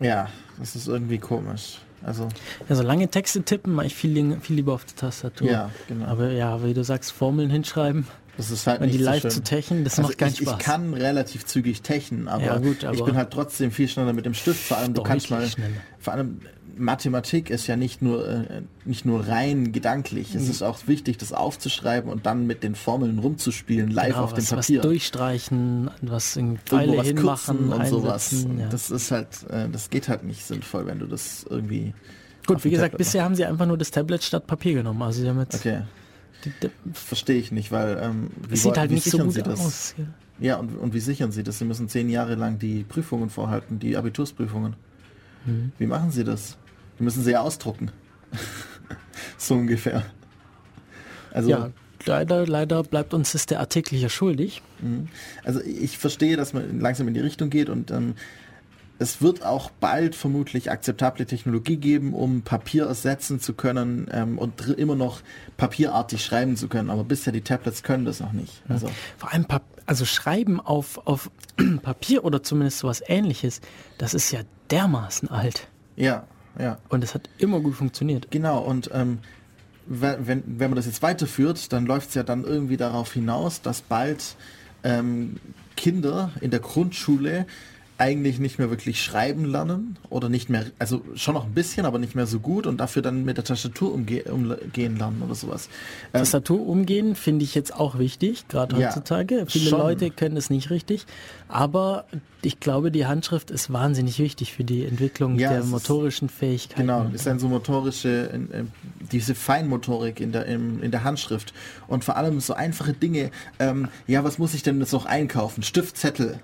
ja, 0.01 0.29
das 0.59 0.75
ist 0.75 0.89
irgendwie 0.89 1.19
komisch. 1.19 1.79
Also 2.03 2.29
Also 2.69 2.83
lange 2.83 3.09
Texte 3.09 3.43
tippen 3.43 3.75
mache 3.75 3.87
ich 3.87 3.95
viel, 3.95 4.39
viel 4.41 4.57
lieber 4.57 4.73
auf 4.75 4.85
der 4.85 4.97
Tastatur. 4.97 5.51
ja, 5.51 5.70
genau. 5.89 6.07
Aber 6.07 6.31
ja, 6.31 6.62
wie 6.65 6.75
du 6.75 6.85
sagst, 6.85 7.12
Formeln 7.12 7.51
hinschreiben 7.51 8.07
Das 8.37 8.51
ist 8.51 8.66
halt 8.66 8.81
und 8.81 8.91
die 8.93 8.99
so 8.99 9.05
live 9.05 9.23
schön. 9.23 9.31
zu 9.33 9.43
techen, 9.43 9.85
das 9.85 9.99
Also 9.99 10.09
macht 10.09 10.19
keinen 10.19 10.33
ich, 10.33 10.39
Spaß. 10.39 10.55
ich 10.59 10.65
kann 10.65 10.95
relativ 10.95 11.45
zügig 11.45 11.83
techen, 11.83 12.29
aber, 12.29 12.45
Ja, 12.45 12.59
gut, 12.59 12.85
aber- 12.85 12.95
ich 12.97 13.05
bin 13.05 13.16
halt 13.16 13.31
trotzdem 13.33 13.70
viel 13.73 13.89
schneller 13.89 14.12
mit 14.12 14.27
dem 14.27 14.35
Stift. 14.35 14.61
Vor 14.69 14.77
allem, 14.79 14.95
du 14.95 15.03
kannst 15.03 15.31
mal, 15.31 15.47
schneller. 15.47 15.73
vor 15.99 16.12
allem 16.12 16.41
Mathematik 16.79 17.51
ist 17.51 17.67
ja 17.67 17.77
nicht 17.77 18.01
nur 18.03 18.27
äh, 18.29 18.63
nicht 18.85 19.05
nur 19.05 19.27
rein 19.29 19.73
gedanklich. 19.73 20.35
Mhm. 20.35 20.41
Es 20.41 20.49
ist 20.49 20.63
auch 20.63 20.79
wichtig, 20.87 21.19
das 21.19 21.33
aufzuschreiben 21.33 22.11
und 22.11 22.27
dann 22.27 22.47
mit 22.47 22.63
den 22.63 22.75
Formeln 22.75 23.19
rumzuspielen, 23.19 23.91
live 23.91 24.09
Genau, 24.15 24.25
auf 24.25 24.33
dem 24.35 24.39
was, 24.45 24.53
was 24.53 24.67
Papier. 24.67 24.81
durchstreichen, 24.83 25.91
was 26.03 26.37
Irgendwo 26.37 26.61
Pfeile 26.67 26.97
was 26.97 27.07
hinmachen 27.07 27.73
und 27.73 27.87
sowas. 27.87 28.47
Ja. 28.59 28.69
Das 28.69 28.91
ist 28.91 29.11
halt, 29.11 29.29
äh, 29.51 29.69
das 29.69 29.91
geht 29.91 30.09
halt 30.09 30.25
nicht 30.25 30.45
sinnvoll, 30.45 30.87
wenn 30.87 30.99
du 30.99 31.07
das 31.07 31.45
irgendwie. 31.49 31.95
Gut, 32.47 32.65
wie 32.65 32.69
dem 32.69 32.73
gesagt, 32.77 32.93
Tablet 32.93 32.99
bisher 32.99 33.25
haben 33.25 33.35
sie 33.35 33.45
einfach 33.45 33.67
nur 33.67 33.77
das 33.77 33.91
Tablet 33.91 34.23
statt 34.23 34.47
Papier 34.47 34.75
genommen. 34.75 35.03
Also 35.03 35.21
sie 35.23 35.29
haben 35.29 35.39
jetzt, 35.41 35.55
Okay, 35.57 35.83
verstehe 36.93 37.39
ich 37.39 37.53
nicht, 37.53 37.73
weil 37.73 37.99
ähm, 38.03 38.31
wie, 38.49 38.55
es 38.55 38.63
sieht 38.63 38.79
halt 38.79 38.91
wie 38.91 38.95
nicht 38.95 39.05
so 39.05 39.11
sichern 39.11 39.27
gut 39.27 39.35
sie 39.35 39.43
das? 39.43 39.61
aus. 39.61 39.95
Ja. 39.99 40.05
Ja, 40.41 40.57
und, 40.57 40.77
und 40.77 40.95
wie 40.95 41.01
sichern 41.01 41.33
Sie 41.33 41.43
das? 41.43 41.59
Sie 41.59 41.65
müssen 41.65 41.89
zehn 41.89 42.09
Jahre 42.09 42.37
lang 42.37 42.61
die 42.61 42.85
Prüfungen 42.85 43.29
vorhalten, 43.29 43.81
die 43.81 43.97
Abitursprüfungen. 43.97 44.77
Mhm. 45.45 45.73
Wie 45.79 45.87
machen 45.87 46.13
Sie 46.13 46.23
das? 46.23 46.57
Die 46.99 47.03
müssen 47.03 47.23
Sie 47.23 47.33
ja 47.33 47.41
ausdrucken. 47.41 47.91
so 49.39 49.55
ungefähr. 49.55 50.05
Also, 51.33 51.51
ja, 51.51 51.70
leider, 52.05 52.47
leider 52.47 52.83
bleibt 52.83 53.15
uns 53.15 53.33
das 53.33 53.47
der 53.47 53.61
Artikel 53.61 53.99
hier 53.99 54.09
schuldig. 54.09 54.62
mhm. 54.81 55.09
also 55.45 55.61
ich 55.61 55.99
verstehe, 55.99 56.37
dass 56.37 56.53
man 56.53 56.81
langsam 56.81 57.09
in 57.09 57.15
die 57.15 57.20
Richtung 57.20 57.51
geht 57.51 57.69
und 57.69 57.91
ähm, 57.91 58.15
es 58.99 59.23
wird 59.23 59.45
auch 59.45 59.70
bald 59.70 60.16
vermutlich 60.16 60.70
akzeptable 60.70 61.25
Technologie 61.25 61.77
geben, 61.77 62.15
um 62.15 62.43
Papier 62.43 62.87
ersetzen 62.87 63.39
zu 63.39 63.55
können 63.55 64.09
ähm, 64.12 64.39
und 64.39 64.69
immer 64.69 64.97
noch 64.97 65.20
papierartig 65.57 66.25
schreiben 66.25 66.57
zu 66.57 66.69
können. 66.69 66.91
Aber 66.91 67.05
bisher 67.05 67.33
die 67.33 67.43
Tablets 67.43 67.85
können 67.85 68.05
das 68.05 68.19
noch 68.20 68.33
nicht. 68.33 68.62
Also 68.69 68.89
Vor 69.16 69.33
allem, 69.33 69.45
Pap 69.45 69.62
also 69.87 70.05
Schreiben 70.05 70.61
auf, 70.61 71.07
auf 71.07 71.31
Papier 71.83 72.25
oder 72.25 72.43
zumindest 72.43 72.81
sowas 72.81 73.03
ähnliches, 73.07 73.61
das 73.97 74.15
ist 74.15 74.33
ja 74.33 74.41
dermaßen 74.70 75.31
alt. 75.31 75.69
ja, 75.97 76.27
ja. 76.59 76.79
Und 76.89 77.05
es 77.05 77.15
hat 77.15 77.29
immer 77.39 77.61
gut 77.61 77.75
funktioniert. 77.75 78.31
Genau, 78.31 78.61
und 78.61 78.91
ähm, 78.93 79.19
wenn, 79.87 80.43
wenn, 80.45 80.71
man 80.71 80.77
das 80.77 80.87
jetzt 80.87 81.03
weiterführt, 81.03 81.73
dann 81.73 81.87
läuft 81.87 82.11
es 82.11 82.15
ja 82.15 82.23
dann 82.23 82.45
irgendwie 82.45 82.77
darauf 82.77 83.13
hinaus, 83.13 83.63
dass 83.63 83.81
bald 83.81 84.37
ähm, 84.85 85.37
Kinder 85.77 86.33
in 86.41 86.51
der 86.51 86.61
Grundschule 86.61 87.47
eigentlich 87.99 88.39
nicht 88.39 88.61
mehr 88.61 88.70
wirklich 88.70 89.03
schreiben 89.03 89.45
lernen 89.45 89.99
oder 90.09 90.29
nicht 90.29 90.49
mehr, 90.49 90.66
also 90.79 91.03
schon 91.16 91.35
noch 91.35 91.45
ein 91.45 91.53
bisschen, 91.53 91.85
aber 91.85 91.99
nicht 91.99 92.15
mehr 92.15 92.27
so 92.27 92.39
gut 92.39 92.66
und 92.66 92.79
dafür 92.79 93.03
dann 93.03 93.25
mit 93.25 93.37
der 93.37 93.45
Tastatur 93.45 93.93
umge 93.93 94.23
umgehen 94.23 94.97
lernen 94.97 95.20
oder 95.20 95.35
sowas. 95.35 95.69
Ähm, 96.15 96.20
Tastatur 96.20 96.66
umgehen 96.66 97.16
finde 97.16 97.45
ich 97.45 97.57
jetzt 97.57 97.75
auch 97.75 97.99
wichtig, 97.99 98.47
gerade 98.47 98.79
Ja, 98.79 98.89
heutzutage. 98.89 99.47
Viele 99.49 99.70
schon. 99.70 99.81
Leute 99.81 100.11
können 100.11 100.37
es 100.37 100.49
nicht 100.49 100.70
richtig, 100.70 101.07
aber 101.49 102.05
ich 102.41 102.61
glaube, 102.61 102.93
die 102.93 103.07
Handschrift 103.07 103.51
ist 103.51 103.73
wahnsinnig 103.73 104.20
wichtig 104.20 104.53
für 104.53 104.62
die 104.62 104.85
Entwicklung 104.85 105.37
Ja, 105.37 105.51
der 105.51 105.65
motorischen 105.65 106.29
Fähigkeiten. 106.29 106.83
Genau, 106.83 107.11
ist 107.12 107.27
dann 107.27 107.41
so 107.41 107.49
motorische, 107.49 108.31
diese 109.11 109.35
Feinmotorik 109.35 110.20
in 110.20 110.31
der, 110.31 110.47
im, 110.47 110.81
in 110.85 110.93
der 110.93 111.03
Handschrift 111.03 111.53
und 111.89 112.05
vor 112.05 112.16
allem 112.16 112.39
so 112.39 112.55
einfache 112.55 112.93
Dinge. 112.93 113.33
Ähm, 113.59 113.89
ja, 114.07 114.23
was 114.23 114.39
muss 114.39 114.55
ich 114.55 114.62
denn 114.62 114.79
jetzt 114.79 114.93
noch 114.93 115.05
einkaufen? 115.05 115.65
Stift, 115.65 115.97
Zettel. 115.97 116.39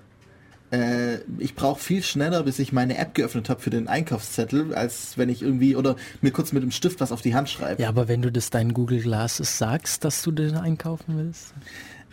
Äh, 0.71 1.17
ich 1.37 1.55
brauche 1.55 1.79
viel 1.79 2.01
schneller, 2.03 2.43
bis 2.43 2.59
ich 2.59 2.73
meine 2.73 2.97
App 2.97 3.13
geöffnet 3.13 3.49
habe 3.49 3.61
für 3.61 3.69
den 3.69 3.87
Einkaufszettel, 3.87 4.73
als 4.73 5.17
wenn 5.17 5.29
ich 5.29 5.41
irgendwie 5.41 5.75
oder 5.75 5.95
mir 6.21 6.31
kurz 6.31 6.51
mit 6.51 6.63
dem 6.63 6.71
Stift 6.71 7.01
was 7.01 7.11
auf 7.11 7.21
die 7.21 7.35
Hand 7.35 7.49
schreibe. 7.49 7.81
Ja, 7.81 7.89
aber 7.89 8.07
wenn 8.07 8.21
du 8.21 8.31
das 8.31 8.49
deinen 8.49 8.73
Google 8.73 9.01
Glasses 9.01 9.57
sagst, 9.57 10.03
dass 10.03 10.21
du 10.21 10.31
den 10.31 10.55
einkaufen 10.55 11.17
willst. 11.17 11.53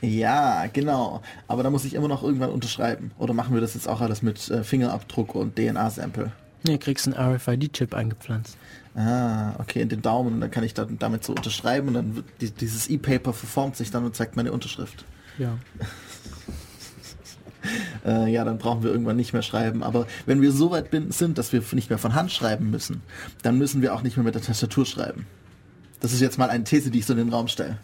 Ja, 0.03 0.67
genau. 0.73 1.23
Aber 1.47 1.63
da 1.63 1.71
muss 1.71 1.85
ich 1.85 1.95
immer 1.95 2.09
noch 2.09 2.23
irgendwann 2.23 2.51
unterschreiben. 2.51 3.13
Oder 3.19 3.35
machen 3.35 3.55
wir 3.55 3.61
das 3.61 3.75
jetzt 3.75 3.89
auch 3.89 4.01
alles 4.01 4.21
mit 4.21 4.51
äh, 4.51 4.65
Fingerabdruck 4.65 5.35
und 5.35 5.57
DNA-Sample? 5.57 6.33
Nee, 6.65 6.79
kriegst 6.79 7.07
einen 7.07 7.17
RFID-Chip 7.17 7.95
eingepflanzt. 7.95 8.57
Ah, 8.95 9.55
okay, 9.59 9.81
in 9.81 9.89
den 9.89 10.03
Daumen. 10.03 10.41
Dann 10.41 10.51
kann 10.51 10.65
ich 10.65 10.75
dann 10.75 10.99
damit 10.99 11.25
so 11.25 11.33
unterschreiben 11.33 11.89
und 11.89 11.95
dann 11.95 12.17
wird 12.17 12.27
die, 12.41 12.51
dieses 12.51 12.89
E-Paper 12.89 13.33
verformt 13.33 13.77
sich 13.77 13.91
dann 13.91 14.05
und 14.05 14.15
zeigt 14.15 14.37
meine 14.37 14.53
Unterschrift. 14.53 15.05
Ja. 15.39 15.57
Äh, 18.05 18.33
ja, 18.33 18.45
dann 18.45 18.59
brauchen 18.59 18.83
wir 18.83 18.91
irgendwann 18.91 19.15
nicht 19.17 19.33
mehr 19.33 19.43
schreiben. 19.43 19.85
Aber 19.85 20.09
wenn 20.27 20.43
wir 20.43 20.51
so 20.51 20.73
weit 20.73 20.89
sind, 21.11 21.39
dass 21.39 21.53
wir 21.53 21.63
nicht 21.71 21.89
mehr 21.89 22.01
von 22.01 22.15
Hand 22.17 22.33
schreiben 22.33 22.69
müssen, 22.71 23.01
dann 23.43 23.59
müssen 23.59 23.81
wir 23.81 23.95
auch 23.95 24.03
nicht 24.03 24.17
mehr 24.17 24.25
mit 24.25 24.35
der 24.35 24.43
Tastatur 24.43 24.85
schreiben. 24.85 25.25
Das 26.01 26.13
ist 26.13 26.21
jetzt 26.21 26.37
mal 26.37 26.51
eine 26.51 26.65
These, 26.65 26.91
die 26.91 26.99
ich 26.99 27.07
so 27.07 27.13
in 27.13 27.21
den 27.21 27.29
Raum 27.29 27.47
stelle. 27.47 27.79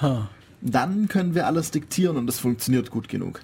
Ha. 0.00 0.30
Dann 0.62 1.08
können 1.08 1.34
wir 1.34 1.46
alles 1.46 1.70
diktieren 1.70 2.16
und 2.16 2.26
es 2.30 2.38
funktioniert 2.38 2.90
gut 2.90 3.10
genug. 3.10 3.40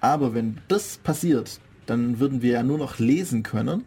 Aber 0.00 0.34
wenn 0.34 0.58
das 0.68 0.98
passiert, 0.98 1.60
dann 1.86 2.18
würden 2.18 2.42
wir 2.42 2.50
ja 2.52 2.62
nur 2.64 2.78
noch 2.78 2.98
lesen 2.98 3.42
können. 3.44 3.84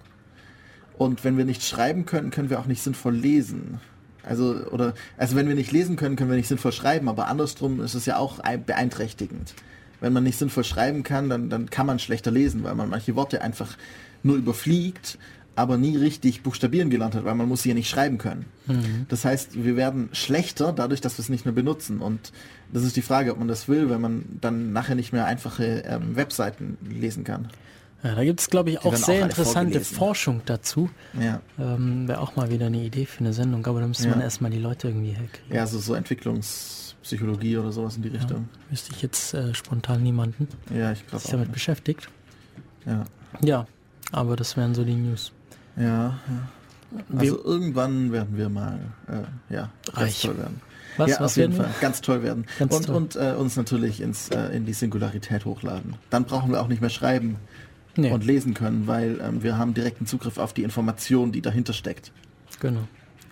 Und 0.98 1.24
wenn 1.26 1.38
wir 1.38 1.46
nicht 1.46 1.64
schreiben 1.66 2.06
können, 2.06 2.32
können 2.32 2.50
wir 2.50 2.60
auch 2.60 2.68
nicht 2.68 2.82
sinnvoll 2.84 3.16
lesen. 3.16 3.80
Also, 4.24 4.56
oder, 4.72 4.94
also 5.18 5.36
wenn 5.36 5.50
wir 5.50 5.56
nicht 5.56 5.72
lesen 5.74 5.98
können, 5.98 6.16
können 6.16 6.30
wir 6.30 6.38
nicht 6.38 6.48
sinnvoll 6.48 6.72
schreiben, 6.72 7.10
aber 7.10 7.28
andersrum 7.28 7.82
ist 7.82 7.96
es 7.96 8.06
ja 8.06 8.16
auch 8.18 8.40
ein- 8.40 8.64
beeinträchtigend. 8.64 9.54
Wenn 10.04 10.12
man 10.14 10.24
nicht 10.24 10.38
sinnvoll 10.38 10.64
schreiben 10.66 11.02
kann, 11.04 11.30
dann, 11.30 11.50
dann 11.50 11.70
kann 11.70 11.86
man 11.88 11.98
schlechter 11.98 12.30
lesen, 12.30 12.64
weil 12.64 12.76
man 12.76 12.90
manche 12.90 13.16
Worte 13.16 13.42
einfach 13.42 13.78
nur 14.22 14.36
überfliegt, 14.36 15.18
aber 15.56 15.78
nie 15.78 15.96
richtig 15.96 16.44
buchstabieren 16.44 16.90
gelernt 16.90 17.16
hat, 17.16 17.24
weil 17.26 17.36
man 17.36 17.48
muss 17.48 17.62
sie 17.64 17.70
ja 17.70 17.76
nicht 17.76 17.90
schreiben 17.90 18.18
können. 18.18 18.46
Das 19.08 19.24
heißt, 19.24 19.64
wir 19.64 19.76
werden 19.78 20.10
schlechter 20.12 20.74
dadurch, 20.74 21.00
dass 21.00 21.18
wir 21.18 21.24
es 21.24 21.30
nicht 21.30 21.46
mehr 21.46 21.54
benutzen. 21.54 22.00
Und 22.00 22.32
das 22.74 22.84
ist 22.84 22.96
die 22.96 23.02
Frage, 23.02 23.32
ob 23.32 23.40
man 23.40 23.48
das 23.48 23.68
will, 23.68 23.90
wenn 23.90 24.02
man 24.02 24.26
dann 24.42 24.74
nachher 24.74 24.96
nicht 24.96 25.14
mehr 25.14 25.26
einfache 25.26 25.84
ähm, 25.88 26.16
Webseiten 26.16 26.78
lesen 26.90 27.24
kann. 27.24 27.50
Ja, 28.04 28.16
da 28.16 28.24
gibt 28.26 28.42
es, 28.42 28.50
glaube 28.50 28.72
ich, 28.72 28.80
auch 28.80 28.88
auch 28.88 28.96
sehr 28.98 29.16
alle 29.16 29.24
interessante 29.26 29.72
vorgelesen. 29.72 29.96
Forschung 29.98 30.42
dazu. 30.46 30.90
Ja. 31.18 31.40
Ähm, 31.58 32.08
Wäre 32.10 32.20
auch 32.20 32.36
mal 32.36 32.50
wieder 32.52 32.66
eine 32.66 32.84
Idee 32.84 33.06
für 33.06 33.20
eine 33.22 33.32
Sendung, 33.32 33.66
aber 33.66 33.80
da 33.80 33.88
müsste 33.88 34.06
Ja. 34.06 34.10
man 34.10 34.20
erstmal 34.22 34.52
die 34.52 34.58
Leute 34.60 34.90
irgendwie 34.90 35.12
herkriegen. 35.12 35.56
Ja, 35.56 35.62
also 35.62 35.80
so 35.80 35.94
Entwicklungspsychologie 37.04 37.58
oder 37.58 37.72
sowas 37.72 37.96
in 37.98 38.04
die 38.04 38.10
Richtung. 38.10 38.48
Wüsste 38.70 38.92
ich 38.96 39.02
jetzt 39.02 39.34
äh, 39.34 39.54
spontan 39.54 40.04
niemanden, 40.04 40.48
Ja, 40.74 40.92
ich 40.92 41.04
der 41.06 41.20
sich 41.20 41.28
auch. 41.28 41.32
damit 41.32 41.48
nicht. 41.48 41.54
beschäftigt. 41.54 42.10
Ja. 42.86 43.04
Ja, 43.42 43.68
aber 44.12 44.36
das 44.36 44.56
wären 44.58 44.74
so 44.74 44.84
die 44.84 44.96
News. 44.96 45.32
Ja, 45.76 45.84
ja. 45.84 46.20
Wir- 47.10 47.20
Also 47.32 47.44
irgendwann 47.44 48.12
werden 48.12 48.38
wir 48.38 48.50
mal 48.50 48.80
äh, 49.08 49.54
ja, 49.54 49.70
ganz 49.86 49.98
Reich. 49.98 50.22
toll 50.22 50.38
werden. 50.38 50.62
Was, 50.98 51.10
ja, 51.10 51.20
was 51.20 51.32
auf 51.32 51.38
jeden 51.38 51.58
wir? 51.58 51.64
Fall. 51.64 51.74
Ganz 51.82 52.02
toll 52.02 52.22
werden. 52.24 52.46
Ganz 52.60 52.76
und 52.76 52.86
toll. 52.86 52.96
und 52.96 53.16
äh, 53.16 53.34
uns 53.34 53.56
natürlich 53.56 54.00
ins, 54.00 54.30
äh, 54.30 54.56
in 54.56 54.66
die 54.66 54.74
Singularität 54.74 55.44
hochladen. 55.46 55.96
Dann 56.12 56.26
brauchen 56.26 56.52
wir 56.52 56.62
auch 56.62 56.68
nicht 56.68 56.82
mehr 56.82 56.92
schreiben 56.92 57.38
Nee, 57.96 58.12
und 58.12 58.24
lesen 58.26 58.54
können, 58.54 58.86
weil 58.88 59.20
ähm, 59.22 59.42
wir 59.44 59.58
haben 59.58 59.74
direkten 59.74 60.06
Zugriff 60.06 60.38
auf 60.38 60.54
die 60.54 60.64
Information, 60.64 61.32
die 61.32 61.42
dahinter 61.42 61.74
steckt. 61.74 62.12
genau. 62.60 62.82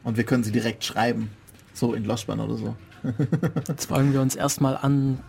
Und 0.04 0.18
wir 0.18 0.24
können 0.24 0.44
sie 0.44 0.52
direkt 0.52 0.84
schreiben. 0.84 1.30
So 1.76 1.94
in 1.94 2.06
Loschbahn 2.06 2.40
oder 2.40 2.56
so. 2.58 2.76
Jetzt 3.68 3.90
wollen 3.90 4.14
wir 4.14 4.22
uns 4.22 4.36
erstmal 4.36 4.78
an, 4.78 5.20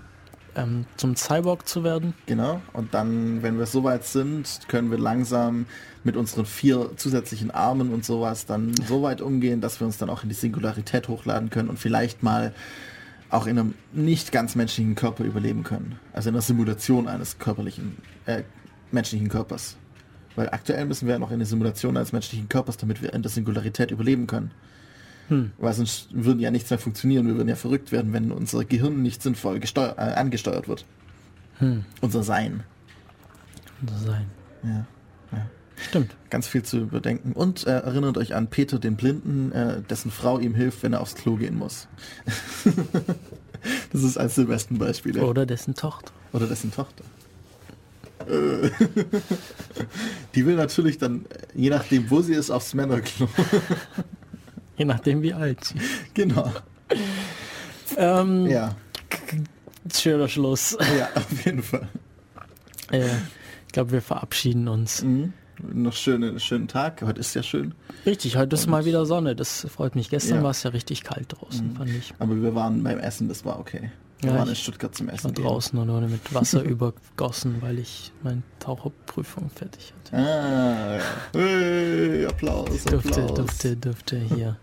ähm, 0.55 0.87
zum 0.97 1.17
Cyborg 1.17 1.67
zu 1.67 1.85
werden. 1.85 2.15
Genau. 2.27 2.61
Und 2.73 2.95
dann, 2.95 3.43
wenn 3.43 3.59
wir 3.59 3.67
soweit 3.67 4.05
sind, 4.05 4.61
können 4.69 4.91
wir 4.91 4.99
langsam 4.99 5.67
mit 6.05 6.17
unseren 6.17 6.47
vier 6.47 6.91
zusätzlichen 6.97 7.51
Armen 7.51 7.93
und 7.93 8.05
sowas 8.05 8.47
dann 8.47 8.75
so 8.87 9.03
weit 9.03 9.21
umgehen, 9.21 9.61
dass 9.61 9.81
wir 9.81 9.87
uns 9.87 9.99
dann 9.99 10.11
auch 10.11 10.23
in 10.23 10.29
die 10.29 10.35
Singularität 10.35 11.09
hochladen 11.09 11.51
können 11.51 11.69
und 11.69 11.79
vielleicht 11.79 12.23
mal 12.23 12.53
auch 13.31 13.47
in 13.47 13.59
einem 13.59 13.75
nicht 13.93 14.31
ganz 14.31 14.55
menschlichen 14.55 14.95
Körper 14.95 15.25
überleben 15.25 15.63
können. 15.63 15.99
Also 16.13 16.29
in 16.29 16.35
einer 16.35 16.43
Simulation 16.43 17.09
eines 17.09 17.39
körperlichen, 17.39 17.97
äh, 18.27 18.43
menschlichen 18.91 19.29
Körpers. 19.29 19.77
Weil 20.37 20.51
aktuell 20.51 20.85
müssen 20.85 21.07
wir 21.07 21.15
ja 21.15 21.19
noch 21.19 21.31
in 21.31 21.35
eine 21.35 21.47
Simulation 21.47 21.97
eines 21.97 22.13
menschlichen 22.13 22.49
Körpers, 22.49 22.77
damit 22.77 23.01
wir 23.03 23.13
in 23.15 23.23
der 23.23 23.31
Singularität 23.31 23.91
überleben 23.91 24.27
können. 24.27 24.51
Weil 25.29 25.73
sonst 25.73 26.09
würden 26.13 26.41
ja 26.41 26.51
nichts 26.51 26.69
mehr 26.71 26.79
funktionieren. 26.79 27.27
Wir 27.27 27.37
würden 27.37 27.49
ja 27.49 27.57
verrückt 27.57 27.91
werden, 27.93 28.13
wenn 28.13 28.33
unser 28.33 28.65
Gehirn 28.65 29.03
nicht 29.03 29.23
sinnvoll 29.23 29.61
äh, 29.77 29.81
angesteuert 29.81 30.69
wird. 30.69 30.85
Unser 32.01 32.23
Sein. 32.23 32.65
So 33.87 34.07
sein. 34.07 34.27
Ja. 34.63 34.87
Stimmt. 35.89 36.15
Ganz 36.31 36.47
viel 36.47 36.63
zu 36.63 36.79
überdenken. 36.79 37.33
Und 37.33 37.67
äh, 37.67 37.71
erinnert 37.71 38.17
euch 38.17 38.35
an 38.35 38.49
Peter 38.49 38.79
den 38.79 38.97
Blinden, 38.97 39.53
äh, 39.53 39.83
dessen 39.83 40.11
Frau 40.11 40.39
ihm 40.39 40.55
hilft, 40.55 40.83
wenn 40.83 40.93
er 40.93 41.01
aufs 41.01 41.15
Klo 41.15 41.37
gehen 41.37 41.57
muss. 41.57 41.89
das 43.93 44.03
ist 44.03 44.17
eines 44.17 44.35
der 44.37 44.45
besten 44.45 44.79
Beispiele. 44.79 45.25
Oder 45.25 45.47
dessen 45.47 45.75
Tochter. 45.75 46.13
Oder 46.33 46.47
dessen 46.47 46.73
Tochter. 46.73 47.05
Äh. 48.29 48.71
Die 50.35 50.47
will 50.47 50.57
natürlich 50.57 50.99
dann, 50.99 51.27
äh, 51.27 51.39
je 51.55 51.71
nachdem 51.71 52.11
wo 52.11 52.23
sie 52.23 52.35
ist, 52.35 52.51
aufs 52.51 52.75
Männerklo. 52.75 53.29
Je 54.77 54.85
nachdem, 54.85 55.23
wie 55.23 55.35
alt 55.35 55.65
sie 55.65 55.75
genau. 56.15 56.53
ähm, 57.97 58.47
Ja. 58.47 58.75
Schöner 59.93 60.29
Schluss. 60.29 60.77
ja, 60.99 61.09
auf 61.15 61.45
jeden 61.45 61.63
Fall. 61.63 61.89
Äh, 62.91 63.07
ich 63.67 63.73
glaube, 63.73 63.93
wir 63.93 64.03
verabschieden 64.03 64.69
uns. 64.69 65.03
Mhm. 65.03 65.33
Noch 65.73 65.93
schönen, 65.93 66.41
schönen 66.41 66.67
Tag. 66.69 67.03
Heute 67.03 67.21
ist 67.21 67.35
ja 67.35 67.43
schön. 67.43 67.75
Richtig, 68.07 68.37
heute 68.37 68.55
ist 68.55 68.67
mal 68.67 68.85
wieder 68.85 69.07
Sonne. 69.07 69.37
Das 69.37 69.67
freut 69.73 69.95
mich. 69.95 70.09
Gestern 70.11 70.37
Ja. 70.37 70.41
Mhm. 70.41 70.45
war 70.45 70.51
es 70.53 70.63
ja 70.63 70.71
richtig 70.71 71.03
kalt 71.05 71.27
draußen, 71.29 71.75
fand 71.77 71.91
ich. 71.91 72.15
Aber 72.19 72.41
wir 72.41 72.55
waren 72.55 72.83
beim 72.83 72.99
Essen, 72.99 73.29
das 73.29 73.45
war 73.45 73.59
okay. 73.59 73.91
Wir 74.23 74.31
Ja, 74.31 74.39
waren 74.39 74.47
in 74.49 74.53
ich- 74.55 74.63
Stuttgart 74.63 74.95
zum 74.95 75.09
Ich 75.09 75.15
Essen. 75.15 75.25
war 75.25 75.33
gehen. 75.33 75.45
draußen 75.45 75.79
und 75.79 75.89
wurde 75.89 76.07
mit 76.09 76.33
Wasser 76.35 76.63
übergossen, 76.65 77.57
weil 77.61 77.79
ich 77.81 78.13
meine 78.23 78.43
Taucherprüfung 78.61 79.51
fertig 79.51 79.93
hatte. 80.05 80.17
Ah, 80.17 80.97
ja. 80.97 81.03
Hey, 81.35 82.25
Applaus, 82.27 82.85
Durfte, 82.85 82.97
Applaus. 83.23 83.35
durfte, 83.37 83.77
durfte 83.77 84.17
hier 84.19 84.57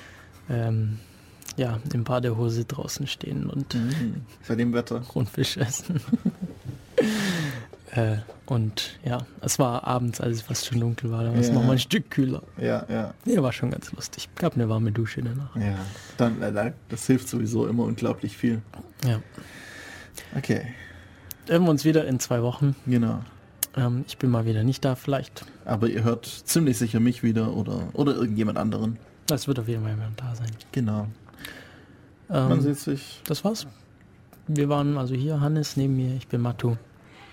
ähm, 0.50 0.98
ja, 1.56 1.80
in 1.94 2.04
Badehose 2.04 2.64
draußen 2.66 3.06
stehen 3.06 3.48
und 3.48 3.74
Mhm. 3.74 4.22
Bei 4.46 4.54
dem 4.54 4.72
Wetter. 4.74 5.00
Rundfisch 5.14 5.56
essen. 5.56 5.98
äh, 7.92 8.16
und 8.46 8.98
ja, 9.04 9.18
es 9.40 9.58
war 9.58 9.84
abends, 9.84 10.20
als 10.20 10.36
es 10.36 10.42
fast 10.42 10.66
schon 10.66 10.80
dunkel 10.80 11.10
war, 11.10 11.22
da 11.24 11.30
war 11.32 11.38
es 11.38 11.48
Ja. 11.48 11.54
noch 11.54 11.64
mal 11.64 11.72
ein 11.72 11.78
Stück 11.78 12.10
kühler. 12.10 12.42
Ja, 12.58 12.84
ja, 12.88 13.14
Nee, 13.24 13.40
war 13.40 13.52
schon 13.52 13.70
ganz 13.70 13.92
lustig. 13.92 14.28
Gab 14.36 14.54
eine 14.54 14.68
warme 14.68 14.92
Dusche 14.92 15.22
danach. 15.22 15.54
ja. 15.56 15.76
Dann, 16.16 16.40
äh, 16.42 16.52
da- 16.52 16.72
das 16.88 17.06
hilft 17.06 17.28
sowieso 17.28 17.66
immer 17.66 17.84
unglaublich 17.84 18.36
viel. 18.36 18.60
Ja. 19.06 19.20
Okay, 20.36 20.62
Hören 21.48 21.62
wir 21.62 21.70
uns 21.70 21.84
wieder 21.84 22.06
in 22.06 22.18
zwei 22.18 22.42
Wochen. 22.42 22.74
genau. 22.86 23.22
Ähm, 23.76 24.04
ich 24.08 24.16
bin 24.18 24.30
mal 24.30 24.46
wieder 24.46 24.64
nicht 24.64 24.84
da, 24.84 24.94
vielleicht. 24.96 25.44
Aber 25.66 25.86
ihr 25.88 26.02
hört 26.02 26.24
ziemlich 26.26 26.78
sicher 26.78 26.98
mich 26.98 27.22
wieder 27.22 27.52
oder, 27.54 27.88
oder 27.92 28.14
irgendjemand 28.16 28.56
anderen. 28.58 28.98
Es 29.30 29.46
wird 29.46 29.58
auf 29.58 29.68
jeden 29.68 29.82
Fall 29.82 29.92
jemand 29.92 30.18
da 30.20 30.34
sein. 30.34 30.50
Genau. 30.72 31.06
Man 32.28 32.52
Ähm, 32.52 32.60
sieht 32.62 32.78
sich. 32.78 33.20
das 33.26 33.44
war's. 33.44 33.66
Wir 34.48 34.68
waren 34.68 34.96
also 34.98 35.14
hier, 35.14 35.40
Hannes 35.40 35.76
neben 35.76 35.94
mir, 35.96 36.14
ich 36.16 36.26
bin 36.26 36.40
Matu. 36.40 36.76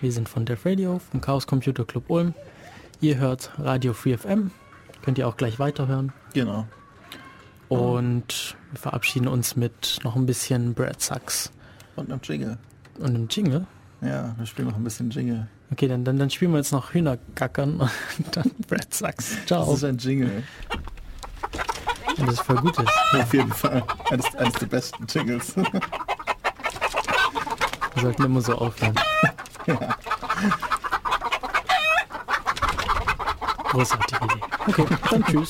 Wir 0.03 0.11
sind 0.11 0.27
von 0.27 0.43
Def 0.43 0.65
Radio, 0.65 0.99
vom 0.99 1.21
Chaos 1.21 1.47
Computer 1.47 1.85
Club 1.85 2.09
Ulm. 2.09 2.33
Ihr 2.99 3.19
hört 3.19 3.51
Radio 3.57 3.93
Free 3.93 4.17
FM. 4.17 4.51
Könnt 5.01 5.17
ihr 5.17 5.25
auch 5.25 5.37
gleich 5.37 5.59
weiterhören. 5.59 6.11
Genau. 6.33 6.67
Und 7.69 8.57
wir 8.71 8.79
verabschieden 8.81 9.29
uns 9.29 9.55
mit 9.55 9.99
noch 10.03 10.17
ein 10.17 10.25
bisschen 10.25 10.73
Brad 10.73 11.01
Sucks 11.01 11.53
Und 11.95 12.11
einem 12.11 12.19
Jingle. 12.21 12.57
und 12.99 13.05
einem 13.05 13.27
Jingle. 13.29 13.65
Ja, 14.01 14.35
wir 14.37 14.45
spielen 14.45 14.67
noch 14.67 14.75
ein 14.75 14.83
bisschen 14.83 15.09
Jingle. 15.09 15.47
Okay, 15.71 15.87
dann, 15.87 16.03
dann, 16.03 16.19
dann 16.19 16.29
spielen 16.29 16.51
wir 16.51 16.57
jetzt 16.57 16.73
noch 16.73 16.93
Hühnergackern 16.93 17.79
und 18.17 18.35
dann 18.35 18.51
Brad 18.67 18.93
Sucks. 18.93 19.37
Das 19.37 19.45
Ciao. 19.45 19.73
ist 19.73 19.85
ein 19.85 19.99
Jingle. 19.99 20.43
Und 22.17 22.27
das 22.27 22.33
ist 22.33 22.41
voll 22.41 22.57
gut 22.57 22.77
ist. 22.77 22.89
Auf 23.13 23.33
jeden 23.33 23.53
Fall. 23.53 23.81
Eines, 24.11 24.35
eines 24.35 24.53
der 24.55 24.65
besten 24.65 25.05
Jingles. 25.07 25.55
Wir 25.55 25.63
sollten 28.01 28.23
immer 28.25 28.41
so 28.41 28.55
aufhören. 28.55 28.95
Großartige 33.71 34.25
Idee. 34.25 34.41
Okay, 34.67 34.85
dann 35.09 35.23
tschüss. 35.25 35.49